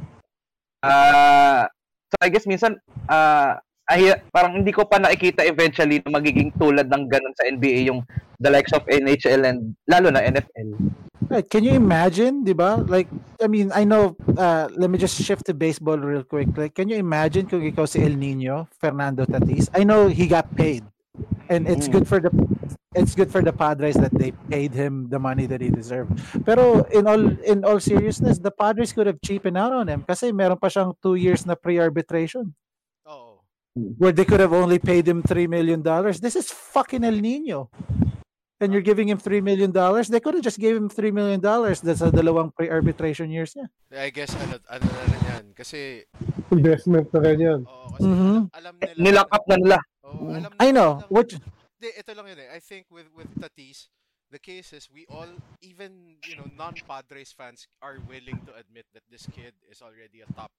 Ah, 0.85 1.67
so 2.13 2.15
I 2.21 2.29
guess 2.29 2.47
minsan, 2.47 2.77
ah, 3.09 3.59
ay, 3.87 4.13
parang 4.31 4.59
hindi 4.59 4.71
ko 4.75 4.83
pa 4.83 4.99
nakikita 4.99 5.47
eventually 5.47 6.03
na 6.03 6.19
magiging 6.19 6.51
tulad 6.59 6.91
ng 6.91 7.03
ganun 7.07 7.35
sa 7.39 7.47
NBA 7.47 7.87
yung 7.87 8.03
the 8.39 8.51
likes 8.51 8.75
of 8.75 8.83
NHL 8.85 9.47
and 9.47 9.73
lalo 9.87 10.11
na 10.11 10.21
NFL. 10.21 10.75
Right. 11.27 11.47
Can 11.49 11.63
you 11.63 11.75
imagine, 11.75 12.43
di 12.43 12.53
ba? 12.55 12.79
Like, 12.79 13.07
I 13.43 13.47
mean, 13.47 13.71
I 13.75 13.83
know, 13.83 14.15
uh, 14.37 14.69
let 14.75 14.87
me 14.89 14.97
just 14.97 15.19
shift 15.19 15.45
to 15.47 15.53
baseball 15.53 15.97
real 15.97 16.23
quick. 16.23 16.47
Like, 16.55 16.75
can 16.75 16.87
you 16.87 16.95
imagine 16.95 17.47
kung 17.47 17.63
ikaw 17.63 17.87
si 17.87 17.99
El 17.99 18.15
Nino, 18.15 18.67
Fernando 18.79 19.25
Tatis? 19.27 19.67
I 19.75 19.83
know 19.83 20.07
he 20.07 20.27
got 20.27 20.47
paid. 20.55 20.83
And 21.47 21.67
it's 21.67 21.87
Mm. 21.87 22.03
good 22.03 22.07
for 22.07 22.19
the 22.19 22.31
it's 22.97 23.13
good 23.15 23.31
for 23.31 23.45
the 23.45 23.53
Padres 23.53 23.95
that 23.95 24.11
they 24.11 24.33
paid 24.49 24.73
him 24.73 25.07
the 25.07 25.19
money 25.21 25.45
that 25.47 25.61
he 25.61 25.69
deserved. 25.69 26.17
Pero 26.43 26.83
in 26.91 27.07
all 27.07 27.23
in 27.45 27.63
all 27.63 27.79
seriousness, 27.79 28.41
the 28.41 28.51
Padres 28.51 28.91
could 28.91 29.07
have 29.07 29.21
cheapened 29.23 29.55
out 29.55 29.71
on 29.71 29.87
him 29.87 30.03
kasi 30.03 30.33
meron 30.35 30.59
pa 30.59 30.67
siyang 30.67 30.91
two 30.99 31.15
years 31.15 31.45
na 31.45 31.55
pre-arbitration. 31.55 32.51
Where 33.97 34.11
they 34.11 34.25
could 34.25 34.39
have 34.39 34.53
only 34.53 34.79
paid 34.79 35.07
him 35.07 35.21
three 35.21 35.47
million 35.47 35.81
dollars. 35.81 36.19
This 36.19 36.35
is 36.35 36.49
fucking 36.51 37.03
El 37.03 37.17
Nino. 37.21 37.69
And 38.57 38.73
you're 38.73 38.81
giving 38.81 39.05
him 39.05 39.21
three 39.21 39.41
million 39.41 39.69
dollars. 39.69 40.09
They 40.09 40.17
could 40.19 40.33
have 40.33 40.41
just 40.43 40.57
gave 40.57 40.73
him 40.75 40.89
three 40.89 41.13
million 41.13 41.37
dollars. 41.39 41.77
That's 41.81 42.01
sa 42.01 42.09
dalawang 42.09 42.57
pre-arbitration 42.57 43.29
years 43.29 43.53
niya. 43.53 43.69
I 43.93 44.09
guess 44.09 44.33
ano, 44.33 44.57
ano 44.65 44.81
na 44.81 45.01
rin 45.05 45.21
yan. 45.29 45.45
Kasi, 45.53 46.09
Investment 46.49 47.05
na 47.13 47.19
rin 47.21 47.37
yan. 47.37 47.59
oo, 47.69 47.87
kasi 47.93 48.07
Mhm. 48.09 48.37
alam 48.57 48.73
nila. 48.81 48.97
Nilock 48.97 49.29
up 49.29 49.45
na 49.45 49.55
nila. 49.61 49.77
Oo, 50.09 50.33
alam 50.33 50.49
I 50.57 50.69
know. 50.73 51.05
na- 51.05 51.09
What 51.13 51.37
Hindi, 51.77 51.89
ito 51.93 52.09
lang 52.17 52.25
yun 52.33 52.39
eh. 52.41 52.49
I 52.49 52.57
think 52.57 52.89
with 52.89 53.05
with 53.13 53.29
Tatis, 53.37 53.93
the 54.33 54.41
case 54.41 54.73
is 54.73 54.89
we 54.89 55.05
all, 55.13 55.29
even 55.61 56.17
you 56.25 56.33
know, 56.33 56.49
non-Padres 56.57 57.37
fans 57.37 57.69
are 57.85 58.01
willing 58.09 58.41
to 58.49 58.57
admit 58.57 58.89
that 58.97 59.05
this 59.13 59.29
kid 59.29 59.53
is 59.69 59.85
already 59.85 60.25
a 60.25 60.29
top 60.33 60.49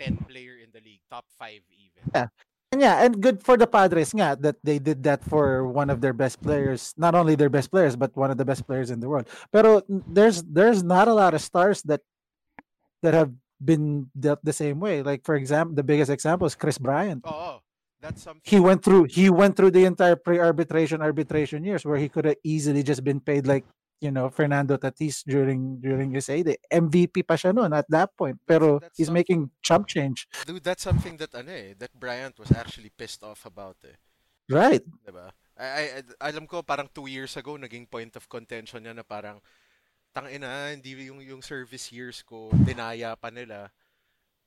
10 0.00 0.26
player 0.28 0.58
in 0.62 0.70
the 0.72 0.80
league, 0.80 1.00
top 1.10 1.24
5 1.38 1.60
even. 1.72 2.02
Yeah. 2.14 2.28
And 2.72 2.82
yeah, 2.82 3.06
and 3.06 3.22
good 3.22 3.38
for 3.38 3.56
the 3.56 3.70
Padres 3.70 4.10
nga 4.10 4.34
that 4.42 4.58
they 4.66 4.82
did 4.82 5.06
that 5.06 5.22
for 5.22 5.62
one 5.70 5.90
of 5.90 6.02
their 6.02 6.12
best 6.12 6.42
players, 6.42 6.90
not 6.98 7.14
only 7.14 7.38
their 7.38 7.48
best 7.48 7.70
players 7.70 7.94
but 7.94 8.10
one 8.18 8.34
of 8.34 8.36
the 8.36 8.44
best 8.44 8.66
players 8.66 8.90
in 8.90 8.98
the 8.98 9.06
world. 9.06 9.30
Pero 9.54 9.86
there's 9.86 10.42
there's 10.42 10.82
not 10.82 11.06
a 11.06 11.14
lot 11.14 11.38
of 11.38 11.40
stars 11.40 11.86
that 11.86 12.02
that 13.06 13.14
have 13.14 13.30
been 13.62 14.10
dealt 14.18 14.42
the 14.42 14.52
same 14.52 14.80
way. 14.82 15.06
Like 15.06 15.22
for 15.22 15.38
example, 15.38 15.78
the 15.78 15.86
biggest 15.86 16.10
example 16.10 16.50
is 16.50 16.58
Chris 16.58 16.74
Bryant. 16.74 17.22
Oo, 17.22 17.62
that's 18.02 18.26
something. 18.26 18.42
He 18.42 18.58
went 18.58 18.82
through 18.82 19.06
he 19.06 19.30
went 19.30 19.54
through 19.54 19.70
the 19.70 19.86
entire 19.86 20.18
pre-arbitration 20.18 20.98
arbitration 20.98 21.62
years 21.62 21.86
where 21.86 22.00
he 22.00 22.10
could 22.10 22.24
have 22.24 22.42
easily 22.42 22.82
just 22.82 23.04
been 23.06 23.20
paid 23.20 23.46
like 23.46 23.62
you 24.00 24.10
know 24.10 24.30
Fernando 24.30 24.76
Tatis 24.76 25.22
during 25.22 25.78
during 25.78 26.14
his 26.14 26.26
heyday. 26.26 26.58
MVP 26.70 27.26
pa 27.26 27.34
siya 27.34 27.54
noon 27.54 27.72
at 27.72 27.86
that 27.90 28.14
point. 28.16 28.38
Pero 28.46 28.78
That's 28.80 28.96
he's 28.98 29.10
making 29.12 29.50
chump 29.62 29.86
change. 29.86 30.26
Dude, 30.46 30.64
that's 30.64 30.82
something 30.82 31.18
that 31.18 31.34
ano 31.34 31.52
eh, 31.52 31.74
that 31.78 31.92
Bryant 31.94 32.38
was 32.38 32.50
actually 32.54 32.90
pissed 32.90 33.22
off 33.22 33.46
about 33.46 33.78
eh. 33.86 33.96
Right. 34.50 34.82
'Di 34.84 35.12
ba? 35.12 35.32
I, 35.54 35.66
I, 35.66 35.82
I- 36.02 36.34
alam 36.34 36.50
ko 36.50 36.66
parang 36.66 36.90
two 36.90 37.06
years 37.06 37.38
ago 37.38 37.54
naging 37.54 37.86
point 37.86 38.12
of 38.18 38.26
contention 38.26 38.82
niya 38.82 38.94
na 38.98 39.06
parang 39.06 39.38
tangina 40.10 40.70
hindi 40.74 40.94
yung 41.10 41.22
yung 41.22 41.42
service 41.42 41.90
years 41.94 42.20
ko 42.22 42.50
dinaya 42.66 43.14
pa 43.16 43.30
nila. 43.30 43.70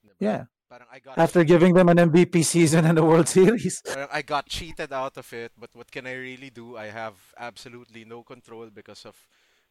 'Di 0.04 0.14
ba? 0.16 0.22
Yeah. 0.22 0.44
Parang 0.68 0.88
I 0.92 1.00
got 1.00 1.16
After 1.16 1.48
giving 1.48 1.72
them 1.74 1.88
an 1.88 1.96
MVP 2.12 2.44
season 2.44 2.84
and 2.84 3.00
a 3.00 3.04
World 3.04 3.28
Series. 3.40 3.80
Parang 3.88 4.12
I 4.12 4.22
got 4.22 4.52
cheated 4.52 4.92
out 4.92 5.16
of 5.16 5.32
it, 5.32 5.56
but 5.56 5.72
what 5.72 5.88
can 5.88 6.06
I 6.06 6.14
really 6.20 6.52
do? 6.52 6.76
I 6.76 6.92
have 6.92 7.16
absolutely 7.40 8.04
no 8.04 8.22
control 8.24 8.68
because 8.68 9.08
of, 9.08 9.16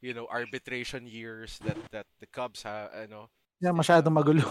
you 0.01 0.17
know, 0.17 0.25
arbitration 0.33 1.05
years 1.05 1.61
that 1.69 1.77
that 1.93 2.09
the 2.17 2.25
Cubs 2.25 2.65
ha, 2.65 2.89
ano. 2.97 3.29
Yeah, 3.61 3.77
still 3.77 3.77
masyadong 3.77 4.17
have 4.17 4.25
magulo. 4.25 4.49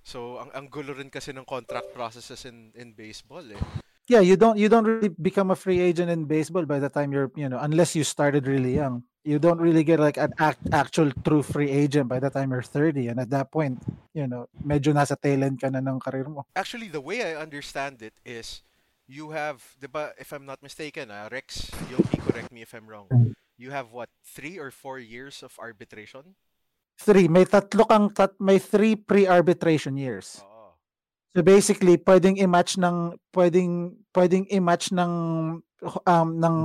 So 0.00 0.40
ang 0.40 0.48
ang 0.56 0.66
gulo 0.72 0.96
rin 0.96 1.12
kasi 1.12 1.36
ng 1.36 1.44
contract 1.44 1.92
processes 1.92 2.48
in 2.48 2.72
in 2.72 2.96
baseball 2.96 3.44
eh. 3.44 3.60
Yeah, 4.08 4.24
you 4.24 4.40
don't 4.40 4.56
you 4.56 4.72
don't 4.72 4.88
really 4.88 5.12
become 5.12 5.52
a 5.52 5.58
free 5.58 5.84
agent 5.84 6.08
in 6.08 6.24
baseball 6.24 6.64
by 6.64 6.80
the 6.80 6.88
time 6.88 7.12
you're, 7.12 7.28
you 7.36 7.52
know, 7.52 7.60
unless 7.60 7.92
you 7.92 8.08
started 8.08 8.48
really 8.48 8.80
young. 8.80 9.04
You 9.28 9.36
don't 9.36 9.60
really 9.60 9.84
get 9.84 10.00
like 10.00 10.16
an 10.16 10.32
act, 10.40 10.64
actual 10.72 11.12
true 11.20 11.44
free 11.44 11.68
agent 11.68 12.08
by 12.08 12.16
the 12.16 12.32
time 12.32 12.48
you're 12.48 12.64
30 12.64 13.12
and 13.12 13.20
at 13.20 13.28
that 13.28 13.52
point, 13.52 13.76
you 14.16 14.24
know, 14.24 14.48
medyo 14.64 14.96
nasa 14.96 15.20
tail 15.20 15.44
end 15.44 15.60
ka 15.60 15.68
na 15.68 15.84
ng 15.84 16.00
career 16.00 16.24
mo. 16.32 16.48
Actually, 16.56 16.88
the 16.88 17.04
way 17.04 17.20
I 17.20 17.36
understand 17.36 18.00
it 18.00 18.16
is 18.24 18.64
you 19.04 19.36
have, 19.36 19.60
'di 19.76 19.92
ba, 19.92 20.16
if 20.16 20.32
I'm 20.32 20.48
not 20.48 20.64
mistaken, 20.64 21.12
ah, 21.12 21.28
Rex, 21.28 21.68
Yoki, 21.92 22.16
correct 22.24 22.48
me 22.48 22.64
if 22.64 22.72
I'm 22.72 22.88
wrong. 22.88 23.12
You 23.60 23.68
have 23.68 23.92
what, 23.92 24.08
three 24.24 24.56
or 24.56 24.72
four 24.72 24.96
years 24.96 25.44
of 25.44 25.52
arbitration? 25.60 26.32
Three, 26.96 27.28
may 27.28 27.44
tatlo 27.44 27.84
kang 27.84 28.08
tat, 28.08 28.32
may 28.40 28.56
three 28.56 28.96
pre-arbitration 28.96 30.00
years. 30.00 30.40
Oo. 30.40 30.72
So 31.36 31.44
basically, 31.44 32.00
pwedeng 32.00 32.40
i-match 32.40 32.80
ng 32.80 33.12
pwedeng 33.36 33.92
pwedeng 34.16 34.48
i-match 34.48 34.88
ng 34.96 35.12
um 36.08 36.28
ng 36.32 36.56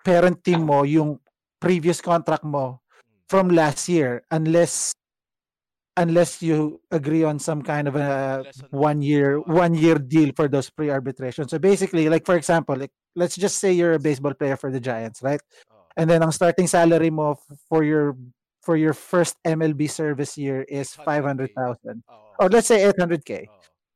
parent 0.00 0.40
team 0.40 0.64
mo 0.64 0.80
yung 0.86 1.20
previous 1.66 1.98
contract 2.00 2.46
mo 2.46 2.78
from 3.26 3.50
last 3.50 3.90
year 3.90 4.22
unless 4.30 4.94
unless 5.96 6.38
you 6.38 6.78
agree 6.94 7.24
on 7.24 7.42
some 7.42 7.58
kind 7.58 7.88
of 7.88 7.96
a 7.96 8.46
one 8.70 9.02
year 9.02 9.40
one 9.40 9.74
year 9.74 9.98
deal 9.98 10.30
for 10.36 10.46
those 10.46 10.70
pre-arbitration. 10.70 11.48
So 11.48 11.58
basically, 11.58 12.08
like 12.08 12.24
for 12.24 12.36
example, 12.36 12.76
like 12.76 12.92
let's 13.16 13.34
just 13.34 13.58
say 13.58 13.72
you're 13.72 13.94
a 13.94 13.98
baseball 13.98 14.34
player 14.34 14.56
for 14.56 14.70
the 14.70 14.78
Giants, 14.78 15.22
right? 15.22 15.40
And 15.96 16.08
then 16.08 16.22
ang 16.22 16.30
starting 16.30 16.68
salary 16.70 17.10
mo 17.10 17.34
for 17.68 17.82
your 17.82 18.14
for 18.62 18.76
your 18.76 18.94
first 18.94 19.34
MLB 19.42 19.90
service 19.90 20.38
year 20.38 20.62
is 20.68 20.94
800K. 20.94 21.50
500,000. 21.56 22.02
Or 22.38 22.48
let's 22.48 22.68
say 22.68 22.84
800k 22.86 23.48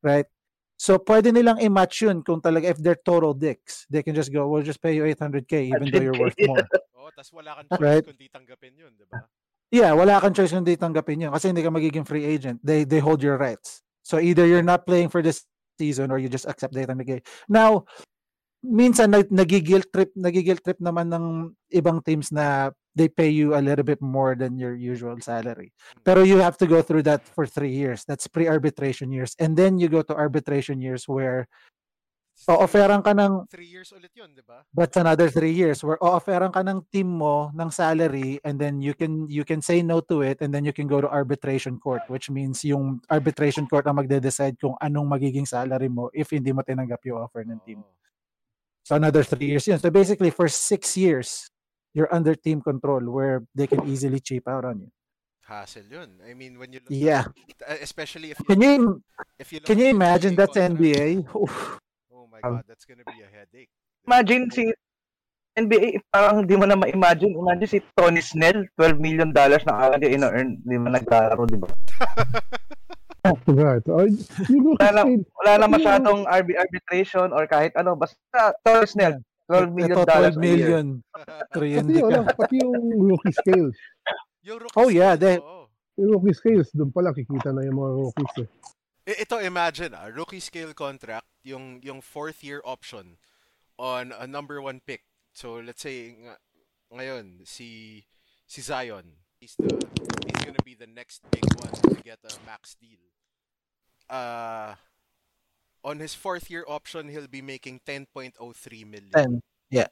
right? 0.03 0.27
So 0.81 0.97
pwede 0.97 1.29
nilang 1.29 1.61
i-match 1.61 2.09
yun 2.09 2.25
kung 2.25 2.41
talaga 2.41 2.73
if 2.73 2.81
they're 2.81 2.97
total 3.05 3.37
dicks. 3.37 3.85
They 3.93 4.03
can 4.03 4.17
just 4.17 4.33
go, 4.33 4.49
we'll 4.49 4.65
just 4.65 4.81
pay 4.81 4.97
you 4.97 5.05
800k 5.05 5.77
even 5.77 5.93
though 5.93 6.01
you're 6.01 6.17
worth 6.17 6.41
more. 6.41 6.65
Tas 7.15 7.31
wala 7.33 7.59
kang 7.59 7.69
choice 7.69 7.81
Right. 7.83 8.05
kundi 8.07 8.27
tanggapin 8.31 8.75
yun, 8.77 8.93
di 8.97 9.05
ba? 9.09 9.27
Yeah, 9.71 9.93
wala 9.95 10.19
kang 10.19 10.35
choice 10.35 10.51
kundi 10.55 10.75
tanggapin 10.75 11.27
yun 11.29 11.33
kasi 11.35 11.51
hindi 11.51 11.63
ka 11.63 11.71
magiging 11.71 12.07
free 12.07 12.25
agent. 12.27 12.59
They 12.63 12.83
they 12.85 12.99
hold 12.99 13.23
your 13.23 13.39
rights. 13.39 13.83
So 14.03 14.19
either 14.19 14.47
you're 14.47 14.67
not 14.67 14.87
playing 14.89 15.11
for 15.13 15.23
this 15.23 15.45
season 15.79 16.11
or 16.11 16.19
you 16.19 16.29
just 16.29 16.45
accept 16.49 16.75
that 16.75 16.89
nagay. 16.91 17.23
Now, 17.49 17.85
minsan 18.61 19.15
nag 19.17 19.33
nagigil 19.33 19.81
trip 19.89 20.13
nagigil 20.13 20.61
trip 20.61 20.77
naman 20.83 21.09
ng 21.09 21.27
ibang 21.73 22.05
teams 22.05 22.29
na 22.29 22.71
they 22.93 23.07
pay 23.09 23.31
you 23.31 23.55
a 23.55 23.63
little 23.63 23.87
bit 23.87 24.03
more 24.03 24.35
than 24.35 24.59
your 24.59 24.75
usual 24.75 25.15
salary. 25.23 25.71
Pero 26.03 26.27
you 26.27 26.43
have 26.43 26.59
to 26.59 26.67
go 26.67 26.83
through 26.83 27.07
that 27.07 27.23
for 27.23 27.47
three 27.47 27.71
years. 27.71 28.03
That's 28.05 28.27
pre-arbitration 28.27 29.15
years. 29.15 29.39
And 29.39 29.55
then 29.57 29.79
you 29.79 29.87
go 29.89 30.03
to 30.03 30.15
arbitration 30.15 30.83
years 30.83 31.07
where 31.07 31.47
o-offeran 32.49 33.05
ka 33.05 33.13
ng 33.13 33.45
Three 33.53 33.69
years 33.69 33.93
ulit 33.93 34.15
yun, 34.17 34.33
di 34.33 34.41
ba? 34.41 34.65
that's 34.73 34.97
another 34.97 35.29
three 35.29 35.53
years 35.53 35.85
where 35.85 36.01
o-offeran 36.01 36.49
ka 36.55 36.65
ng 36.65 36.81
team 36.89 37.11
mo 37.21 37.53
ng 37.53 37.69
salary 37.69 38.41
and 38.47 38.57
then 38.57 38.81
you 38.81 38.95
can 38.97 39.29
you 39.29 39.45
can 39.45 39.61
say 39.61 39.83
no 39.85 40.01
to 40.01 40.23
it 40.25 40.41
and 40.41 40.49
then 40.55 40.65
you 40.65 40.73
can 40.73 40.89
go 40.89 41.01
to 41.03 41.11
arbitration 41.11 41.77
court 41.77 42.01
which 42.09 42.31
means 42.31 42.65
yung 42.65 43.03
arbitration 43.11 43.67
court 43.69 43.85
ang 43.85 43.99
magde-decide 44.01 44.57
kung 44.57 44.73
anong 44.81 45.11
magiging 45.11 45.45
salary 45.45 45.91
mo 45.91 46.09
if 46.17 46.31
hindi 46.33 46.55
mo 46.55 46.63
tinanggap 46.65 47.03
yung 47.05 47.21
offer 47.21 47.43
ng 47.45 47.61
team. 47.67 47.83
Oo. 47.83 47.93
So 48.87 48.97
another 48.97 49.27
three 49.27 49.51
years 49.53 49.67
yun. 49.69 49.77
So 49.83 49.91
basically 49.91 50.31
for 50.31 50.49
six 50.49 50.97
years, 50.97 51.51
you're 51.93 52.09
under 52.15 52.35
team 52.39 52.63
control 52.63 53.03
where 53.11 53.43
they 53.53 53.67
can 53.67 53.83
easily 53.85 54.21
cheap 54.23 54.47
out 54.49 54.65
on 54.65 54.81
you. 54.87 54.91
Hassle 55.43 55.83
yun. 55.91 56.23
I 56.23 56.33
mean, 56.39 56.63
when 56.63 56.71
you 56.71 56.79
look 56.79 56.95
Yeah. 56.95 57.27
uh, 57.67 57.75
especially 57.83 58.31
if 58.31 58.39
you, 58.39 58.47
Can 58.47 58.63
you 58.63 59.03
if 59.35 59.51
you 59.51 59.59
look 59.59 59.67
can 59.67 59.79
you 59.83 59.91
at 59.91 59.99
imagine 59.99 60.39
that's 60.39 60.55
contract, 60.55 60.79
NBA? 60.79 61.27
Oof. 61.35 61.80
Oh 62.41 62.43
my 62.43 62.49
Um, 62.49 62.55
god, 62.57 62.67
that's 62.67 62.85
gonna 62.85 63.05
be 63.05 63.21
a 63.21 63.29
headache. 63.29 63.69
Imagine 64.07 64.49
si 64.51 64.65
NBA, 65.53 66.01
parang 66.09 66.41
hindi 66.41 66.55
mo 66.55 66.65
na 66.65 66.73
ma-imagine. 66.75 67.35
Imagine 67.35 67.69
si 67.69 67.79
Tony 67.93 68.21
Snell, 68.21 68.65
12 68.79 68.97
million 68.97 69.29
dollars 69.29 69.61
na 69.65 69.77
agad 69.83 70.01
yung 70.03 70.17
ina-earn. 70.17 70.51
Hindi 70.63 70.77
mo 70.79 70.89
naglalaro, 70.89 71.43
di 71.45 71.59
ba? 71.59 71.69
Right. 73.47 73.85
Uh, 73.85 74.09
you 74.49 74.65
look 74.65 74.81
Wala 74.81 74.91
na, 74.97 75.03
wala 75.05 75.13
na 75.13 75.21
Pati 75.37 75.61
yung- 75.61 75.73
masyadong 75.77 76.21
RB 76.25 76.49
arbitration 76.57 77.29
or 77.31 77.45
kahit 77.45 77.77
ano. 77.77 77.93
Basta 77.93 78.57
Tony 78.65 78.89
Snell, 78.89 79.15
12 79.45 79.77
million 79.77 79.97
Ito, 80.01 80.09
dollars 80.09 80.35
12 80.35 80.41
a 80.41 80.47
year. 80.47 80.57
million. 80.57 80.87
Three 81.55 81.73
pati 81.77 81.81
hindi 81.85 81.95
yung, 82.01 82.09
ano, 82.09 82.23
ka. 82.25 82.33
pati 82.35 82.55
yung 82.59 82.75
rookie 83.05 83.35
scales. 83.37 83.77
yung 84.41 84.59
rookie 84.59 84.79
Oh, 84.79 84.89
yeah, 84.89 85.13
they- 85.15 85.37
oo. 85.37 85.69
Yung 86.01 86.17
rookie 86.17 86.33
scales, 86.33 86.73
doon 86.73 86.89
pala 86.89 87.13
kikita 87.13 87.53
na 87.53 87.61
yung 87.61 87.77
mga 87.77 87.91
rookies 88.01 88.35
eh. 88.41 88.49
Ito 89.07 89.41
imagine 89.41 89.97
ah, 89.97 90.13
rookie 90.13 90.45
scale 90.45 90.73
contract, 90.77 91.27
yung 91.43 91.81
yung 91.83 92.01
fourth 92.01 92.45
year 92.45 92.61
option 92.65 93.17
on 93.81 94.13
a 94.13 94.27
number 94.27 94.61
one 94.61 94.81
pick. 94.85 95.03
So 95.33 95.57
let's 95.59 95.81
say 95.83 96.15
nga, 96.21 96.37
ngayon 96.93 97.49
si 97.49 98.03
si 98.45 98.61
Zion, 98.61 99.25
he's 99.41 99.57
the 99.57 99.73
he's 100.29 100.43
gonna 100.45 100.65
be 100.65 100.77
the 100.77 100.91
next 100.91 101.25
big 101.33 101.47
one 101.59 101.75
to 101.91 101.99
get 102.05 102.21
a 102.23 102.33
max 102.45 102.77
deal. 102.77 103.01
Uh 104.11 104.77
on 105.85 105.99
his 105.99 106.15
fourth 106.15 106.51
year 106.51 106.65
option, 106.69 107.09
he'll 107.09 107.29
be 107.31 107.43
making 107.43 107.81
10.03 107.87 108.37
million. 108.85 109.11
Ten. 109.13 109.41
Yeah. 109.71 109.89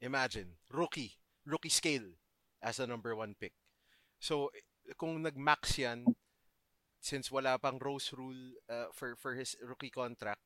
Imagine, 0.00 0.60
rookie, 0.70 1.16
rookie 1.46 1.72
scale 1.72 2.20
as 2.62 2.78
a 2.78 2.86
number 2.86 3.16
one 3.16 3.34
pick. 3.40 3.52
So, 4.20 4.50
kung 4.98 5.22
nag-max 5.22 5.78
yan, 5.78 6.04
since 7.04 7.28
wala 7.28 7.60
pang 7.60 7.76
Rose 7.76 8.16
Rule 8.16 8.56
uh, 8.72 8.88
for, 8.96 9.12
for 9.20 9.36
his 9.36 9.54
rookie 9.60 9.92
contract, 9.92 10.40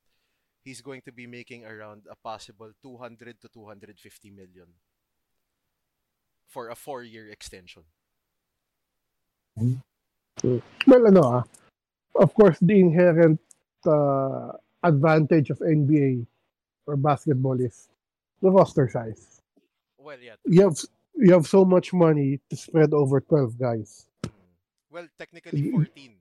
he's 0.64 0.82
going 0.82 1.02
to 1.06 1.12
be 1.12 1.26
making 1.26 1.64
around 1.64 2.02
a 2.10 2.16
possible 2.18 2.74
200 2.82 3.40
to 3.40 3.48
250 3.48 3.94
million 4.30 4.66
for 6.48 6.70
a 6.70 6.74
four-year 6.74 7.30
extension. 7.30 7.84
Well, 9.54 11.06
ano 11.06 11.22
ah, 11.22 11.42
of 12.18 12.34
course, 12.34 12.58
the 12.58 12.74
inherent 12.74 13.38
uh, 13.86 14.58
advantage 14.82 15.50
of 15.50 15.62
NBA 15.62 16.26
or 16.86 16.96
basketball 16.96 17.60
is 17.62 17.86
the 18.42 18.50
roster 18.50 18.90
size. 18.90 19.42
Well, 19.98 20.18
yeah. 20.18 20.42
You 20.42 20.62
have 20.66 20.78
you 21.14 21.34
have 21.34 21.46
so 21.46 21.64
much 21.64 21.92
money 21.92 22.38
to 22.50 22.54
spread 22.56 22.94
over 22.94 23.20
12 23.20 23.58
guys. 23.58 24.06
mm. 24.26 24.30
Well, 24.90 25.06
technically 25.18 25.70
14. 25.70 26.17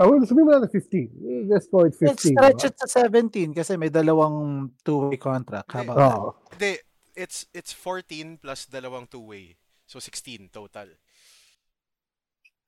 Ah, 0.00 0.08
well, 0.08 0.24
sabihin 0.24 0.48
mo 0.48 0.56
na 0.56 0.64
15. 0.64 1.44
Let's 1.44 1.68
call 1.68 1.84
it 1.84 1.92
Let's 2.00 2.24
15. 2.24 2.32
stretch 2.32 2.62
diba? 2.64 2.72
it 2.72 2.74
to 2.80 2.86
17 2.88 3.52
kasi 3.52 3.76
may 3.76 3.92
dalawang 3.92 4.70
two-way 4.80 5.20
contract. 5.20 5.68
How 5.68 5.84
about 5.84 5.96
that? 6.00 6.16
Oo. 6.16 6.28
Hindi, 6.56 6.72
it's 7.12 7.44
it's 7.52 7.76
14 7.76 8.40
plus 8.40 8.64
dalawang 8.64 9.04
two-way. 9.04 9.60
So 9.84 10.00
16 10.00 10.48
total. 10.48 10.88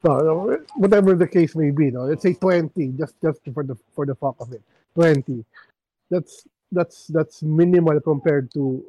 No, 0.05 0.19
no, 0.21 0.33
whatever 0.77 1.15
the 1.15 1.31
case 1.31 1.55
may 1.57 1.71
be, 1.71 1.89
no. 1.89 2.05
Let's 2.05 2.21
say 2.21 2.35
20, 2.35 2.69
just 3.01 3.15
just 3.23 3.41
for 3.55 3.63
the 3.65 3.79
for 3.97 4.05
the 4.05 4.19
fuck 4.19 4.37
of 4.37 4.53
it. 4.53 4.61
20. 4.93 5.41
That's 6.11 6.45
that's 6.69 7.07
that's 7.09 7.41
minimal 7.41 7.97
compared 8.03 8.53
to 8.53 8.85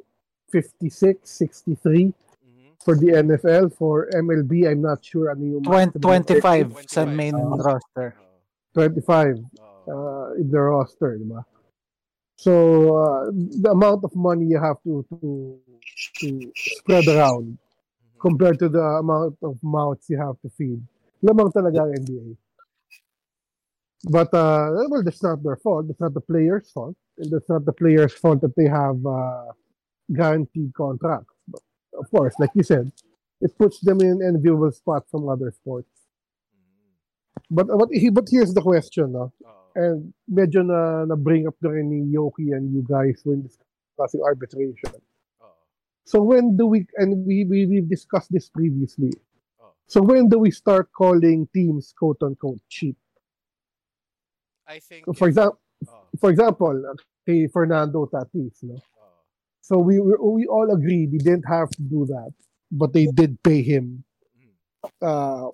56, 0.52 1.22
63 1.24 2.12
Mhm. 2.12 2.76
for 2.82 2.98
the 2.98 3.14
NFL. 3.14 3.70
For 3.72 4.10
MLB, 4.12 4.66
I'm 4.68 4.82
not 4.82 5.00
sure 5.00 5.30
ano 5.30 5.46
yung 5.48 5.62
Twen- 5.64 5.94
maximum 5.94 6.02
25 6.02 6.66
sa 6.90 7.06
25. 7.06 7.16
main 7.16 7.36
Ah. 7.38 7.56
roster. 7.62 8.08
Oo. 8.76 8.82
25 8.90 9.38
Oo. 9.38 9.90
uh, 9.90 10.40
in 10.40 10.50
the 10.50 10.58
roster, 10.60 11.18
di 11.18 11.24
ba? 11.24 11.44
So 12.36 12.52
uh, 12.98 13.30
the 13.32 13.70
amount 13.70 14.02
of 14.02 14.10
money 14.18 14.46
you 14.50 14.58
have 14.58 14.82
to 14.82 15.06
to 15.08 15.18
to 16.18 16.26
spread 16.56 17.06
around 17.06 17.54
Mhm. 17.54 18.18
compared 18.20 18.58
to 18.58 18.68
the 18.68 18.82
amount 18.98 19.38
of 19.42 19.54
mouths 19.62 20.10
you 20.10 20.18
have 20.18 20.34
to 20.42 20.50
feed. 20.58 20.82
Lamang 21.22 21.54
talaga 21.54 21.86
ang 21.86 21.94
NBA. 22.02 22.34
But 24.10 24.34
uh, 24.34 24.84
well, 24.90 25.02
that's 25.06 25.22
not 25.22 25.42
their 25.46 25.56
fault. 25.56 25.86
That's 25.88 26.00
not 26.02 26.12
the 26.12 26.20
players' 26.20 26.68
fault. 26.74 26.96
And 27.16 27.30
that's 27.30 27.48
not 27.48 27.64
the 27.64 27.72
players' 27.72 28.12
fault 28.18 28.42
that 28.42 28.52
they 28.58 28.66
have 28.68 28.98
uh, 29.06 29.54
guaranteed 30.12 30.74
contracts. 30.74 31.32
But 31.48 31.62
of 31.96 32.10
course, 32.10 32.34
like 32.42 32.50
you 32.58 32.66
said, 32.66 32.90
it 33.40 33.56
puts 33.56 33.78
them 33.80 34.02
in 34.02 34.20
an 34.20 34.22
enviable 34.36 34.72
spot 34.74 35.06
from 35.08 35.28
other 35.30 35.54
sports. 35.54 35.93
Mhm. 37.50 37.78
But 37.78 37.88
he 37.92 38.10
but 38.10 38.26
here's 38.30 38.54
the 38.54 38.62
question, 38.62 39.12
no? 39.12 39.32
Oo. 39.44 39.50
And 39.74 40.14
medyo 40.30 40.62
na 40.64 41.04
na 41.04 41.16
bring 41.18 41.46
up 41.46 41.56
na 41.62 41.70
rin 41.74 41.90
ni 41.90 42.06
Yoki 42.14 42.54
and 42.54 42.70
you 42.72 42.82
guys 42.86 43.20
when 43.26 43.42
discussing 43.42 44.22
arbitration. 44.22 44.94
Oo. 45.42 45.50
So 46.06 46.22
when 46.22 46.56
do 46.56 46.66
we 46.66 46.86
and 46.98 47.26
we 47.26 47.44
we 47.44 47.66
we've 47.66 47.88
discussed 47.90 48.30
this 48.30 48.48
previously. 48.48 49.10
Oh. 49.60 49.74
So 49.86 50.02
when 50.02 50.28
do 50.28 50.38
we 50.38 50.50
start 50.50 50.90
calling 50.94 51.48
teams 51.52 51.92
quote 51.98 52.22
unquote 52.22 52.62
cheap? 52.70 52.96
I 54.66 54.78
think 54.80 55.04
For 55.18 55.28
example, 55.28 55.60
for 56.18 56.30
example, 56.30 56.72
kay 57.26 57.46
Fernando 57.52 58.06
Tatis, 58.08 58.62
no? 58.64 58.78
So 59.60 59.78
we 59.78 59.98
we, 60.00 60.14
we 60.20 60.42
all 60.46 60.70
agreed 60.72 61.10
he 61.12 61.18
didn't 61.18 61.48
have 61.48 61.68
to 61.76 61.82
do 61.82 62.06
that, 62.08 62.32
but 62.70 62.92
they 62.92 63.06
did 63.12 63.42
pay 63.42 63.60
him 63.62 64.04
Mhm. 64.38 64.54
uh 65.02 65.48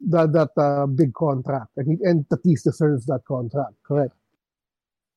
that 0.00 0.32
that 0.32 0.50
uh, 0.60 0.86
big 0.86 1.12
contract, 1.14 1.70
and 1.76 1.86
he 1.90 1.96
and 2.06 2.24
Tatis 2.28 2.62
deserves 2.62 3.06
that 3.06 3.20
contract, 3.26 3.74
correct? 3.82 4.14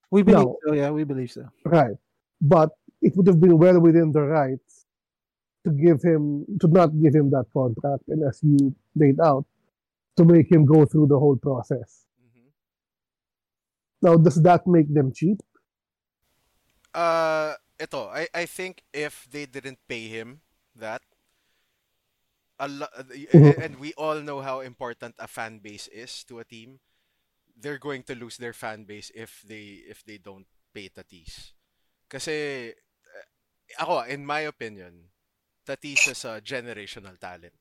We 0.10 0.24
believe 0.24 0.46
No. 0.46 0.58
so, 0.68 0.74
yeah, 0.74 0.90
we 0.90 1.04
believe 1.04 1.32
so. 1.32 1.48
Right. 1.66 1.96
But 2.42 2.72
it 3.02 3.16
would 3.16 3.28
have 3.28 3.40
been 3.40 3.58
well 3.58 3.80
within 3.80 4.12
the 4.12 4.22
rights 4.22 4.86
to 5.64 5.72
give 5.72 6.02
him 6.02 6.46
to 6.60 6.68
not 6.68 6.90
give 7.00 7.14
him 7.14 7.30
that 7.32 7.46
contract 7.54 8.04
and 8.10 8.24
as 8.28 8.42
you 8.42 8.76
laid 8.96 9.20
out, 9.22 9.46
to 10.18 10.26
make 10.26 10.52
him 10.52 10.66
go 10.66 10.86
through 10.86 11.08
the 11.08 11.18
whole 11.20 11.38
process. 11.38 12.06
Mhm. 12.20 12.50
Now 14.02 14.18
does 14.18 14.42
that 14.42 14.66
make 14.68 14.92
them 14.94 15.14
cheap? 15.14 15.40
Uh, 16.94 17.56
ito, 17.80 18.10
I, 18.12 18.28
I 18.34 18.46
think 18.46 18.84
if 18.92 19.28
they 19.32 19.46
didn't 19.46 19.80
pay 19.88 20.08
him 20.10 20.42
that, 20.76 21.02
a 22.62 22.68
lo- 22.70 22.96
Mhm. 23.34 23.58
and 23.58 23.74
we 23.82 23.94
all 23.98 24.22
know 24.22 24.42
how 24.46 24.62
important 24.62 25.18
a 25.18 25.28
fan 25.28 25.58
base 25.60 25.90
is 25.90 26.24
to 26.30 26.38
a 26.40 26.46
team, 26.46 26.78
they're 27.58 27.82
going 27.82 28.04
to 28.06 28.16
lose 28.16 28.38
their 28.38 28.54
fan 28.54 28.86
base 28.86 29.10
if 29.18 29.42
they 29.46 29.82
if 29.90 30.06
they 30.06 30.18
don't 30.22 30.48
pay 30.74 30.90
Tatis. 30.94 31.54
Kasi 32.10 32.70
uh, 32.72 33.26
ako, 33.82 34.06
in 34.06 34.26
my 34.26 34.46
opinion, 34.46 35.10
Tatis 35.66 36.12
is 36.12 36.22
a 36.26 36.42
generational 36.42 37.18
talent. 37.18 37.56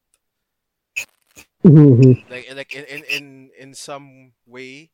Like 2.30 2.48
like 2.54 2.72
in 2.74 2.84
in 2.88 3.02
in, 3.04 3.24
in 3.58 3.70
some 3.74 4.32
way 4.46 4.90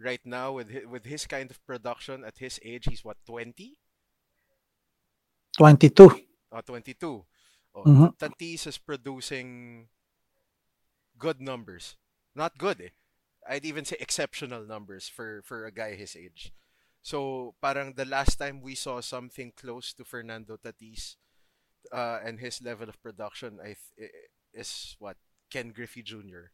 right 0.00 0.20
now 0.24 0.52
with 0.52 0.68
his, 0.70 0.86
with 0.86 1.04
his 1.04 1.26
kind 1.26 1.50
of 1.50 1.60
production 1.66 2.24
at 2.24 2.38
his 2.38 2.58
age, 2.64 2.86
he's 2.88 3.04
what 3.04 3.16
20? 3.26 3.76
22. 5.56 6.10
or 6.50 6.62
22. 6.62 7.24
Oh, 7.76 7.86
Mhm. 7.86 8.14
Tatis 8.18 8.66
is 8.66 8.78
producing 8.78 9.88
good 11.18 11.40
numbers. 11.40 11.96
Not 12.34 12.58
good 12.58 12.80
eh. 12.80 12.94
I'd 13.48 13.64
even 13.66 13.84
say 13.84 13.96
exceptional 14.00 14.64
numbers 14.66 15.08
for 15.08 15.42
for 15.44 15.66
a 15.66 15.72
guy 15.72 15.94
his 15.94 16.16
age. 16.16 16.52
So 17.02 17.54
parang 17.62 17.94
the 17.94 18.04
last 18.06 18.36
time 18.36 18.60
we 18.60 18.74
saw 18.74 19.00
something 19.00 19.52
close 19.56 19.94
to 19.94 20.04
Fernando 20.04 20.56
Tatis 20.58 21.16
uh, 21.92 22.20
and 22.24 22.40
his 22.40 22.62
level 22.62 22.88
of 22.88 23.00
production 23.02 23.60
I 23.62 23.76
th- 23.98 24.12
is 24.54 24.96
what 24.98 25.16
Ken 25.50 25.70
Griffey 25.72 26.02
Jr. 26.02 26.52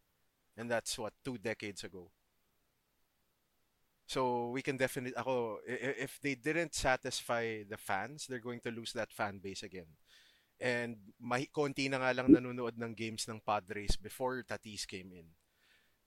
and 0.57 0.69
that's 0.71 0.97
what 0.99 1.13
two 1.25 1.37
decades 1.37 1.83
ago. 1.83 2.11
So 4.07 4.49
we 4.51 4.61
can 4.61 4.77
definitely 4.77 5.15
ako 5.15 5.59
if 5.65 6.19
they 6.21 6.35
didn't 6.35 6.75
satisfy 6.75 7.63
the 7.63 7.77
fans, 7.77 8.27
they're 8.27 8.43
going 8.43 8.59
to 8.61 8.71
lose 8.71 8.93
that 8.93 9.11
fan 9.11 9.39
base 9.39 9.63
again. 9.63 9.87
And 10.63 10.95
may 11.19 11.51
konti 11.51 11.91
na 11.91 11.99
nga 11.99 12.15
lang 12.15 12.31
nanonood 12.31 12.79
ng 12.79 12.95
games 12.95 13.27
ng 13.27 13.43
Padres 13.43 13.99
before 13.99 14.47
Tatis 14.47 14.87
came 14.87 15.11
in. 15.11 15.27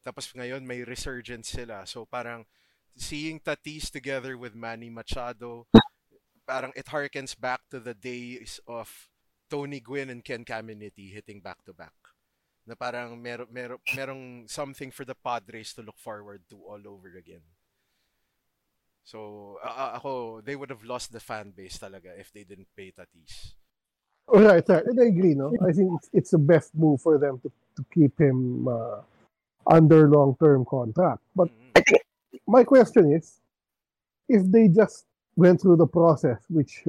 Tapos 0.01 0.33
ngayon 0.33 0.65
may 0.65 0.81
resurgence 0.81 1.53
sila. 1.53 1.85
So 1.85 2.09
parang 2.09 2.49
seeing 2.97 3.37
Tatis 3.37 3.93
together 3.93 4.41
with 4.41 4.57
Manny 4.57 4.89
Machado, 4.89 5.69
parang 6.49 6.73
it 6.73 6.89
harkens 6.89 7.37
back 7.37 7.69
to 7.69 7.85
the 7.85 7.93
days 7.93 8.57
of 8.65 8.89
Tony 9.53 9.77
Gwynn 9.85 10.09
and 10.09 10.25
Ken 10.25 10.41
Caminiti 10.41 11.13
hitting 11.13 11.45
back 11.45 11.61
to 11.69 11.77
back. 11.77 11.93
Na 12.65 12.73
parang 12.75 13.21
mer 13.21 13.45
mer 13.53 13.77
merong 13.93 14.49
something 14.49 14.89
for 14.89 15.05
the 15.05 15.15
Padres 15.15 15.77
to 15.77 15.85
look 15.85 16.01
forward 16.01 16.49
to 16.49 16.57
all 16.65 16.81
over 16.89 17.13
again. 17.13 17.45
So, 19.07 19.61
a- 19.63 20.03
ako, 20.03 20.41
they 20.41 20.57
would 20.57 20.71
have 20.71 20.83
lost 20.83 21.13
the 21.13 21.23
fan 21.23 21.55
base 21.55 21.79
talaga 21.79 22.11
if 22.19 22.33
they 22.33 22.43
didn't 22.43 22.75
pay 22.75 22.91
Tatis. 22.91 23.55
Right, 24.29 24.69
right. 24.69 24.85
And 24.87 25.01
I 25.01 25.05
agree, 25.05 25.35
no? 25.35 25.53
I 25.63 25.73
think 25.73 25.93
it's, 25.97 26.11
it's 26.13 26.31
the 26.31 26.39
best 26.39 26.75
move 26.75 27.01
for 27.01 27.19
them 27.19 27.39
to, 27.41 27.53
to 27.77 27.85
keep 27.95 28.19
him 28.21 28.67
uh, 28.69 29.01
under 29.67 30.09
long-term 30.09 30.65
contract. 30.65 31.23
But 31.35 31.49
Mhm. 31.75 31.99
my 32.47 32.65
question 32.65 33.13
is, 33.13 33.41
if 34.29 34.43
they 34.51 34.69
just 34.69 35.07
went 35.37 35.61
through 35.61 35.77
the 35.77 35.87
process, 35.87 36.41
which 36.49 36.85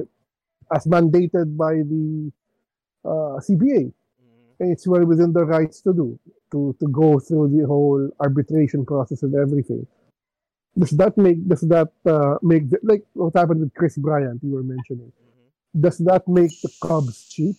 as 0.74 0.86
mandated 0.86 1.56
by 1.56 1.74
the 1.74 2.32
uh, 3.04 3.38
CBA, 3.40 3.92
and 4.60 4.72
it's 4.72 4.86
well 4.86 5.04
within 5.04 5.32
their 5.32 5.44
rights 5.44 5.80
to 5.82 5.92
do, 5.92 6.18
to, 6.50 6.74
to 6.80 6.88
go 6.88 7.18
through 7.20 7.48
the 7.56 7.66
whole 7.66 8.10
arbitration 8.20 8.84
process 8.84 9.22
and 9.22 9.34
everything. 9.34 9.86
Does 10.76 10.90
that 10.90 11.16
make 11.16 11.46
does 11.48 11.62
that 11.62 11.90
uh, 12.06 12.36
make 12.42 12.70
the, 12.70 12.78
like 12.82 13.04
what 13.14 13.34
happened 13.34 13.60
with 13.60 13.74
Chris 13.74 13.96
Bryant 13.96 14.42
you 14.42 14.52
were 14.52 14.62
mentioning? 14.62 15.12
Does 15.78 15.98
that 15.98 16.26
make 16.28 16.50
the 16.62 16.70
Cubs 16.80 17.28
cheap? 17.28 17.56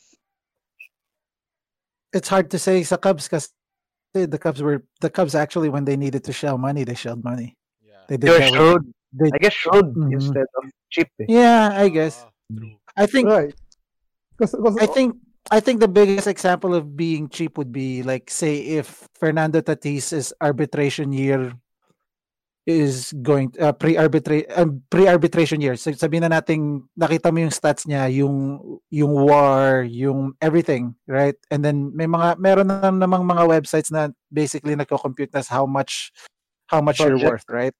It's 2.13 2.27
hard 2.27 2.49
to 2.51 2.59
say 2.59 2.81
sa 2.83 2.97
Cubs 2.97 3.27
because 3.27 3.53
the 4.13 4.37
Cubs 4.39 4.61
were 4.61 4.83
the 5.01 5.09
Cubs 5.09 5.35
actually 5.35 5.69
when 5.69 5.85
they 5.85 5.95
needed 5.95 6.23
to 6.25 6.33
shell 6.33 6.57
money, 6.57 6.83
they 6.83 6.95
shelled 6.95 7.23
money. 7.23 7.55
Yeah. 7.85 8.01
They 8.07 8.17
did 8.17 8.29
They're 8.29 8.49
shrewd. 8.49 8.93
they- 9.13 9.29
I 9.33 9.37
guess 9.37 9.53
shrewd 9.53 9.93
Mhm. 9.93 10.13
instead 10.13 10.47
of 10.57 10.63
cheap. 10.89 11.09
Eh. 11.21 11.25
yeah, 11.29 11.69
I 11.73 11.89
guess. 11.89 12.25
True. 12.49 12.77
I 12.97 13.05
think 13.05 13.29
Right. 13.29 13.53
Because 14.37 14.55
I 14.81 14.87
think 14.87 15.15
I 15.51 15.59
think 15.59 15.79
the 15.79 15.87
biggest 15.87 16.27
example 16.27 16.73
of 16.75 16.95
being 16.97 17.29
cheap 17.29 17.57
would 17.57 17.71
be 17.71 18.01
like 18.03 18.29
say 18.29 18.57
if 18.81 19.07
Fernando 19.17 19.61
Tatis's 19.61 20.33
arbitration 20.41 21.13
year 21.13 21.53
is 22.69 23.09
going 23.25 23.49
uh, 23.57 23.73
pre-arbitra- 23.73 24.45
uh, 24.53 24.69
pre-arbitration 24.93 25.57
year. 25.57 25.73
So, 25.73 25.89
sabihin 25.97 26.29
na 26.29 26.37
nating 26.37 26.85
nakita 26.93 27.33
mo 27.33 27.41
yung 27.41 27.55
stats 27.55 27.89
niya, 27.89 28.05
yung 28.13 28.61
yung 28.93 29.09
war, 29.09 29.81
yung 29.81 30.37
everything, 30.37 30.93
right? 31.09 31.33
And 31.49 31.65
then 31.65 31.89
may 31.97 32.05
mga 32.05 32.37
meron 32.37 32.69
na 32.69 32.93
namang 32.93 33.25
mga 33.25 33.49
websites 33.49 33.89
na 33.89 34.13
basically 34.29 34.77
nagko-compute 34.77 35.33
na 35.33 35.41
how 35.49 35.65
much 35.65 36.13
how 36.69 36.79
much 36.85 37.01
you're 37.01 37.17
worth, 37.17 37.49
right? 37.49 37.73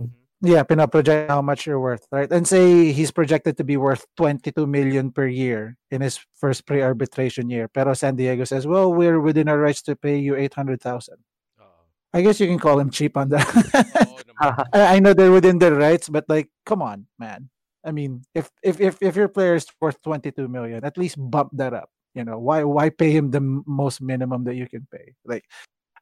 Mhm. 0.00 0.08
Yeah, 0.40 0.64
pinaproject 0.64 1.28
how 1.28 1.44
much 1.44 1.68
you're 1.68 1.80
worth, 1.80 2.08
right? 2.08 2.32
And 2.32 2.48
say 2.48 2.92
he's 2.96 3.12
projected 3.12 3.60
to 3.60 3.64
be 3.64 3.76
worth 3.76 4.08
22 4.16 4.64
million 4.64 5.12
per 5.12 5.28
year 5.28 5.76
in 5.92 6.00
his 6.00 6.16
first 6.32 6.64
pre-arbitration 6.64 7.52
year. 7.52 7.68
Pero 7.68 7.92
San 7.92 8.16
Diego 8.16 8.48
says, 8.48 8.64
well, 8.66 8.88
we're 8.88 9.20
within 9.20 9.52
our 9.52 9.60
rights 9.60 9.84
to 9.84 9.96
pay 9.96 10.16
you 10.16 10.32
800,000. 10.40 11.20
Oo. 11.60 11.84
I 12.16 12.24
guess 12.24 12.40
you 12.40 12.48
can 12.48 12.58
call 12.58 12.80
him 12.80 12.88
cheap 12.88 13.20
on 13.20 13.28
that. 13.36 13.44
Naman. 13.44 14.19
I, 14.72 14.96
I 14.96 14.98
know 15.00 15.12
they're 15.12 15.32
within 15.32 15.58
their 15.58 15.74
rights, 15.74 16.08
but 16.08 16.24
like, 16.28 16.48
come 16.64 16.82
on, 16.82 17.06
man. 17.18 17.50
I 17.84 17.92
mean, 17.92 18.24
if 18.34 18.50
if 18.62 18.80
if 18.80 19.00
if 19.00 19.16
your 19.16 19.28
player 19.28 19.54
is 19.54 19.66
worth 19.80 20.00
22 20.02 20.48
million, 20.48 20.84
at 20.84 20.98
least 20.98 21.16
bump 21.18 21.50
that 21.54 21.72
up. 21.72 21.88
You 22.14 22.24
know, 22.24 22.38
why 22.38 22.64
why 22.64 22.90
pay 22.90 23.12
him 23.12 23.30
the 23.30 23.40
most 23.40 24.00
minimum 24.02 24.44
that 24.44 24.56
you 24.56 24.68
can 24.68 24.86
pay? 24.90 25.14
Like, 25.24 25.44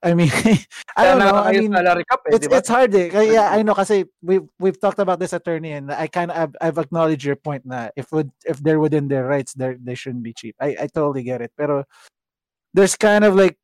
I 0.02 0.14
mean, 0.14 0.30
I 0.96 1.04
don't 1.04 1.18
know. 1.18 1.34
I 1.34 1.52
mean, 1.52 1.72
cap 1.72 2.22
eh, 2.30 2.38
it's 2.38 2.46
it's 2.46 2.68
hard 2.68 2.94
eh. 2.94 3.10
Yeah, 3.10 3.50
I 3.50 3.62
know 3.62 3.74
kasi 3.74 4.06
we've 4.22 4.46
we've 4.58 4.80
talked 4.80 4.98
about 4.98 5.18
this 5.18 5.32
attorney 5.32 5.72
and 5.72 5.92
I 5.92 6.06
kind 6.06 6.30
of 6.30 6.36
I've, 6.36 6.54
I've 6.60 6.78
acknowledged 6.78 7.24
your 7.24 7.36
point 7.36 7.66
na 7.66 7.90
if 7.96 8.10
would 8.12 8.30
if 8.46 8.58
they're 8.58 8.80
within 8.80 9.08
their 9.08 9.26
rights 9.26 9.54
they 9.54 9.74
they 9.78 9.94
shouldn't 9.94 10.22
be 10.22 10.32
cheap. 10.32 10.54
I 10.60 10.76
I 10.80 10.86
totally 10.86 11.22
get 11.22 11.42
it. 11.42 11.52
Pero 11.58 11.84
there's 12.74 12.96
kind 12.96 13.24
of 13.24 13.34
like 13.34 13.58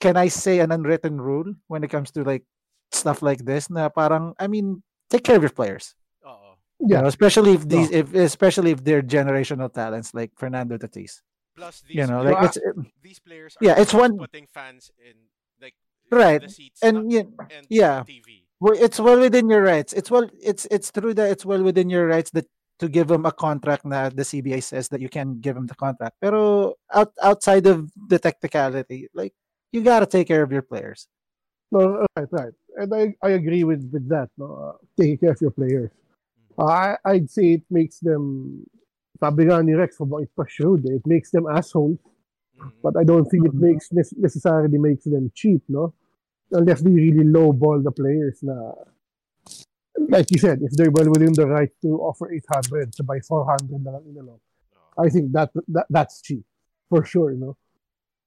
can 0.00 0.16
I 0.16 0.28
say 0.28 0.58
an 0.60 0.72
unwritten 0.72 1.20
rule 1.20 1.54
when 1.68 1.82
it 1.84 1.90
comes 1.90 2.10
to 2.12 2.22
like 2.22 2.44
stuff 2.92 3.22
like 3.22 3.44
this 3.44 3.68
na 3.70 3.88
parang 3.88 4.34
I 4.38 4.46
mean 4.46 4.82
take 5.10 5.24
care 5.24 5.36
of 5.36 5.42
your 5.42 5.54
players. 5.54 5.94
Oo. 6.26 6.54
You 6.80 6.94
yeah, 6.96 7.00
know, 7.02 7.08
especially 7.08 7.52
if 7.54 7.66
these 7.68 7.90
if 7.90 8.12
especially 8.14 8.70
if 8.70 8.84
they're 8.84 9.02
generational 9.02 9.72
talents 9.72 10.12
like 10.14 10.32
Fernando 10.36 10.76
Tatis. 10.78 11.22
Plus 11.56 11.80
these 11.88 11.96
You 11.96 12.06
know, 12.06 12.20
players, 12.20 12.36
like 12.36 12.44
it's 12.52 12.58
these 13.00 13.18
players 13.20 13.56
are 13.56 13.64
yeah, 13.64 13.80
it's 13.80 13.94
one- 13.96 14.18
putting 14.20 14.44
fans 14.46 14.92
in 15.00 15.16
like 15.60 15.72
Right, 16.12 16.38
the 16.44 16.52
seats 16.52 16.78
and 16.84 17.08
not- 17.08 17.10
yeah, 17.10 17.26
and 17.50 17.64
yeah. 17.68 17.96
TV. 18.06 18.44
well, 18.60 18.76
it's 18.78 19.00
well 19.00 19.18
within 19.18 19.48
your 19.50 19.62
rights. 19.64 19.90
It's 19.96 20.10
well, 20.12 20.28
it's 20.38 20.68
it's 20.70 20.92
true 20.92 21.14
that 21.16 21.32
it's 21.32 21.42
well 21.48 21.64
within 21.64 21.88
your 21.90 22.06
rights 22.06 22.30
that 22.36 22.46
to 22.78 22.92
give 22.92 23.08
them 23.08 23.24
a 23.24 23.32
contract 23.32 23.88
na 23.88 24.12
the 24.12 24.20
CBA 24.22 24.60
says 24.62 24.86
that 24.92 25.00
you 25.00 25.08
can 25.08 25.40
give 25.40 25.56
them 25.56 25.64
the 25.66 25.74
contract. 25.74 26.20
Pero 26.20 26.76
out, 26.92 27.08
outside 27.24 27.64
of 27.66 27.88
the 27.96 28.20
technicality, 28.20 29.08
like 29.16 29.32
you 29.72 29.80
gotta 29.80 30.04
take 30.06 30.28
care 30.28 30.44
of 30.44 30.52
your 30.52 30.62
players. 30.62 31.08
no, 31.72 32.04
right, 32.14 32.28
right. 32.30 32.54
And 32.76 32.92
I, 32.94 33.14
I 33.22 33.30
agree 33.40 33.64
with, 33.64 33.88
with 33.92 34.06
that. 34.08 34.28
No? 34.36 34.46
Uh, 34.76 34.76
taking 35.00 35.18
care 35.18 35.32
of 35.32 35.40
your 35.40 35.50
players. 35.50 35.90
I 36.58 36.96
I'd 37.04 37.28
say 37.30 37.60
it 37.60 37.64
makes 37.70 37.98
them. 38.00 38.64
Sabi 39.20 39.44
nga 39.48 39.62
ni 39.64 39.72
Rex, 39.72 39.96
mabait 39.96 40.28
pa 40.36 40.44
shrewd. 40.44 40.84
eh. 40.88 41.00
It 41.00 41.06
makes 41.08 41.30
them 41.32 41.48
assholes. 41.48 41.96
Mhm. 42.56 42.72
But 42.84 42.96
I 43.00 43.04
don't 43.04 43.24
think 43.28 43.44
it 43.48 43.56
makes 43.56 43.92
nec- 43.92 44.16
necessarily 44.16 44.76
makes 44.78 45.04
them 45.04 45.32
cheap, 45.34 45.62
no? 45.68 45.92
Unless 46.52 46.80
they 46.84 46.92
really 46.92 47.24
lowball 47.24 47.82
the 47.82 47.92
players 47.92 48.40
na 48.44 48.72
like 50.08 50.30
you 50.30 50.38
said, 50.38 50.60
if 50.62 50.72
they're 50.76 50.90
well 50.92 51.08
within 51.10 51.32
the 51.32 51.46
right 51.46 51.72
to 51.82 51.98
offer 52.04 52.30
800 52.30 52.92
to 52.92 53.02
buy 53.02 53.18
400 53.20 53.80
na 53.82 53.90
lang 53.96 54.04
inalok, 54.04 54.40
Oo. 54.40 55.00
I 55.00 55.08
think 55.08 55.32
that, 55.32 55.50
that 55.68 55.86
that's 55.88 56.20
cheap 56.20 56.44
for 56.88 57.04
sure, 57.04 57.32
no? 57.32 57.56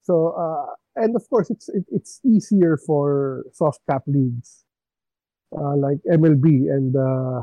So, 0.02 0.34
uh, 0.34 0.74
and 0.95 1.16
of 1.16 1.30
course, 1.30 1.49
it's 1.49 1.70
it, 1.70 1.86
it's 1.91 2.20
easier 2.26 2.78
for 2.78 3.45
soft 3.53 3.80
cap 3.90 4.03
leagues 4.07 4.66
uh, 5.57 5.76
like 5.76 5.98
MLB 6.10 6.70
and 6.70 6.95
uh, 6.95 7.41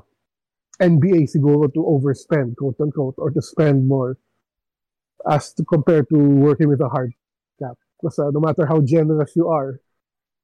NBA 0.80 1.30
siguro 1.30 1.72
to 1.72 1.80
overspend, 1.82 2.56
quote 2.56 2.76
unquote, 2.80 3.14
or 3.18 3.30
to 3.30 3.42
spend 3.42 3.88
more 3.88 4.18
as 5.28 5.52
to 5.54 5.64
compare 5.64 6.02
to 6.04 6.16
working 6.16 6.68
with 6.68 6.80
a 6.80 6.88
hard 6.88 7.12
cap. 7.58 7.76
Because 8.00 8.18
uh, 8.18 8.30
no 8.30 8.40
matter 8.40 8.66
how 8.66 8.80
generous 8.80 9.32
you 9.34 9.48
are, 9.48 9.80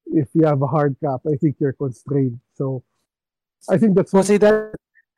if 0.07 0.29
you 0.35 0.45
have 0.47 0.63
a 0.63 0.67
hard 0.67 0.97
cap, 1.05 1.21
I 1.27 1.37
think 1.37 1.57
you're 1.61 1.75
constrained. 1.75 2.41
So, 2.55 2.83
I 3.69 3.79
think 3.79 3.95
that's 3.95 4.13
Well, 4.13 4.25
see 4.25 4.39
that 4.39 4.75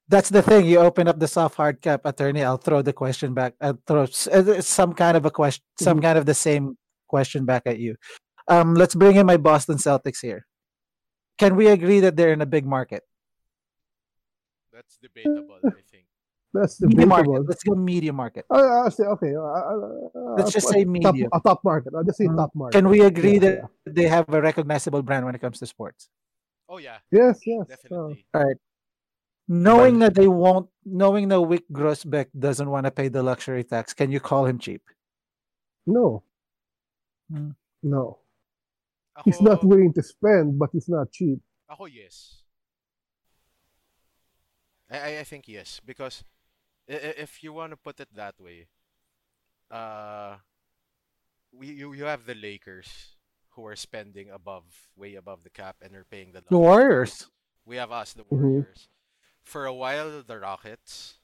that's 0.09 0.29
the 0.29 0.43
thing. 0.43 0.67
You 0.67 0.81
open 0.81 1.09
up 1.09 1.19
the 1.19 1.29
soft 1.29 1.57
hard 1.57 1.81
cap 1.81 2.03
attorney. 2.05 2.45
I'll 2.45 2.59
throw 2.59 2.83
the 2.83 2.93
question 2.93 3.33
back. 3.33 3.55
I'll 3.61 3.79
throw 3.87 4.03
uh, 4.03 4.45
it's 4.53 4.69
some 4.69 4.93
kind 4.93 5.17
of 5.17 5.25
a 5.25 5.31
question, 5.31 5.65
some 5.81 6.03
kind 6.03 6.19
of 6.19 6.27
the 6.27 6.35
same 6.35 6.77
question 7.15 7.45
back 7.47 7.63
at 7.67 7.79
you. 7.79 7.95
Um, 8.49 8.75
let's 8.75 8.95
bring 9.03 9.15
in 9.17 9.27
my 9.33 9.37
Boston 9.39 9.77
Celtics 9.79 10.21
here. 10.21 10.41
Can 11.39 11.55
we 11.55 11.67
agree 11.69 12.01
that 12.01 12.17
they're 12.17 12.33
in 12.33 12.43
a 12.43 12.51
big 12.57 12.67
market? 12.67 13.03
That's 14.75 14.99
debatable, 14.99 15.59
I 15.63 15.79
think. 15.93 16.07
that's 16.53 16.81
Media 16.83 17.07
market. 17.07 17.31
debatable. 17.31 17.47
Let's 17.51 17.63
go 17.63 17.75
media 17.77 18.13
market. 18.13 18.45
Uh, 18.51 18.83
I'll 18.83 18.91
say 18.91 19.05
okay. 19.15 19.33
Uh, 19.35 19.43
uh, 19.43 20.35
Let's 20.39 20.53
just 20.53 20.67
a- 20.69 20.73
say 20.75 20.83
a 20.83 21.01
top, 21.07 21.15
a 21.39 21.41
top 21.49 21.61
market. 21.71 21.91
I'll 21.95 22.03
just 22.11 22.19
say 22.19 22.27
Mm. 22.27 22.37
top 22.43 22.53
market. 22.55 22.75
Can 22.77 22.89
we 22.95 22.99
agree 23.13 23.39
Yeah, 23.39 23.47
that 23.47 23.55
they 23.99 24.07
have 24.11 24.27
a 24.35 24.41
recognizable 24.43 25.03
brand 25.07 25.25
when 25.27 25.35
it 25.39 25.41
comes 25.45 25.59
to 25.63 25.67
sports? 25.67 26.11
Oh 26.69 26.79
yeah, 26.79 26.99
Yes, 27.15 27.39
yes. 27.47 27.63
Uh, 27.63 27.71
definitely. 27.75 28.27
Knowing 29.47 29.99
that 30.03 30.15
they 30.19 30.27
won't, 30.43 30.69
knowing 31.03 31.29
that 31.29 31.41
Wick 31.53 31.65
Grossbeck 31.79 32.29
doesn't 32.47 32.69
want 32.75 32.85
to 32.89 32.91
pay 32.91 33.09
the 33.09 33.23
luxury 33.23 33.63
tax, 33.63 33.93
can 33.95 34.11
you 34.11 34.19
call 34.19 34.43
him 34.51 34.59
cheap? 34.59 34.83
no. 35.87 36.23
Mm. 37.33 37.55
No. 37.83 38.19
Ako, 39.17 39.25
He's 39.31 39.41
not 39.41 39.63
willing 39.65 39.93
to 39.95 40.03
spend, 40.03 40.59
but 40.59 40.71
he's 40.73 40.89
not 40.89 41.11
cheap. 41.13 41.39
Ako 41.71 41.87
yes. 41.87 42.43
I, 44.91 44.99
I 44.99 45.11
I 45.21 45.25
think 45.25 45.49
yes 45.49 45.81
because 45.85 46.25
i- 46.89 46.93
i- 46.95 47.19
if 47.25 47.43
you 47.43 47.53
want 47.53 47.73
to 47.73 47.77
put 47.77 48.01
it 48.01 48.09
that 48.15 48.35
way, 48.41 48.69
uh, 49.71 50.37
we 51.53 51.69
you 51.73 51.93
you 51.95 52.05
have 52.05 52.27
the 52.27 52.35
Lakers 52.35 53.17
who 53.57 53.65
are 53.67 53.77
spending 53.77 54.31
above 54.31 54.65
way 54.97 55.15
above 55.15 55.43
the 55.45 55.51
cap 55.51 55.77
and 55.81 55.95
are 55.95 56.05
paying 56.11 56.33
the 56.33 56.43
The 56.51 56.59
Warriors. 56.59 57.31
We 57.65 57.77
have 57.77 57.93
us, 57.93 58.13
the 58.13 58.25
Mhm. 58.25 58.33
Warriors. 58.33 58.89
For 59.43 59.65
a 59.67 59.73
while, 59.75 60.23
the 60.23 60.39
Rockets, 60.39 61.21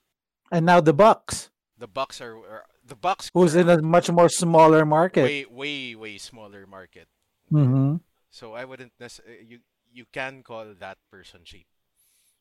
and 0.53 0.65
now 0.65 0.81
the 0.81 0.93
Bucks, 0.95 1.51
the 1.77 1.89
Bucks 1.89 2.21
are, 2.21 2.37
are 2.37 2.67
the 2.91 2.99
Bucks 2.99 3.31
who's 3.33 3.55
in 3.55 3.71
a 3.71 3.81
much 3.81 4.11
more 4.11 4.29
smaller 4.29 4.85
market. 4.85 5.23
way 5.23 5.47
way 5.47 5.95
way 5.95 6.19
smaller 6.19 6.67
market. 6.67 7.07
hmm 7.51 7.97
So 8.31 8.55
I 8.55 8.65
wouldn't 8.65 8.93
necessarily 8.99 9.45
you 9.47 9.59
you 9.93 10.07
can 10.13 10.43
call 10.43 10.75
that 10.79 10.99
person 11.11 11.43
cheap. 11.45 11.67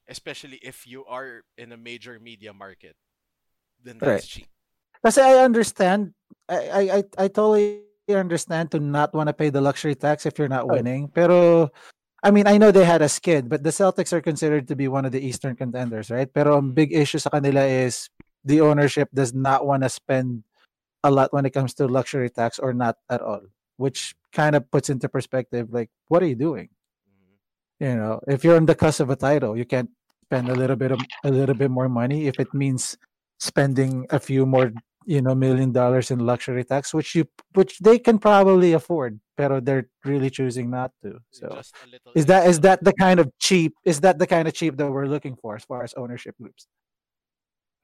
especially 0.09 0.57
if 0.65 0.89
you 0.89 1.05
are 1.05 1.45
in 1.57 1.71
a 1.71 1.77
major 1.77 2.19
media 2.19 2.53
market, 2.53 2.97
then 3.83 4.01
that's 4.01 4.25
Right. 4.25 4.25
cheap. 4.25 4.49
Kasi 5.05 5.21
I 5.21 5.45
understand, 5.45 6.13
I, 6.49 6.57
I, 6.69 6.81
I, 6.97 6.99
I 7.17 7.25
totally 7.29 7.85
understand 8.09 8.71
to 8.71 8.79
not 8.79 9.13
want 9.13 9.27
to 9.29 9.33
pay 9.37 9.49
the 9.49 9.61
luxury 9.61 9.95
tax 9.95 10.25
if 10.25 10.37
you're 10.39 10.51
not 10.51 10.67
Right. 10.67 10.81
winning. 10.81 11.07
Pero, 11.13 11.69
I 12.23 12.31
mean, 12.31 12.47
I 12.47 12.57
know 12.57 12.71
they 12.71 12.85
had 12.85 13.01
a 13.01 13.09
skid, 13.09 13.47
but 13.49 13.63
the 13.63 13.69
Celtics 13.69 14.11
are 14.11 14.21
considered 14.21 14.67
to 14.67 14.75
be 14.75 14.87
one 14.89 15.05
of 15.05 15.13
the 15.13 15.21
Eastern 15.21 15.55
contenders, 15.55 16.09
right? 16.11 16.27
Pero 16.33 16.57
ang 16.57 16.73
big 16.73 16.91
issue 16.91 17.19
sa 17.21 17.29
kanila 17.29 17.63
is 17.63 18.09
the 18.45 18.61
ownership 18.61 19.09
does 19.13 19.33
not 19.33 19.65
want 19.65 19.83
to 19.83 19.89
spend 19.89 20.43
a 21.03 21.11
lot 21.11 21.33
when 21.33 21.45
it 21.45 21.51
comes 21.51 21.73
to 21.75 21.87
luxury 21.87 22.29
tax 22.29 22.59
or 22.59 22.73
not 22.73 22.97
at 23.09 23.21
all, 23.21 23.41
which 23.77 24.15
kind 24.33 24.55
of 24.55 24.69
puts 24.71 24.89
into 24.89 25.09
perspective, 25.09 25.71
like, 25.73 25.89
what 26.09 26.23
are 26.23 26.27
you 26.27 26.35
doing? 26.35 26.69
Mhm. 27.09 27.87
You 27.89 27.95
know, 27.95 28.21
if 28.27 28.43
you're 28.43 28.55
on 28.57 28.65
the 28.65 28.75
cusp 28.75 28.99
of 29.01 29.09
a 29.09 29.15
title, 29.15 29.57
you 29.57 29.65
can't 29.65 29.89
spend 30.25 30.49
a 30.49 30.55
little 30.55 30.75
bit 30.75 30.91
of 30.91 31.01
a 31.23 31.31
little 31.31 31.55
bit 31.55 31.71
more 31.71 31.89
money 31.89 32.27
if 32.27 32.39
it 32.39 32.53
means 32.53 32.97
spending 33.39 34.05
a 34.11 34.19
few 34.19 34.45
more, 34.45 34.71
you 35.05 35.21
know, 35.21 35.33
million 35.35 35.71
dollars 35.71 36.11
in 36.11 36.19
luxury 36.19 36.63
tax, 36.63 36.93
which 36.93 37.15
you 37.15 37.25
which 37.55 37.79
they 37.79 37.97
can 37.99 38.19
probably 38.19 38.73
afford, 38.73 39.19
pero 39.37 39.59
they're 39.61 39.89
really 40.05 40.29
choosing 40.29 40.69
not 40.69 40.91
to. 41.03 41.19
So 41.31 41.49
Just 41.55 41.73
a 41.83 41.87
little 41.89 42.11
is 42.15 42.25
that 42.27 42.47
is 42.47 42.59
that 42.61 42.83
the 42.83 42.93
kind 42.93 43.19
of 43.19 43.31
cheap 43.39 43.73
is 43.85 44.01
that 44.01 44.19
the 44.19 44.27
kind 44.27 44.47
of 44.47 44.53
cheap 44.53 44.77
that 44.77 44.91
we're 44.91 45.07
looking 45.07 45.35
for 45.41 45.55
as 45.55 45.63
far 45.65 45.83
as 45.83 45.93
ownership 45.95 46.35
groups? 46.41 46.67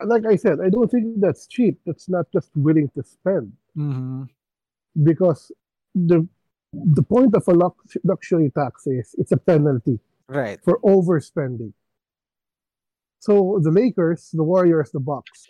Like 0.03 0.25
I 0.25 0.35
said, 0.35 0.59
I 0.59 0.69
don't 0.69 0.89
think 0.91 1.19
that's 1.21 1.47
cheap. 1.47 1.79
That's 1.85 2.09
not 2.09 2.25
just 2.33 2.49
willing 2.55 2.89
to 2.95 3.03
spend 3.03 3.53
Mm-hmm. 3.77 4.23
because 5.03 5.51
the 5.93 6.27
the 6.73 7.03
point 7.03 7.33
of 7.35 7.47
a 7.47 7.51
lux- 7.53 7.97
luxury 8.03 8.49
tax 8.55 8.87
is 8.87 9.15
it's 9.17 9.31
a 9.31 9.37
penalty 9.37 9.99
Right. 10.27 10.59
for 10.63 10.79
overspending. 10.81 11.73
So 13.19 13.59
the 13.61 13.71
Lakers, 13.71 14.29
the 14.33 14.43
Warriors, 14.43 14.91
the 14.91 14.99
Bucks, 14.99 15.47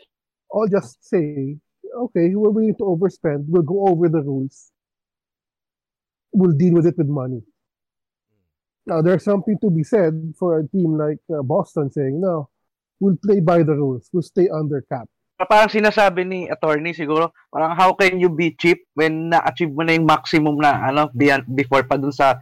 all 0.49 0.67
just 0.67 1.03
say, 1.07 1.57
okay, 1.97 2.33
we're 2.35 2.49
willing 2.49 2.75
to 2.75 2.83
overspend. 2.83 3.45
We'll 3.47 3.63
go 3.63 3.87
over 3.87 4.07
the 4.09 4.21
rules. 4.21 4.71
We'll 6.31 6.51
deal 6.57 6.73
with 6.73 6.85
it 6.85 6.97
with 6.97 7.07
money. 7.07 7.41
Now, 8.85 9.01
there's 9.01 9.23
something 9.23 9.57
to 9.61 9.69
be 9.71 9.83
said 9.83 10.33
for 10.37 10.59
a 10.59 10.67
team 10.67 10.97
like 10.97 11.19
uh, 11.33 11.41
Boston 11.41 11.91
saying, 11.91 12.21
no, 12.21 12.49
we'll 12.99 13.19
play 13.19 13.39
by 13.39 13.63
the 13.63 13.75
rules. 13.75 14.09
We'll 14.13 14.25
stay 14.25 14.47
under 14.49 14.81
cap. 14.87 15.07
Parang 15.35 15.67
sinasabi 15.67 16.23
ni 16.23 16.47
attorney 16.47 16.95
siguro, 16.95 17.35
parang 17.51 17.75
how 17.75 17.91
can 17.91 18.23
you 18.23 18.31
be 18.31 18.55
cheap 18.55 18.87
when 18.95 19.27
na-achieve 19.27 19.75
mo 19.75 19.83
na 19.83 19.91
yung 19.91 20.07
maximum 20.07 20.55
na 20.55 20.79
ano 20.87 21.11
before 21.43 21.83
pa 21.83 21.99
dun 21.99 22.15
sa 22.15 22.39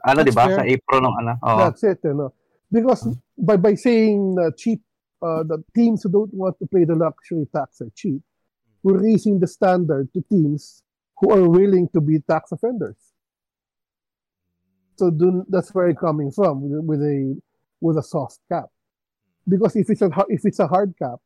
ano 0.00 0.24
'di 0.24 0.32
ba 0.32 0.48
sa 0.48 0.64
April 0.64 1.04
ng 1.04 1.14
ano. 1.20 1.32
Oo. 1.44 1.58
That's 1.68 1.84
it, 1.84 2.00
you 2.00 2.16
know. 2.16 2.32
Because 2.72 3.04
by 3.36 3.60
by 3.60 3.76
saying 3.76 4.40
uh, 4.40 4.48
cheap, 4.56 4.80
uh, 5.20 5.44
the 5.44 5.60
teams 5.76 6.00
who 6.00 6.08
don't 6.08 6.32
want 6.32 6.56
to 6.64 6.66
pay 6.72 6.88
the 6.88 6.96
luxury 6.96 7.44
tax 7.52 7.84
are 7.84 7.92
cheap, 7.92 8.24
we're 8.80 8.96
raising 8.96 9.36
the 9.36 9.46
standard 9.46 10.08
to 10.16 10.24
teams 10.32 10.80
who 11.20 11.36
are 11.36 11.44
willing 11.44 11.92
to 11.92 12.00
be 12.00 12.24
tax 12.24 12.48
offenders. 12.48 12.96
So 14.96 15.12
dun, 15.12 15.44
that's 15.52 15.68
where 15.76 15.92
I'm 15.92 16.00
coming 16.00 16.32
from 16.32 16.64
with, 16.64 16.96
with 16.96 17.02
a 17.04 17.36
with 17.84 18.00
a 18.00 18.02
soft 18.02 18.40
cap. 18.48 18.71
Because 19.48 19.76
if 19.76 19.90
it's 19.90 20.02
a 20.02 20.10
if 20.28 20.44
it's 20.44 20.58
a 20.60 20.66
hard 20.66 20.94
cap, 20.98 21.18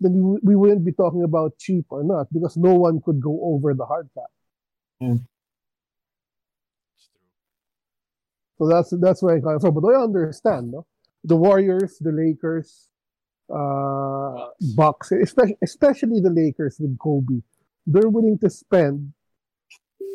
then 0.00 0.12
we, 0.22 0.38
we 0.42 0.56
wouldn't 0.56 0.84
be 0.84 0.92
talking 0.92 1.22
about 1.24 1.58
cheap 1.58 1.86
or 1.90 2.04
not 2.04 2.32
because 2.32 2.56
no 2.56 2.74
one 2.74 3.00
could 3.04 3.20
go 3.20 3.38
over 3.42 3.74
the 3.74 3.86
hard 3.86 4.08
cap. 4.14 4.30
It's 6.94 7.08
true. 7.08 7.20
So 8.58 8.68
that's 8.68 8.90
that's 9.00 9.22
where 9.22 9.36
I'm 9.36 9.42
coming 9.42 9.60
from. 9.60 9.74
But 9.74 9.88
I 9.88 10.02
understand, 10.02 10.72
no? 10.72 10.86
The 11.24 11.36
Warriors, 11.36 11.98
the 12.00 12.12
Lakers, 12.12 12.88
uh, 13.52 14.48
Bucks, 14.76 15.12
especially 15.12 15.58
especially 15.62 16.20
the 16.20 16.30
Lakers 16.30 16.78
with 16.78 16.98
Kobe, 16.98 17.42
they're 17.86 18.08
willing 18.08 18.38
to 18.38 18.50
spend 18.50 19.12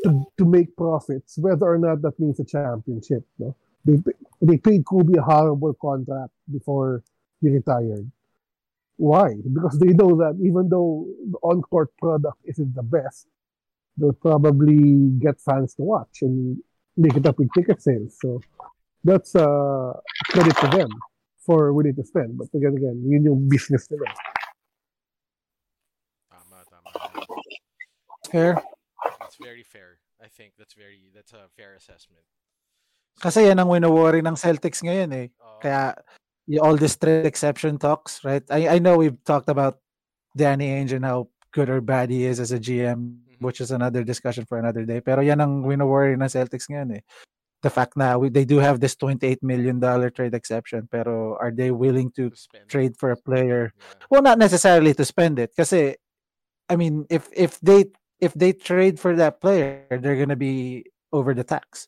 to, 0.04 0.24
to 0.38 0.46
make 0.46 0.76
profits, 0.76 1.38
whether 1.38 1.66
or 1.66 1.78
not 1.78 2.02
that 2.02 2.20
means 2.20 2.40
a 2.40 2.46
championship. 2.46 3.24
No, 3.40 3.56
they 3.86 3.98
they 4.42 4.58
paid 4.58 4.86
Kobe 4.86 5.18
a 5.18 5.22
horrible 5.22 5.74
contract 5.74 6.32
before 6.52 7.04
he 7.42 7.50
retired. 7.50 8.12
Why? 8.98 9.34
Because 9.34 9.80
they 9.82 9.94
know 9.98 10.16
that 10.22 10.38
even 10.46 10.70
though 10.70 11.10
the 11.26 11.38
on-court 11.42 11.90
product 11.98 12.38
isn't 12.46 12.76
the 12.76 12.84
best, 12.84 13.26
they'll 13.98 14.14
probably 14.14 15.10
get 15.18 15.42
fans 15.42 15.74
to 15.76 15.82
watch 15.82 16.22
and 16.22 16.62
make 16.96 17.18
it 17.18 17.26
up 17.26 17.40
with 17.40 17.50
ticket 17.58 17.82
sales. 17.82 18.16
So 18.22 18.42
that's 19.04 19.36
uh, 19.36 19.94
credit 20.30 20.56
to 20.58 20.68
them 20.70 20.90
for 21.42 21.74
willing 21.74 21.96
to 21.96 22.06
spend. 22.06 22.38
But 22.38 22.54
again, 22.54 22.78
again, 22.78 23.02
yun 23.02 23.26
yung 23.26 23.50
business 23.50 23.90
nila. 23.90 24.06
Tama, 26.30 26.62
tama. 26.70 26.90
Fair. 28.30 28.62
That's 29.20 29.38
very 29.42 29.64
fair. 29.64 29.98
I 30.22 30.30
think 30.30 30.54
that's 30.58 30.78
very 30.78 31.10
that's 31.10 31.34
a 31.34 31.50
fair 31.58 31.74
assessment. 31.74 32.22
Kasi 33.18 33.50
yan 33.50 33.58
ang 33.58 33.70
wino-worry 33.70 34.22
ng 34.22 34.38
Celtics 34.38 34.86
ngayon 34.86 35.10
eh. 35.18 35.28
Uh, 35.42 35.58
Kaya 35.58 35.98
y- 35.98 36.04
all 36.60 36.76
this 36.76 36.96
trade 36.98 37.26
exception 37.26 37.78
talks, 37.78 38.24
right? 38.24 38.44
I 38.50 38.76
I 38.76 38.80
know 38.80 38.98
we've 38.98 39.22
talked 39.24 39.50
about 39.50 39.80
Danny 40.36 40.70
Ainge 40.70 40.94
and 40.94 41.06
how 41.06 41.30
good 41.52 41.70
or 41.70 41.82
bad 41.82 42.10
he 42.10 42.26
is 42.26 42.40
as 42.40 42.52
a 42.52 42.60
GM, 42.60 43.20
which 43.40 43.62
is 43.62 43.72
another 43.72 44.04
discussion 44.04 44.46
for 44.46 44.58
another 44.58 44.86
day. 44.86 45.02
Pero 45.02 45.22
yan 45.22 45.42
ang 45.42 45.64
wino-worry 45.64 46.16
ng 46.16 46.32
Celtics 46.32 46.68
ngayon 46.72 46.98
eh. 47.00 47.04
The 47.62 47.70
fact 47.70 47.94
na 47.96 48.18
we, 48.18 48.30
they 48.30 48.46
do 48.46 48.58
have 48.58 48.80
this 48.82 48.96
28 48.96 49.44
million 49.44 49.80
dollar 49.80 50.10
trade 50.10 50.34
exception, 50.34 50.88
pero 50.90 51.38
are 51.38 51.52
they 51.54 51.70
willing 51.70 52.10
to 52.18 52.32
to 52.32 52.60
trade 52.68 52.98
for 52.98 53.12
a 53.12 53.20
player? 53.20 53.70
Yeah. 53.70 54.06
Well, 54.10 54.24
not 54.26 54.40
necessarily 54.42 54.94
to 54.98 55.06
spend 55.06 55.38
it, 55.38 55.54
kasi 55.54 55.96
I 56.70 56.76
mean, 56.76 57.06
if 57.10 57.30
if 57.36 57.60
they 57.62 57.94
if 58.18 58.34
they 58.34 58.54
trade 58.54 58.98
for 59.00 59.16
that 59.18 59.42
player, 59.42 59.86
they're 59.90 60.18
gonna 60.18 60.40
be 60.40 60.86
over 61.14 61.34
the 61.34 61.44
tax 61.44 61.88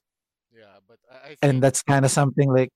Yeah, 0.52 0.77
but 0.88 0.99
I, 1.10 1.15
I 1.15 1.27
think 1.27 1.40
and 1.41 1.64
that's 1.64 1.81
kind 1.81 2.06
of 2.06 2.11
something 2.11 2.52
like 2.52 2.69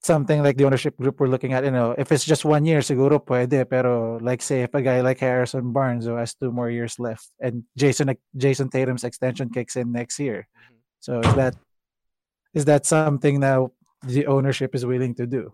something 0.00 0.42
like 0.42 0.56
the 0.56 0.64
ownership 0.64 0.96
group 0.96 1.20
we're 1.20 1.28
looking 1.28 1.52
at 1.52 1.64
you 1.64 1.70
know 1.70 1.94
if 1.98 2.10
it's 2.10 2.24
just 2.24 2.44
one 2.44 2.64
year 2.64 2.80
siguro 2.80 3.20
pwede 3.20 3.68
pero 3.68 4.16
like 4.24 4.40
say 4.40 4.62
if 4.64 4.72
a 4.72 4.80
guy 4.80 5.00
like 5.00 5.20
Harrison 5.20 5.72
Barnes 5.72 6.06
who 6.08 6.16
has 6.16 6.34
two 6.34 6.50
more 6.50 6.70
years 6.72 6.98
left 6.98 7.28
and 7.40 7.64
Jason 7.76 8.16
Jason 8.36 8.72
Tatum's 8.72 9.04
extension 9.04 9.52
kicks 9.52 9.76
in 9.76 9.92
next 9.92 10.18
year. 10.18 10.48
Mhm. 10.48 10.80
so 11.00 11.20
is 11.20 11.34
that 11.36 11.54
is 12.56 12.64
that 12.64 12.86
something 12.88 13.40
that 13.40 13.60
the 14.02 14.26
ownership 14.26 14.74
is 14.74 14.88
willing 14.88 15.14
to 15.14 15.28
do? 15.28 15.52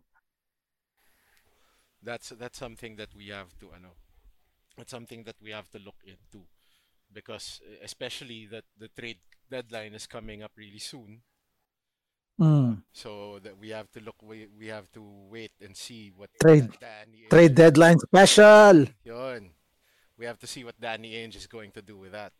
That's 2.03 2.31
that's 2.39 2.59
something 2.59 2.95
that 3.03 3.11
we 3.19 3.35
have 3.35 3.51
to 3.59 3.75
I 3.75 3.83
know, 3.83 3.99
it's 4.79 4.95
something 4.95 5.27
that 5.27 5.37
we 5.43 5.51
have 5.51 5.67
to 5.75 5.83
look 5.83 5.99
into 6.07 6.47
because 7.11 7.59
especially 7.83 8.47
that 8.55 8.65
the 8.79 8.87
trade 8.95 9.19
deadline 9.51 9.95
is 9.95 10.07
coming 10.07 10.43
up 10.47 10.55
really 10.55 10.79
soon 10.79 11.27
Mm. 12.41 12.83
so 12.93 13.39
that 13.43 13.57
we 13.59 13.71
have 13.71 13.91
to 13.93 14.01
look 14.01 14.17
we, 14.23 14.47
we 14.59 14.67
have 14.69 14.93
to 14.93 15.01
wait 15.31 15.53
and 15.65 15.75
see 15.75 16.13
what 16.15 16.29
Trade- 16.39 16.69
Danny 16.79 17.25
trade 17.31 17.53
Ainge- 17.53 17.55
deadline 17.55 17.99
special 17.99 18.85
yun. 19.05 19.49
we 20.19 20.27
have 20.27 20.39
to 20.41 20.47
see 20.47 20.63
what 20.63 20.79
Danny 20.79 21.15
Ainge 21.15 21.35
is 21.37 21.47
going 21.47 21.71
to 21.73 21.81
do 21.81 21.97
with 21.97 22.13
that 22.13 22.33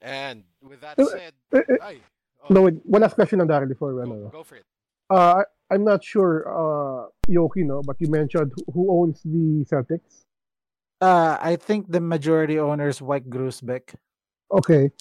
and 0.00 0.44
with 0.62 0.80
that 0.82 0.98
Uh, 1.00 1.06
said 1.10 1.32
eh, 1.52 1.62
eh, 1.68 1.76
ay, 1.82 1.96
oh, 2.44 2.54
No, 2.54 2.62
wait, 2.62 2.74
one 2.86 3.02
last 3.02 3.14
question 3.14 3.40
on 3.40 3.48
Daryl 3.48 3.66
before 3.68 3.92
we 3.92 4.04
go, 4.04 4.12
ano. 4.12 4.28
go 4.30 4.44
for 4.44 4.54
it 4.54 4.66
Uh, 5.10 5.42
I- 5.42 5.74
I'm 5.74 5.82
not 5.82 6.04
sure, 6.04 6.46
uh, 6.46 7.08
Yoki, 7.28 7.64
no, 7.66 7.82
but 7.82 7.96
you 7.98 8.06
mentioned 8.08 8.52
who- 8.54 8.70
who 8.72 8.82
owns 9.02 9.18
the 9.24 9.64
Celtics. 9.66 10.22
uh 11.00 11.36
I 11.42 11.56
think 11.56 11.90
the 11.90 11.98
majority 12.00 12.58
owner 12.60 12.86
is 12.86 13.02
White 13.02 13.28
Grusbeck 13.28 13.96
Okay. 14.52 14.92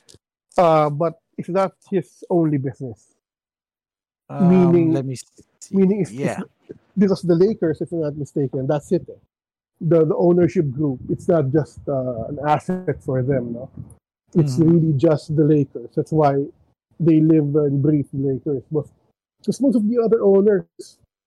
Uh, 0.58 0.90
but 0.90 1.22
is 1.38 1.46
that 1.54 1.74
his 1.92 2.24
only 2.34 2.58
business? 2.58 3.13
Um, 4.30 4.50
Meaning- 4.50 4.94
let 4.94 5.06
me 5.06 5.16
see. 5.16 5.44
Meaning, 5.72 6.02
if, 6.02 6.12
yeah 6.12 6.40
because 6.98 7.22
the 7.24 7.36
Lakers, 7.36 7.80
if 7.82 7.92
I'm 7.92 8.02
not 8.02 8.16
mistaken, 8.18 8.68
that's 8.68 8.92
it. 8.92 9.08
eh. 9.10 9.16
The 9.82 10.06
the 10.06 10.16
ownership 10.16 10.70
group, 10.72 11.00
it's 11.10 11.28
not 11.28 11.52
just 11.52 11.80
uh, 11.88 12.28
an 12.32 12.40
asset 12.46 13.02
for 13.04 13.24
them, 13.24 13.54
no. 13.54 13.70
It's 14.36 14.58
Mhm. 14.58 14.66
really 14.70 14.94
just 14.98 15.36
the 15.36 15.44
Lakers. 15.44 15.92
That's 15.96 16.12
why 16.12 16.46
they 17.00 17.20
live 17.22 17.56
and 17.56 17.82
breathe 17.82 18.08
the 18.14 18.34
Lakers. 18.34 18.64
Because 18.70 19.60
most 19.62 19.76
of 19.76 19.84
the 19.88 20.00
other 20.04 20.24
owners, 20.24 20.66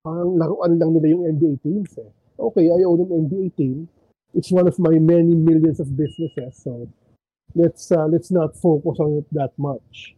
parang 0.05 0.39
laruan 0.41 0.79
lang 0.81 0.95
nila 0.95 1.09
yung 1.15 1.25
NBA 1.37 1.63
teams. 1.63 1.97
Eh. 1.99 2.11
Okay, 2.39 2.67
I 2.71 2.83
own 2.85 3.01
an 3.07 3.11
NBA 3.27 3.57
team. 3.57 3.89
It's 4.35 4.53
one 4.53 4.69
of 4.69 4.77
my 4.79 4.99
many 5.01 5.35
millions 5.35 5.81
of 5.81 5.97
businesses. 5.97 6.57
So 6.61 6.89
let's 7.55 7.89
uh, 7.93 8.07
let's 8.07 8.31
not 8.31 8.53
focus 8.57 9.01
on 9.01 9.21
it 9.25 9.27
that 9.33 9.53
much. 9.57 10.13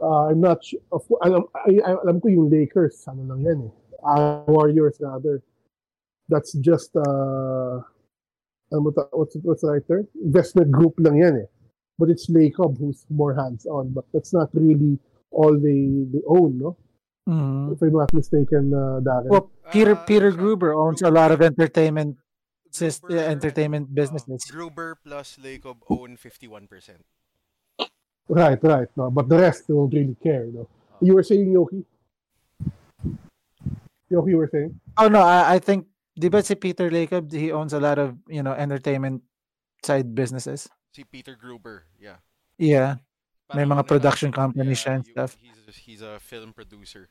Uh, 0.00 0.28
I'm 0.30 0.40
not 0.40 0.64
sure. 0.64 0.80
Of, 0.90 1.04
alam, 1.22 1.44
I, 1.54 1.78
I, 1.84 1.90
alam 2.02 2.20
ko 2.20 2.28
yung 2.28 2.50
Lakers, 2.50 3.04
ano 3.06 3.22
lang 3.28 3.40
yan 3.42 3.58
eh. 3.68 3.72
Uh, 4.02 4.42
Warriors 4.46 4.98
rather. 5.00 5.42
That's 6.28 6.52
just 6.58 6.94
uh, 6.96 7.82
ano 8.72 8.88
ta- 8.90 9.12
what's 9.12 9.36
what's 9.42 9.62
the 9.62 9.70
right 9.78 9.86
term? 9.86 10.08
Investment 10.18 10.70
group 10.72 10.94
lang 10.98 11.16
yan 11.18 11.34
eh. 11.44 11.48
But 11.98 12.08
it's 12.10 12.26
Lacob 12.30 12.78
who's 12.78 13.04
more 13.10 13.34
hands-on. 13.36 13.92
But 13.92 14.06
that's 14.14 14.32
not 14.32 14.48
really 14.54 14.98
all 15.30 15.54
they 15.54 16.08
they 16.10 16.24
own, 16.26 16.58
no? 16.58 16.76
Mhm. 17.28 17.72
If 17.76 17.82
I'm 17.82 17.94
not 17.94 18.10
mistaken, 18.10 18.74
uh, 18.74 18.98
Darren. 18.98 19.30
Well, 19.30 19.50
Peter 19.70 19.94
Uh, 19.94 20.02
Peter 20.02 20.30
Gruber 20.34 20.74
owns 20.74 21.02
a 21.06 21.10
lot 21.12 21.30
of 21.30 21.38
entertainment 21.38 22.18
Gruber, 22.72 23.14
yeah, 23.14 23.30
entertainment 23.30 23.86
uh, 23.92 23.94
businesses. 23.94 24.42
Gruber 24.50 24.98
plus 25.04 25.38
Lacob 25.38 25.84
own 25.86 26.16
51%. 26.16 26.66
Right, 28.28 28.58
right. 28.62 28.88
No, 28.96 29.10
but 29.10 29.28
the 29.28 29.38
rest 29.38 29.68
don't 29.68 29.92
really 29.92 30.16
care. 30.22 30.46
No. 30.46 30.68
You 31.00 31.14
were 31.14 31.22
saying, 31.22 31.52
Yoki? 31.52 31.84
Yoki, 34.10 34.28
you 34.30 34.36
were 34.36 34.50
saying? 34.50 34.78
Oh 34.98 35.08
no, 35.08 35.20
I, 35.20 35.54
I 35.54 35.58
think 35.58 35.86
di 36.18 36.28
ba 36.28 36.42
si 36.42 36.54
Peter 36.54 36.90
Lacob, 36.90 37.32
he 37.32 37.50
owns 37.50 37.72
a 37.72 37.80
lot 37.80 37.98
of, 37.98 38.16
you 38.28 38.42
know, 38.42 38.52
entertainment 38.52 39.22
side 39.82 40.14
businesses. 40.14 40.68
Si 40.92 41.04
Peter 41.04 41.34
Gruber, 41.34 41.84
yeah. 41.98 42.16
Yeah. 42.58 42.96
May 43.54 43.64
mga 43.64 43.86
production 43.86 44.30
lang, 44.30 44.52
companies 44.52 44.84
siya 44.84 44.96
and 44.96 45.06
stuff. 45.06 45.36
He's, 45.40 45.76
he's 45.76 46.02
a 46.02 46.20
film 46.20 46.52
producer. 46.52 47.08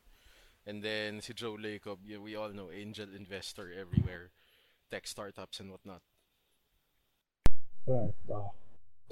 And 0.65 0.81
then 0.81 1.21
si 1.21 1.33
Joe 1.33 1.57
Lacob, 1.57 1.97
yeah, 2.05 2.17
we 2.17 2.35
all 2.35 2.49
know, 2.49 2.69
angel 2.71 3.07
investor 3.15 3.69
everywhere. 3.73 4.31
Tech 4.89 5.07
startups 5.07 5.59
and 5.59 5.71
whatnot. 5.71 6.01
Right. 7.87 8.13
Uh, 8.29 8.53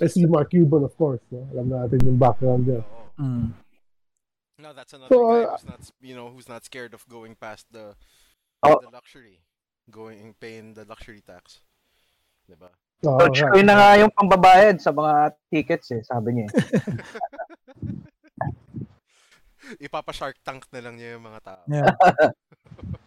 I 0.02 0.08
see 0.08 0.26
Mark 0.26 0.50
Cuban, 0.52 0.84
of 0.84 0.96
course. 0.98 1.22
No? 1.32 1.48
Alam 1.54 1.70
natin 1.70 2.00
yung 2.06 2.18
background 2.18 2.68
niya. 2.68 2.82
Mm. 3.20 3.52
No, 4.60 4.74
that's 4.76 4.92
another 4.92 5.12
So, 5.12 5.24
guy 5.28 5.44
uh, 5.48 5.52
who's 5.56 5.68
not, 5.68 5.82
you 6.04 6.16
know, 6.16 6.28
who's 6.30 6.50
not 6.50 6.64
scared 6.68 6.94
of 6.94 7.08
going 7.08 7.36
past 7.36 7.68
the 7.72 7.96
Oh. 8.60 8.76
the 8.84 8.92
luxury, 8.92 9.40
going 9.88 10.36
paying 10.36 10.76
the 10.76 10.84
luxury 10.84 11.24
tax. 11.24 11.64
Diba? 12.44 12.76
Uh, 13.08 13.16
Coach 13.24 13.40
Koy 13.40 13.64
na 13.64 13.80
nga 13.80 13.90
yung 14.04 14.12
pambabayad 14.12 14.84
sa 14.84 14.92
mga 14.92 15.32
tickets 15.48 15.88
eh, 15.96 16.04
sabi 16.04 16.36
niya. 16.36 16.52
eh. 16.52 16.60
Ipapa-shark 19.88 20.44
tank 20.44 20.68
na 20.76 20.84
lang 20.84 21.00
niya 21.00 21.16
yung 21.16 21.24
mga 21.24 21.40
tao. 21.40 21.64
Yeah. 21.72 21.96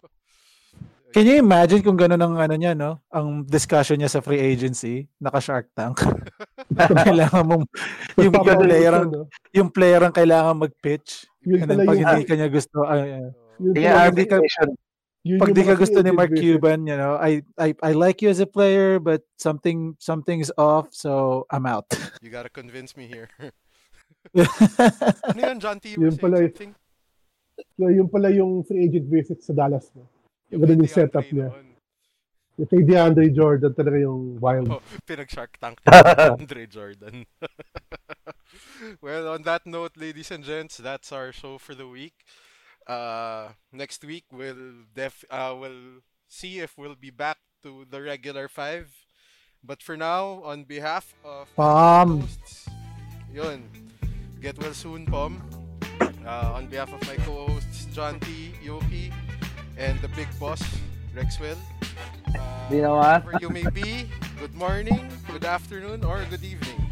Can 1.13 1.29
you 1.29 1.37
imagine 1.37 1.85
kung 1.85 1.93
gano'n 1.93 2.17
ang 2.17 2.35
ano 2.41 2.55
niya, 2.57 2.73
no? 2.73 2.97
Ang 3.13 3.45
discussion 3.45 4.01
niya 4.01 4.09
sa 4.09 4.25
free 4.25 4.41
agency, 4.41 5.05
naka 5.21 5.37
Shark 5.37 5.69
Tank. 5.77 6.01
kailangan 7.05 7.45
mong 7.45 7.63
yung, 8.17 8.33
yung 8.33 8.61
player 8.65 8.93
ang 8.97 9.09
yung 9.53 9.69
player 9.69 10.01
ang 10.01 10.13
kailangan 10.15 10.57
mag-pitch. 10.57 11.29
Yun 11.45 11.61
And 11.61 11.67
then 11.69 11.79
pala 11.85 11.89
pag 11.93 11.97
hindi 12.01 12.23
ka 12.25 12.33
niya 12.33 12.49
gusto, 12.49 12.77
ay, 12.89 12.99
ay. 13.05 13.25
yun 13.61 13.73
Kaya 13.77 13.91
pala, 13.93 14.09
hindi 14.09 14.25
ka- 14.25 14.41
pag 15.23 15.55
di 15.55 15.63
ka 15.63 15.75
gusto 15.79 16.03
ni 16.03 16.11
Mark 16.11 16.35
Cuban, 16.35 16.83
you 16.83 16.97
know, 16.99 17.15
I 17.15 17.45
I 17.55 17.71
I 17.79 17.91
like 17.95 18.19
you 18.19 18.27
as 18.27 18.43
a 18.43 18.49
player, 18.49 18.99
but 18.99 19.23
something 19.39 19.95
something's 19.95 20.51
off, 20.59 20.91
so 20.91 21.45
I'm 21.47 21.63
out. 21.63 21.87
You 22.25 22.33
gotta 22.33 22.51
convince 22.51 22.97
me 22.99 23.07
here. 23.07 23.31
ano 24.35 25.39
yun, 25.39 25.59
John 25.63 25.79
T? 25.79 25.95
Yun 25.95 26.19
pala 26.19 26.43
something? 26.43 26.75
So, 27.77 27.87
yun 27.87 28.09
pala 28.09 28.33
yung 28.33 28.65
free 28.67 28.89
agent 28.89 29.07
visit 29.07 29.39
sa 29.45 29.53
Dallas. 29.53 29.87
No? 29.93 30.09
Ganun 30.53 30.85
yung 30.85 30.91
setup 30.91 31.25
niya. 31.33 31.49
Yung 32.61 32.69
kay 32.69 32.85
DeAndre 32.85 33.33
Jordan 33.33 33.73
talaga 33.73 33.97
yung 33.97 34.37
wild. 34.37 34.69
Oh, 34.69 34.83
pinag-shark 35.09 35.57
tank 35.57 35.81
ni 35.81 35.89
Andre 36.37 36.69
Jordan. 36.69 37.25
well, 39.01 39.33
on 39.33 39.41
that 39.41 39.65
note, 39.65 39.97
ladies 39.97 40.29
and 40.29 40.45
gents, 40.45 40.77
that's 40.77 41.09
our 41.09 41.33
show 41.33 41.57
for 41.57 41.73
the 41.73 41.89
week. 41.89 42.13
Uh, 42.85 43.55
next 43.71 44.03
week 44.03 44.25
we'll 44.29 44.83
def 44.93 45.23
uh, 45.31 45.55
we'll 45.55 46.03
see 46.27 46.59
if 46.59 46.77
we'll 46.77 46.99
be 46.99 47.09
back 47.09 47.37
to 47.63 47.87
the 47.89 48.01
regular 48.01 48.47
five. 48.47 48.91
But 49.63 49.81
for 49.81 49.95
now, 49.95 50.43
on 50.43 50.67
behalf 50.67 51.15
of 51.23 51.47
Pom. 51.55 52.27
hosts, 52.27 52.67
yun, 53.31 53.63
get 54.41 54.59
well 54.59 54.75
soon, 54.75 55.07
Pom. 55.07 55.41
Uh, 56.27 56.59
on 56.59 56.67
behalf 56.67 56.91
of 56.93 56.99
my 57.07 57.15
co-hosts 57.23 57.85
John 57.95 58.19
T, 58.19 58.51
Yoki, 58.63 59.11
and 59.77 59.99
the 60.01 60.07
big 60.09 60.27
boss 60.39 60.61
Rexwell. 61.15 61.57
Uh, 62.35 62.69
wherever 62.69 63.37
you 63.39 63.49
may 63.49 63.65
be, 63.69 64.09
good 64.39 64.53
morning, 64.55 65.09
good 65.31 65.45
afternoon, 65.45 66.03
or 66.03 66.23
good 66.29 66.43
evening. 66.43 66.82